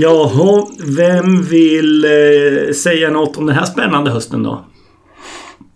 Jaha, 0.00 0.66
vem 0.96 1.42
vill 1.42 2.04
eh, 2.04 2.72
säga 2.74 3.10
något 3.10 3.36
om 3.36 3.46
den 3.46 3.56
här 3.56 3.64
spännande 3.64 4.10
hösten 4.10 4.42
då? 4.42 4.64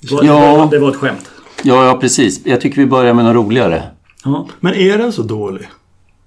Det 0.01 0.15
var, 0.15 0.25
Ja. 0.25 0.69
det 0.71 0.79
var 0.79 0.91
ett 0.91 0.97
skämt. 0.97 1.31
Ja, 1.63 1.87
ja, 1.87 1.99
precis. 2.01 2.41
Jag 2.47 2.61
tycker 2.61 2.77
vi 2.77 2.87
börjar 2.87 3.15
med 3.15 3.25
något 3.25 3.35
roligare. 3.35 3.83
Ja. 4.25 4.49
Men 4.61 4.75
är 4.75 4.99
den 4.99 5.13
så 5.13 5.23
dålig? 5.23 5.69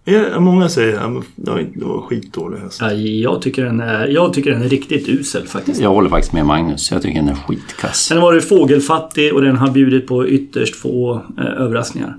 Är, 0.05 0.39
många 0.39 0.69
säger 0.69 0.97
att 0.97 1.23
det 1.35 1.51
var- 1.51 1.65
det 1.75 1.85
var 1.85 2.01
skitdålig 2.01 2.57
häst. 2.59 2.77
Ja, 2.81 2.91
Jag 2.93 3.41
tycker, 3.41 3.63
den 3.65 3.79
är, 3.79 4.07
jag 4.07 4.33
tycker 4.33 4.51
den 4.51 4.61
är 4.61 4.69
riktigt 4.69 5.07
usel 5.09 5.47
faktiskt. 5.47 5.81
Jag 5.81 5.89
håller 5.89 6.09
faktiskt 6.09 6.33
med 6.33 6.45
Magnus. 6.45 6.91
Jag 6.91 7.01
tycker 7.01 7.19
den 7.19 7.29
är 7.29 7.35
skitkass. 7.35 7.97
Sen 8.05 8.17
har 8.17 8.23
varit 8.23 8.45
fågelfattig 8.49 9.33
och 9.33 9.41
den 9.41 9.57
har 9.57 9.71
bjudit 9.71 10.07
på 10.07 10.27
ytterst 10.27 10.75
få 10.75 11.21
eh, 11.37 11.45
överraskningar. 11.45 12.17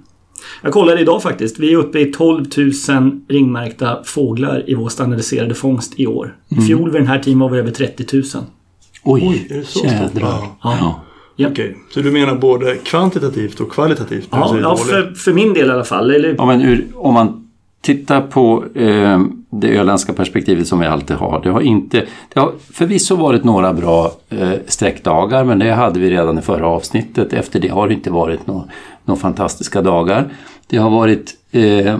Jag 0.62 0.72
kollade 0.72 1.00
idag 1.00 1.22
faktiskt. 1.22 1.58
Vi 1.58 1.72
är 1.72 1.76
uppe 1.76 1.98
i 2.00 2.12
12 2.12 2.44
000 2.88 3.20
ringmärkta 3.28 3.98
fåglar 4.04 4.64
i 4.70 4.74
vår 4.74 4.88
standardiserade 4.88 5.54
fångst 5.54 6.00
i 6.00 6.06
år. 6.06 6.36
I 6.48 6.60
fjol 6.60 6.90
vid 6.90 7.00
den 7.00 7.08
här 7.08 7.18
tiden 7.18 7.38
var 7.38 7.48
vi 7.48 7.58
över 7.58 7.70
30 7.70 8.06
000. 8.16 8.22
Oj, 9.04 9.22
Oj, 9.28 9.46
är 9.50 9.54
det 9.58 9.64
så 9.64 9.78
stort? 9.78 9.90
jädrar. 9.92 10.28
Ja. 10.28 10.50
Ja. 10.62 11.00
Ja. 11.36 11.48
Okej, 11.48 11.76
så 11.94 12.00
du 12.00 12.10
menar 12.10 12.34
både 12.34 12.74
kvantitativt 12.74 13.60
och 13.60 13.72
kvalitativt? 13.72 14.28
Ja, 14.30 14.48
säger 14.48 14.62
ja 14.62 14.76
för, 14.76 15.14
för 15.14 15.32
min 15.32 15.54
del 15.54 15.68
i 15.68 15.70
alla 15.72 15.84
fall. 15.84 16.10
Eller, 16.10 16.34
Ja, 16.38 16.46
men 16.46 16.62
ur, 16.62 16.86
om 16.94 17.14
man 17.14 17.48
tittar 17.82 18.20
på 18.20 18.64
eh, 18.74 19.20
det 19.50 19.78
öländska 19.78 20.12
perspektivet 20.12 20.68
som 20.68 20.80
vi 20.80 20.86
alltid 20.86 21.16
har. 21.16 21.40
Det 21.42 21.50
har 21.50 21.60
inte, 21.60 22.06
det 22.34 22.40
har 22.40 22.52
förvisso 22.72 23.16
varit 23.16 23.44
några 23.44 23.72
bra 23.72 24.12
eh, 24.28 24.52
sträckdagar 24.66 25.44
men 25.44 25.58
det 25.58 25.72
hade 25.72 26.00
vi 26.00 26.10
redan 26.10 26.38
i 26.38 26.42
förra 26.42 26.66
avsnittet. 26.66 27.32
Efter 27.32 27.60
det 27.60 27.68
har 27.68 27.88
det 27.88 27.94
inte 27.94 28.10
varit 28.10 28.46
några 28.46 28.64
några 29.08 29.20
fantastiska 29.20 29.82
dagar. 29.82 30.28
Det 30.66 30.76
har 30.76 30.90
varit 30.90 31.34
eh, 31.50 31.96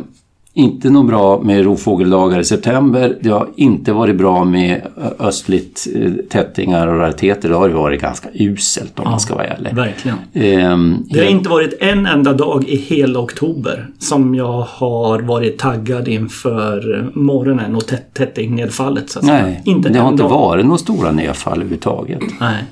inte 0.58 0.90
något 0.90 1.06
bra 1.06 1.42
med 1.42 1.64
rovfågeldagar 1.64 2.38
i 2.40 2.44
september. 2.44 3.18
Det 3.20 3.28
har 3.30 3.48
inte 3.56 3.92
varit 3.92 4.16
bra 4.16 4.44
med 4.44 4.82
östligt 5.18 5.86
eh, 5.94 6.12
tättingar 6.30 6.86
och 6.86 6.98
rariteter. 6.98 7.48
Det 7.48 7.54
har 7.54 7.68
varit 7.68 8.00
ganska 8.00 8.28
uselt 8.34 8.98
om 8.98 9.04
man 9.10 9.20
ska 9.20 9.34
vara 9.34 9.46
ärlig. 9.46 9.74
verkligen. 9.74 10.18
Ehm, 10.32 10.96
Det 11.10 11.18
har 11.18 11.26
inte 11.26 11.48
varit 11.48 11.74
en 11.80 12.06
enda 12.06 12.32
dag 12.32 12.64
i 12.64 12.76
hela 12.76 13.18
oktober 13.20 13.86
som 13.98 14.34
jag 14.34 14.66
har 14.68 15.20
varit 15.20 15.58
taggad 15.58 16.08
inför 16.08 17.10
morgonen 17.14 17.74
och 17.76 17.86
tätt, 17.86 18.14
tättingnedfallet. 18.14 19.10
Så 19.10 19.18
att 19.18 19.24
säga. 19.24 19.42
Nej, 19.42 19.62
inte 19.64 19.88
det 19.88 19.98
har 19.98 20.10
inte 20.10 20.22
dag. 20.22 20.30
varit 20.30 20.64
några 20.64 20.78
stora 20.78 21.12
nedfall 21.12 21.52
överhuvudtaget. 21.58 22.20
Nej. 22.40 22.64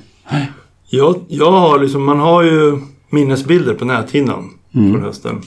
Jag, 0.89 1.15
jag 1.27 1.51
har 1.51 1.79
liksom, 1.79 2.05
man 2.05 2.19
har 2.19 2.43
ju 2.43 2.77
minnesbilder 3.09 3.73
på 3.73 3.85
näthinnan 3.85 4.49
från 4.73 5.01
hösten. 5.03 5.41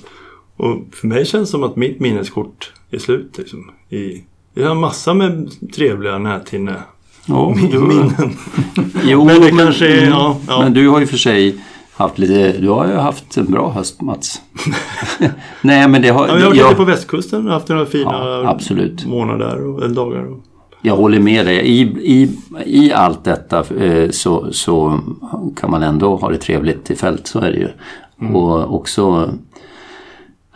Och 0.61 0.79
för 0.93 1.07
mig 1.07 1.27
känns 1.27 1.49
det 1.49 1.51
som 1.51 1.63
att 1.63 1.77
mitt 1.77 2.01
minneskort 2.01 2.73
är 2.91 2.99
slut. 2.99 3.39
Liksom, 3.39 3.71
i, 3.89 4.25
jag 4.55 4.69
har 4.69 4.75
massor 4.75 5.15
med 5.15 5.51
trevliga 5.75 6.19
näthinne 6.19 6.75
Ja, 7.27 7.55
minnen. 7.57 8.13
jo, 9.05 9.25
Men 9.25 9.41
det 9.41 9.51
kanske 9.51 9.89
är, 9.89 9.99
mm. 9.99 10.09
ja, 10.11 10.37
ja. 10.49 10.63
Men 10.63 10.75
du 10.75 10.89
har 10.89 11.01
ju 11.01 11.07
för 11.07 11.17
sig 11.17 11.57
haft 11.93 12.19
lite, 12.19 12.59
du 12.59 12.69
har 12.69 12.87
ju 12.87 12.95
haft 12.95 13.37
en 13.37 13.51
bra 13.51 13.71
höst 13.71 14.01
Mats. 14.01 14.41
Nej 15.63 15.89
men 15.89 16.03
det 16.03 16.09
har, 16.09 16.29
Ja, 16.29 16.35
jag 16.35 16.41
har 16.41 16.49
varit 16.49 16.59
jag, 16.59 16.77
på 16.77 16.85
västkusten 16.85 17.47
och 17.47 17.53
haft 17.53 17.69
några 17.69 17.87
fina 17.87 18.49
absolut. 18.49 19.07
månader 19.07 19.67
och 19.67 19.85
eller 19.85 19.95
dagar. 19.95 20.25
Och, 20.25 20.39
jag 20.83 20.97
håller 20.97 21.21
med 21.21 21.47
dig. 21.47 21.67
I, 21.67 21.81
i, 21.83 22.37
i 22.67 22.93
allt 22.93 23.25
detta 23.25 23.65
eh, 23.85 24.11
så, 24.11 24.53
så 24.53 25.01
kan 25.57 25.71
man 25.71 25.83
ändå 25.83 26.17
ha 26.17 26.31
det 26.31 26.39
trevligt 26.39 26.91
i 26.91 26.97
fält, 26.97 27.27
så 27.27 27.39
är 27.39 27.53
det 27.53 27.59
ju. 27.59 27.69
Mm. 28.21 28.37
Och 28.37 28.75
också 28.75 29.31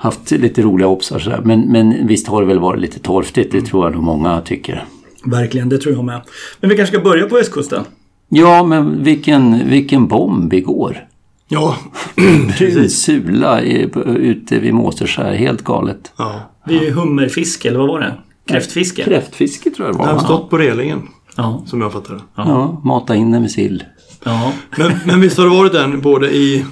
haft 0.05 0.31
lite 0.31 0.63
roliga 0.63 0.89
obsar 0.89 1.19
sådär. 1.19 1.41
Men, 1.45 1.61
men 1.61 2.07
visst 2.07 2.29
har 2.29 2.41
det 2.41 2.47
väl 2.49 2.59
varit 2.59 2.81
lite 2.81 2.99
torftigt, 2.99 3.53
Mm. 3.55 3.65
det 3.65 3.71
tror 3.71 3.85
jag 3.85 3.93
nog 3.95 4.03
många 4.03 4.41
tycker. 4.41 4.85
Verkligen, 5.25 5.69
det 5.69 5.79
tror 5.79 5.95
jag 5.95 6.05
med. 6.05 6.21
Men 6.61 6.71
vi 6.71 6.77
kanske 6.77 6.95
ska 6.97 7.05
börja 7.05 7.27
på 7.27 7.35
västkusten? 7.35 7.85
Ja, 8.29 8.65
men 8.65 9.05
vilken, 9.05 9.69
vilken 9.71 10.07
bomb 10.07 10.53
igår. 10.55 11.05
ja, 11.49 11.77
Brun 12.59 12.91
sula 12.91 13.61
ute 13.61 14.59
vid 14.59 14.75
Måseskär, 14.75 15.35
helt 15.35 15.65
galet. 15.65 16.13
ja. 16.19 16.41
Det 16.69 16.77
är 16.79 16.83
ju 16.83 16.91
hummerfiske, 16.91 17.69
eller 17.69 17.79
vad 17.79 17.89
var 17.89 18.01
det? 18.01 18.15
Kräftfiske? 18.49 19.05
Kräftfiske 19.05 19.71
tror 19.71 19.89
jag 19.89 19.95
det 19.95 19.99
var. 19.99 20.07
har 20.07 20.19
stått 20.19 20.51
på 20.51 20.59
relingen, 20.59 21.03
Ja. 21.37 21.63
som 21.67 21.81
jag 21.81 21.93
fattar 21.93 22.15
det. 22.15 22.21
Ja, 22.37 22.81
mata 22.85 23.15
in 23.15 23.31
den 23.31 23.43
med 23.43 23.51
sill. 23.51 23.85
ja. 24.25 24.53
Men, 24.79 24.93
men 25.07 25.21
visst 25.21 25.39
har 25.39 25.45
det 25.45 25.51
varit 25.57 25.75
en 25.75 26.01
både 26.01 26.37
i 26.37 26.65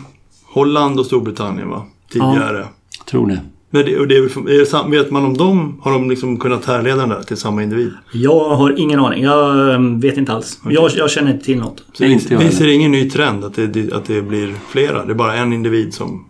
Holland 0.55 0.99
och 0.99 1.07
Storbritannien 1.07 1.69
va? 1.71 1.83
Tidigare. 2.13 2.67
Tror 3.13 3.27
det. 3.27 3.41
Men 3.71 3.85
det, 3.85 3.99
och 3.99 4.09
det, 4.09 4.17
är 4.17 4.91
vet 4.91 5.11
man 5.11 5.25
om 5.25 5.37
dem? 5.37 5.81
Har 5.83 5.93
de 5.93 6.11
liksom 6.11 6.39
kunnat 6.39 6.65
härleda 6.65 6.97
den 6.97 7.09
där 7.09 7.23
till 7.23 7.37
samma 7.37 7.63
individ? 7.63 7.93
Jag 8.13 8.49
har 8.49 8.79
ingen 8.79 9.01
aning. 9.01 9.23
Jag 9.23 9.75
eh, 9.75 9.81
vet 9.81 10.17
inte 10.17 10.33
alls. 10.33 10.61
Jag, 10.69 10.91
jag 10.97 11.11
känner 11.11 11.33
inte 11.33 11.45
till 11.45 11.59
något. 11.59 11.85
Så 11.93 12.03
det 12.03 12.13
inte 12.13 12.37
heller. 12.37 12.67
det 12.67 12.73
ingen 12.73 12.93
ny 12.93 13.11
trend 13.11 13.45
att 13.45 13.55
det, 13.55 13.93
att 13.93 14.05
det 14.05 14.23
blir 14.23 14.55
flera? 14.69 15.05
Det 15.05 15.13
är 15.13 15.15
bara 15.15 15.35
en 15.35 15.53
individ 15.53 15.95
som 15.95 16.25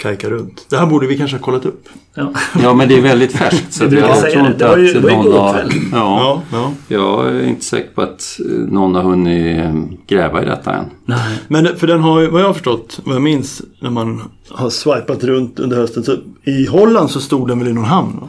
kajkar 0.00 0.30
runt. 0.30 0.66
Det 0.70 0.76
här 0.76 0.86
borde 0.86 1.06
vi 1.06 1.18
kanske 1.18 1.36
ha 1.36 1.44
kollat 1.44 1.64
upp. 1.64 1.88
Ja. 2.14 2.32
Ja, 2.62 2.74
men 2.74 2.88
det 2.88 2.94
är 2.98 3.00
väldigt 3.02 3.32
färskt. 3.32 3.72
Så 3.72 3.84
jag 3.90 4.16
säga 4.16 4.32
tror 4.32 4.42
det. 4.42 4.48
inte 4.48 4.64
Det 4.64 4.68
var 4.70 4.76
ju- 4.78 4.86
att 4.88 4.94
det 4.94 5.00
var 5.00 5.10
ju 5.10 5.16
någon 5.16 5.32
har- 5.32 5.52
kväll. 5.52 5.70
Ja, 5.92 6.42
ja. 6.52 6.72
jag 6.88 7.26
är 7.28 7.46
inte 7.48 7.64
säker 7.64 7.88
på 7.94 8.02
att 8.02 8.40
eh, 8.40 8.56
någon 8.72 8.94
har 8.94 9.02
hunnit 9.02 9.58
eh, 9.58 9.74
gräva 10.06 10.42
i 10.42 10.44
detta 10.44 10.74
än. 10.74 10.84
Nej. 11.04 11.38
Men 11.48 11.64
det- 11.64 11.76
för 11.76 11.86
den 11.86 12.00
har 12.00 12.20
ju, 12.20 12.26
vad 12.30 12.40
jag 12.42 12.46
har 12.46 12.54
förstått, 12.54 13.00
vad 13.04 13.14
jag 13.14 13.22
minns 13.22 13.62
när 13.80 13.90
man 13.90 14.22
har 14.50 14.70
swipat 14.70 15.24
runt 15.24 15.58
under 15.60 15.76
hösten. 15.76 16.02
Så 16.04 16.16
I 16.44 16.66
Holland 16.66 17.10
så 17.10 17.20
stod 17.20 17.48
den 17.48 17.58
väl 17.58 17.68
i 17.68 17.72
någon 17.72 17.84
hamn? 17.84 18.18
Va? 18.20 18.28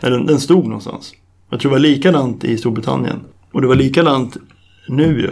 Eller 0.00 0.16
den, 0.16 0.26
den 0.26 0.40
stod 0.40 0.64
någonstans. 0.64 1.12
Jag 1.50 1.60
tror 1.60 1.70
det 1.70 1.74
var 1.74 1.80
likadant 1.80 2.44
i 2.44 2.58
Storbritannien. 2.58 3.20
Och 3.52 3.60
det 3.60 3.66
var 3.66 3.74
likadant 3.74 4.36
nu 4.88 5.20
ju. 5.20 5.30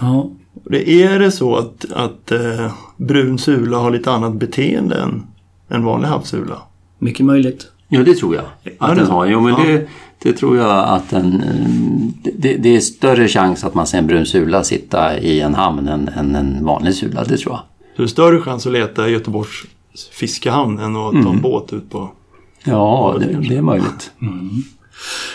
Ja. 0.00 0.30
Det 0.64 1.02
är 1.02 1.18
det 1.18 1.30
så 1.30 1.56
att, 1.56 1.86
att 1.92 2.32
eh, 2.32 2.72
brun 2.96 3.38
sula 3.38 3.76
har 3.78 3.90
lite 3.90 4.10
annat 4.10 4.34
beteende 4.34 4.96
än 4.96 5.22
en 5.68 5.84
vanlig 5.84 6.08
havssula? 6.08 6.58
Mycket 6.98 7.26
möjligt. 7.26 7.66
Ja, 7.88 8.02
det 8.02 8.14
tror 8.14 8.34
jag 8.34 8.44
att 8.78 8.94
det- 8.94 9.00
den 9.02 9.10
har. 9.10 9.26
Jo, 9.26 9.40
men 9.40 9.52
ja. 9.52 9.64
det, 9.66 9.88
det 10.22 10.32
tror 10.32 10.56
jag 10.56 10.88
att 10.88 11.10
den... 11.10 11.42
eh, 11.42 12.32
Det, 12.36 12.56
det 12.56 12.76
är 12.76 12.80
större 12.80 13.28
chans 13.28 13.64
att 13.64 13.74
man 13.74 13.86
ser 13.86 13.98
en 13.98 14.06
brun 14.06 14.26
sula 14.26 14.64
sitta 14.64 15.18
i 15.18 15.40
en 15.40 15.54
hamn 15.54 15.88
än, 15.88 16.08
än 16.08 16.34
en 16.34 16.64
vanlig 16.64 16.94
sula, 16.94 17.24
det 17.24 17.36
tror 17.36 17.52
jag. 17.54 17.60
Så 17.96 18.02
det 18.02 18.02
är 18.02 18.06
större 18.06 18.40
chans 18.40 18.66
att 18.66 18.72
leta 18.72 19.08
i 19.08 19.12
Göteborgs 19.12 19.64
fiskehamn 20.12 20.78
än 20.78 20.96
att 20.96 21.12
ta 21.12 21.30
en 21.30 21.40
båt 21.40 21.72
ut 21.72 21.90
på... 21.90 22.10
Ja, 22.64 23.16
det, 23.20 23.48
det 23.48 23.56
är 23.56 23.62
möjligt. 23.62 24.10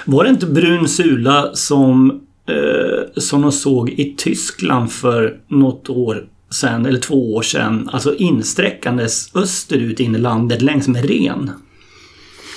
Var 0.05 0.23
det 0.23 0.29
inte 0.29 0.45
brun 0.45 0.87
sula 0.87 1.49
som, 1.53 2.21
eh, 2.47 3.21
som 3.21 3.41
de 3.41 3.51
såg 3.51 3.89
i 3.89 4.15
Tyskland 4.17 4.91
för 4.91 5.39
något 5.47 5.89
år 5.89 6.27
sedan, 6.49 6.85
eller 6.85 6.99
två 6.99 7.35
år 7.35 7.41
sedan? 7.41 7.89
Alltså 7.93 8.15
insträckandes 8.15 9.35
österut 9.35 9.99
in 9.99 10.15
i 10.15 10.19
landet 10.19 10.61
längs 10.61 10.87
med 10.87 11.05
ren. 11.05 11.51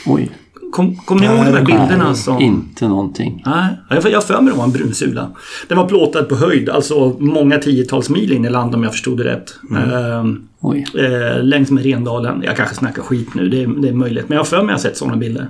Oj, 0.06 0.31
Kom, 0.70 0.97
Kommer 0.97 1.20
ni 1.20 1.26
ihåg 1.26 1.47
de 1.47 1.53
här 1.53 1.64
bilderna? 1.64 2.14
Som... 2.14 2.41
inte 2.41 2.88
någonting. 2.88 3.42
Nej, 3.47 3.75
jag 3.88 4.10
jag 4.12 4.25
för 4.25 4.41
mig 4.41 4.53
det 4.53 4.58
var 4.58 4.64
en 4.64 4.72
brunsula. 4.72 5.31
Den 5.69 5.78
var 5.78 5.88
plåtad 5.88 6.28
på 6.28 6.34
höjd, 6.36 6.69
alltså 6.69 7.16
många 7.19 7.58
tiotals 7.58 8.10
mil 8.10 8.32
in 8.32 8.44
i 8.44 8.50
land 8.50 8.75
om 8.75 8.82
jag 8.82 8.92
förstod 8.92 9.19
det 9.19 9.25
rätt. 9.25 9.54
Ehm, 9.76 10.48
Oj. 10.60 10.86
eh, 10.94 11.42
längs 11.42 11.70
med 11.70 11.84
Rendalen. 11.84 12.42
Jag 12.44 12.56
kanske 12.56 12.75
snackar 12.75 13.03
skit 13.03 13.34
nu, 13.34 13.48
det 13.48 13.62
är, 13.62 13.66
det 13.66 13.88
är 13.88 13.92
möjligt. 13.92 14.28
Men 14.28 14.36
jag 14.36 14.41
har 14.41 14.47
för 14.47 14.56
mig 14.56 14.62
att 14.62 14.69
jag 14.69 14.75
har 14.75 14.78
sett 14.78 14.97
sådana 14.97 15.16
bilder. 15.16 15.48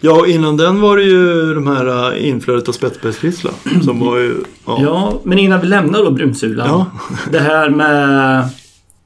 Ja, 0.00 0.12
och 0.20 0.26
innan 0.26 0.56
den 0.56 0.80
var 0.80 0.96
det 0.96 1.02
ju 1.02 1.54
de 1.54 1.66
här 1.66 2.12
äh, 2.16 2.28
inflödet 2.28 2.68
av 2.68 2.72
spetsbergskristlar. 2.72 3.52
Som 3.84 4.00
var 4.00 4.18
ju... 4.18 4.34
Ja. 4.66 4.78
Ja, 4.82 5.20
men 5.24 5.38
innan 5.38 5.60
vi 5.60 5.66
lämnar 5.66 5.98
då 6.04 6.10
brunsulan. 6.10 6.68
Ja. 6.68 6.86
Det 7.32 7.40
här 7.40 7.70
med 7.70 8.48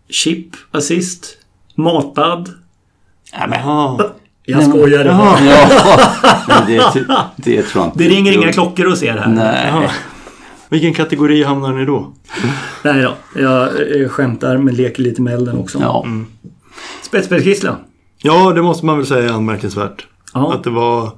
chip, 0.09 0.47
assist, 0.71 1.39
matad. 1.75 2.49
Ja, 3.33 3.47
men, 3.49 3.61
Ja. 3.61 4.15
Jag 4.45 4.65
skojar. 4.65 5.05
Jaha. 5.05 5.39
ja, 6.49 6.65
det, 6.67 6.83
det 7.37 7.63
tror 7.63 7.85
jag 7.85 7.87
inte. 7.87 7.99
Det 7.99 8.09
ringer 8.09 8.33
inga 8.33 8.53
klockor 8.53 8.85
hos 8.85 9.03
er 9.03 9.17
här. 9.17 9.29
Nej. 9.29 9.91
Vilken 10.69 10.95
kategori 10.95 11.43
hamnar 11.43 11.73
ni 11.73 11.85
då? 11.85 12.13
Nej 12.83 13.03
då, 13.03 13.41
jag, 13.41 13.69
jag 13.91 14.11
skämtar 14.11 14.57
men 14.59 14.75
leker 14.75 15.03
lite 15.03 15.23
med 15.23 15.35
elden 15.35 15.59
också. 15.59 15.79
Ja. 15.81 16.07
Spetsbergskissla. 17.03 17.77
Ja, 18.23 18.53
det 18.53 18.63
måste 18.63 18.87
man 18.87 18.97
väl 18.97 19.07
säga 19.07 19.29
är 19.29 19.33
anmärkningsvärt. 19.33 20.07
Ja. 20.35 20.55
Att 20.55 20.65
det 20.65 20.71
var 20.71 21.11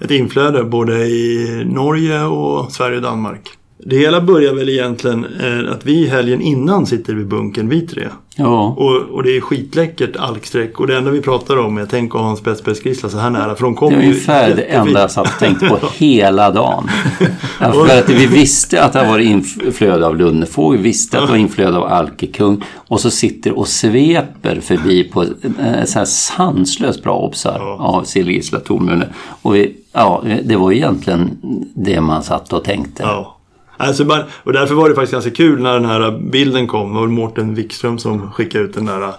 ett 0.00 0.10
inflöde 0.10 0.64
både 0.64 1.06
i 1.06 1.62
Norge 1.66 2.22
och 2.22 2.72
Sverige 2.72 2.96
och 2.96 3.02
Danmark. 3.02 3.50
Det 3.84 3.96
hela 3.98 4.20
börjar 4.20 4.54
väl 4.54 4.68
egentligen 4.68 5.24
eh, 5.24 5.72
att 5.72 5.86
vi 5.86 6.06
helgen 6.06 6.40
innan 6.40 6.86
sitter 6.86 7.14
vid 7.14 7.26
bunken 7.28 7.68
vi 7.68 7.80
tre. 7.80 8.08
Ja, 8.36 8.74
Och, 8.78 8.96
och 8.96 9.22
det 9.22 9.36
är 9.36 9.40
skitläckert 9.40 10.16
alksträck 10.16 10.80
och 10.80 10.86
det 10.86 10.96
enda 10.96 11.10
vi 11.10 11.20
pratar 11.20 11.56
om 11.56 11.78
är 11.78 11.86
tänk 11.86 12.14
att 12.14 12.20
ha 12.20 12.30
en 12.30 12.36
spetsspetsgrissla 12.36 13.08
så 13.08 13.18
här 13.18 13.30
nära 13.30 13.54
för 13.54 13.64
de 13.64 13.74
kommer 13.74 13.96
det 13.96 14.02
är 14.02 14.06
ungefär 14.08 14.54
det 14.54 14.62
enda 14.62 15.00
jag 15.00 15.10
satt 15.10 15.26
och 15.26 15.38
tänkte 15.38 15.66
på 15.68 15.78
hela 15.94 16.50
dagen. 16.50 16.88
För 17.58 17.98
att 17.98 18.08
vi 18.08 18.26
visste 18.26 18.84
att 18.84 18.92
det 18.92 19.04
varit 19.08 19.26
inflöde 19.28 20.06
av 20.06 20.16
lunnefågel, 20.16 20.78
vi 20.78 20.84
visste 20.88 21.18
att 21.18 21.26
det 21.26 21.32
var 21.32 21.38
inflöde 21.38 21.76
av 21.78 21.84
alkekung 21.84 22.64
och 22.74 23.00
så 23.00 23.10
sitter 23.10 23.58
och 23.58 23.68
sveper 23.68 24.60
förbi 24.60 25.04
på 25.04 25.22
eh, 25.22 25.84
så 25.84 25.98
här 25.98 26.04
sanslöst 26.06 27.02
bra 27.02 27.18
obsar 27.18 27.56
Ja. 27.58 27.76
av 27.80 28.04
sillgissla 28.04 28.60
tornmunne. 28.60 29.06
Och 29.42 29.54
vi, 29.54 29.76
ja, 29.92 30.22
det 30.44 30.56
var 30.56 30.72
egentligen 30.72 31.30
det 31.74 32.00
man 32.00 32.22
satt 32.22 32.52
och 32.52 32.64
tänkte. 32.64 33.02
Ja. 33.02 33.34
Alltså 33.78 34.04
man, 34.04 34.20
och 34.44 34.52
därför 34.52 34.74
var 34.74 34.88
det 34.88 34.94
faktiskt 34.94 35.12
ganska 35.12 35.30
kul 35.30 35.62
när 35.62 35.72
den 35.74 35.84
här 35.84 36.18
bilden 36.30 36.66
kom. 36.66 36.94
Det 36.94 37.00
var 37.00 37.06
Mårten 37.06 37.54
Wikström 37.54 37.98
som 37.98 38.30
skickade 38.32 38.64
ut 38.64 38.74
den 38.74 38.84
där. 38.86 39.00
Ja. 39.00 39.14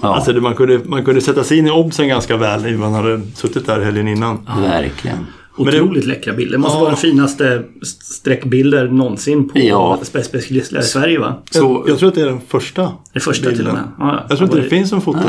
Alltså 0.00 0.32
det, 0.32 0.40
man, 0.40 0.54
kunde, 0.54 0.80
man 0.84 1.04
kunde 1.04 1.20
sätta 1.20 1.44
sig 1.44 1.58
in 1.58 1.66
i 1.66 1.70
oddsen 1.70 2.08
ganska 2.08 2.36
väl 2.36 2.66
i 2.66 2.76
man 2.76 2.92
hade 2.92 3.20
suttit 3.34 3.66
där 3.66 3.80
helgen 3.80 4.08
innan. 4.08 4.48
Verkligen. 4.60 5.26
Men 5.56 5.66
det- 5.66 5.80
Otroligt 5.82 6.04
läckra 6.04 6.32
bilder. 6.32 6.52
Det 6.52 6.58
måste 6.58 6.76
Ja. 6.76 6.80
vara 6.80 6.90
de 6.90 6.96
finaste 6.96 7.62
streckbilder 8.00 8.88
någonsin 8.88 9.48
på 9.48 9.58
Ja. 9.58 9.98
Spetsspecialister 10.02 10.78
i 10.78 10.82
Sverige 10.82 11.18
va? 11.18 11.34
Jag, 11.54 11.84
jag 11.88 11.98
tror 11.98 12.08
att 12.08 12.14
det 12.14 12.20
är 12.20 12.26
den 12.26 12.40
första 12.48 12.92
Det 13.12 13.20
första 13.20 13.42
till 13.50 13.52
och 13.52 13.56
bilden. 13.56 13.74
med. 13.74 13.84
Ja, 13.98 14.24
Jag 14.28 14.38
tror 14.38 14.48
inte 14.50 14.60
det 14.62 14.68
finns 14.68 14.92
en 14.92 15.00
foto 15.00 15.18
på 15.18 15.24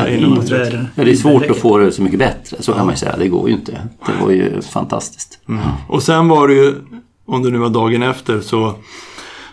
streck. 0.45 0.73
Iver, 0.73 0.89
Ja, 0.95 1.03
det 1.03 1.11
är 1.11 1.15
svårt 1.15 1.49
att 1.49 1.57
få 1.57 1.77
det 1.77 1.91
så 1.91 2.01
mycket 2.01 2.19
bättre, 2.19 2.57
så 2.59 2.73
kan 2.73 2.85
man 2.85 2.93
ju 2.93 2.97
säga. 2.99 3.15
Det 3.19 3.27
går 3.27 3.49
ju 3.49 3.55
inte. 3.55 3.71
Det 4.05 4.23
var 4.25 4.31
ju 4.31 4.61
fantastiskt. 4.61 5.39
Och 5.87 6.03
sen 6.03 6.27
var 6.27 6.47
det 6.47 6.53
ju, 6.53 6.73
om 7.25 7.43
det 7.43 7.49
nu 7.49 7.57
var 7.57 7.69
dagen 7.69 8.03
efter, 8.03 8.41
så, 8.41 8.75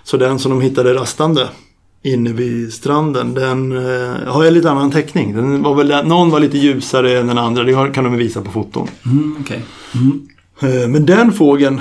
så 0.04 0.16
den 0.16 0.38
som 0.38 0.50
de 0.50 0.60
hittade 0.60 0.94
rastande 0.94 1.48
inne 2.02 2.32
vid 2.32 2.72
stranden, 2.72 3.34
den 3.34 3.72
eh, 3.72 4.14
har 4.26 4.44
jag 4.44 4.52
lite 4.54 4.70
annan 4.70 4.90
teckning. 4.90 5.36
Den 5.36 5.62
var 5.62 5.74
väl, 5.74 6.06
någon 6.06 6.30
var 6.30 6.40
lite 6.40 6.58
ljusare 6.58 7.18
än 7.18 7.26
den 7.26 7.38
andra, 7.38 7.62
det 7.62 7.92
kan 7.94 8.04
de 8.04 8.16
visa 8.16 8.40
på 8.42 8.50
foton. 8.50 8.88
Mm, 9.06 9.36
okej. 9.40 9.64
Eh, 10.60 10.88
Men 10.88 11.06
den 11.06 11.32
fågeln 11.32 11.80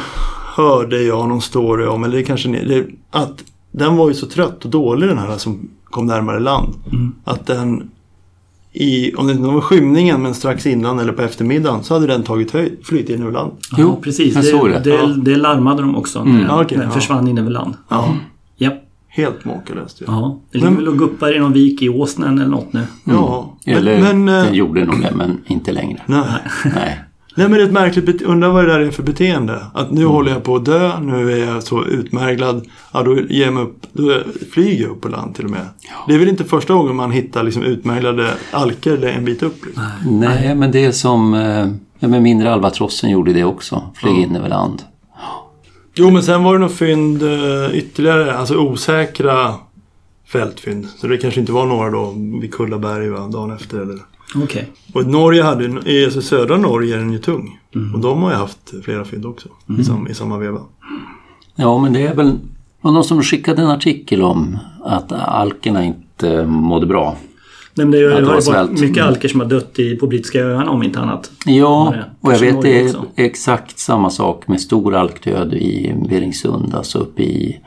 hörde 0.55 1.01
jag 1.01 1.29
någon 1.29 1.41
story 1.41 1.85
om, 1.85 2.03
eller 2.03 2.17
det 2.17 2.23
kanske 2.23 2.49
det, 2.49 2.87
att 3.11 3.43
den 3.71 3.95
var 3.95 4.07
ju 4.07 4.13
så 4.13 4.25
trött 4.27 4.65
och 4.65 4.71
dålig 4.71 5.09
den 5.09 5.17
här 5.17 5.37
som 5.37 5.69
kom 5.83 6.05
närmare 6.05 6.39
land. 6.39 6.73
Att 7.23 7.47
den, 7.47 7.89
i, 8.73 9.13
om 9.15 9.27
det 9.27 9.33
inte 9.33 9.47
var 9.47 9.61
skymningen 9.61 10.21
men 10.21 10.33
strax 10.33 10.65
innan 10.65 10.99
eller 10.99 11.11
på 11.13 11.21
eftermiddagen 11.21 11.83
så 11.83 11.93
hade 11.93 12.07
den 12.07 12.23
tagit 12.23 12.51
höjd, 12.51 12.71
flytt 12.83 13.09
in 13.09 13.21
över 13.21 13.31
land. 13.31 13.51
Jo, 13.77 13.99
precis. 14.03 14.33
Det, 14.33 14.41
det. 14.69 14.79
det, 14.83 14.89
Ja. 14.89 15.07
det 15.07 15.35
larmade 15.35 15.81
de 15.81 15.95
också 15.95 16.23
när, 16.23 16.41
Ja, 16.45 16.61
okej, 16.63 16.77
när 16.77 16.83
den 16.85 16.93
ja. 16.93 16.99
försvann 16.99 17.27
in 17.27 17.37
över 17.37 17.49
land. 17.51 17.73
Ja. 17.89 18.15
Ja. 18.57 18.71
Helt 19.07 19.45
makalöst 19.45 20.01
ju. 20.01 20.05
ja. 20.07 20.39
Det 20.51 20.57
ligger 20.57 20.69
Men- 20.69 20.77
väl 20.79 20.87
och 20.87 20.97
guppar 20.97 21.35
i 21.35 21.39
någon 21.39 21.53
vik 21.53 21.81
i 21.81 21.89
Åsnen 21.89 22.39
eller 22.39 22.49
något 22.49 22.73
nu. 22.73 22.83
Ja, 23.03 23.57
men, 23.65 23.75
Eller 23.75 24.01
men, 24.13 24.29
eh, 24.29 24.43
den 24.45 24.53
gjorde 24.55 24.85
nog 24.85 25.01
det, 25.01 25.11
men 25.15 25.37
inte 25.47 25.71
längre. 25.71 26.01
nej. 26.05 26.23
Nej. 26.75 26.99
Nej 27.35 27.49
men 27.49 27.57
det 27.57 27.63
är 27.63 27.65
ett 27.65 27.71
märkligt 27.73 28.05
bete- 28.05 28.23
undrar 28.25 28.49
vad 28.49 28.65
det 28.65 28.71
där 28.73 28.79
är 28.79 28.91
för 28.91 29.03
beteende. 29.03 29.65
Att 29.73 29.91
nu 29.91 30.05
håller 30.05 30.31
jag 30.31 30.43
på 30.43 30.55
att 30.55 30.65
dö, 30.65 30.99
nu 30.99 31.31
är 31.31 31.53
jag 31.53 31.63
så 31.63 31.85
utmärglad. 31.85 32.65
Ja, 32.93 33.03
då 33.03 33.19
ger 33.19 33.45
jag 33.45 33.53
mig 33.53 33.63
upp, 33.63 33.77
då 33.93 34.13
flyger 34.51 34.81
jag 34.83 34.91
upp 34.91 35.01
på 35.01 35.07
land 35.09 35.35
till 35.35 35.45
och 35.45 35.51
med. 35.51 35.65
Det 36.07 36.13
är 36.15 36.19
väl 36.19 36.27
inte 36.27 36.43
första 36.43 36.73
gången 36.73 36.95
man 36.95 37.11
hittar 37.11 37.43
liksom 37.43 37.63
utmärglade 37.63 38.33
alker 38.51 39.05
en 39.05 39.25
bit 39.25 39.43
upp. 39.43 39.65
Liksom. 39.65 39.83
Nej, 40.19 40.55
men 40.55 40.71
det 40.71 40.85
är 40.85 40.91
som 40.91 41.33
eh, 41.33 41.67
ja, 41.99 42.07
men 42.07 42.23
mindre 42.23 42.53
albatrossen 42.53 43.09
gjorde 43.09 43.33
det 43.33 43.43
också. 43.43 43.83
Flög 43.95 44.17
in 44.17 44.35
över 44.35 44.49
land. 44.49 44.81
Jo, 45.95 46.09
men 46.09 46.23
sen 46.23 46.43
var 46.43 46.53
det 46.53 46.59
nog 46.59 46.71
fynd 46.71 47.23
eh, 47.23 47.73
ytterligare, 47.73 48.37
alltså 48.37 48.55
osäkra 48.57 49.53
fältfynd. 50.27 50.87
Så 50.97 51.07
det 51.07 51.17
kanske 51.17 51.39
inte 51.39 51.51
var 51.51 51.65
några 51.65 51.89
då 51.89 52.13
vid 52.41 52.53
Kullaberg 52.53 53.09
va, 53.09 53.27
dagen 53.27 53.51
efter 53.51 53.79
eller. 53.79 53.97
Okej. 54.35 54.69
Och 54.93 55.05
Norge 55.05 55.43
hade, 55.43 55.63
ju- 55.63 55.81
i 55.85 56.05
alltså 56.05 56.21
södra 56.21 56.57
Norge 56.57 56.95
är 56.95 56.99
den 56.99 57.11
ju 57.11 57.19
tung. 57.19 57.59
Och 57.93 57.99
de 57.99 58.21
har 58.21 58.31
ju 58.31 58.37
haft 58.37 58.73
flera 58.83 59.05
fynd 59.05 59.25
också 59.25 59.49
i, 59.79 59.83
sam, 59.83 60.07
i 60.07 60.13
samma 60.13 60.37
veva. 60.37 60.59
Ja, 61.55 61.77
men 61.77 61.93
det 61.93 62.01
är 62.07 62.15
väl 62.15 62.39
var 62.81 62.91
någon 62.91 63.03
som 63.03 63.23
skickade 63.23 63.61
en 63.61 63.67
artikel 63.67 64.21
om 64.21 64.57
att 64.83 65.11
alkerna 65.11 65.85
inte 65.85 66.45
mådde 66.45 66.85
bra. 66.85 67.17
Nej, 67.73 67.85
men 67.85 67.91
det 67.99 68.07
Att 68.07 68.13
har 68.13 68.19
ju 68.19 68.25
var 68.25 68.53
varit 68.53 68.79
mycket 68.79 69.03
alker 69.03 69.27
som 69.27 69.39
har 69.39 69.47
dött 69.47 69.79
i, 69.79 69.95
på 69.95 70.07
brittiska 70.07 70.39
öarna 70.39 70.71
om 70.71 70.83
inte 70.83 70.99
annat. 70.99 71.31
Ja, 71.45 71.93
det. 71.95 72.27
och 72.27 72.33
jag 72.33 72.39
vet 72.39 72.61
det 72.61 72.81
är 72.81 72.95
exakt 73.15 73.79
samma 73.79 74.09
sak 74.09 74.47
med 74.47 74.61
stor 74.61 74.95
alkdöd 74.95 75.53
i 75.53 75.95
Beringsund, 76.09 76.75
alltså 76.75 76.99
uppe 76.99 77.23
i 77.23 77.59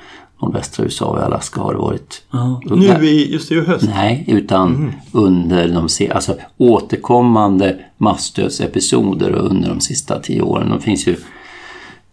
nordvästra 0.43 0.85
USA 0.85 1.07
och 1.07 1.23
Alaska 1.23 1.61
har 1.61 1.73
det 1.73 1.79
varit. 1.79 2.23
Ja. 2.31 2.61
Nu 2.65 3.07
i, 3.07 3.33
just 3.33 3.53
i 3.53 3.61
höst. 3.61 3.85
Nej, 3.95 4.25
utan 4.29 4.93
under 5.13 5.69
de 5.69 6.09
alltså, 6.15 6.35
återkommande 6.57 7.79
massdödsepisoder 7.97 9.33
under 9.33 9.69
de 9.69 9.81
sista 9.81 10.19
tio 10.19 10.43
åren. 10.43 10.71
Det 10.71 10.81
finns 10.81 11.07
ju 11.07 11.17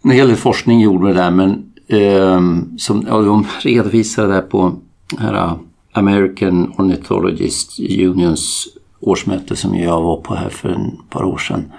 en 0.03 0.11
hel 0.11 0.27
del 0.27 0.37
forskning 0.37 0.81
gjord 0.81 1.01
med 1.01 1.15
det 1.15 1.21
där 1.21 1.31
men 1.31 1.71
ehm, 1.87 2.77
som, 2.77 3.05
ja, 3.07 3.21
de 3.21 3.45
redovisar 3.61 4.27
det 4.27 4.33
där 4.33 4.41
på 4.41 4.73
här, 5.19 5.57
American 5.91 6.73
Ornithologist 6.77 7.79
Unions 7.79 8.67
årsmöte 8.99 9.55
som 9.55 9.75
jag 9.75 10.01
var 10.01 10.17
på 10.17 10.35
här 10.35 10.49
för 10.49 10.69
ett 10.69 11.09
par 11.09 11.23
år 11.23 11.37
sedan. 11.37 11.71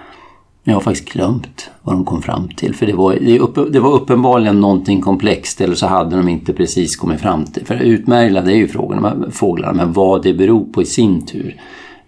Jag 0.65 0.75
har 0.75 0.81
faktiskt 0.81 1.13
glömt 1.13 1.71
vad 1.83 1.95
de 1.95 2.05
kom 2.05 2.23
fram 2.23 2.49
till. 2.49 2.75
För 2.75 2.87
det 2.87 2.93
var, 2.93 3.71
det, 3.71 3.81
var 3.81 3.93
uppenbarligen 3.93 4.61
någonting 4.61 5.01
komplext 5.01 5.61
eller 5.61 5.75
så 5.75 5.87
hade 5.87 6.17
de 6.17 6.29
inte 6.29 6.53
precis 6.53 6.97
kommit 6.97 7.21
fram 7.21 7.45
till. 7.45 7.67
För 7.67 7.75
utmärglade 7.75 8.53
är 8.53 8.57
ju 8.57 8.69
frågan 8.69 9.05
om 9.05 9.33
fåglarna, 9.33 9.73
men 9.73 9.93
vad 9.93 10.23
det 10.23 10.35
beror 10.35 10.65
på 10.65 10.83
i 10.83 10.85
sin 10.85 11.27
tur. 11.27 11.61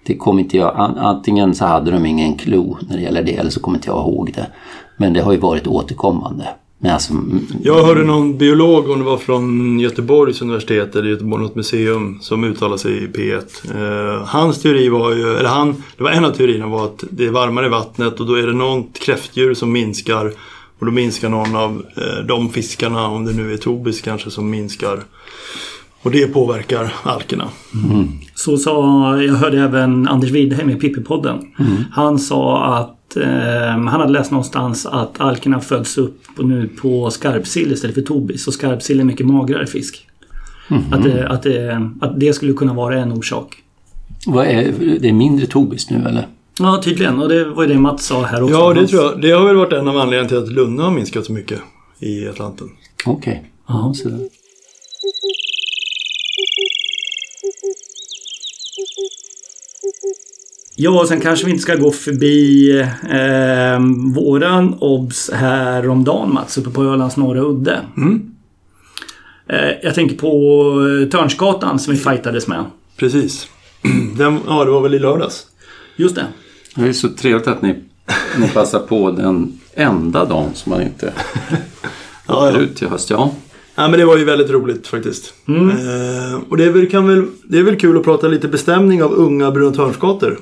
Det 0.07 0.17
kom 0.17 0.39
inte 0.39 0.57
jag, 0.57 0.75
antingen 0.99 1.55
så 1.55 1.65
hade 1.65 1.91
de 1.91 2.07
ingen 2.07 2.35
klo 2.35 2.77
när 2.89 2.97
det 2.97 3.03
gäller 3.03 3.23
det 3.23 3.37
eller 3.37 3.51
så 3.51 3.61
kommer 3.61 3.79
inte 3.79 3.89
jag 3.89 3.99
ihåg 3.99 4.33
det. 4.35 4.47
Men 4.97 5.13
det 5.13 5.21
har 5.21 5.33
ju 5.33 5.39
varit 5.39 5.67
återkommande. 5.67 6.49
Men 6.85 6.93
alltså, 6.93 7.13
mm, 7.13 7.47
Jag 7.63 7.85
hörde 7.85 8.05
någon 8.05 8.39
biolog, 8.39 8.91
om 8.91 8.99
det 8.99 9.05
var 9.05 9.17
från 9.17 9.81
Göteborgs 9.81 10.43
universitet 10.43 10.97
eller 10.97 11.09
Göteborg 11.11 11.43
något 11.43 11.55
museum, 11.55 12.19
som 12.21 12.45
uttalade 12.45 12.79
sig 12.79 13.05
i 13.05 13.07
P1. 13.07 13.43
Eh, 13.75 14.27
hans 14.27 14.63
teori 14.63 14.89
var 14.89 15.15
ju, 15.15 15.37
eller 15.37 15.49
han, 15.49 15.83
det 15.97 16.05
var 16.05 16.11
en 16.11 16.25
av 16.25 16.31
teorierna 16.31 16.67
var 16.67 16.85
att 16.85 17.05
det 17.11 17.27
är 17.27 17.31
varmare 17.31 17.67
i 17.67 17.69
vattnet 17.69 18.21
och 18.21 18.27
då 18.27 18.35
är 18.35 18.47
det 18.47 18.53
något 18.53 18.99
kräftdjur 18.99 19.55
som 19.55 19.73
minskar. 19.73 20.33
Och 20.79 20.87
då 20.87 20.93
minskar 20.93 21.29
någon 21.29 21.57
av 21.57 21.85
eh, 21.97 22.27
de 22.27 22.49
fiskarna, 22.49 23.07
om 23.07 23.25
det 23.25 23.33
nu 23.33 23.53
är 23.53 23.57
tobis 23.57 24.01
kanske, 24.01 24.31
som 24.31 24.51
minskar. 24.51 25.03
Och 26.03 26.11
det 26.11 26.27
påverkar 26.27 26.95
alkerna. 27.03 27.49
Så 28.35 28.57
sa, 28.57 29.17
jag 29.23 29.35
hörde 29.35 29.61
även 29.61 30.09
Anders 30.09 30.31
Widheim 30.31 30.71
i 30.71 30.75
Pippi-podden. 30.75 31.47
Han 31.93 32.19
sa 32.19 32.65
att 32.65 33.02
eh, 33.17 33.69
han 33.69 33.89
hade 33.89 34.13
läst 34.13 34.31
någonstans 34.31 34.87
att 34.87 35.21
alkerna 35.21 35.61
föds 35.61 35.99
upp 35.99 36.21
nu 36.39 36.69
på 36.69 37.11
skarpsill 37.11 37.73
istället 37.73 37.95
för 37.95 38.03
tobis. 38.03 38.47
Och 38.47 38.55
skarpsill 38.55 39.01
är 39.01 39.05
mycket 39.05 39.27
magrare 39.27 39.67
fisk. 39.67 40.07
Att, 40.91 41.03
det, 41.03 41.29
att, 41.29 41.43
det, 41.43 41.91
att 42.01 42.21
det 42.21 42.33
skulle 42.33 42.53
kunna 42.53 42.75
vara 42.75 42.99
en 42.99 43.13
orsak. 43.13 43.57
vad 44.27 44.47
är, 44.47 44.73
det 45.01 45.09
är 45.09 45.13
mindre 45.13 45.47
tobis 45.47 45.91
nu 45.91 45.97
eller? 45.97 46.27
Ja, 46.59 46.81
tydligen. 46.85 47.23
Och 47.23 47.29
det 47.29 47.45
var 47.45 47.63
ju 47.63 47.69
det 47.69 47.79
Mats 47.79 48.07
sa 48.07 48.23
här 48.23 48.43
också. 48.43 48.55
Ja, 48.55 48.75
det 48.75 48.87
tror 48.87 49.03
jag. 49.03 49.21
Det 49.21 49.31
har 49.31 49.47
väl 49.47 49.57
varit 49.57 49.73
en 49.73 49.89
av 49.89 49.97
anledningarna 49.97 50.29
till 50.29 50.39
att 50.39 50.53
Lunne 50.53 50.83
har 50.83 50.91
minskat 50.91 51.25
så 51.25 51.33
mycket 51.33 51.59
i 51.99 52.29
Atlanten. 52.29 52.69
Okej. 53.07 53.45
Ja, 53.69 53.93
så 53.97 54.09
Ja, 60.77 61.01
och 61.01 61.09
sen 61.09 61.21
kanske 61.21 61.45
vi 61.47 61.51
inte 61.51 61.63
ska 61.63 61.75
gå 61.75 61.91
förbi 61.91 62.71
eh, 63.11 63.81
våran 64.15 64.75
obs 64.81 65.31
häromdagen 65.35 66.35
Mats, 66.35 66.59
uppe 66.59 66.71
på 66.71 66.83
Ölands 66.85 67.17
norra 67.17 67.41
udde. 67.41 67.81
Eh, 69.49 69.71
jag 69.83 69.95
tänker 69.95 70.17
på 70.17 70.31
eh, 71.03 71.09
Törnsgatan 71.09 71.79
som 71.79 71.95
vi 71.95 72.01
fightades 72.01 72.47
med. 72.49 72.65
Precis. 72.97 73.49
Den, 74.19 74.39
ja, 74.47 74.65
det 74.65 74.71
var 74.71 74.81
väl 74.81 74.95
i 74.95 74.99
lördags. 74.99 75.47
Just 75.97 76.15
det. 76.15 76.27
Det 76.75 76.89
är 76.89 76.93
så 76.93 77.09
trevligt 77.09 77.49
att 77.49 77.63
ni, 77.63 77.75
ni 78.39 78.49
passar 78.49 78.79
på 78.79 79.11
den 79.11 79.61
enda 79.75 80.25
dagen 80.25 80.51
som 80.55 80.71
man 80.71 80.83
inte 80.83 81.13
Ja, 82.29 82.51
ja. 82.51 82.59
ut 82.59 82.77
till 82.77 82.89
höst. 82.89 83.11
Ja. 83.11 83.31
Ja, 83.75 83.89
men 83.89 84.01
det 84.01 84.05
var 84.05 84.17
ju 84.17 84.25
väldigt 84.25 84.51
roligt 84.51 84.87
faktiskt. 84.87 85.35
Eh, 85.49 86.41
och 86.49 86.57
det 86.57 86.65
är, 86.65 86.71
väl, 86.71 86.91
kan 86.91 87.09
väl, 87.09 87.27
det 87.45 87.59
är 87.59 87.63
väl 87.63 87.77
kul 87.77 87.97
att 87.97 88.05
prata 88.05 88.29
lite 88.29 88.49
bestämning 88.49 89.03
av 89.03 89.13
unga 89.13 89.51
brunatörnskator. 89.51 90.39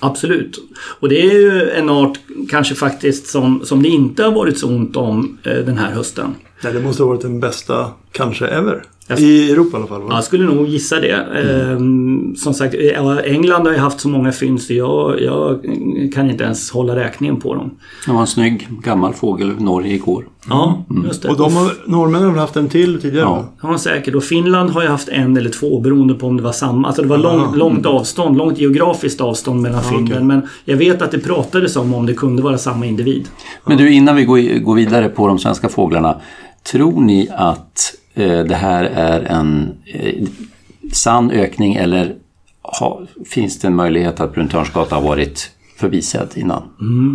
Absolut. 0.00 0.58
Och 1.00 1.08
det 1.08 1.20
är 1.22 1.32
ju 1.32 1.70
en 1.70 1.88
art 1.88 2.18
kanske 2.50 2.74
faktiskt 2.74 3.26
som, 3.26 3.64
som 3.64 3.82
det 3.82 3.88
inte 3.88 4.24
har 4.24 4.32
varit 4.32 4.58
så 4.58 4.68
ont 4.68 4.96
om 4.96 5.38
eh, 5.42 5.52
den 5.52 5.78
här 5.78 5.92
hösten. 5.92 6.34
Nej, 6.64 6.72
det 6.72 6.80
måste 6.80 7.02
ha 7.02 7.08
varit 7.08 7.22
den 7.22 7.40
bästa, 7.40 7.90
kanske 8.12 8.46
ever. 8.46 8.82
I 9.16 9.50
Europa 9.52 9.76
i 9.76 9.80
alla 9.80 9.86
fall? 9.88 10.02
Va? 10.02 10.08
Jag 10.10 10.24
skulle 10.24 10.44
nog 10.44 10.68
gissa 10.68 11.00
det. 11.00 11.12
Ehm, 11.12 12.34
som 12.36 12.54
sagt, 12.54 12.74
ja, 12.74 13.20
England 13.20 13.66
har 13.66 13.72
ju 13.72 13.78
haft 13.78 14.00
så 14.00 14.08
många 14.08 14.32
fynd 14.32 14.62
så 14.62 14.72
jag, 14.72 15.22
jag 15.22 15.60
kan 16.14 16.30
inte 16.30 16.44
ens 16.44 16.70
hålla 16.70 16.96
räkningen 16.96 17.40
på 17.40 17.54
dem. 17.54 17.70
Det 18.06 18.12
var 18.12 18.20
en 18.20 18.26
snygg 18.26 18.68
gammal 18.82 19.14
fågel 19.14 19.52
i 19.60 19.62
Norge 19.62 19.94
igår. 19.94 20.24
Ja, 20.48 20.84
just 21.04 21.22
det. 21.22 21.28
Och 21.28 21.36
de 21.36 21.56
har, 21.56 21.72
norrmännen 21.86 22.30
har 22.30 22.36
haft 22.36 22.56
en 22.56 22.68
till 22.68 23.00
tidigare? 23.00 23.24
Ja. 23.24 23.48
va? 23.60 23.70
Ja, 23.72 23.78
säkert. 23.78 24.14
Och 24.14 24.24
Finland 24.24 24.70
har 24.70 24.82
ju 24.82 24.88
haft 24.88 25.08
en 25.08 25.36
eller 25.36 25.50
två 25.50 25.80
beroende 25.80 26.14
på 26.14 26.26
om 26.26 26.36
det 26.36 26.42
var 26.42 26.52
samma. 26.52 26.88
Alltså 26.88 27.02
det 27.02 27.08
var 27.08 27.18
långt, 27.18 27.56
långt 27.56 27.86
avstånd, 27.86 28.36
långt 28.36 28.58
geografiskt 28.58 29.20
avstånd 29.20 29.62
mellan 29.62 29.82
fynden. 29.82 30.12
okej. 30.12 30.24
Men 30.24 30.42
jag 30.64 30.76
vet 30.76 31.02
att 31.02 31.10
det 31.10 31.18
pratades 31.18 31.76
om 31.76 31.94
om 31.94 32.06
det 32.06 32.14
kunde 32.14 32.42
vara 32.42 32.58
samma 32.58 32.86
individ. 32.86 33.28
Men 33.64 33.76
du, 33.76 33.92
innan 33.92 34.16
vi 34.16 34.24
går, 34.24 34.58
går 34.58 34.74
vidare 34.74 35.08
på 35.08 35.26
de 35.26 35.38
svenska 35.38 35.68
fåglarna. 35.68 36.20
Tror 36.72 37.00
ni 37.00 37.28
att 37.36 37.94
eh, 38.07 38.07
det 38.26 38.54
här 38.54 38.84
är 38.84 39.20
en 39.20 39.68
eh, 39.86 40.24
sann 40.92 41.30
ökning 41.30 41.74
eller 41.74 42.14
ha, 42.62 43.02
finns 43.26 43.58
det 43.60 43.66
en 43.68 43.74
möjlighet 43.74 44.20
att 44.20 44.34
bruntörnsgata 44.34 44.94
har 44.94 45.02
varit 45.02 45.50
förbisedd 45.76 46.28
innan? 46.34 46.62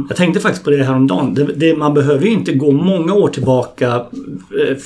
Jag 0.10 0.18
tänkte 0.18 0.40
faktiskt 0.40 0.64
på 0.64 0.70
det 0.70 0.84
häromdagen. 0.84 1.34
Det, 1.34 1.44
det, 1.44 1.78
man 1.78 1.94
behöver 1.94 2.26
ju 2.26 2.32
inte 2.32 2.54
gå 2.54 2.72
många 2.72 3.14
år 3.14 3.28
tillbaka. 3.30 3.88
eh, 4.68 4.78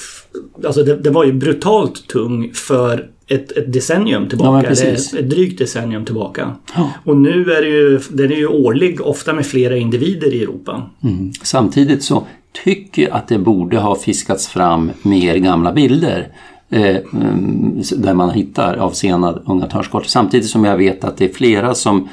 Alltså 0.66 0.84
det, 0.84 0.96
det 0.96 1.10
var 1.10 1.24
ju 1.26 1.34
brutalt 1.34 2.08
tung 2.08 2.52
för 2.54 3.08
ett, 3.28 3.52
ett 3.52 3.74
decennium 3.74 4.24
Ja, 4.24 4.30
tillbaka. 4.30 4.68
precis. 4.68 5.14
ett, 5.14 5.20
ett 5.20 5.30
drygt 5.30 5.60
decennium 5.60 6.06
tillbaka. 6.06 6.56
Ja. 6.76 6.92
Och 7.06 7.18
nu 7.18 7.52
är 7.52 7.62
det 7.62 7.68
ju, 7.70 8.00
den 8.10 8.32
är 8.32 8.36
ju 8.36 8.48
årlig, 8.48 9.02
ofta 9.02 9.34
med 9.34 9.46
flera 9.46 9.78
individer 9.78 10.34
i 10.34 10.44
Europa. 10.44 10.90
Mm. 11.04 11.32
Samtidigt 11.44 12.04
så 12.04 12.28
tycker 12.64 13.14
att 13.14 13.28
det 13.28 13.38
borde 13.38 13.80
ha 13.80 13.96
fiskats 13.96 14.48
fram 14.48 14.92
mer 15.02 15.36
gamla 15.36 15.74
bilder. 15.74 16.28
Eh, 16.70 16.98
mm, 17.14 17.82
där 17.98 18.14
man 18.14 18.30
hittar 18.30 18.78
av 18.78 18.92
sena 18.92 19.32
unga 19.32 19.68
törnskottor. 19.68 20.08
Samtidigt 20.08 20.50
som 20.50 20.66
jag 20.66 20.78
vet 20.78 21.04
att 21.04 21.18
det 21.18 21.26
är 21.26 21.34
flera 21.34 21.76
som 21.76 22.10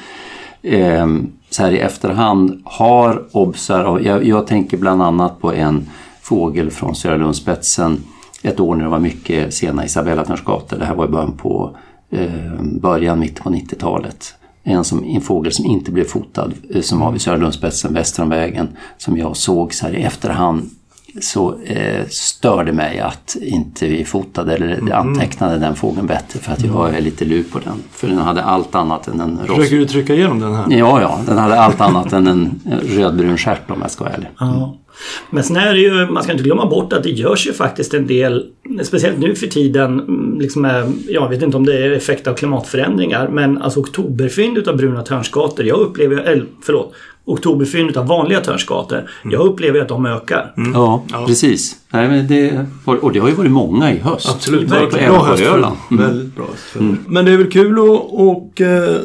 eh, 0.62 1.06
så 1.50 1.62
här 1.62 1.72
i 1.72 1.78
efterhand 1.78 2.62
har 2.64 3.24
obsar. 3.32 4.00
Jag, 4.00 4.24
jag 4.24 4.46
tänker 4.46 4.76
bland 4.76 5.02
annat 5.02 5.40
på 5.40 5.52
en 5.52 5.88
fågel 6.22 6.70
från 6.70 6.94
Södra 6.94 7.16
Lundspetsen 7.16 8.02
ett 8.42 8.60
år 8.60 8.74
när 8.74 8.84
det 8.84 8.90
var 8.90 8.98
mycket 8.98 9.54
sena 9.54 9.84
Isabella-törnskator. 9.84 10.78
Det 10.78 10.84
här 10.84 10.94
var 10.94 11.04
i 11.04 11.08
början 11.08 11.32
på 11.36 11.76
eh, 12.10 12.62
början, 12.62 13.18
mitt 13.18 13.42
på 13.42 13.50
90-talet. 13.50 14.34
En, 14.66 14.85
som, 14.85 15.04
en 15.04 15.21
fågel 15.21 15.52
som 15.52 15.64
inte 15.64 15.92
blev 15.92 16.04
fotad 16.04 16.52
eh, 16.71 16.80
som 16.80 17.00
var 17.00 17.12
vid 17.12 17.21
Söderlundsspetsen 17.21 17.94
väster 17.94 18.23
om 18.23 18.28
vägen 18.28 18.68
som 18.99 19.16
jag 19.16 19.37
såg 19.37 19.75
så 19.75 19.87
här 19.87 19.94
i 19.94 20.02
efterhand 20.02 20.71
så 21.21 21.59
eh, 21.64 22.06
störde 22.09 22.73
mig 22.73 22.99
att 22.99 23.37
inte 23.40 23.88
vi 23.88 24.04
fotade 24.04 24.54
eller 24.54 24.92
antecknade 24.92 25.59
den 25.59 25.76
fågeln 25.76 26.06
bättre 26.06 26.38
för 26.40 26.52
att 26.52 26.64
jag 26.64 26.94
är 26.94 27.00
lite 27.00 27.25
lur 27.25 27.42
på 27.42 27.59
den. 27.59 27.83
För 27.90 28.09
den 28.09 28.18
hade 28.18 28.42
allt 28.42 28.75
annat 28.75 29.09
än 29.09 29.21
en 29.21 29.38
rost. 29.38 29.56
Försöker 29.56 29.76
du 29.76 29.87
trycka 29.87 30.14
igenom 30.14 30.40
den 30.40 30.54
här? 30.54 30.66
Ja, 30.71 31.00
ja, 31.00 31.21
den 31.26 31.38
hade 31.38 31.61
allt 31.61 31.80
annat 31.80 32.12
än 32.12 32.26
en 32.26 32.61
rödbrun 32.83 33.38
stjärt 33.38 33.71
om 33.71 33.78
jag 33.80 33.90
ska 33.90 34.04
vara 34.04 34.14
ärlig. 34.14 34.28
Ja. 34.38 34.76
Men 35.30 35.44
sen 35.44 35.56
är 35.56 35.75
det 35.75 35.80
ju, 35.80 36.06
man 36.06 36.23
ska 36.23 36.33
inte 36.33 36.44
glömma 36.44 36.66
bort 36.66 36.92
att 36.92 37.02
det 37.02 37.11
görs 37.11 37.47
ju 37.47 37.52
faktiskt 37.52 37.94
en 37.94 38.06
del, 38.06 38.47
speciellt 38.83 39.18
nu 39.18 39.35
för 39.35 39.47
tiden, 39.47 40.00
mm, 40.00 40.40
liksom 40.40 40.64
jag 41.09 41.28
vet 41.28 41.42
inte 41.42 41.56
om 41.56 41.66
det 41.66 41.87
är 41.87 41.92
effekt 41.92 42.26
av 42.26 42.35
klimatförändringar, 42.35 43.28
men 43.28 43.62
alltså 43.62 43.80
oktoberfynd 43.80 44.59
utav 44.59 44.76
bruna 44.76 45.02
törnskator, 45.02 45.66
jag 45.66 45.78
upplever, 45.78 46.16
eller 46.16 46.47
förlåt, 46.62 46.94
oktoberfynd 47.25 47.90
utav 47.90 48.07
vanliga 48.07 48.40
törnskator, 48.40 49.11
jag 49.25 49.40
upplever 49.40 49.81
att 49.81 49.88
de 49.88 50.07
ökar. 50.07 50.52
Ja, 50.75 51.04
precis. 51.26 51.76
Nej, 51.90 52.09
men 52.09 52.26
det, 52.26 52.66
och 52.85 53.12
det 53.12 53.19
har 53.19 53.28
ju 53.28 53.35
varit 53.35 53.50
många 53.50 53.93
i 53.93 53.99
höst. 53.99 54.28
Absolut, 54.28 54.71
det 54.71 54.81
var 54.81 54.99
Även 54.99 55.12
bra 55.12 55.25
höst 55.25 55.43
för 55.43 55.59
dem. 55.59 55.76
Väldigt 55.90 56.37
bra 56.37 56.45
höst 56.45 56.62
för 56.62 56.78
dem. 56.78 56.99
Men 57.07 57.25
det 57.25 57.33
är 57.33 57.37
väl 57.37 57.50
kul 57.50 57.78
och, 57.78 58.28
och, 58.28 58.61
eh, 58.61 58.97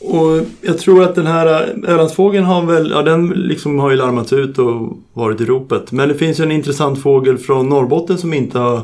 och 0.00 0.46
jag 0.60 0.78
tror 0.78 1.02
att 1.02 1.14
den 1.14 1.26
här 1.26 1.46
Ölandsfågeln 1.86 2.44
har 2.44 2.62
väl, 2.62 2.90
ja 2.90 3.02
den 3.02 3.28
liksom 3.28 3.78
har 3.78 3.90
ju 3.90 3.96
larmats 3.96 4.32
ut 4.32 4.58
och 4.58 4.98
varit 5.12 5.40
i 5.40 5.44
ropet. 5.44 5.92
Men 5.92 6.08
det 6.08 6.14
finns 6.14 6.40
ju 6.40 6.44
en 6.44 6.52
intressant 6.52 7.02
fågel 7.02 7.38
från 7.38 7.68
Norrbotten 7.68 8.18
som 8.18 8.34
inte 8.34 8.58
har, 8.58 8.82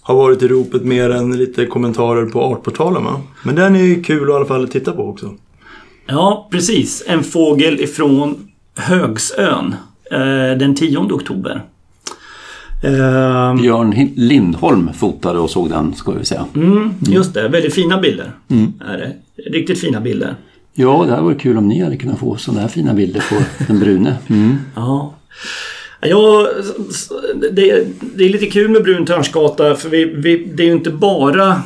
har 0.00 0.14
varit 0.14 0.42
i 0.42 0.48
ropet 0.48 0.84
mer 0.84 1.10
än 1.10 1.36
lite 1.36 1.66
kommentarer 1.66 2.26
på 2.26 2.42
Artportalen 2.42 3.04
va? 3.04 3.20
Men 3.44 3.54
den 3.54 3.76
är 3.76 3.80
ju 3.82 4.02
kul 4.02 4.22
att 4.22 4.28
i 4.28 4.32
alla 4.32 4.44
fall 4.44 4.68
titta 4.68 4.92
på 4.92 5.08
också. 5.08 5.34
Ja, 6.06 6.48
precis. 6.50 7.02
En 7.06 7.22
fågel 7.24 7.80
ifrån 7.80 8.48
Högsön 8.76 9.74
eh, 10.10 10.58
den 10.58 10.74
10 10.74 10.98
oktober. 10.98 11.62
Eh, 12.82 13.54
Björn 13.60 14.10
Lindholm 14.16 14.90
fotade 14.94 15.38
och 15.38 15.50
såg 15.50 15.70
den, 15.70 15.94
ska 15.94 16.12
vi 16.12 16.24
säga. 16.24 16.44
mm, 16.54 16.94
just 17.00 17.34
det, 17.34 17.48
väldigt 17.48 17.74
fina 17.74 18.00
bilder. 18.00 18.32
Är 18.86 18.98
det. 18.98 19.12
Riktigt 19.50 19.80
fina 19.80 20.00
bilder. 20.00 20.36
Ja, 20.74 21.04
det 21.06 21.10
hade 21.10 21.22
varit 21.22 21.40
kul 21.40 21.58
om 21.58 21.68
ni 21.68 21.82
hade 21.82 21.96
kunnat 21.96 22.18
få 22.18 22.36
sådana 22.36 22.60
här 22.60 22.68
fina 22.68 22.94
bilder 22.94 23.24
på 23.30 23.64
den 23.68 23.80
brune. 23.80 24.16
Mm. 24.26 24.56
Ja. 24.74 25.14
Ja, 26.00 26.48
det, 27.52 27.86
det 28.16 28.24
är 28.24 28.28
lite 28.28 28.46
kul 28.46 28.70
med 28.70 28.82
brun 28.82 29.06
törnskata 29.06 29.74
för 29.74 29.88
vi, 29.88 30.04
vi, 30.04 30.44
det 30.54 30.62
är 30.62 30.66
ju 30.66 30.72
inte 30.72 30.90
bara 30.90 31.62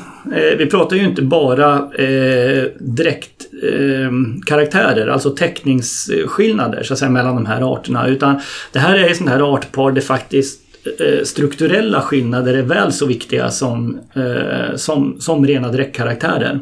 vi 0.58 0.66
pratar 0.66 0.96
ju 0.96 1.04
inte 1.04 1.22
bara 1.22 1.74
eh, 1.94 2.64
direkt 2.80 3.46
eh, 3.62 4.10
karaktärer, 4.46 5.06
alltså 5.06 5.30
täckningsskillnader 5.30 6.82
så 6.82 6.92
att 6.92 6.98
säga, 6.98 7.10
mellan 7.10 7.34
de 7.34 7.46
här 7.46 7.72
arterna. 7.74 8.08
Utan 8.08 8.40
det 8.72 8.78
här 8.78 8.98
är 8.98 9.10
ett 9.10 9.16
sånt 9.16 9.30
här 9.30 9.54
artpar 9.54 9.92
där 9.92 10.00
faktiskt 10.00 10.60
eh, 11.00 11.24
strukturella 11.24 12.00
skillnader 12.00 12.54
är 12.54 12.62
väl 12.62 12.92
så 12.92 13.06
viktiga 13.06 13.50
som, 13.50 13.98
eh, 14.14 14.76
som, 14.76 15.20
som 15.20 15.46
rena 15.46 15.68
dräktkaraktärer. 15.68 16.60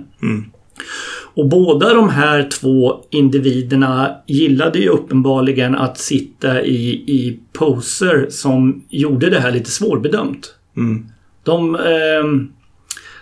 Och 1.36 1.48
båda 1.48 1.94
de 1.94 2.08
här 2.08 2.42
två 2.42 3.04
individerna 3.10 4.16
gillade 4.26 4.78
ju 4.78 4.88
uppenbarligen 4.88 5.74
att 5.74 5.98
sitta 5.98 6.62
i, 6.62 6.88
i 6.92 7.38
poser 7.52 8.26
som 8.30 8.84
gjorde 8.88 9.30
det 9.30 9.40
här 9.40 9.50
lite 9.52 9.70
svårbedömt. 9.70 10.54
Mm. 10.76 11.06
De, 11.42 11.74
ehm, 11.74 12.48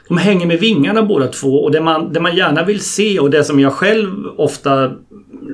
de 0.09 0.19
hänger 0.19 0.47
med 0.47 0.61
vingarna 0.61 1.03
båda 1.03 1.27
två 1.27 1.65
och 1.65 1.71
det 1.71 1.81
man, 1.81 2.13
det 2.13 2.21
man 2.21 2.37
gärna 2.37 2.65
vill 2.65 2.81
se 2.81 3.19
och 3.19 3.31
det 3.31 3.45
som 3.45 3.61
jag 3.61 3.73
själv 3.73 4.11
ofta... 4.37 4.93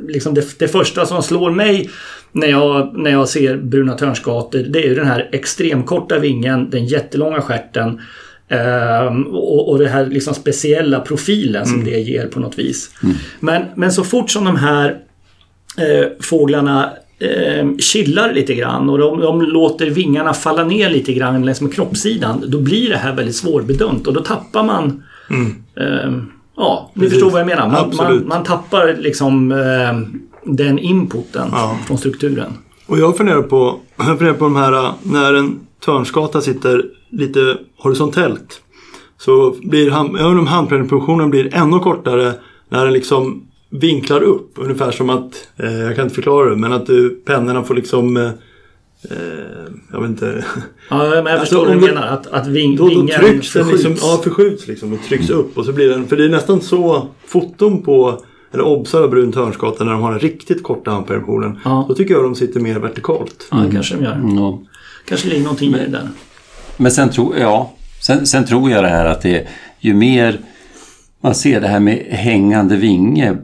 Liksom 0.08 0.34
det, 0.34 0.58
det 0.58 0.68
första 0.68 1.06
som 1.06 1.22
slår 1.22 1.50
mig 1.50 1.90
när 2.32 2.46
jag, 2.46 2.98
när 2.98 3.10
jag 3.10 3.28
ser 3.28 3.56
bruna 3.56 3.94
törnskator 3.94 4.58
det 4.58 4.84
är 4.84 4.88
ju 4.88 4.94
den 4.94 5.06
här 5.06 5.28
extremkorta 5.32 6.18
vingen, 6.18 6.70
den 6.70 6.86
jättelånga 6.86 7.40
stjärten 7.40 8.00
ehm, 8.48 9.26
och, 9.26 9.68
och 9.68 9.78
den 9.78 9.88
här 9.88 10.06
liksom 10.06 10.34
speciella 10.34 11.00
profilen 11.00 11.66
som 11.66 11.84
det 11.84 12.00
ger 12.00 12.26
på 12.26 12.40
något 12.40 12.58
vis. 12.58 12.90
Men, 13.40 13.62
men 13.74 13.92
så 13.92 14.04
fort 14.04 14.30
som 14.30 14.44
de 14.44 14.56
här 14.56 14.98
eh, 15.78 16.08
fåglarna 16.20 16.92
eh, 17.20 17.76
chillar 17.78 18.32
lite 18.32 18.54
grann 18.54 18.90
och 18.90 18.98
de, 18.98 19.20
de 19.20 19.42
låter 19.42 19.90
vingarna 19.90 20.32
falla 20.34 20.64
ner 20.64 20.90
lite 20.90 21.12
grann 21.12 21.44
längs 21.44 21.60
med 21.60 21.74
kroppssidan. 21.74 22.44
Då 22.46 22.60
blir 22.60 22.90
det 22.90 22.96
här 22.96 23.14
väldigt 23.16 23.36
svårbedömt 23.36 24.06
och 24.06 24.14
då 24.14 24.20
tappar 24.20 24.62
man 24.62 25.02
eh, 25.76 26.12
Ja, 26.56 26.90
ni 26.94 27.00
Precis. 27.00 27.12
förstår 27.14 27.30
vad 27.30 27.40
jag 27.40 27.46
menar. 27.46 27.68
Man, 27.68 27.96
man, 27.96 28.28
man 28.28 28.44
tappar 28.44 28.96
liksom 29.00 29.52
eh, 29.52 30.20
den 30.44 30.78
inputen 30.78 31.48
Ja. 31.52 31.78
från 31.86 31.98
strukturen. 31.98 32.52
Och 32.86 32.98
jag 32.98 33.16
funderar 33.16 33.42
på, 33.42 33.76
jag 33.96 34.06
funderar 34.06 34.32
på 34.34 34.44
de 34.44 34.56
här 34.56 34.92
när 35.02 35.34
en 35.34 35.60
törnskata 35.84 36.40
sitter 36.40 36.84
lite 37.10 37.56
horisontellt. 37.78 38.60
Så 39.18 39.54
blir 39.62 39.88
jag 39.88 40.06
undrar 40.06 40.38
om 40.38 40.46
handpenningpositionen 40.46 41.30
blir 41.30 41.54
ännu 41.54 41.78
kortare 41.78 42.32
när 42.68 42.84
den 42.84 42.92
liksom 42.92 43.42
vinklar 43.70 44.22
upp. 44.22 44.52
Ungefär 44.56 44.90
som 44.90 45.10
att, 45.10 45.48
eh, 45.56 45.78
jag 45.78 45.96
kan 45.96 46.04
inte 46.04 46.14
förklara 46.14 46.50
det, 46.50 46.56
men 46.56 46.72
att 46.72 46.86
du, 46.86 47.10
pennorna 47.24 47.62
får 47.62 47.74
liksom 47.74 48.16
eh, 48.16 48.30
eh, 49.10 49.16
jag 49.92 50.00
vet 50.00 50.10
inte. 50.10 50.44
Ja, 50.90 50.98
men 50.98 51.10
jag 51.10 51.26
Alltså, 51.26 51.40
förstår 51.40 51.66
vad 51.66 51.76
du 51.76 51.80
menar. 51.80 52.06
Att, 52.06 52.26
att 52.26 52.46
ving, 52.46 52.76
Då, 52.76 52.84
då 52.84 52.90
vingen 52.90 53.20
trycks 53.20 53.52
den 53.52 53.68
liksom, 53.68 53.96
ja 54.00 54.20
förskjuts 54.24 54.66
liksom 54.66 54.92
och 54.92 55.02
trycks 55.08 55.30
upp. 55.30 55.58
Och 55.58 55.64
så 55.64 55.72
blir 55.72 55.88
den, 55.88 56.06
för 56.06 56.16
det 56.16 56.24
är 56.24 56.28
nästan 56.28 56.60
så 56.60 57.08
foton 57.26 57.82
på, 57.82 58.22
eller 58.52 58.64
obsar 58.64 59.02
av 59.02 59.10
brun 59.10 59.32
törnskata 59.32 59.84
när 59.84 59.92
de 59.92 60.02
har 60.02 60.10
den 60.10 60.20
riktigt 60.20 60.62
korta 60.62 60.90
handpenningpositionen. 60.90 61.58
Ja. 61.64 61.84
Då 61.88 61.94
tycker 61.94 62.14
jag 62.14 62.22
de 62.22 62.34
sitter 62.34 62.60
mer 62.60 62.78
vertikalt. 62.78 63.48
Ja, 63.50 63.56
det 63.56 63.72
kanske 63.72 63.94
de 63.94 64.04
gör. 64.04 64.20
Ja. 64.36 64.62
Kanske 65.08 65.28
ligger 65.28 65.42
någonting 65.42 65.74
i 65.74 65.78
det 65.78 65.86
där. 65.86 66.08
Men 66.76 66.92
sen, 66.92 67.10
tro, 67.10 67.34
ja, 67.38 67.72
sen, 68.00 68.26
sen 68.26 68.46
tror 68.46 68.70
jag 68.70 68.84
det 68.84 68.88
här 68.88 69.06
att 69.06 69.22
det 69.22 69.46
ju 69.80 69.94
mer 69.94 70.40
man 71.22 71.34
ser 71.34 71.60
det 71.60 71.68
här 71.68 71.80
med 71.80 72.06
hängande 72.10 72.76
vinge, 72.76 73.36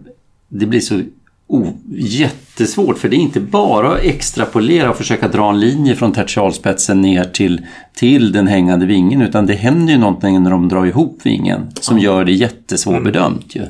det 0.49 0.67
blir 0.67 0.81
så 0.81 1.03
oh, 1.47 1.69
jättesvårt 1.97 2.99
för 2.99 3.09
det 3.09 3.17
är 3.17 3.19
inte 3.19 3.41
bara 3.41 3.93
att 3.93 4.05
extrapolera 4.05 4.91
och 4.91 4.97
försöka 4.97 5.29
dra 5.29 5.50
en 5.50 5.61
linje 5.61 5.95
från 5.95 6.12
tertialspetsen 6.12 7.00
ner 7.00 7.25
till, 7.25 7.67
till 7.95 8.33
den 8.33 8.47
hängande 8.47 8.87
vingen 8.87 9.23
utan 9.23 9.47
det 9.47 9.55
händer 9.55 9.93
ju 9.93 9.99
någonting 9.99 10.43
när 10.43 10.50
de 10.50 10.69
drar 10.69 10.87
ihop 10.87 11.21
vingen 11.23 11.67
som 11.81 11.99
gör 11.99 12.25
det 12.25 12.33
jättesvårbedömt. 12.33 13.57
Ju. 13.57 13.62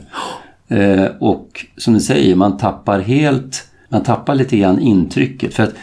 Eh, 0.77 1.07
och 1.21 1.67
som 1.77 1.95
du 1.95 2.01
säger, 2.01 2.35
man 2.35 2.57
tappar 2.57 3.01
helt, 3.01 3.65
man 3.89 4.03
tappar 4.03 4.35
lite 4.35 4.57
grann 4.57 4.81
intrycket 4.81 5.55
för 5.55 5.63
att 5.63 5.75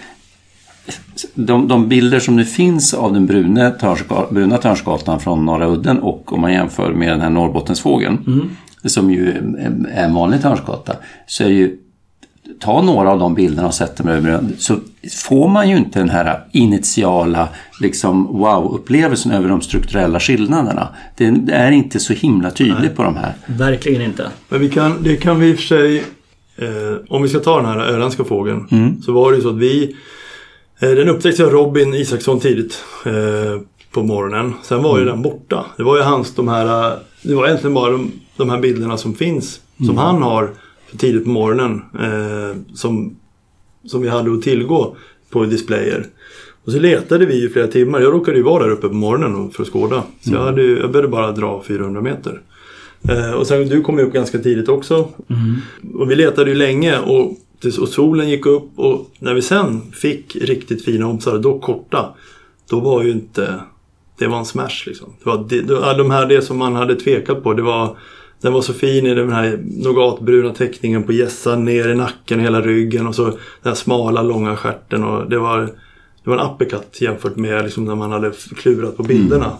de, 1.33 1.67
de 1.67 1.89
bilder 1.89 2.19
som 2.19 2.35
nu 2.35 2.45
finns 2.45 2.93
av 2.93 3.13
den 3.13 3.25
bruna, 3.25 3.71
törnska, 3.71 4.15
bruna 4.31 4.57
törnsgatan 4.57 5.19
från 5.19 5.45
Norra 5.45 5.67
udden 5.67 5.99
och 5.99 6.33
om 6.33 6.41
man 6.41 6.53
jämför 6.53 6.93
med 6.93 7.09
den 7.09 7.21
här 7.21 7.29
Norrbottensfågeln 7.29 8.49
som 8.89 9.11
ju 9.11 9.29
är- 9.29 9.87
en 9.95 10.13
vanlig 10.13 10.41
törnsgata 10.41 10.95
så 11.27 11.43
är 11.43 11.47
ju 11.47 11.77
ta 12.59 12.81
några 12.81 13.11
av 13.11 13.19
de 13.19 13.35
bilderna 13.35 13.67
och 13.67 13.73
sätta 13.73 14.03
dem 14.03 14.11
över 14.11 14.43
så 14.57 14.75
får 15.25 15.47
man 15.47 15.69
ju 15.69 15.77
inte 15.77 15.99
den 15.99 16.09
här 16.09 16.39
initiala 16.51 17.49
liksom, 17.81 18.27
wow-upplevelsen 18.27 19.31
över 19.31 19.49
de 19.49 19.61
strukturella 19.61 20.19
skillnaderna. 20.19 20.87
Det 21.17 21.25
är 21.51 21.71
inte 21.71 21.99
så 21.99 22.13
himla 22.13 22.51
tydligt 22.51 22.95
på 22.95 23.03
de 23.03 23.15
här. 23.15 23.33
Verkligen 23.45 24.01
inte. 24.01 24.27
Men 24.49 24.59
vi 24.59 24.69
kan, 24.69 25.03
det 25.03 25.15
kan 25.15 25.39
vi 25.39 25.49
i 25.49 25.53
och 25.53 25.57
för 25.57 25.63
sig, 25.63 25.97
eh, 26.57 26.67
om 27.09 27.23
vi 27.23 27.29
ska 27.29 27.39
ta 27.39 27.57
den 27.57 27.65
här 27.65 27.79
öländska 27.79 28.23
fågeln, 28.23 29.01
så 29.05 29.11
var 29.11 29.31
det 29.31 29.37
ju 29.37 29.43
så 29.43 29.49
att 29.49 29.57
vi, 29.57 29.95
eh, 30.79 30.89
den 30.89 31.09
upptäcktes 31.09 31.45
av 31.45 31.49
Robin 31.51 31.93
Isaksson 31.93 32.39
tidigt 32.39 32.83
eh, 33.05 33.61
på 33.93 34.03
morgonen. 34.03 34.53
Sen 34.63 34.83
var 34.83 34.99
ju 34.99 35.05
den 35.05 35.21
borta. 35.21 35.65
Det 35.77 35.83
var 35.83 35.97
ju 35.97 36.03
hans, 36.03 36.35
de 36.35 36.47
här, 36.47 36.91
eh, 36.91 36.97
det 37.21 37.35
var 37.35 37.47
egentligen 37.47 37.73
bara 37.73 37.91
de, 37.91 38.11
de 38.37 38.49
här 38.49 38.59
bilderna 38.59 38.97
som 38.97 39.15
finns, 39.15 39.61
som 39.85 39.97
han 39.97 40.21
har 40.21 40.49
tidigt 40.97 41.23
på 41.23 41.29
morgonen, 41.29 41.81
eh, 41.99 42.75
som, 42.75 43.15
som 43.85 44.01
vi 44.01 44.09
hade 44.09 44.33
att 44.33 44.41
tillgå 44.41 44.95
på 45.29 45.45
displayer. 45.45 46.05
Och 46.65 46.71
så 46.71 46.79
letade 46.79 47.25
vi 47.25 47.45
i 47.45 47.49
flera 47.49 47.67
timmar. 47.67 47.99
Jag 47.99 48.13
råkade 48.13 48.37
ju 48.37 48.43
vara 48.43 48.63
där 48.63 48.71
uppe 48.71 48.87
på 48.87 48.93
morgonen 48.93 49.51
för 49.51 49.63
att 49.63 49.69
skåda. 49.69 50.03
Så 50.21 50.33
jag, 50.33 50.43
hade, 50.43 50.63
jag 50.63 50.91
behövde 50.91 51.07
bara 51.07 51.31
dra 51.31 51.63
400 51.67 52.01
meter. 52.01 52.41
Eh, 53.09 53.31
och 53.31 53.47
sen 53.47 53.67
du 53.67 53.81
kom 53.81 53.99
ju 53.99 54.05
upp 54.05 54.13
ganska 54.13 54.37
tidigt 54.37 54.69
också. 54.69 55.07
Och 55.93 56.11
vi 56.11 56.15
letade 56.15 56.49
ju 56.49 56.55
länge 56.55 56.99
och, 56.99 57.37
och 57.81 57.89
solen 57.89 58.29
gick 58.29 58.45
upp 58.45 58.69
och 58.75 59.11
när 59.19 59.33
vi 59.33 59.41
sen 59.41 59.91
fick 59.91 60.35
riktigt 60.35 60.85
fina 60.85 61.07
obsar, 61.07 61.37
då 61.37 61.59
korta, 61.59 62.13
då 62.69 62.79
var 62.79 63.03
ju 63.03 63.11
inte... 63.11 63.59
Det 64.17 64.27
var 64.27 64.39
en 64.39 64.45
smash 64.45 64.83
liksom. 64.87 65.13
Det 65.23 65.29
var 65.29 65.45
det, 65.49 65.61
de 65.97 66.11
här, 66.11 66.25
det 66.25 66.41
som 66.41 66.57
man 66.57 66.75
hade 66.75 66.95
tvekat 66.95 67.43
på, 67.43 67.53
det 67.53 67.61
var... 67.61 67.97
Den 68.41 68.53
var 68.53 68.61
så 68.61 68.73
fin 68.73 69.05
i 69.07 69.13
den 69.15 69.31
här 69.33 69.59
nougatbruna 69.63 70.53
teckningen 70.53 71.03
på 71.03 71.11
gässan 71.13 71.65
ner 71.65 71.89
i 71.89 71.95
nacken, 71.95 72.39
hela 72.39 72.61
ryggen 72.61 73.07
och 73.07 73.15
så 73.15 73.25
den 73.25 73.35
här 73.63 73.73
smala 73.73 74.21
långa 74.21 74.55
stjärten 74.55 75.03
och 75.03 75.29
det 75.29 75.37
var... 75.39 75.59
Det 76.23 76.29
var 76.29 76.37
en 76.37 76.51
uppercut 76.51 77.01
jämfört 77.01 77.35
med 77.35 77.63
liksom 77.63 77.85
när 77.85 77.95
man 77.95 78.11
hade 78.11 78.31
klurat 78.57 78.97
på 78.97 79.03
bilderna. 79.03 79.51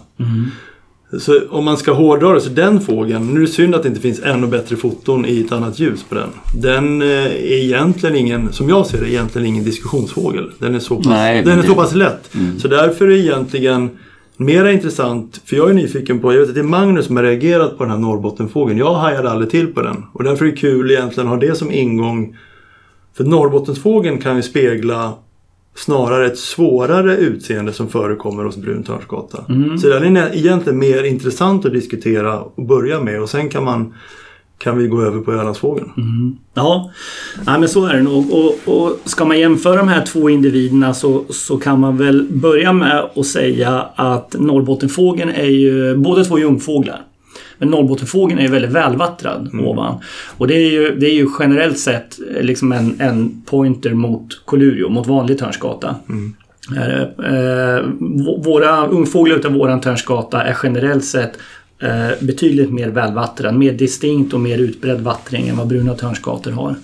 Så 1.20 1.40
om 1.50 1.64
man 1.64 1.76
ska 1.76 1.92
hårdra 1.92 2.34
det, 2.34 2.40
så 2.40 2.48
den 2.50 2.80
fågeln, 2.80 3.26
nu 3.34 3.36
är 3.36 3.46
det 3.46 3.52
synd 3.52 3.74
att 3.74 3.82
det 3.82 3.88
inte 3.88 4.00
finns 4.00 4.20
ännu 4.22 4.46
bättre 4.46 4.76
foton 4.76 5.26
i 5.26 5.40
ett 5.40 5.52
annat 5.52 5.78
ljus 5.78 6.04
på 6.08 6.14
den. 6.14 6.28
Den 6.62 7.02
eh, 7.02 7.08
är 7.24 7.64
egentligen 7.64 8.16
ingen, 8.16 8.52
som 8.52 8.68
jag 8.68 8.86
ser 8.86 9.00
det, 9.00 9.10
egentligen 9.10 9.46
ingen 9.48 9.64
diskussionsfågel. 9.64 10.50
Den 10.58 10.74
är 10.74 10.78
så 10.78 10.96
pass, 10.96 11.06
Nej, 11.06 11.42
den 11.42 11.58
är 11.58 11.62
det- 11.62 11.68
så 11.68 11.74
pass 11.74 11.94
lätt. 11.94 12.30
Så 12.58 12.68
därför 12.68 13.06
är 13.08 13.16
egentligen 13.16 13.90
mera 14.36 14.72
intressant, 14.72 15.40
för 15.44 15.56
jag 15.56 15.70
är 15.70 15.74
nyfiken 15.74 16.20
på, 16.20 16.32
jag 16.32 16.40
vet 16.40 16.48
att 16.48 16.54
det 16.54 16.60
är 16.60 16.64
Magnus 16.64 17.06
som 17.06 17.16
har 17.16 17.22
reagerat 17.22 17.78
på 17.78 17.84
den 17.84 17.90
här 17.90 17.98
Norrbottenfågeln. 17.98 18.78
Jag 18.78 18.94
hajade 18.94 19.30
aldrig 19.30 19.50
till 19.50 19.74
på 19.74 19.82
den. 19.82 20.04
Och 20.12 20.24
därför 20.24 20.44
är 20.44 20.50
det 20.50 20.56
kul 20.56 20.90
egentligen 20.90 21.28
att 21.28 21.34
ha 21.34 21.48
det 21.48 21.54
som 21.54 21.70
ingång. 21.70 22.36
För 23.16 23.24
Norrbottensfågeln 23.24 24.18
kan 24.18 24.36
ju 24.36 24.42
spegla 24.42 25.14
snarare 25.74 26.26
ett 26.26 26.38
svårare 26.38 27.16
utseende 27.16 27.72
som 27.72 27.88
förekommer 27.88 28.44
hos 28.44 28.56
brun 28.56 28.82
törnsgata. 28.82 29.44
Så 29.80 29.88
den 29.88 30.16
är 30.16 30.36
egentligen 30.36 30.78
mer 30.78 31.04
intressant 31.04 31.66
att 31.66 31.72
diskutera 31.72 32.40
och 32.40 32.66
börja 32.66 33.00
med 33.00 33.22
och 33.22 33.30
sen 33.30 33.48
kan 33.48 33.64
man 33.64 33.94
kan 34.58 34.78
vi 34.78 34.86
gå 34.88 35.02
över 35.02 35.20
på 35.20 35.32
Ölandsfågeln. 35.32 35.88
Ja, 36.54 36.90
Nej, 37.46 37.60
men 37.60 37.68
så 37.68 37.86
är 37.86 37.94
det 37.94 38.02
nog. 38.02 38.32
Och, 38.32 38.54
och 38.76 38.98
ska 39.04 39.24
man 39.24 39.38
jämföra 39.38 39.76
de 39.76 39.88
här 39.88 40.04
två 40.06 40.30
individerna 40.30 40.94
så, 40.94 41.24
så 41.30 41.56
kan 41.56 41.80
man 41.80 41.96
väl 41.96 42.26
börja 42.30 42.72
med 42.72 43.08
att 43.16 43.26
säga 43.26 43.86
att 43.94 44.36
Norrbottenfågeln 44.38 45.30
är 45.30 45.44
ju 45.50 45.96
båda 45.96 46.24
två 46.24 46.38
jungfåglar. 46.38 47.00
Men 47.58 47.68
Norrbottenfågeln 47.68 48.38
är 48.38 48.42
ju 48.42 48.48
väldigt 48.50 48.70
välvattrad 48.72 49.50
ovan. 49.66 50.00
Och 50.36 50.46
det 50.48 50.54
är 50.54 50.70
ju, 50.70 50.94
det 50.98 51.06
är 51.06 51.14
ju 51.14 51.28
generellt 51.40 51.78
sett 51.78 52.18
eh, 52.36 52.42
liksom 52.42 52.72
en, 52.72 53.00
en 53.00 53.42
pointer 53.46 53.94
mot 53.94 54.42
Colurio, 54.44 54.88
mot 54.88 55.06
vanlig 55.06 55.38
törnsgata. 55.38 55.94
Eh, 56.76 57.02
eh, 57.02 57.82
v- 58.00 58.42
våra 58.44 58.86
ungfåglar 58.86 59.36
utav 59.36 59.52
våran 59.52 59.80
törnsgata 59.80 60.42
är 60.42 60.56
generellt 60.62 61.04
sett 61.04 61.32
eh, 61.32 61.40
betydligt 62.20 62.70
mer 62.70 62.88
välvattrad, 62.88 63.54
mer 63.54 63.72
distinkt 63.72 64.34
och 64.34 64.40
mer 64.40 64.58
utbredd 64.58 65.00
vattring 65.00 65.48
än 65.48 65.56
vad 65.56 65.66
bruna 65.66 65.94
törnskator 65.94 66.50
har. 66.50 66.74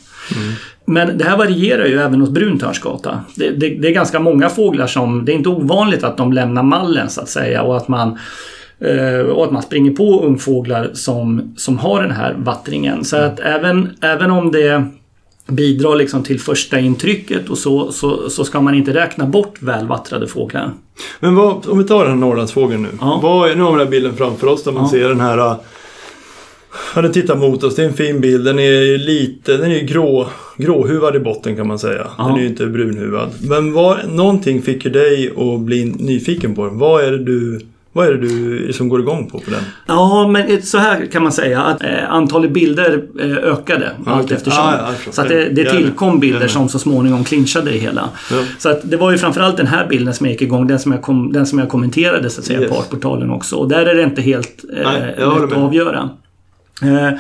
Men 0.85 1.19
det 1.19 1.25
här 1.25 1.37
varierar 1.37 1.87
ju 1.87 1.99
även 2.01 2.21
hos 2.21 2.31
brun 2.31 2.59
törnsgata. 2.59 3.21
Det, 3.35 3.51
det, 3.51 3.69
det 3.69 3.89
är 3.89 3.93
ganska 3.93 4.21
många 4.21 4.49
fåglar 4.49 4.87
som, 4.87 5.25
det 5.25 5.33
är 5.33 5.37
inte 5.37 5.49
ovanligt 5.49 6.05
att 6.05 6.17
de 6.17 6.33
lämnar 6.33 6.63
mallen 6.63 7.11
så 7.11 7.21
att 7.21 7.29
säga 7.29 7.63
och 7.63 7.77
att 7.77 7.89
man 7.89 8.19
eh, 8.81 9.21
och 9.21 9.45
att 9.45 9.51
man 9.51 9.63
springer 9.63 9.91
på 9.91 10.25
ungfåglar 10.27 10.91
som, 10.93 11.55
som 11.57 11.79
har 11.79 12.03
den 12.03 12.11
här 12.11 12.35
vattringen. 12.39 13.05
Så 13.05 13.17
att 13.17 13.41
även, 13.41 13.91
även 14.01 14.31
om 14.31 14.53
det 14.53 14.85
bidrar 15.51 15.97
liksom 15.97 16.23
till 16.23 16.41
första 16.41 16.79
intrycket 16.81 17.49
och 17.51 17.59
så, 17.59 17.93
så, 17.93 18.31
så 18.31 18.45
ska 18.45 18.61
man 18.61 18.75
inte 18.75 18.95
räkna 18.95 19.27
bort 19.27 19.55
välvattrade 19.61 20.27
fåglar. 20.27 20.71
Men 21.21 21.35
vad, 21.35 21.67
om 21.69 21.79
vi 21.79 21.85
tar 21.85 22.05
den 22.05 22.13
här 22.13 22.21
Norrlandsfågeln 22.21 22.83
nu. 22.83 22.89
Ja. 23.01 23.21
Vad 23.23 23.51
är, 23.51 23.55
nu 23.57 23.63
har 23.63 23.71
vi 23.73 23.77
den 23.79 23.87
här 23.87 23.91
bilden 23.91 24.17
framför 24.17 24.47
oss 24.47 24.65
där 24.65 24.73
man 24.73 24.83
Ja. 24.83 24.91
ser 24.91 25.09
den 25.09 25.21
här... 25.21 25.39
äh, 25.39 25.55
Ja, 26.95 27.03
den 27.03 27.13
tittar 27.13 27.37
mot 27.37 27.63
oss. 27.65 27.75
Det 27.77 27.83
är 27.83 27.87
en 27.87 27.93
fin 27.95 28.21
bild. 28.21 28.45
Den 28.45 28.59
är 28.59 28.99
lite, 28.99 29.57
den 29.57 29.73
är 29.73 29.81
grå, 29.81 30.29
gråhuvad 30.57 31.17
i 31.17 31.19
botten 31.19 31.57
kan 31.57 31.67
man 31.67 31.79
säga. 31.79 32.07
Ja. 32.19 32.25
Den 32.27 32.37
är 32.37 32.41
ju 32.41 32.47
inte 32.47 32.67
brunhuvad. 32.67 33.29
Men 33.41 33.73
vad, 33.73 33.99
någonting 34.09 34.63
fick 34.63 34.85
ju 34.85 34.91
dig 34.91 35.33
att 35.37 35.61
bli 35.61 35.85
nyfiken 35.85 36.55
på 36.55 36.65
den. 36.67 36.79
Vad 36.79 37.05
är 37.05 37.11
det 37.11 37.25
du, 37.25 37.61
vad 37.93 38.07
är 38.07 38.13
det 38.13 38.19
du 38.19 38.73
som 38.73 38.89
går 38.89 39.01
igång 39.01 39.31
på 39.31 39.39
på 39.39 39.51
den? 39.51 39.61
Ja, 39.87 40.29
men 40.29 40.63
så 40.63 40.79
här 40.79 41.07
kan 41.07 41.23
man 41.23 41.33
säga 41.33 41.63
att 41.63 41.83
eh, 41.83 42.11
antalet 42.13 42.51
bilder 42.51 43.03
eh, 43.21 43.31
ökade 43.53 43.91
Ja, 44.07 44.13
allt 44.13 44.31
eftersom. 44.33 44.65
Ah, 44.65 44.75
ja, 44.79 45.13
så 45.13 45.23
att 45.23 45.29
det, 45.29 45.49
det 45.49 45.71
tillkom 45.71 46.21
bilder 46.21 46.49
som 46.49 46.69
så 46.69 46.79
småningom 46.79 47.25
clinchade 47.25 47.71
det 47.71 47.79
hela. 47.79 48.09
Ja. 48.31 48.37
Så 48.59 48.69
att 48.69 48.91
det 48.91 48.97
var 48.97 49.11
ju 49.11 49.19
framförallt 49.19 49.57
den 49.57 49.67
här 49.67 49.87
bilden 49.89 50.15
som 50.15 50.27
jag 50.27 50.33
gick 50.33 50.43
igång, 50.43 50.67
den 50.67 50.79
som 50.79 50.93
jag, 50.93 51.03
kom, 51.03 51.33
den 51.33 51.47
som 51.47 51.59
jag 51.59 51.69
kommenterade 51.69 52.31
så 52.31 52.41
att 52.41 52.47
säga 52.47 52.61
Yes. 52.61 52.71
på 52.71 52.77
Artportalen 52.77 53.31
också. 53.31 53.57
Och 53.57 53.69
där 53.69 53.87
är 53.87 53.95
det 53.95 54.03
inte 54.03 54.23
helt 54.23 54.65
eh, 54.77 54.93
Nej, 54.93 55.15
lätt 55.19 55.53
att 55.53 55.53
avgöra. 55.53 56.11
Eh, 56.83 57.19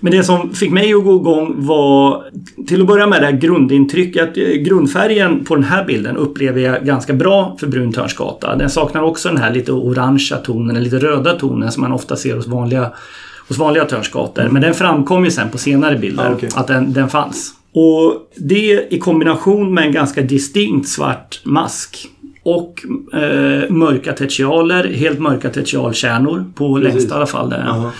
Men 0.00 0.12
det 0.12 0.24
som 0.24 0.54
fick 0.54 0.70
mig 0.70 0.94
att 0.94 1.04
gå 1.04 1.16
igång 1.16 1.54
var 1.56 2.24
till 2.66 2.80
att 2.80 2.86
börja 2.86 3.06
med 3.06 3.22
det 3.22 3.26
här 3.26 3.32
grundintrycket. 3.32 4.36
Eh, 4.38 4.44
Grundfärgen 4.44 5.44
på 5.44 5.54
den 5.54 5.64
här 5.64 5.84
bilden 5.84 6.16
upplever 6.16 6.60
jag 6.60 6.84
ganska 6.86 7.12
bra 7.12 7.56
för 7.60 7.66
brun 7.66 7.92
törnsgata. 7.92 8.56
Den 8.56 8.70
saknar 8.70 9.02
också 9.02 9.28
den 9.28 9.38
här 9.38 9.54
lite 9.54 9.72
orangea 9.72 10.38
tonen, 10.38 10.74
den 10.74 10.84
lite 10.84 10.98
röda 10.98 11.32
tonen 11.34 11.72
som 11.72 11.80
man 11.82 11.92
ofta 11.92 12.16
ser 12.16 12.36
hos 12.36 12.46
vanliga, 12.46 12.92
hos 13.48 13.58
vanliga 13.58 13.84
törnskator. 13.84 14.48
Men 14.50 14.62
den 14.62 14.74
framkom 14.74 15.24
ju 15.24 15.30
sen 15.30 15.50
på 15.50 15.58
senare 15.58 15.96
bilder 15.96 16.24
Ah, 16.30 16.32
okej. 16.32 16.48
att 16.54 16.66
den, 16.66 16.92
den 16.92 17.08
fanns. 17.08 17.50
Och 17.74 18.14
det 18.36 18.86
i 18.94 18.98
kombination 18.98 19.74
med 19.74 19.84
en 19.86 19.92
ganska 19.92 20.22
distinkt 20.22 20.88
svart 20.88 21.40
mask 21.44 22.08
och 22.44 22.80
eh, 23.12 23.70
mörka 23.70 24.12
tertialer, 24.12 24.84
helt 24.84 25.18
mörka 25.18 25.50
tertialkärnor 25.50 26.44
på 26.54 26.78
längst 26.78 27.10
i 27.10 27.12
alla 27.12 27.26
fall. 27.26 27.50
Där. 27.50 27.62
Jaha. 27.66 27.90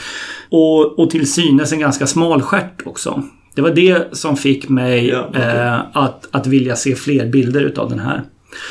Och, 0.53 0.99
och 0.99 1.11
till 1.11 1.33
synes 1.33 1.73
en 1.73 1.81
ganska 1.81 2.07
smal 2.07 2.43
stjärt 2.43 2.83
också. 2.87 3.23
Det 3.55 3.63
var 3.63 3.71
det 3.71 4.17
som 4.17 4.37
fick 4.37 4.69
mig 4.69 5.09
Ja, 5.09 5.27
okej. 5.29 5.43
eh, 5.43 5.81
att, 5.93 6.29
att 6.31 6.47
vilja 6.47 6.77
se 6.77 6.95
fler 6.95 7.27
bilder 7.27 7.61
utav 7.61 7.89
den 7.91 7.99
här. 7.99 8.23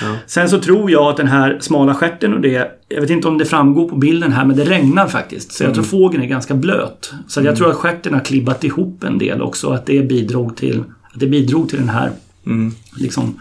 Ja. 0.02 0.16
Sen 0.28 0.50
så 0.50 0.60
tror 0.60 0.92
jag 0.92 1.04
att 1.04 1.18
den 1.18 1.28
här 1.28 1.58
smala 1.62 1.94
stjärten 1.94 2.34
och 2.34 2.42
det, 2.42 2.72
jag 2.90 3.02
vet 3.02 3.10
inte 3.10 3.28
om 3.28 3.38
det 3.38 3.46
framgår 3.46 3.90
på 3.90 3.96
bilden 3.96 4.32
här, 4.32 4.46
men 4.46 4.58
det 4.58 4.64
regnar 4.66 5.08
faktiskt. 5.08 5.52
Så 5.52 5.64
jag 5.64 5.68
Mm. 5.68 5.74
tror 5.76 5.84
fågeln 5.84 6.24
är 6.24 6.28
ganska 6.28 6.54
blöt. 6.54 7.14
Så 7.28 7.42
jag 7.42 7.56
tror 7.56 7.70
att 7.70 7.76
stjärten 7.76 8.14
har 8.14 8.22
klibbat 8.22 8.64
ihop 8.64 9.04
en 9.04 9.18
del 9.18 9.42
också. 9.42 9.70
Att 9.70 9.86
det 9.86 10.02
bidrog 10.10 10.58
till, 10.58 10.84
att 11.14 11.20
det 11.20 11.28
bidrog 11.28 11.70
till 11.70 11.80
den 11.80 11.90
här 11.90 12.12
Mm. 12.46 12.72
liksom... 12.98 13.40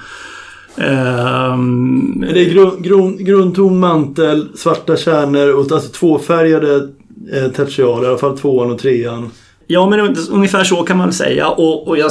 ehm, 0.76 2.20
Det 2.20 2.40
är 2.46 2.50
grun, 2.50 2.82
grun, 2.82 3.24
grundton 3.24 3.78
mantel, 3.78 4.48
svarta 4.54 4.96
kärnor 4.96 5.52
och 5.54 5.72
alltså 5.72 5.92
tvåfärgade 5.92 6.88
eh, 7.32 8.02
i 8.02 8.06
alla 8.06 8.18
fall 8.18 8.38
tvåan 8.38 8.70
och 8.70 8.78
trean. 8.78 9.30
Ja, 9.66 9.90
men 9.90 10.16
ungefär 10.30 10.64
så 10.64 10.82
kan 10.82 10.96
man 10.96 11.06
väl 11.06 11.14
säga. 11.14 11.48
Och, 11.48 11.88
och 11.88 11.98
jag, 11.98 12.10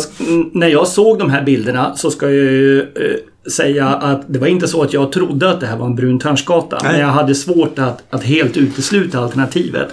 när 0.54 0.68
jag 0.68 0.88
såg 0.88 1.20
de 1.20 1.30
här 1.30 1.44
bilderna 1.44 1.96
så 1.96 2.12
ska 2.12 2.26
jag 2.26 2.36
ju 2.36 2.80
eh, 2.80 3.16
säga 3.52 3.88
att 3.88 4.22
det 4.28 4.40
var 4.40 4.48
inte 4.48 4.68
så 4.68 4.84
att 4.84 4.94
jag 4.94 5.12
trodde 5.12 5.50
att 5.50 5.60
det 5.60 5.68
här 5.68 5.78
var 5.78 5.86
en 5.86 5.96
brun 5.96 6.20
törnsgata. 6.20 6.80
Nej. 6.84 6.92
Men 6.92 7.02
jag 7.02 7.08
hade 7.08 7.36
svårt 7.36 7.80
att, 7.80 8.04
att 8.10 8.24
helt 8.24 8.58
utesluta 8.58 9.20
alternativet. 9.20 9.88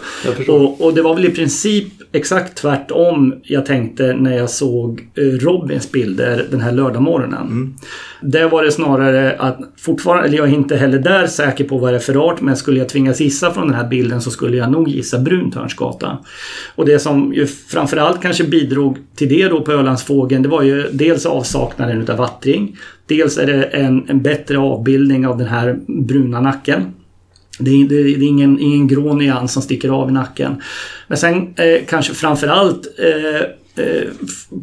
Och, 0.49 0.81
och 0.81 0.95
det 0.95 1.03
var 1.03 1.15
väl 1.15 1.25
i 1.25 1.31
princip 1.31 1.93
exakt 2.13 2.59
tvärtom 2.59 3.35
jag 3.43 3.67
tänkte 3.67 4.15
när 4.15 4.37
jag 4.37 4.51
såg 4.51 5.09
eh, 5.15 5.23
Robins 5.23 5.93
bilder 5.93 6.47
den 6.51 6.61
här 6.61 6.73
lördagmorgonen. 6.73 7.43
Mm. 7.43 7.75
Där 8.21 8.49
var 8.49 8.65
det 8.65 8.73
snarare 8.73 9.37
att 9.39 9.59
fortfarande, 9.77 10.29
eller 10.29 10.37
jag 10.37 10.49
är 10.49 10.53
inte 10.53 10.77
heller 10.77 10.99
där 10.99 11.27
säker 11.27 11.65
på 11.65 11.79
vad 11.79 11.93
det 11.93 11.97
är 11.97 12.01
för 12.01 12.29
art, 12.29 12.41
men 12.41 12.57
skulle 12.57 12.79
jag 12.79 12.89
tvingas 12.89 13.21
gissa 13.21 13.53
från 13.53 13.67
den 13.67 13.77
här 13.77 13.89
bilden 13.89 14.21
så 14.21 14.31
skulle 14.31 14.57
jag 14.57 14.71
nog 14.71 14.89
gissa 14.89 15.19
brun 15.19 15.51
törnsgata. 15.51 16.19
Och 16.75 16.87
det 16.87 16.99
som 16.99 17.35
ju 17.35 17.47
framförallt 17.47 18.23
kanske 18.23 18.45
bidrog 18.45 18.99
till 19.17 19.29
det 19.29 19.49
då 19.49 19.61
på 19.61 19.73
Ölandsfågeln, 19.73 20.43
det 20.43 20.49
var 20.49 20.63
ju 20.63 20.89
dels 20.93 21.27
avsaknaden 21.27 22.03
utav 22.03 22.17
vattring. 22.17 22.77
Dels 23.07 23.39
är 23.39 23.47
det 23.47 23.65
en, 23.65 24.09
en 24.09 24.23
bättre 24.23 24.59
avbildning 24.59 25.27
av 25.27 25.39
den 25.39 25.47
här 25.49 25.79
bruna 25.87 26.41
nacken. 26.41 26.95
Det 27.59 27.71
är, 27.71 27.89
det 27.89 27.97
är 27.97 28.23
ingen, 28.23 28.61
ingen 28.61 28.89
grå 28.89 29.15
nyans 29.15 29.53
som 29.53 29.63
sticker 29.63 29.89
av 29.89 30.09
i 30.09 30.13
nacken. 30.13 30.63
Men 31.09 31.19
sen 31.19 31.55
eh, 31.57 31.85
kanske 31.89 32.15
framförallt 32.15 32.87
eh, 32.99 33.41
eh, 33.85 34.09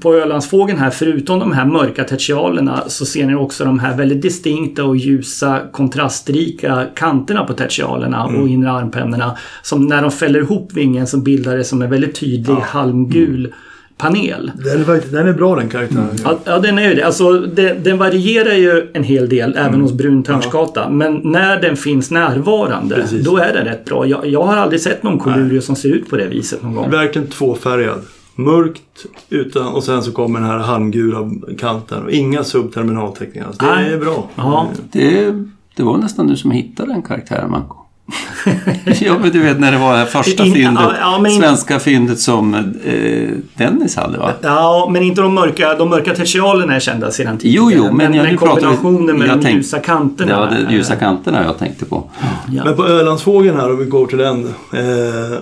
på 0.02 0.14
Ölandsfågeln 0.14 0.80
här, 0.80 0.90
förutom 0.90 1.40
de 1.40 1.52
här 1.52 1.66
mörka 1.66 2.04
tertialerna 2.04 2.84
så 2.88 3.06
ser 3.06 3.26
ni 3.26 3.36
också 3.36 3.66
de 3.66 3.80
här 3.80 3.98
väldigt 3.98 4.22
distinkta 4.22 4.84
och 4.84 4.98
ljusa 4.98 5.62
kontrastrika 5.72 6.86
kanterna 6.96 7.46
på 7.46 7.54
tertialerna 7.54 8.26
och 8.26 8.48
inre 8.48 8.72
armpennorna. 8.72 9.38
Som 9.62 9.88
när 9.88 10.02
de 10.02 10.12
fäller 10.12 10.40
ihop 10.40 10.72
vingen 10.74 11.08
så 11.08 11.18
bildar 11.18 11.58
det 11.58 11.64
som 11.64 11.82
en 11.82 11.90
väldigt 11.90 12.16
tydlig 12.16 12.56
halmgul 12.56 13.54
panel. 13.98 14.52
Den 14.56 14.82
är, 14.82 14.86
faktiskt, 14.86 15.14
den 15.14 15.28
är 15.28 15.34
bra 15.34 15.56
den 15.56 15.70
karaktären. 15.70 16.08
Ja, 16.24 16.40
ja, 16.46 16.60
den 16.60 16.78
är 16.78 16.90
ju 16.90 16.96
det. 16.96 17.04
Alltså, 17.04 17.40
den, 17.40 17.84
den 17.84 17.98
varierar 17.98 18.54
ju 18.54 18.92
en 18.94 19.04
hel 19.04 19.30
del 19.30 19.56
även 19.58 19.82
hos 19.82 19.94
brun 19.94 20.24
törnskata. 20.24 20.90
Men 20.90 21.22
när 21.24 21.62
den 21.62 21.78
finns 21.78 22.12
närvarande, 22.12 22.96
Precis. 22.96 23.26
då 23.26 23.38
är 23.38 23.54
den 23.54 23.66
rätt 23.66 23.86
bra. 23.86 24.06
Jag, 24.06 24.28
jag 24.28 24.44
har 24.44 24.58
aldrig 24.58 24.82
sett 24.82 25.04
någon 25.04 25.20
kolurio 25.20 25.62
som 25.62 25.76
ser 25.76 25.90
ut 25.90 26.10
på 26.10 26.18
det 26.18 26.28
viset 26.28 26.64
någon 26.64 26.76
gång. 26.76 26.90
Verkligen 26.90 27.28
tvåfärgad. 27.28 28.00
Mörkt 28.36 29.06
utan, 29.30 29.68
och 29.68 29.84
sen 29.84 30.04
så 30.04 30.12
kommer 30.12 30.40
den 30.40 30.50
här 30.50 30.58
halmgula 30.58 31.32
kanten. 31.58 32.04
Och 32.04 32.12
inga 32.12 32.44
subterminalteckningar. 32.44 33.48
Det 33.60 33.66
Nej. 33.66 33.94
är 33.94 33.98
bra. 33.98 34.30
Ja. 34.36 34.68
Det, 34.92 35.34
det 35.76 35.84
var 35.84 35.98
nästan 35.98 36.28
du 36.28 36.36
som 36.36 36.52
hittade 36.52 36.94
den 36.94 37.02
karaktären, 37.02 37.52
Manko. 37.52 37.78
Ja, 39.02 39.18
men 39.22 39.32
du 39.32 39.40
vet 39.40 39.60
när 39.60 39.72
det 39.72 39.78
var 39.78 39.98
det 40.00 40.06
första 40.06 40.44
In- 40.46 40.54
fyndet, 40.54 40.84
ja, 40.84 40.94
ja, 41.00 41.20
men 41.22 41.32
in- 41.32 41.42
svenska 41.42 41.80
fyndet 41.80 42.20
som 42.20 42.54
eh, 42.86 43.30
Dennis 43.58 43.96
hade 43.96 44.18
va? 44.18 44.32
Ja, 44.42 44.90
men 44.92 45.04
inte 45.04 45.22
de 45.22 45.34
mörka, 45.34 45.74
de 45.76 45.90
mörka 45.90 46.16
tertialerna 46.16 46.76
är 46.76 46.80
kända 46.80 47.12
sedan 47.12 47.38
Jo, 47.42 47.70
tidigare. 47.70 47.88
jo, 47.90 47.96
men 47.98 48.14
jag- 48.14 48.26
den 48.26 48.38
pratar 48.38 48.54
kombinationen 48.62 49.18
med 49.20 49.28
jag 49.28 49.38
de 49.38 49.44
tänk- 49.44 49.56
ljusa 49.58 49.80
kanterna. 49.80 50.40
Var 50.40 50.66
de 50.68 50.74
ljusa 50.76 50.96
kanterna 50.96 51.44
jag 51.44 51.58
tänkte 51.60 51.86
på. 51.86 52.04
Ja. 52.52 52.64
Men 52.66 52.76
på 52.76 52.86
Ölandsfågeln 52.88 53.56
här, 53.60 53.70
om 53.72 53.78
vi 53.80 53.86
går 53.86 54.08
till 54.08 54.18
den. 54.18 54.44
Eh, 54.74 55.38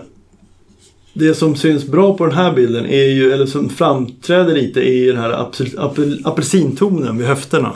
det 1.13 1.33
som 1.33 1.55
syns 1.55 1.87
bra 1.87 2.17
på 2.17 2.25
den 2.25 2.35
här 2.35 2.51
bilden 2.53 2.85
är 2.85 3.07
ju, 3.07 3.31
eller 3.31 3.45
som 3.45 3.69
framträder 3.69 4.53
lite, 4.53 4.79
är 4.89 4.93
ju 4.93 5.11
den 5.11 5.21
här 5.21 5.31
apel, 5.31 5.67
apel, 5.79 6.21
apelsintonen 6.25 7.17
vid 7.17 7.27
höfterna. 7.27 7.71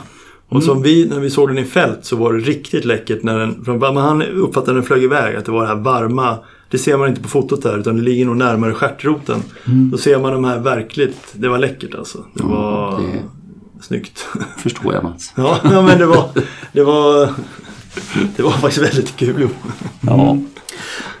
Och 0.48 0.62
som 0.62 0.82
vi, 0.82 1.08
när 1.08 1.20
vi 1.20 1.30
såg 1.30 1.48
den 1.48 1.58
i 1.58 1.64
fält 1.64 1.98
så 2.04 2.16
var 2.16 2.32
det 2.32 2.38
riktigt 2.38 2.84
läckert 2.84 3.22
när 3.22 3.38
den, 3.38 3.64
för 3.64 3.76
man 3.78 3.96
han 3.96 4.22
uppfattade 4.22 4.76
den 4.76 4.82
flög 4.82 5.02
iväg 5.04 5.36
att 5.36 5.44
det 5.44 5.52
var 5.52 5.62
det 5.62 5.68
här 5.68 5.76
varma, 5.76 6.38
det 6.70 6.78
ser 6.78 6.96
man 6.96 7.08
inte 7.08 7.20
på 7.22 7.28
fotot 7.28 7.64
här 7.64 7.78
utan 7.78 7.96
det 7.96 8.02
ligger 8.02 8.26
nog 8.26 8.36
närmare 8.36 8.74
stjärtroten. 8.74 9.42
Då 9.64 9.98
ser 9.98 10.18
man 10.18 10.32
de 10.32 10.44
här 10.44 10.58
verkligt, 10.58 11.16
det 11.32 11.48
var 11.48 11.58
läckert 11.58 11.94
alltså. 11.94 12.24
Det 12.34 12.42
var 12.42 12.98
det- 13.00 13.22
snyggt. 13.84 14.26
Förstår 14.58 14.94
jag 14.94 15.04
Mats. 15.04 15.32
Ja 15.36 15.58
men 15.64 15.98
det 15.98 16.06
var, 16.06 16.24
det 16.72 16.82
var, 16.82 17.28
det 18.36 18.42
var 18.42 18.50
faktiskt 18.50 18.86
väldigt 18.86 19.16
kul. 19.16 19.48
Ja. 20.06 20.38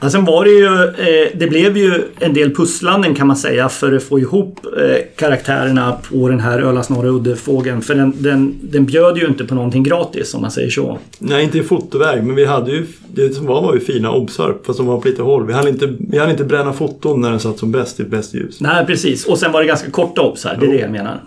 Ja, 0.00 0.10
sen 0.10 0.24
var 0.24 0.44
det 0.44 0.50
ju, 0.50 0.66
eh, 0.84 1.28
det 1.34 1.46
blev 1.46 1.76
ju 1.76 2.02
en 2.18 2.34
del 2.34 2.54
pusslanden 2.54 3.14
kan 3.14 3.26
man 3.26 3.36
säga 3.36 3.68
för 3.68 3.92
att 3.92 4.02
få 4.02 4.18
ihop 4.18 4.60
eh, 4.64 4.96
karaktärerna 5.16 5.98
på 6.10 6.28
den 6.28 6.40
här 6.40 6.58
Ölands 6.58 6.90
norra 6.90 7.08
uddefågeln. 7.08 7.82
För 7.82 7.94
den, 7.94 8.12
den, 8.18 8.54
den 8.62 8.84
bjöd 8.84 9.18
ju 9.18 9.26
inte 9.26 9.44
på 9.44 9.54
någonting 9.54 9.82
gratis 9.82 10.34
om 10.34 10.42
man 10.42 10.50
säger 10.50 10.70
så. 10.70 10.98
Nej, 11.18 11.44
inte 11.44 11.58
i 11.58 11.62
fotoväg, 11.62 12.24
men 12.24 12.36
vi 12.36 12.44
hade 12.44 12.70
ju, 12.70 12.86
det 13.14 13.34
som 13.34 13.46
var 13.46 13.62
var 13.62 13.74
ju 13.74 13.80
fina 13.80 14.12
obsar, 14.12 14.54
fast 14.66 14.78
de 14.78 14.86
var 14.86 15.00
på 15.00 15.08
lite 15.08 15.22
håll. 15.22 15.46
Vi 15.46 15.52
hann 15.52 15.68
inte, 15.68 15.94
vi 15.98 16.18
hann 16.18 16.30
inte 16.30 16.44
bränna 16.44 16.72
foton 16.72 17.20
när 17.20 17.30
den 17.30 17.40
satt 17.40 17.58
som 17.58 17.72
bäst 17.72 18.00
i 18.00 18.04
bäst 18.04 18.34
ljus. 18.34 18.60
Nej, 18.60 18.86
precis. 18.86 19.26
Och 19.26 19.38
sen 19.38 19.52
var 19.52 19.60
det 19.60 19.66
ganska 19.66 19.90
korta 19.90 20.22
obs 20.22 20.44
här. 20.44 20.56
Det 20.60 20.66
är 20.66 20.70
det 20.70 20.78
jag 20.78 20.90
menar. 20.90 21.20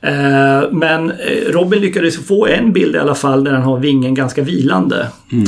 Eh, 0.00 0.70
Men 0.72 1.10
eh, 1.10 1.52
Robin 1.52 1.80
lyckades 1.80 2.26
få 2.26 2.46
en 2.46 2.72
bild 2.72 2.94
i 2.96 2.98
alla 2.98 3.14
fall 3.14 3.44
där 3.44 3.52
han 3.52 3.62
har 3.62 3.78
vingen 3.78 4.14
ganska 4.14 4.42
vilande. 4.42 5.06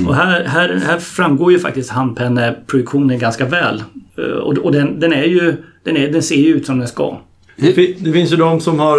Och 0.08 0.14
här, 0.14 0.44
här, 0.44 0.80
här 0.86 0.98
framgår 0.98 1.52
ju 1.52 1.58
faktiskt 1.58 1.90
handpenneprojektionen 1.90 3.18
ganska 3.18 3.44
väl. 3.44 3.82
Eh, 4.18 4.24
Och, 4.24 4.58
och 4.58 4.72
den, 4.72 5.00
den, 5.00 5.12
är 5.12 5.24
ju, 5.24 5.56
den, 5.84 5.96
är, 5.96 6.08
den 6.12 6.22
ser 6.22 6.36
ju 6.36 6.54
ut 6.56 6.66
som 6.66 6.78
den 6.78 6.88
ska. 6.88 7.18
Det, 7.56 7.72
fi- 7.72 7.96
det 8.00 8.12
finns 8.12 8.32
ju 8.32 8.36
de 8.36 8.60
som 8.60 8.78
har, 8.78 8.98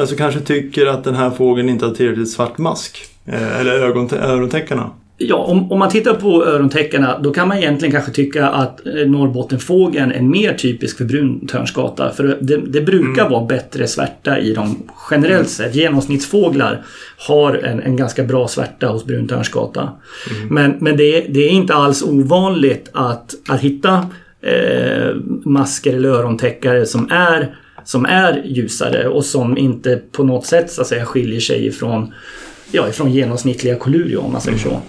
alltså 0.00 0.16
kanske 0.16 0.40
tycker 0.40 0.86
att 0.86 1.04
den 1.04 1.14
här 1.14 1.30
fågeln 1.30 1.68
inte 1.68 1.86
har 1.86 1.94
tillräckligt 1.94 2.30
svart 2.30 2.58
mask. 2.58 2.98
Eller 3.60 3.72
ögon, 3.72 4.08
örontäckarna. 4.14 4.90
Ja, 5.18 5.36
om, 5.36 5.72
om 5.72 5.78
man 5.78 5.88
tittar 5.90 6.14
på 6.14 6.44
örontäckarna 6.46 7.18
då 7.18 7.30
kan 7.32 7.48
man 7.48 7.56
egentligen 7.58 7.92
kanske 7.92 8.12
tycka 8.12 8.46
att 8.48 8.86
eh, 8.86 8.92
Norrbottenfågeln 8.94 10.12
är 10.12 10.22
mer 10.22 10.54
typisk 10.54 10.96
för 10.98 11.04
bruntörnsgata. 11.04 12.10
För 12.10 12.38
det, 12.40 12.56
det 12.56 12.80
brukar 12.80 13.28
vara 13.28 13.44
bättre 13.44 13.86
svärta 13.86 14.38
i 14.38 14.52
dem 14.54 14.82
generellt 15.10 15.48
sett. 15.48 15.74
Genomsnittsfåglar 15.74 16.82
har 17.28 17.54
en, 17.54 17.80
en 17.80 17.96
ganska 17.96 18.24
bra 18.24 18.48
svärta 18.48 18.86
hos 18.88 19.04
bruntörnsgata. 19.04 19.88
Men, 20.50 20.74
men 20.80 20.96
det, 20.96 21.16
är- 21.16 21.28
det 21.32 21.40
är 21.44 21.50
inte 21.50 21.74
alls 21.74 22.02
ovanligt 22.02 22.90
att, 22.92 23.34
att 23.48 23.60
hitta 23.60 24.06
eh, 24.42 25.14
masker 25.44 25.94
eller 25.96 26.08
örontäckare 26.08 26.86
som 26.86 27.10
är 27.10 27.56
som 27.84 28.04
är 28.06 28.42
ljusare 28.46 29.08
och 29.08 29.24
som 29.24 29.58
inte 29.58 30.00
på 30.12 30.24
något 30.24 30.46
sätt 30.46 30.70
så 30.70 30.80
att 30.80 30.86
säga 30.86 31.04
skiljer 31.04 31.40
sig 31.40 31.66
ifrån 31.66 32.12
ja, 32.72 32.88
ifrån 32.88 33.12
genomsnittliga 33.12 33.76
kolurio 33.76 34.18
om 34.18 34.32
man 34.32 34.40
säger 34.40 34.58
så. 34.58 34.80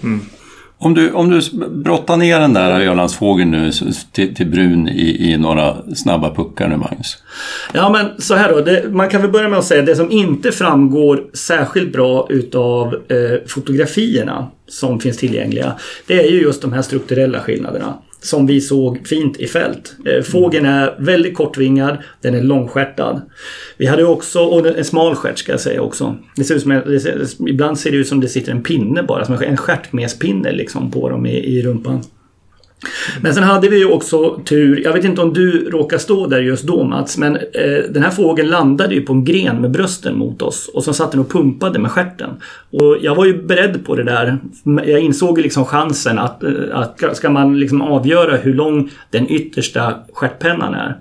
Om 0.80 0.94
du, 0.94 1.12
om 1.12 1.30
du 1.30 1.40
brottar 1.68 2.16
ner 2.16 2.40
den 2.40 2.52
där 2.52 2.80
Ölandsfågeln 2.80 3.50
nu 3.50 3.70
till, 4.12 4.34
till 4.34 4.46
brun 4.46 4.88
i, 4.88 5.32
i 5.32 5.36
några 5.36 5.76
snabba 5.94 6.34
puckar 6.34 6.68
nu 6.68 6.76
Magnus. 6.76 7.16
Ja 7.72 7.90
men 7.90 8.20
så 8.20 8.34
här 8.34 8.48
då, 8.48 8.60
det, 8.60 8.84
man 8.90 9.08
kan 9.08 9.22
väl 9.22 9.30
börja 9.30 9.48
med 9.48 9.58
att 9.58 9.64
säga 9.64 9.82
det 9.82 9.96
som 9.96 10.10
inte 10.10 10.52
framgår 10.52 11.24
särskilt 11.34 11.92
bra 11.92 12.26
utav 12.30 12.94
eh, 12.94 13.46
fotografierna 13.46 14.46
som 14.68 15.00
finns 15.00 15.16
tillgängliga. 15.16 15.72
Det 16.06 16.26
är 16.26 16.30
ju 16.30 16.42
just 16.42 16.62
de 16.62 16.72
här 16.72 16.82
strukturella 16.82 17.40
skillnaderna. 17.40 17.98
Som 18.20 18.46
vi 18.46 18.60
såg 18.60 19.06
fint 19.06 19.36
i 19.36 19.46
fält. 19.46 19.96
Eh, 20.06 20.22
fågeln 20.22 20.66
är 20.66 20.94
väldigt 20.98 21.36
kortvingad, 21.36 21.98
den 22.20 22.34
är 22.34 22.42
långstjärtad. 22.42 23.20
Vi 23.76 23.86
hade 23.86 24.04
också, 24.04 24.40
och 24.40 24.66
en 24.66 24.84
smal 24.84 25.14
stjärt 25.14 25.38
ska 25.38 25.52
jag 25.52 25.60
säga 25.60 25.82
också. 25.82 26.16
Det 26.36 26.44
ser 26.44 26.54
ut 26.54 26.62
som 26.62 26.82
det 26.86 27.00
ser, 27.00 27.48
ibland 27.48 27.78
ser 27.78 27.90
det 27.90 27.96
ut 27.96 28.08
som 28.08 28.20
det 28.20 28.28
sitter 28.28 28.52
en 28.52 28.62
pinne 28.62 29.02
bara, 29.02 29.24
som 29.24 29.34
en, 29.34 29.42
en 29.42 29.56
stjärtmespinne 29.56 30.52
liksom 30.52 30.90
på 30.90 31.08
dem 31.08 31.26
i, 31.26 31.36
i 31.36 31.62
rumpan. 31.62 32.02
Men 33.20 33.34
sen 33.34 33.42
hade 33.42 33.68
vi 33.68 33.78
ju 33.78 33.84
också 33.84 34.40
tur, 34.44 34.80
jag 34.84 34.92
vet 34.92 35.04
inte 35.04 35.20
om 35.20 35.32
du 35.32 35.70
råkar 35.70 35.98
stå 35.98 36.26
där 36.26 36.40
just 36.40 36.64
då 36.64 36.84
Mats, 36.84 37.18
men 37.18 37.36
eh, 37.36 37.90
den 37.90 38.02
här 38.02 38.10
fågeln 38.10 38.48
landade 38.48 38.94
ju 38.94 39.00
på 39.00 39.12
en 39.12 39.24
gren 39.24 39.60
med 39.60 39.70
brösten 39.70 40.18
mot 40.18 40.42
oss 40.42 40.70
och 40.74 40.84
så 40.84 40.92
satt 40.92 41.10
den 41.10 41.20
och 41.20 41.30
pumpade 41.30 41.78
med 41.78 41.90
stjärten. 41.90 42.30
Och 42.70 42.96
jag 43.00 43.14
var 43.14 43.24
ju 43.24 43.42
beredd 43.42 43.84
på 43.84 43.96
det 43.96 44.04
där. 44.04 44.38
Jag 44.64 45.00
insåg 45.00 45.38
ju 45.38 45.42
liksom 45.42 45.64
chansen 45.64 46.18
att, 46.18 46.42
eh, 46.42 46.50
att 46.72 47.16
ska 47.16 47.30
man 47.30 47.60
liksom 47.60 47.82
avgöra 47.82 48.36
hur 48.36 48.54
lång 48.54 48.90
den 49.10 49.30
yttersta 49.30 49.94
stjärtpennan 50.12 50.74
är, 50.74 50.96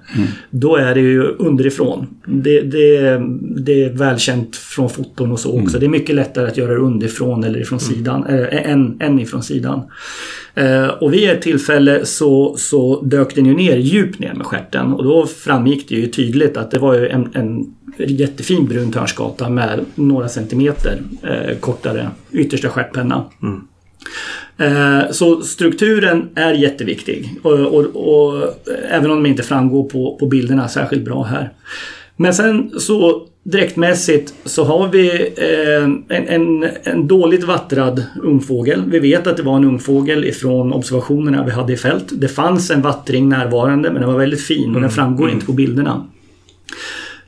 då 0.49 0.75
är 0.75 0.95
det 0.95 1.01
ju 1.01 1.23
underifrån. 1.23 2.07
Det, 2.25 2.61
det, 2.61 3.21
det 3.65 3.83
är 3.83 3.89
välkänt 3.89 4.55
från 4.55 4.89
foton 4.89 5.31
och 5.31 5.39
så 5.39 5.61
också. 5.61 5.79
Det 5.79 5.85
är 5.85 5.89
mycket 5.89 6.15
lättare 6.15 6.47
att 6.47 6.57
göra 6.57 6.71
det 6.71 6.79
underifrån 6.79 7.43
eller 7.43 7.59
ifrån 7.59 7.79
sidan, 7.79 8.25
äh, 8.25 8.71
än, 8.71 8.97
än 9.01 9.19
ifrån 9.19 9.43
sidan. 9.43 9.81
Eh, 10.55 10.87
och 10.87 11.13
vid 11.13 11.29
ett 11.29 11.41
tillfälle 11.67 12.05
så, 12.05 12.57
så 12.57 13.01
dök 13.01 13.35
den 13.35 13.45
ju 13.45 13.53
ner 13.53 13.77
djupt 13.77 14.19
ner 14.19 14.33
med 14.33 14.45
stjärten 14.45 14.93
och 14.93 15.03
då 15.03 15.27
framgick 15.27 15.89
det 15.89 15.95
ju 15.95 16.07
tydligt 16.07 16.57
att 16.57 16.71
det 16.71 16.79
var 16.79 16.93
ju 16.93 17.07
en, 17.07 17.29
en 17.33 17.75
jättefin 17.97 18.65
brun 18.65 18.91
törnsgata 18.91 19.49
med 19.49 19.85
några 19.95 20.29
centimeter 20.29 20.99
eh, 21.23 21.57
kortare 21.57 22.09
yttersta 22.31 22.69
stjärtpenna. 22.69 23.25
Eh, 24.57 25.11
Så 25.11 25.41
strukturen 25.41 26.29
är 26.35 26.53
jätteviktig 26.53 27.39
och, 27.43 27.59
och, 27.59 27.85
och 27.95 28.43
även 28.89 29.11
om 29.11 29.23
de 29.23 29.29
inte 29.29 29.43
framgår 29.43 29.83
på, 29.83 30.17
på 30.19 30.25
bilderna 30.25 30.67
särskilt 30.67 31.05
bra 31.05 31.23
här. 31.23 31.49
Men 32.15 32.33
sen 32.33 32.79
så 32.79 33.27
direktmässigt 33.51 34.33
så 34.45 34.63
har 34.63 34.87
vi 34.87 35.33
eh, 35.37 36.17
en, 36.17 36.27
en, 36.27 36.69
en 36.83 37.07
dåligt 37.07 37.43
vattrad 37.43 38.03
ungfågel. 38.23 38.83
Vi 38.87 38.99
vet 38.99 39.27
att 39.27 39.37
det 39.37 39.43
var 39.43 39.57
en 39.57 39.63
ungfågel 39.63 40.25
ifrån 40.25 40.73
observationerna 40.73 41.45
vi 41.45 41.51
hade 41.51 41.73
i 41.73 41.77
fält. 41.77 42.05
Det 42.11 42.27
fanns 42.27 42.71
en 42.71 42.81
vattring 42.81 43.29
närvarande 43.29 43.91
men 43.91 44.01
den 44.01 44.11
var 44.11 44.19
väldigt 44.19 44.41
fin 44.41 44.75
och 44.75 44.81
den 44.81 44.89
framgår 44.89 45.29
inte 45.29 45.45
på 45.45 45.53
bilderna. 45.53 46.07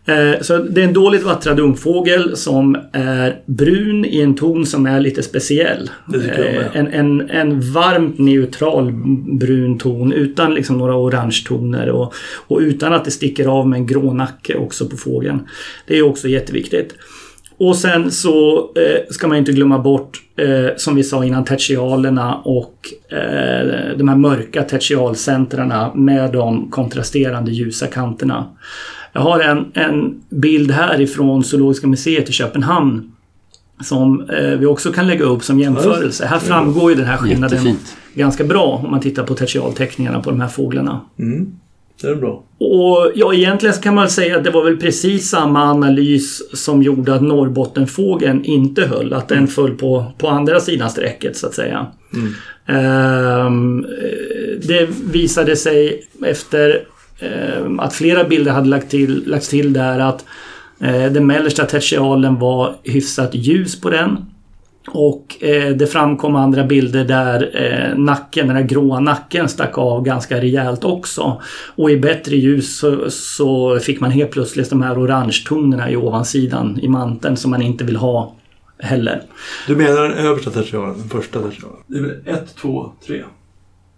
Eh, 0.09 0.41
Så 0.41 0.57
det 0.57 0.81
är 0.81 0.85
en 0.87 0.93
dåligt 0.93 1.23
vattrad 1.23 1.59
ungfågel 1.59 2.37
som 2.37 2.77
är 2.91 3.39
brun 3.45 4.05
i 4.05 4.21
en 4.21 4.35
ton 4.35 4.65
som 4.65 4.85
är 4.85 4.99
lite 4.99 5.23
speciell. 5.23 5.89
Eh, 6.13 6.75
En, 6.77 6.87
en, 6.87 7.29
en 7.29 7.61
varmt 7.71 8.17
neutral 8.19 8.91
brun 9.39 9.77
ton 9.77 10.13
utan 10.13 10.53
liksom 10.53 10.77
några 10.77 10.95
orange 10.95 11.43
toner 11.47 11.89
och, 11.89 12.13
och 12.47 12.59
utan 12.59 12.93
att 12.93 13.05
det 13.05 13.11
sticker 13.11 13.47
av 13.47 13.67
med 13.67 13.77
en 13.77 13.87
grå 13.87 14.13
nacke 14.13 14.55
också 14.55 14.85
på 14.85 14.97
fågeln. 14.97 15.39
Det 15.87 15.97
är 15.97 16.01
också 16.01 16.27
jätteviktigt. 16.27 16.95
Och 17.57 17.75
sen 17.75 18.11
så 18.11 18.57
eh, 18.75 19.01
ska 19.09 19.27
man 19.27 19.37
inte 19.37 19.51
glömma 19.51 19.79
bort, 19.79 20.17
eh, 20.37 20.75
som 20.77 20.95
vi 20.95 21.03
sa 21.03 21.25
innan, 21.25 21.45
tertialerna 21.45 22.35
och 22.35 22.75
eh, 23.09 23.97
de 23.97 24.09
här 24.09 24.15
mörka 24.15 24.63
tertialcentrarna 24.63 25.91
med 25.95 26.31
de 26.31 26.71
kontrasterande 26.71 27.51
ljusa 27.51 27.87
kanterna. 27.87 28.45
Jag 29.13 29.21
har 29.21 29.39
en, 29.39 29.71
en 29.73 30.21
bild 30.29 30.71
här 30.71 31.01
ifrån 31.01 31.43
Zoologiska 31.43 31.87
museet 31.87 32.29
i 32.29 32.31
Köpenhamn 32.31 33.11
som 33.83 34.29
eh, 34.29 34.59
vi 34.59 34.65
också 34.65 34.91
kan 34.91 35.07
lägga 35.07 35.25
upp 35.25 35.43
som 35.43 35.59
jämförelse. 35.59 36.25
Här 36.25 36.39
framgår 36.39 36.91
ju 36.91 36.97
den 36.97 37.05
här 37.05 37.17
skillnaden 37.17 37.57
Jättefint. 37.57 37.97
ganska 38.13 38.43
bra 38.43 38.81
om 38.83 38.91
man 38.91 38.99
tittar 38.99 39.23
på 39.23 39.35
tertialteckningarna 39.35 40.21
på 40.21 40.29
de 40.29 40.41
här 40.41 40.47
fåglarna. 40.47 41.01
Mm. 41.19 41.51
Det 42.01 42.07
är 42.07 42.15
bra. 42.15 42.43
Och 42.57 43.11
ja, 43.15 43.33
egentligen 43.33 43.75
kan 43.75 43.95
man 43.95 44.09
säga 44.09 44.37
att 44.37 44.43
det 44.43 44.51
var 44.51 44.63
väl 44.63 44.77
precis 44.77 45.29
samma 45.29 45.63
analys 45.63 46.41
som 46.59 46.83
gjorde 46.83 47.15
att 47.15 47.21
Norrbottenfågeln 47.21 48.45
inte 48.45 48.85
höll. 48.85 49.13
Att 49.13 49.27
den 49.27 49.47
föll 49.47 49.77
på, 49.77 50.05
på 50.17 50.27
andra 50.27 50.59
sidan 50.59 50.89
strecket 50.89 51.37
så 51.37 51.47
att 51.47 51.53
säga. 51.53 51.87
Ehm, 52.67 53.85
eh, 53.85 54.67
det 54.67 54.89
visade 55.11 55.55
sig 55.55 56.03
efter 56.25 56.83
att 57.79 57.93
flera 57.93 58.23
bilder 58.23 58.51
hade 58.51 58.69
lagt 58.69 58.89
till, 58.89 59.23
lagts 59.27 59.49
till 59.49 59.73
där 59.73 59.99
att 59.99 60.25
eh, 60.79 61.11
den 61.11 61.27
mellersta 61.27 61.65
tertialen 61.65 62.39
var 62.39 62.75
hyfsat 62.83 63.35
ljus 63.35 63.81
på 63.81 63.89
den. 63.89 64.25
Och 64.87 65.43
eh, 65.43 65.75
det 65.75 65.87
framkom 65.87 66.35
andra 66.35 66.63
bilder 66.63 67.05
där 67.05 67.51
eh, 67.53 67.97
nacken, 67.97 68.47
den 68.47 68.55
här 68.55 68.63
gråa 68.63 68.99
nacken 68.99 69.49
stack 69.49 69.77
av 69.77 70.03
ganska 70.03 70.41
rejält 70.41 70.83
också. 70.83 71.41
Och 71.75 71.91
i 71.91 71.97
bättre 71.97 72.35
ljus 72.35 72.77
så, 72.77 73.09
så 73.09 73.79
fick 73.79 73.99
man 73.99 74.11
helt 74.11 74.31
plötsligt 74.31 74.69
de 74.69 74.81
här 74.81 74.99
orangetonerna 74.99 75.91
i 75.91 75.95
ovansidan 75.95 76.79
i 76.81 76.87
manteln 76.87 77.37
som 77.37 77.51
man 77.51 77.61
inte 77.61 77.83
vill 77.83 77.95
ha 77.95 78.35
heller. 78.79 79.21
Du 79.67 79.75
menar 79.75 80.01
den 80.01 80.13
översta 80.13 80.51
tertialen, 80.51 80.99
den 80.99 81.09
första 81.09 81.39
tertialen? 81.41 81.77
Det 81.87 81.97
är 81.97 82.01
väl 82.01 82.17
ett, 82.25 82.55
två, 82.55 82.91
tre? 83.07 83.23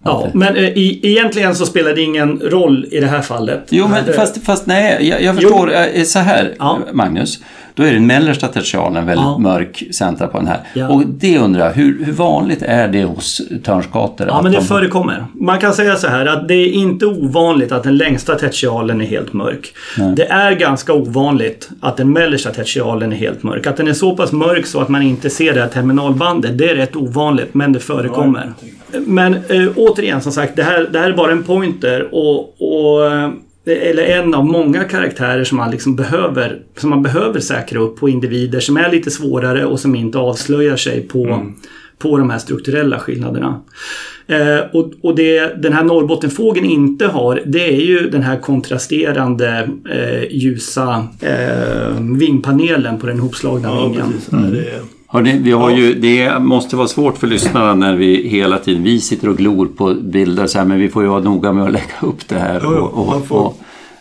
Ja, 0.03 0.27
men 0.33 0.57
i, 0.57 0.99
egentligen 1.03 1.55
så 1.55 1.65
spelar 1.65 1.93
det 1.93 2.01
ingen 2.01 2.39
roll 2.39 2.85
i 2.91 2.99
det 2.99 3.07
här 3.07 3.21
fallet. 3.21 3.65
Jo, 3.69 3.87
men 3.87 4.07
Eh, 4.09 4.13
fast, 4.15 4.45
fast 4.45 4.65
nej, 4.65 5.07
jag, 5.09 5.21
jag 5.23 5.35
förstår. 5.35 5.73
eh, 5.73 6.03
Så 6.03 6.19
här, 6.19 6.55
Ja. 6.59 6.79
Magnus. 6.93 7.39
Då 7.73 7.83
är 7.83 7.93
den 7.93 8.07
mellersta 8.07 8.47
tertialen 8.47 9.05
väldigt 9.05 9.25
Ja. 9.25 9.37
mörk 9.37 9.83
centra 9.91 10.27
på 10.27 10.37
den 10.37 10.47
här. 10.47 10.59
Ja. 10.73 10.89
Och 10.89 11.03
det 11.07 11.37
undrar 11.37 11.65
jag, 11.65 11.73
hur, 11.73 12.05
hur 12.05 12.13
vanligt 12.13 12.61
är 12.61 12.87
det 12.87 13.03
hos 13.03 13.41
törnskator? 13.63 14.27
Ja, 14.27 14.41
men 14.41 14.51
det 14.51 14.57
de- 14.57 14.63
förekommer. 14.65 15.25
Man 15.33 15.59
kan 15.59 15.73
säga 15.73 15.95
så 15.95 16.07
här 16.07 16.25
att 16.25 16.47
det 16.47 16.53
är 16.53 16.71
inte 16.71 17.05
ovanligt 17.05 17.71
att 17.71 17.83
den 17.83 17.97
längsta 17.97 18.35
tertialen 18.35 19.01
är 19.01 19.05
helt 19.05 19.33
mörk. 19.33 19.73
Det 20.15 20.25
är 20.31 20.51
ganska 20.51 20.93
ovanligt 20.93 21.69
att 21.81 21.97
den 21.97 22.13
mellersta 22.13 22.49
tertialen 22.51 23.13
är 23.13 23.17
helt 23.17 23.43
mörk. 23.43 23.67
Att 23.67 23.77
den 23.77 23.87
är 23.87 23.93
så 23.93 24.15
pass 24.17 24.31
mörk 24.31 24.65
så 24.65 24.79
att 24.81 24.89
man 24.89 25.01
inte 25.01 25.29
ser 25.29 25.53
det 25.53 25.61
här 25.61 25.67
terminalbandet, 25.67 26.57
det 26.57 26.69
är 26.69 26.75
rätt 26.75 26.95
ovanligt, 26.95 27.53
men 27.53 27.73
det 27.73 27.79
förekommer. 27.79 28.53
Men 28.91 29.33
eh, 29.33 29.67
återigen, 29.75 30.21
som 30.21 30.31
sagt, 30.31 30.55
det 30.55 30.63
här, 30.63 30.87
det 30.91 30.99
här 30.99 31.09
är 31.09 31.13
bara 31.13 31.31
en 31.31 31.43
pointer 31.43 32.07
och, 32.11 32.39
och 32.61 33.05
eh, 33.13 33.29
eller 33.65 34.03
en 34.03 34.33
av 34.33 34.45
många 34.45 34.83
karaktärer 34.83 35.43
som 35.43 35.57
man 35.57 35.71
liksom 35.71 35.95
behöver 35.95 36.59
som 36.77 36.89
man 36.89 37.03
behöver 37.03 37.39
säkra 37.39 37.79
upp 37.79 37.99
på 37.99 38.09
individer 38.09 38.59
som 38.59 38.77
är 38.77 38.91
lite 38.91 39.11
svårare 39.11 39.65
och 39.65 39.79
som 39.79 39.95
inte 39.95 40.17
avslöjar 40.17 40.75
sig 40.75 41.01
på, 41.01 41.51
på 41.97 42.17
de 42.17 42.29
här 42.29 42.37
strukturella 42.39 42.99
skillnaderna. 42.99 43.61
Eh, 44.27 44.59
och 44.73 44.91
och 45.01 45.15
det 45.15 45.61
den 45.61 45.73
här 45.73 45.83
Norrbottenfågeln 45.83 46.65
inte 46.65 47.07
har, 47.07 47.41
det 47.45 47.75
är 47.75 47.81
ju 47.81 48.09
den 48.09 48.21
här 48.21 48.37
kontrasterande 48.39 49.69
eh, 49.91 50.23
ljusa 50.31 51.07
eh, 51.21 52.01
vingpanelen 52.17 52.99
på 52.99 53.07
den 53.07 53.19
hopslagna 53.19 53.69
Ja, 53.69 53.87
vingen. 53.87 54.11
precis. 54.11 54.31
Nej, 54.31 54.51
det 54.51 54.59
är... 54.59 54.81
Hörrni, 55.11 55.39
vi 55.39 55.51
har 55.51 55.69
ju, 55.69 55.93
det 55.93 56.39
måste 56.39 56.75
vara 56.75 56.87
svårt 56.87 57.17
för 57.17 57.27
lyssnarna 57.27 57.73
när 57.75 57.95
vi 57.95 58.27
hela 58.29 58.57
tiden 58.57 58.83
vi 58.83 58.99
sitter 59.01 59.29
och 59.29 59.37
glor 59.37 59.65
på 59.65 59.93
bilder 59.93 60.47
så 60.47 60.57
här, 60.57 60.65
men 60.65 60.79
vi 60.79 60.89
får 60.89 61.03
ju 61.03 61.09
vara 61.09 61.19
noga 61.23 61.53
med 61.53 61.63
att 61.65 61.71
lägga 61.79 61.93
upp 62.01 62.27
det 62.27 62.39
här 62.39 62.65
och, 62.65 62.93
och, 62.93 63.31
och, 63.31 63.57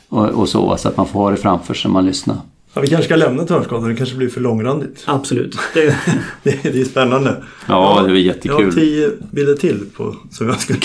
och, 0.09 0.29
och 0.29 0.49
så, 0.49 0.77
så 0.77 0.89
att 0.89 0.97
man 0.97 1.07
får 1.07 1.21
ha 1.21 1.31
det 1.31 1.37
framför 1.37 1.75
sig 1.75 1.89
när 1.89 1.93
man 1.93 2.07
lyssnar. 2.07 2.37
Ja, 2.75 2.81
vi 2.81 2.89
kanske 2.89 3.05
ska 3.05 3.17
lämna 3.17 3.45
törnskadan, 3.45 3.89
det 3.89 3.97
kanske 3.97 4.17
blir 4.17 4.29
för 4.29 4.41
långrandigt. 4.41 5.03
Absolut. 5.07 5.59
Det, 5.75 5.97
Det, 6.43 6.63
det 6.63 6.81
är 6.81 6.85
spännande. 6.85 7.43
Ja, 7.69 7.95
det 7.97 8.03
var 8.03 8.09
Jag 8.09 8.19
jättekul. 8.19 8.65
har 8.65 8.73
tio 8.73 9.11
bilder 9.31 9.55
till 9.55 9.85
på, 9.97 10.17
som 10.31 10.47
jag 10.47 10.61
ska 10.61 10.75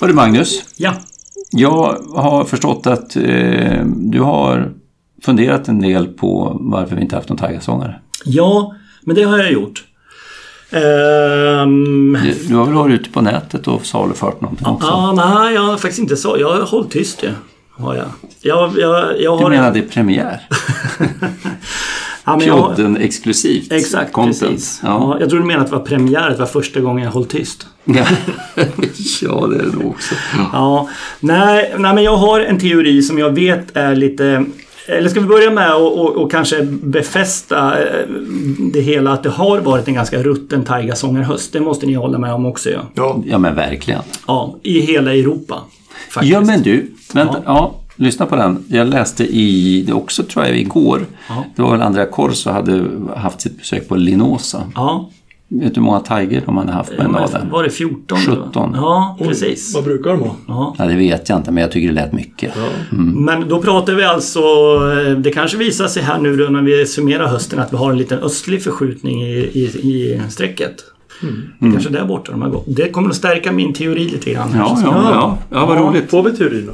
Hörru 0.00 0.12
Magnus, 0.12 0.62
ja. 0.76 0.94
Jag 1.56 1.96
har 2.14 2.44
förstått 2.44 2.86
att 2.86 3.16
eh, 3.16 3.84
du 3.86 4.20
har 4.20 4.72
funderat 5.22 5.68
en 5.68 5.80
del 5.80 6.06
på 6.06 6.56
varför 6.60 6.96
vi 6.96 7.02
inte 7.02 7.16
haft 7.16 7.28
någon 7.28 7.38
taigasångare. 7.38 8.00
ja, 8.24 8.74
men 9.02 9.16
det 9.16 9.22
har 9.22 9.38
jag 9.38 9.52
gjort. 9.52 9.84
Ehm, 10.70 12.18
Du 12.48 12.54
har 12.54 12.64
väl 12.64 12.74
varit 12.74 13.00
ute 13.00 13.10
på 13.10 13.20
nätet 13.20 13.68
och 13.68 13.86
salufört 13.86 14.40
någonting 14.40 14.66
också? 14.66 14.86
Ja, 14.86 15.12
nej, 15.12 15.54
jag 15.54 15.62
har 15.62 15.76
faktiskt 15.76 15.98
inte 15.98 16.16
så. 16.16 16.36
Jag 16.40 16.52
har 16.52 16.60
hållit 16.62 16.90
tyst 16.90 17.20
det. 17.20 17.34
Har 17.70 17.94
jag. 17.94 18.06
Jag, 18.42 18.78
jag, 18.78 19.20
jag 19.22 19.38
Du 19.38 19.42
har 19.44 19.50
menar 19.50 19.72
det 19.72 19.78
är 19.78 19.88
premiär? 19.88 20.40
ja, 22.24 22.38
Pjodden 22.40 22.96
exklusivt? 22.96 23.72
Exakt, 23.72 24.12
content. 24.12 24.40
precis. 24.40 24.80
Ja. 24.82 24.88
Ja. 24.88 25.16
jag 25.20 25.30
tror 25.30 25.40
du 25.40 25.46
menar 25.46 25.60
att 25.60 25.70
det 25.70 25.76
var 25.76 25.84
premiär, 25.84 26.28
att 26.28 26.32
det 26.32 26.38
var 26.38 26.46
första 26.46 26.80
gången 26.80 27.04
jag 27.04 27.12
höll 27.12 27.24
tyst. 27.24 27.66
Ja. 27.84 27.94
ja, 29.22 29.46
det 29.46 29.56
är 29.56 29.62
det 29.62 29.72
nog 29.72 29.86
också. 29.86 30.14
Ja, 30.52 30.88
nej, 31.20 31.74
nej, 31.78 31.94
men 31.94 32.04
jag 32.04 32.16
har 32.16 32.40
en 32.40 32.58
teori 32.58 33.02
som 33.02 33.18
jag 33.18 33.30
vet 33.30 33.76
är 33.76 33.96
lite... 33.96 34.44
Eller 34.86 35.08
ska 35.08 35.20
vi 35.20 35.26
börja 35.26 35.50
med 35.50 35.70
att 35.70 35.80
och, 35.80 36.16
och 36.16 36.30
kanske 36.30 36.62
befästa 36.64 37.82
eh, 37.82 38.06
det 38.72 38.80
hela 38.80 39.12
att 39.12 39.22
det 39.22 39.28
har 39.30 39.60
varit 39.60 39.88
en 39.88 39.94
ganska 39.94 40.22
rutten 40.22 40.64
taigasångarhöst. 40.64 41.52
Det 41.52 41.60
måste 41.60 41.86
ni 41.86 41.94
hålla 41.94 42.18
med 42.18 42.34
om 42.34 42.46
också. 42.46 42.70
Ja, 42.70 42.80
Ja, 42.94 43.22
Ja, 43.26 43.38
men 43.38 43.54
verkligen. 43.54 44.00
ja 44.26 44.56
i 44.62 44.80
hela 44.80 45.14
Europa. 45.14 45.62
Faktiskt. 46.10 46.32
Ja, 46.32 46.40
men 46.40 46.62
du, 46.62 46.90
vänta. 47.14 47.34
Ja. 47.34 47.42
Ja. 47.44 47.80
Lyssna 47.96 48.26
på 48.26 48.36
den. 48.36 48.64
Jag 48.68 48.86
läste 48.88 49.24
i, 49.24 49.82
det 49.86 49.92
också 49.92 50.22
tror 50.22 50.44
jag, 50.44 50.58
igår. 50.58 51.06
Ja. 51.28 51.44
Det 51.56 51.62
var 51.62 51.70
väl 51.70 51.82
Andrea 51.82 52.06
Corso 52.06 52.50
hade 52.50 52.84
haft 53.16 53.40
sitt 53.40 53.58
besök 53.58 53.88
på 53.88 53.96
Linosa. 53.96 54.62
Ja, 54.74 55.10
Vet 55.48 55.74
du 55.74 55.80
hur 55.80 55.86
många 55.86 56.00
tiger 56.00 56.42
de 56.46 56.56
hade 56.56 56.72
haft 56.72 56.96
på 56.96 57.02
en 57.02 57.12
dag 57.12 57.28
där? 57.32 57.48
var 57.52 57.62
det 57.62 57.70
14? 57.70 58.18
då? 58.26 58.36
17. 58.46 58.72
Ja, 58.74 59.18
precis. 59.20 59.74
vad 59.74 59.84
brukar 59.84 60.10
de 60.10 60.20
ha? 60.20 60.36
Ja. 60.48 60.74
Ja, 60.78 60.84
det 60.84 60.94
vet 60.96 61.28
jag 61.28 61.38
inte, 61.38 61.50
men 61.52 61.60
jag 61.62 61.72
tycker 61.72 61.88
det 61.88 61.94
lät 61.94 62.12
mycket. 62.12 62.52
Men 63.14 63.48
då 63.48 63.62
pratar 63.62 63.94
vi 63.94 64.04
alltså, 64.04 64.38
eh, 64.40 65.18
det 65.18 65.30
kanske 65.30 65.56
visar 65.56 65.86
sig 65.86 66.02
här 66.02 66.18
nu 66.18 66.36
då 66.36 66.44
när 66.44 66.62
vi 66.62 66.86
summerar 66.86 67.26
hösten 67.26 67.58
att 67.58 67.72
vi 67.72 67.76
har 67.76 67.90
en 67.90 67.98
liten 67.98 68.18
östlig 68.18 68.62
förskjutning 68.62 69.22
i, 69.22 69.32
i, 69.54 69.62
i 69.64 70.20
strecket. 70.28 70.74
Det 71.60 71.66
är 71.66 71.72
kanske 71.72 71.90
där 71.90 72.04
borta 72.04 72.32
de 72.32 72.42
har 72.42 72.48
gått. 72.50 72.64
Det 72.66 72.90
kommer 72.90 73.08
att 73.10 73.16
stärka 73.16 73.52
min 73.52 73.72
teori 73.74 74.04
lite 74.08 74.32
grann. 74.32 74.48
Ja, 74.54 74.78
ja, 74.84 74.90
ja, 75.12 75.38
ja, 75.50 75.66
vad 75.66 75.76
Ja. 75.76 75.80
roligt. 75.82 76.10
Får 76.10 76.22
vi 76.22 76.36
teorin 76.36 76.66
då? 76.66 76.72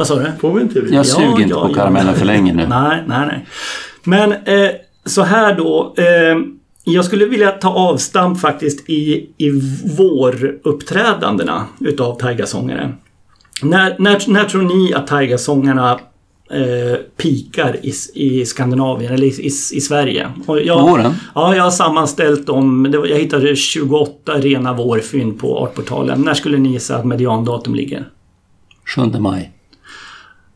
Vad 0.00 0.06
sa 0.06 0.18
du? 0.18 0.32
Får 0.40 0.52
vi 0.54 0.60
en 0.60 0.68
teori? 0.68 0.94
Jag 0.94 1.06
suger 1.06 1.40
inte 1.40 1.54
på 1.54 1.74
karamellen 1.74 2.14
för 2.14 2.24
länge 2.24 2.52
nu. 2.52 2.66
Nej, 2.68 3.04
nej, 3.06 3.26
nej. 3.26 3.46
Men 4.04 4.32
eh, 4.32 4.70
så 5.04 5.22
här 5.22 5.54
då. 5.54 5.94
Eh, 5.96 6.04
jag 6.84 7.04
skulle 7.04 7.26
vilja 7.26 7.50
ta 7.50 7.68
avstamp 7.68 8.40
faktiskt 8.40 8.90
i, 8.90 9.28
i 9.38 9.50
våruppträdandena 9.98 11.66
utav 11.80 12.14
taigasångare. 12.14 12.92
När, 13.62 13.96
när, 13.98 14.22
när 14.28 14.44
tror 14.44 14.62
ni 14.62 14.94
att 14.94 15.06
taigasångarna 15.06 16.00
eh, 16.50 16.98
pikar 17.16 17.76
i, 17.82 17.92
i 18.14 18.46
Skandinavien 18.46 19.12
eller 19.12 19.26
i, 19.26 19.30
i, 19.30 19.46
i 19.46 19.80
Sverige? 19.80 20.30
Och 20.46 20.60
jag, 20.60 20.82
Våren? 20.82 21.14
Ja, 21.34 21.56
jag 21.56 21.62
har 21.62 21.70
sammanställt 21.70 22.46
dem. 22.46 22.88
Det 22.90 22.98
var, 22.98 23.06
jag 23.06 23.18
hittade 23.18 23.56
28 23.56 24.32
rena 24.34 24.72
vårfynd 24.72 25.38
på 25.38 25.58
Artportalen. 25.58 26.22
När 26.22 26.34
skulle 26.34 26.58
ni 26.58 26.72
gissa 26.72 26.96
att 26.96 27.04
mediandatum 27.04 27.74
ligger? 27.74 28.08
7 28.96 29.02
maj. 29.18 29.52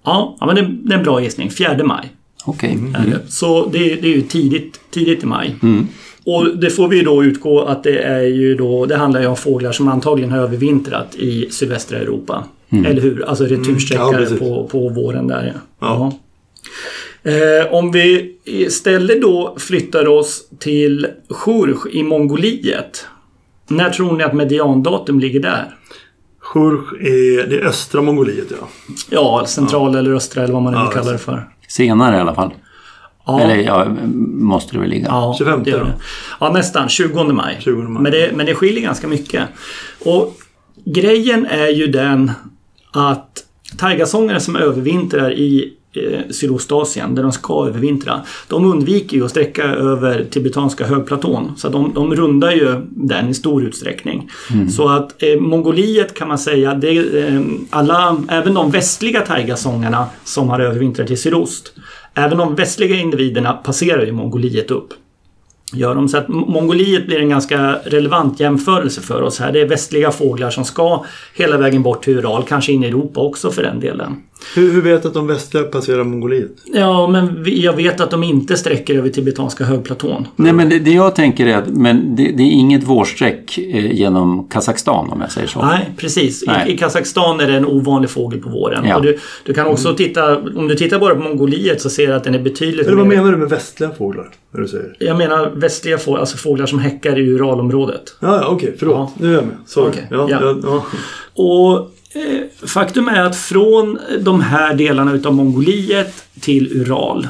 Ja, 0.05 0.37
ja 0.41 0.47
men 0.47 0.57
det, 0.57 0.63
det 0.63 0.95
är 0.95 0.99
en 0.99 1.05
bra 1.05 1.23
gissning. 1.23 1.51
4 1.51 1.85
maj. 1.85 2.13
Okej. 2.45 2.79
är 2.95 3.11
det. 3.11 3.33
Så 3.33 3.67
det, 3.67 3.79
det 3.79 4.09
är 4.09 4.17
ju 4.17 4.23
tidigt, 4.23 4.81
tidigt 4.91 5.23
i 5.23 5.27
maj. 5.27 5.57
Mm. 5.63 5.89
Och 6.27 6.57
det 6.59 6.71
får 6.71 6.89
vi 6.89 6.97
ju 6.97 7.03
då 7.03 7.25
utgå 7.25 7.63
att 7.63 7.83
det 7.83 7.99
är 7.99 8.23
ju 8.23 8.55
då, 8.55 8.87
det 8.87 8.97
handlar 8.97 9.21
ju 9.21 9.27
om 9.27 9.37
fåglar 9.37 9.73
som 9.73 9.89
antagligen 9.89 10.33
har 10.33 10.39
övervintrat 10.39 11.15
i 11.15 11.51
sydvästra 11.51 11.99
Europa. 11.99 12.45
Eller 12.87 13.03
hur? 13.03 13.25
Alltså 13.25 13.45
retursträckare 13.45 14.09
Mm. 14.09 14.21
Ja, 14.21 14.29
precis. 14.29 14.39
på, 14.39 14.69
på 14.69 14.89
våren 14.89 15.27
där 15.29 15.53
ja. 15.55 15.61
Ja. 15.81 16.13
Ja. 17.23 17.31
Eh, 17.31 17.75
om 17.75 17.93
vi 17.93 18.37
istället 18.45 19.23
då 19.23 19.57
flyttar 19.59 20.09
oss 20.09 20.49
till 20.59 21.07
Shurj 21.29 21.75
i 21.93 22.03
Mongoliet. 22.03 23.07
När 23.69 23.91
tror 23.91 24.17
ni 24.17 24.25
att 24.25 24.35
mediandatum 24.35 25.21
ligger 25.21 25.41
där? 25.41 25.77
Shurj 26.55 26.79
är, 27.01 27.47
det 27.47 27.57
är 27.57 27.65
östra 27.65 28.03
Mongoliet 28.03 28.47
ja. 28.61 28.69
Ja, 29.11 29.47
central 29.47 29.95
eller 29.95 30.15
östra 30.15 30.43
eller 30.43 30.53
vad 30.53 30.63
man 30.63 30.73
nu 30.73 30.79
Ja, 30.79 30.87
kallar 30.87 31.13
det 31.13 31.19
för. 31.19 31.49
Senare 31.69 32.17
i 32.17 32.21
alla 32.21 32.35
fall. 32.35 32.51
Ja. 33.27 33.41
Eller 33.41 33.57
ja, 33.57 33.87
måste 34.35 34.73
det 34.73 34.81
väl 34.81 34.91
ligga. 34.91 35.07
Ja, 35.07 35.35
25 35.39 35.63
det 35.65 35.71
det. 35.71 35.95
Ja, 36.41 36.53
nästan. 36.53 36.89
20 36.89 37.25
maj. 37.25 37.57
20 37.61 37.83
maj. 37.83 38.03
Men, 38.03 38.13
det, 38.13 38.31
men 38.35 38.47
det 38.47 38.55
skiljer 38.55 38.83
ganska 38.83 39.09
mycket. 39.09 39.43
Och 40.05 40.37
grejen 40.85 41.47
är 41.47 41.69
ju 41.69 41.87
den 41.87 42.33
att 42.93 43.45
taigasångare 43.79 44.41
som 44.41 44.57
övervintrar 44.57 45.33
i 45.33 45.73
eh, 45.97 46.21
Sydostasien 46.31 47.15
där 47.15 47.23
de 47.23 47.33
ska 47.33 47.67
övervintra. 47.69 48.21
De 48.49 48.65
undviker 48.65 49.17
ju 49.17 49.25
att 49.25 49.31
sträcka 49.31 49.63
över 49.65 50.25
tibetanska 50.31 50.87
högplatån. 50.87 51.53
Så 51.57 51.69
de, 51.69 51.93
de 51.95 52.15
rundar 52.15 52.51
ju 52.51 52.81
den 52.91 53.29
i 53.29 53.35
stor 53.35 53.65
utsträckning. 53.65 54.31
Så 54.71 54.89
att 54.89 55.23
eh, 55.23 55.41
Mongoliet 55.41 56.15
kan 56.15 56.29
man 56.29 56.39
säga, 56.39 56.75
det, 56.75 56.99
eh, 56.99 57.41
alla, 57.71 58.17
även 58.29 58.55
de 58.55 58.71
västliga 58.71 59.21
taigasångarna 59.21 60.07
som 60.25 60.49
har 60.49 60.61
övervintrat 60.61 61.11
i 61.11 61.17
sydost. 61.17 61.73
Även 62.15 62.39
de 62.39 62.55
västliga 62.55 62.97
individerna 62.97 63.53
passerar 63.53 64.07
ju 64.07 64.13
Mongoliet 64.13 64.71
upp 64.71 64.89
gör 65.75 65.95
de. 65.95 66.09
Så 66.09 66.17
att 66.17 66.29
Mongoliet 66.29 67.07
blir 67.07 67.19
en 67.19 67.29
ganska 67.29 67.79
relevant 67.85 68.41
jämförelse 68.41 69.01
för 69.01 69.23
oss 69.23 69.41
här. 69.41 69.53
Det 69.53 69.61
är 69.61 69.69
västliga 69.69 70.11
fåglar 70.11 70.51
som 70.51 70.65
ska 70.65 71.05
hela 71.35 71.57
vägen 71.57 71.83
bort 71.83 72.05
till 72.05 72.19
Ural, 72.19 72.45
kanske 72.49 72.73
in 72.73 72.85
i 72.85 72.87
Europa 72.87 73.21
också 73.21 73.51
för 73.51 73.63
den 73.63 73.81
delen. 73.81 74.17
Hur, 74.55 74.73
hur 74.73 74.83
vet 74.83 75.03
du 75.03 75.09
att 75.09 75.15
de 75.15 75.27
västliga 75.27 75.63
passerar 75.63 76.05
Mongoliet? 76.05 76.51
Ja, 76.65 77.07
men 77.09 77.45
jag 77.47 77.73
vet 77.73 78.01
att 78.01 78.11
de 78.11 78.23
inte 78.23 78.57
sträcker 78.57 78.95
över 78.95 79.09
tibetanska 79.09 79.65
högplatån. 79.65 80.27
Nej, 80.37 80.53
men 80.53 80.69
det, 80.69 80.79
det 80.79 80.91
jag 80.91 81.15
tänker 81.15 81.47
är 81.47 81.57
att 81.57 81.69
men 81.69 82.17
det, 82.17 82.23
det 82.23 82.43
är 82.43 82.51
inget 82.51 82.85
vårsträck 82.85 83.59
eh, 83.59 83.93
genom 83.93 84.49
Kazakstan 84.49 85.11
om 85.11 85.21
jag 85.21 85.33
säger 85.33 85.47
så. 85.47 85.63
Nej, 85.63 85.91
precis. 85.97 86.45
Nej. 86.47 86.71
I, 86.71 86.75
I 86.75 86.79
Kazakstan 86.79 87.41
är 87.41 87.47
det 87.47 87.57
en 87.57 87.67
ovanlig 87.67 88.11
fågel 88.11 88.41
på 88.41 88.51
våren. 88.51 88.85
Ja. 88.89 88.97
Och 88.97 89.03
du, 89.03 89.19
du 89.45 89.55
kan 89.55 89.67
också 89.67 89.95
titta, 89.95 90.37
om 90.37 90.69
du 90.69 90.75
tittar 90.75 90.99
bara 90.99 91.15
på 91.15 91.21
Mongoliet 91.21 91.81
så 91.81 91.91
ser 91.91 92.07
du 92.07 92.15
att 92.15 92.25
den 92.25 92.35
är 92.35 92.43
betydligt 92.43 92.87
Eller 92.87 92.97
vad 92.97 93.07
mer... 93.07 93.17
menar 93.17 93.33
du 93.33 93.39
med 93.39 93.49
västliga 93.49 93.91
fåglar? 93.91 94.31
När 94.55 94.61
du 94.61 94.69
säger? 94.69 94.97
Jag 94.99 95.19
menar 95.19 95.51
västliga 95.51 95.99
fåglar, 95.99 96.21
alltså 96.21 96.37
fåglar 96.37 96.67
som 96.67 96.79
häckar 96.79 97.19
i 97.19 97.23
Uralområdet. 97.29 98.17
Ja, 98.21 98.41
ja 98.41 98.47
okej. 98.49 98.75
förlåt. 98.79 98.97
Ja. 98.97 99.11
Nu 99.17 99.31
är 99.31 99.35
jag 99.35 99.45
med. 99.47 99.57
Sorry. 99.67 99.89
Okej, 99.89 100.07
Ja, 100.11 100.27
ja. 100.31 100.39
ja. 100.43 100.57
Ja, 100.63 100.85
Och 101.43 101.79
eh, 102.21 102.67
faktum 102.67 103.09
är 103.09 103.21
att 103.21 103.37
från 103.37 103.99
de 104.21 104.41
här 104.41 104.75
delarna 104.75 105.13
utav 105.15 105.35
Mongoliet 105.35 106.25
till 106.41 106.81
Ural. 106.81 107.29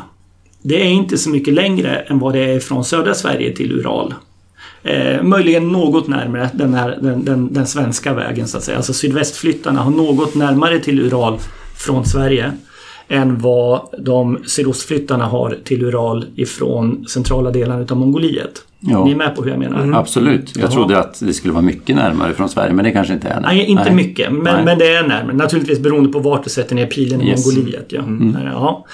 Det 0.63 0.81
är 0.83 0.91
inte 0.91 1.19
så 1.19 1.31
mycket 1.31 1.55
längre 1.55 1.97
än 1.97 2.19
vad 2.19 2.33
det 2.33 2.41
är 2.41 2.61
från 2.61 2.85
södra 2.85 3.15
Sverige 3.15 3.57
till 3.57 3.73
Ural. 3.73 4.15
Eh, 4.83 5.23
möjligen 5.23 5.69
något 5.69 6.09
närmare 6.09 6.51
den, 6.55 6.75
här, 6.75 6.99
den, 7.03 7.25
den, 7.25 7.53
den 7.53 7.67
svenska 7.67 8.15
vägen 8.15 8.49
så 8.49 8.57
att 8.57 8.65
säga. 8.65 8.77
Alltså 8.77 8.93
sydvästflyttarna 8.93 9.81
har 9.81 9.91
något 9.91 10.35
närmare 10.35 10.81
till 10.81 11.01
Ural 11.01 11.39
från 11.77 12.05
Sverige 12.05 12.53
än 13.09 13.39
vad 13.39 13.89
de 13.99 14.39
sydostflyttarna 14.47 15.25
har 15.25 15.59
till 15.65 15.83
Ural 15.85 16.25
ifrån 16.37 17.05
centrala 17.09 17.51
delarna 17.51 17.83
utav 17.83 17.97
Mongoliet. 17.97 18.63
Ja. 18.81 19.05
Ni 19.05 19.11
är 19.11 19.17
med 19.17 19.37
på 19.37 19.43
hur 19.43 19.51
jag 19.51 19.59
menar? 19.59 19.99
Absolut. 19.99 20.57
Jag 20.57 20.65
Jaha. 20.65 20.71
trodde 20.71 20.99
att 20.99 21.21
det 21.21 21.33
skulle 21.33 21.53
vara 21.53 21.63
mycket 21.65 21.97
närmare 21.97 22.35
från 22.35 22.49
Sverige, 22.49 22.73
men 22.73 22.85
det 22.85 22.91
kanske 22.91 23.13
inte 23.15 23.29
är. 23.29 23.41
Nej, 23.41 23.65
inte 23.65 23.93
mycket. 23.93 24.33
Men, 24.33 24.43
Nej. 24.43 24.65
men 24.65 24.79
det 24.79 24.95
är 24.95 25.09
närmare. 25.09 25.37
Naturligtvis 25.37 25.79
beroende 25.79 26.09
på 26.13 26.19
vart 26.19 26.45
du 26.45 26.51
sätter 26.51 26.75
ner 26.75 26.87
pilen 26.87 27.21
i 27.23 27.29
Yes. 27.29 27.47
Mongoliet. 27.47 27.87
Ja. 27.89 28.03
Ja. 28.45 28.87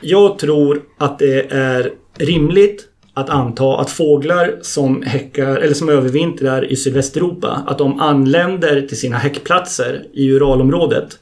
Jag 0.00 0.38
tror 0.38 0.82
att 0.98 1.18
det 1.18 1.52
är 1.52 1.90
rimligt 2.18 2.84
att 3.14 3.30
anta 3.30 3.80
att 3.80 3.90
fåglar 3.90 4.54
som 4.62 5.02
häckar 5.02 5.56
eller 5.56 5.74
som 5.74 5.88
övervintrar 5.88 6.72
i 6.72 6.76
Sydvästeuropa, 6.76 7.62
att 7.66 7.78
de 7.78 8.00
anländer 8.00 8.80
till 8.80 8.98
sina 8.98 9.16
häckplatser 9.16 10.02
i 10.12 10.30
Uralområdet 10.30 11.18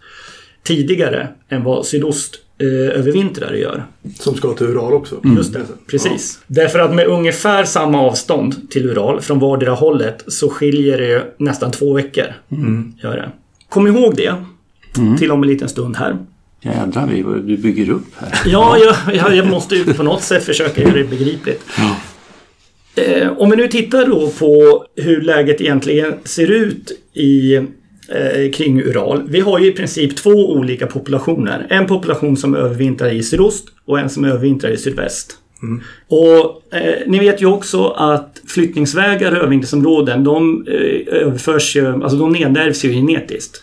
tidigare 0.67 1.29
än 1.49 1.65
vad 1.65 1.87
sydost 1.87 2.35
eh, 2.61 2.99
övervintrare 2.99 3.59
gör. 3.59 3.85
Som 4.19 4.35
ska 4.35 4.53
till 4.55 4.67
Ural 4.67 4.93
också. 4.93 5.21
Just 5.37 5.53
det, 5.53 5.61
precis. 5.91 6.39
Därför 6.47 6.79
att 6.79 6.95
med 6.95 7.07
ungefär 7.07 7.65
samma 7.65 8.01
avstånd 8.03 8.71
till 8.71 8.87
Ural 8.91 9.21
från 9.21 9.39
vardera 9.39 9.71
hållet 9.75 10.25
så 10.29 10.49
skiljer 10.49 10.99
det 10.99 11.07
ju 11.09 11.21
nästan 11.39 11.71
två 11.71 11.93
veckor. 11.95 12.25
Gör 13.03 13.17
det. 13.17 13.31
Kom 13.69 13.87
ihåg 13.87 14.17
det 14.17 14.35
till 15.19 15.31
om 15.33 15.43
en 15.43 15.49
liten 15.49 15.69
stund 15.69 15.97
här. 15.97 16.17
Jädrar 16.63 17.07
vi- 17.07 17.23
vad 17.23 17.43
du 17.45 17.57
bygger 17.57 17.91
upp 17.91 18.07
här. 18.17 18.33
Ja, 18.47 18.77
jag, 18.79 19.15
jag, 19.17 19.37
jag 19.37 19.47
måste 19.47 19.75
ju 19.77 19.85
på 19.95 20.03
något 20.03 20.23
sätt 20.23 20.45
försöka 20.45 20.83
göra 20.83 20.93
det 20.95 21.05
begripligt. 21.05 21.63
Eh, 22.95 23.33
om 23.39 23.51
vi 23.51 23.57
nu 23.57 23.69
tittar 23.69 24.07
då 24.07 24.31
på 24.31 24.85
hur 24.97 25.21
läget 25.21 25.61
egentligen 25.61 26.15
ser 26.25 26.51
ut 26.51 26.93
i, 27.15 27.61
eh, 28.09 28.51
kring 28.51 28.83
Ural. 28.83 29.23
Vi 29.29 29.41
har 29.41 29.59
ju 29.59 29.67
i 29.67 29.73
princip 29.73 30.17
två 30.17 30.53
olika 30.53 30.87
populationer. 30.87 31.67
En 31.71 31.87
population 31.87 32.37
som 32.37 32.55
övervintrar 32.55 33.09
i 33.09 33.23
sydost 33.23 33.69
och 33.85 34.01
en 34.01 34.09
som 34.09 34.25
övervintrar 34.25 34.71
i 34.71 34.77
sydväst. 34.77 35.39
Och 36.09 36.75
eh, 36.75 36.95
ni 37.07 37.19
vet 37.19 37.43
ju 37.43 37.47
också 37.47 37.89
att 37.89 38.43
flyttningsvägar 38.49 39.33
och 39.33 39.39
övervintringsområden 39.39 40.25
de 40.25 40.67
eh, 40.69 41.21
överförs 41.21 41.77
ju, 41.77 41.87
alltså 41.87 42.17
de 42.17 42.33
nedärvs 42.33 42.85
ju 42.85 42.93
genetiskt. 42.93 43.63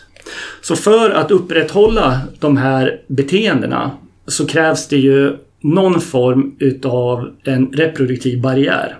Så 0.60 0.76
för 0.76 1.10
att 1.10 1.30
upprätthålla 1.30 2.20
de 2.40 2.56
här 2.56 3.00
beteendena 3.06 3.90
så 4.26 4.46
krävs 4.46 4.88
det 4.88 4.96
ju 4.96 5.36
någon 5.60 6.00
form 6.00 6.56
utav 6.58 7.30
en 7.44 7.66
reproduktiv 7.72 8.40
barriär. 8.40 8.98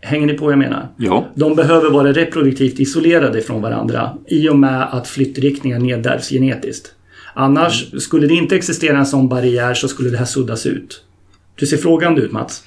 Hänger 0.00 0.26
ni 0.26 0.34
på 0.34 0.44
vad 0.44 0.52
jag 0.52 0.58
menar? 0.58 0.88
Ja. 0.96 1.28
De 1.34 1.54
behöver 1.54 1.90
vara 1.90 2.12
reproduktivt 2.12 2.80
isolerade 2.80 3.40
från 3.40 3.62
varandra 3.62 4.18
i 4.26 4.48
och 4.48 4.58
med 4.58 4.82
att 4.82 5.08
flyttriktningar 5.08 5.78
nedärvs 5.78 6.28
genetiskt. 6.28 6.92
Annars, 7.34 8.02
skulle 8.02 8.26
det 8.26 8.34
inte 8.34 8.56
existera 8.56 8.98
en 8.98 9.06
sån 9.06 9.28
barriär 9.28 9.74
så 9.74 9.88
skulle 9.88 10.10
det 10.10 10.16
här 10.16 10.24
suddas 10.24 10.66
ut. 10.66 11.02
Du 11.54 11.66
ser 11.66 11.76
frågande 11.76 12.22
ut 12.22 12.32
Mats. 12.32 12.62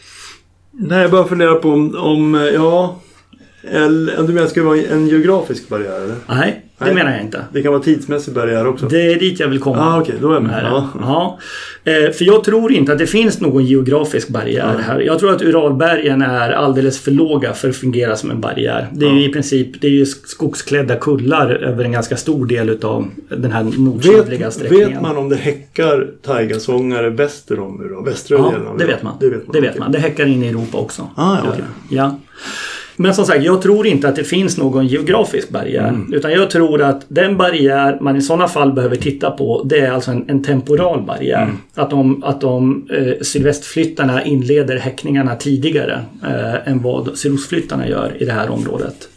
Nej, 0.72 1.02
jag 1.02 1.12
bara 1.12 1.28
funderar 1.28 1.56
på 1.56 1.70
om, 1.70 1.96
om 1.96 2.50
ja... 2.54 3.00
Eller, 3.64 4.18
du 4.18 4.28
menar 4.28 4.42
att 4.42 4.48
det 4.48 4.52
ska 4.52 4.64
vara 4.64 4.82
en 4.82 5.08
geografisk 5.08 5.70
barriär? 5.70 6.02
Eller? 6.02 6.16
Nej, 6.28 6.66
det 6.80 6.86
Nej. 6.86 6.94
menar 6.94 7.12
jag 7.12 7.22
inte. 7.22 7.42
Det 7.54 7.62
kan 7.62 7.72
vara 7.72 7.84
tidsmässig 7.84 8.34
barriär 8.34 8.68
också? 8.68 8.86
Det 8.88 9.12
är 9.14 9.20
dit 9.20 9.40
jag 9.40 9.48
vill 9.48 9.60
komma. 9.60 9.78
Ja, 9.78 10.02
okej. 10.02 10.16
då 10.22 10.30
är 10.30 10.34
jag 10.34 10.44
med. 10.44 10.64
Ja. 10.64 10.90
Ja. 11.02 11.40
Eh, 11.92 12.12
För 12.12 12.26
jag 12.26 12.44
tror 12.44 12.72
inte 12.72 12.92
att 12.92 12.98
det 12.98 13.08
finns 13.08 13.42
någon 13.42 13.66
geografisk 13.66 14.28
barriär 14.30 14.78
här. 14.88 15.00
Jag 15.00 15.20
tror 15.20 15.32
att 15.32 15.42
Uralbergen 15.42 16.22
är 16.22 16.52
alldeles 16.52 17.00
för 17.00 17.12
låga 17.12 17.54
för 17.54 17.70
att 17.70 17.76
fungera 17.76 18.16
som 18.16 18.32
en 18.32 18.42
barriär. 18.42 18.88
Det 18.94 19.06
är 19.06 19.14
ju 19.14 19.26
i 19.26 19.30
princip 19.34 19.82
det 19.82 19.88
är 19.88 19.92
ju 19.92 20.06
skogsklädda 20.06 20.96
kullar 20.96 21.50
över 21.50 21.84
en 21.84 21.92
ganska 21.92 22.18
stor 22.18 22.46
del 22.46 22.70
utav 22.70 23.08
den 23.30 23.52
här 23.52 23.64
nordsydliga 23.78 24.52
sträckningen. 24.52 24.90
vet 24.90 25.02
man 25.02 25.18
om 25.18 25.30
det 25.30 25.36
häckar 25.36 26.08
taigasångare 26.26 27.10
väster 27.10 27.60
om 27.60 27.82
Ural? 27.82 28.06
Västra 28.06 28.38
delen 28.38 28.62
Ja, 28.66 28.70
av 28.72 28.78
det 28.78 28.86
vet 28.86 29.04
man. 29.04 29.14
Det 29.20 29.30
vet 29.30 29.48
man. 29.48 29.54
Det, 29.54 29.62
vet 29.62 29.78
man. 29.80 29.92
det 29.92 30.00
häckar 30.00 30.26
in 30.26 30.44
i 30.44 30.48
Europa 30.48 30.78
också. 30.78 31.08
Ah, 31.16 31.38
ja, 31.44 31.52
det. 31.58 31.96
ja. 31.96 32.20
Men 33.02 33.14
som 33.14 33.26
sagt, 33.26 33.44
jag 33.44 33.62
tror 33.62 33.88
inte 33.88 34.08
att 34.08 34.16
det 34.16 34.24
finns 34.24 34.58
någon 34.58 34.88
geografisk 34.88 35.50
barriär. 35.50 35.88
Mm. 35.88 36.14
Utan 36.14 36.32
jag 36.32 36.50
tror 36.50 36.82
att 36.82 37.06
den 37.08 37.38
barriär 37.38 37.98
man 38.02 38.16
i 38.16 38.22
sådana 38.22 38.48
fall 38.48 38.74
behöver 38.74 38.96
titta 38.96 39.32
på, 39.32 39.64
det 39.66 39.80
är 39.80 39.92
alltså 39.92 40.12
en, 40.12 40.30
en 40.30 40.44
temporal 40.44 41.02
barriär. 41.02 41.44
Mm. 41.44 41.58
Att 41.76 41.90
de, 41.90 42.24
att 42.24 42.42
de 42.42 42.88
eh, 42.92 43.14
sydvästflyttarna 43.22 44.24
inleder 44.24 44.78
häckningarna 44.78 45.36
tidigare 45.36 46.06
eh, 46.24 46.72
än 46.72 46.82
vad 46.82 47.18
sydostflyttarna 47.18 47.90
gör 47.90 48.14
i 48.20 48.26
det 48.26 48.32
här 48.32 48.50
området. 48.50 49.10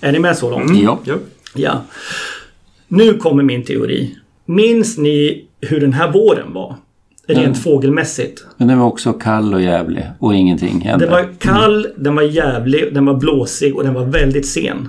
Är 0.00 0.12
ni 0.12 0.18
med 0.18 0.36
så 0.36 0.50
långt? 0.50 0.82
Ja. 0.82 0.98
Ja. 1.04 1.14
Ja. 1.54 1.84
Nu 2.88 3.14
kommer 3.14 3.42
min 3.42 3.64
teori. 3.64 4.16
Minns 4.44 4.98
ni 4.98 5.44
hur 5.60 5.80
den 5.80 5.92
här 5.92 6.12
våren 6.12 6.52
var? 6.52 6.76
Rent 7.26 7.58
fågelmässigt. 7.58 8.44
Men 8.56 8.68
den 8.68 8.78
var 8.78 8.86
också 8.86 9.12
kall 9.12 9.54
och 9.54 9.62
jävlig 9.62 10.04
och 10.18 10.34
ingenting 10.34 10.80
hände. 10.80 11.04
Den 11.04 11.12
var 11.12 11.28
kall, 11.38 11.86
den 11.96 12.14
var 12.14 12.22
jävlig, 12.22 12.94
den 12.94 13.04
var 13.06 13.14
blåsig 13.14 13.76
och 13.76 13.84
den 13.84 13.94
var 13.94 14.04
väldigt 14.04 14.46
sen. 14.46 14.88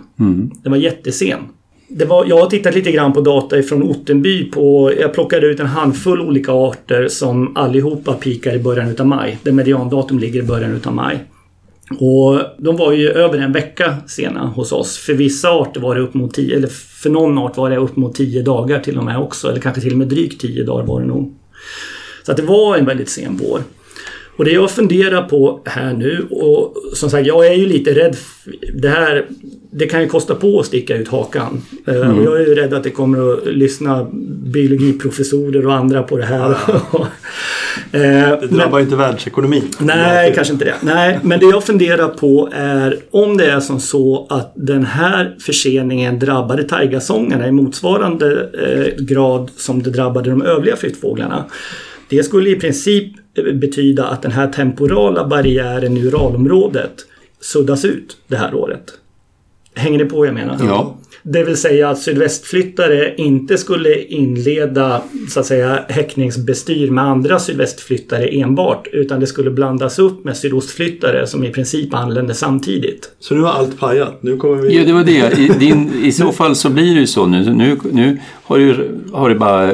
Den 0.63 0.71
var 0.71 0.77
jättesen. 0.77 1.39
Det 1.87 2.05
var, 2.05 2.25
jag 2.25 2.37
har 2.37 2.45
tittat 2.45 2.75
lite 2.75 2.91
grann 2.91 3.13
på 3.13 3.21
data 3.21 3.59
ifrån 3.59 3.83
Ottenby 3.83 4.51
på... 4.51 4.93
Jag 4.99 5.13
plockade 5.13 5.47
ut 5.47 5.59
en 5.59 5.65
handfull 5.65 6.21
olika 6.21 6.51
arter 6.51 7.07
som 7.07 7.57
allihopa 7.57 8.13
pikar 8.13 8.55
i 8.55 8.59
början 8.59 8.89
utav 8.89 9.07
maj. 9.07 9.37
Där 9.43 9.51
mediandatum 9.51 10.19
ligger 10.19 10.39
i 10.39 10.43
början 10.43 10.71
utav 10.71 10.93
maj. 10.93 11.23
Och 11.99 12.39
de 12.57 12.77
var 12.77 12.91
ju 12.91 13.09
över 13.09 13.37
en 13.37 13.51
vecka 13.51 13.95
sena 14.07 14.47
hos 14.47 14.71
oss. 14.71 14.97
För 14.97 15.13
vissa 15.13 15.49
arter 15.49 15.81
var 15.81 15.95
det 15.95 16.01
upp 16.01 16.13
mot 16.13 16.33
10, 16.33 16.55
eller 16.55 16.67
för 17.01 17.09
någon 17.09 17.37
art 17.37 17.57
var 17.57 17.69
det 17.69 17.77
upp 17.77 17.95
mot 17.95 18.15
10 18.15 18.41
dagar 18.41 18.79
till 18.79 18.97
och 18.97 19.03
med 19.03 19.19
också. 19.19 19.49
Eller 19.49 19.59
kanske 19.59 19.81
till 19.81 19.91
och 19.91 19.97
med 19.97 20.07
drygt 20.07 20.41
10 20.41 20.63
dagar 20.63 20.85
var 20.85 21.01
det 21.01 21.07
nog. 21.07 21.33
Så 22.25 22.31
att 22.31 22.37
det 22.37 22.43
var 22.43 22.77
en 22.77 22.85
väldigt 22.85 23.09
sen 23.09 23.39
vår. 23.43 23.61
Och 24.37 24.45
det 24.45 24.51
jag 24.51 24.71
funderar 24.71 25.21
på 25.21 25.61
här 25.65 25.93
nu 25.93 26.25
och 26.29 26.73
som 26.93 27.09
sagt 27.09 27.27
jag 27.27 27.47
är 27.47 27.53
ju 27.53 27.65
lite 27.65 27.93
rädd. 27.95 28.15
Det 28.73 28.89
här 28.89 29.25
det 29.71 29.85
kan 29.87 30.01
ju 30.01 30.07
kosta 30.07 30.35
på 30.35 30.59
att 30.59 30.65
sticka 30.65 30.95
ut 30.95 31.07
hakan. 31.07 31.61
Eh, 31.87 32.17
Och 32.17 32.23
jag 32.23 32.41
är 32.41 32.45
ju 32.47 32.55
rädd 32.55 32.73
att 32.73 32.83
det 32.83 32.89
kommer 32.89 33.33
att 33.33 33.45
lyssna 33.47 34.07
biologiprofessorer 34.45 35.67
och 35.67 35.73
andra 35.73 36.03
på 36.03 36.17
det 36.17 36.25
här. 36.25 36.57
Eh, 37.91 38.01
Det 38.01 38.37
men- 38.41 38.57
drabbar 38.57 38.79
inte 38.79 38.95
världsekonomin. 38.95 39.63
Nej, 39.79 40.33
kanske 40.35 40.53
inte 40.53 40.65
det. 40.65 40.73
Nej, 40.81 41.19
men 41.23 41.39
det 41.39 41.45
jag 41.45 41.63
funderar 41.63 42.07
på 42.07 42.49
är 42.53 42.97
om 43.11 43.37
det 43.37 43.45
är 43.45 43.59
som 43.59 43.79
så 43.79 44.27
att 44.29 44.53
den 44.55 44.85
här 44.85 45.35
förseningen 45.39 46.19
drabbade 46.19 46.63
taigasångarna 46.63 47.47
i 47.47 47.51
motsvarande 47.51 48.49
eh, 48.53 49.03
grad 49.03 49.49
som 49.57 49.83
det 49.83 49.89
drabbade 49.89 50.29
de 50.29 50.41
övriga 50.41 50.75
flyttfåglarna. 50.75 51.45
Det 52.09 52.23
skulle 52.23 52.49
i 52.49 52.55
princip 52.55 53.13
eh, 53.37 53.53
betyda 53.53 54.07
att 54.07 54.21
den 54.21 54.31
här 54.31 54.47
temporala 54.47 55.27
barriären 55.27 55.97
i 55.97 56.05
Uralområdet 56.05 57.05
suddas 57.41 57.85
ut 57.85 58.17
det 58.27 58.37
här 58.37 58.55
året. 58.55 58.93
Hänger 59.75 59.97
ni 59.97 60.05
på 60.05 60.17
vad 60.17 60.27
jag 60.27 60.33
menar? 60.33 60.57
Ja. 60.67 60.97
Det 61.27 61.43
vill 61.43 61.57
säga 61.57 61.89
att 61.89 61.99
sydvästflyttare 61.99 63.15
inte 63.15 63.57
skulle 63.57 64.03
inleda 64.03 65.01
så 65.29 65.39
att 65.39 65.45
säga 65.45 65.85
häckningsbestyr 65.89 66.91
med 66.91 67.03
andra 67.03 67.39
sydvästflyttare 67.39 68.27
enbart. 68.27 68.87
Utan 68.91 69.19
det 69.19 69.27
skulle 69.27 69.51
blandas 69.51 69.99
upp 69.99 70.25
med 70.25 70.37
sydostflyttare 70.37 71.27
som 71.27 71.43
i 71.43 71.49
princip 71.49 71.93
anlände 71.93 72.33
samtidigt. 72.33 73.11
Så 73.19 73.35
nu 73.35 73.41
har 73.41 73.49
allt 73.49 73.79
pajat. 73.79 74.23
Nu 74.23 74.37
kommer 74.37 74.55
vi... 74.55 74.77
Ja, 74.77 74.85
det 74.85 74.93
var 74.93 75.03
det. 75.03 75.39
I, 75.39 75.47
din, 75.59 76.03
I 76.03 76.11
så 76.11 76.31
fall 76.31 76.55
så 76.55 76.69
blir 76.69 76.93
det 76.93 76.99
ju 76.99 77.07
så 77.07 77.25
nu. 77.25 77.53
Nu, 77.53 77.77
nu 77.91 78.19
har, 78.43 78.57
du, 78.57 78.89
har 79.13 79.29
det 79.29 79.35
bara 79.35 79.73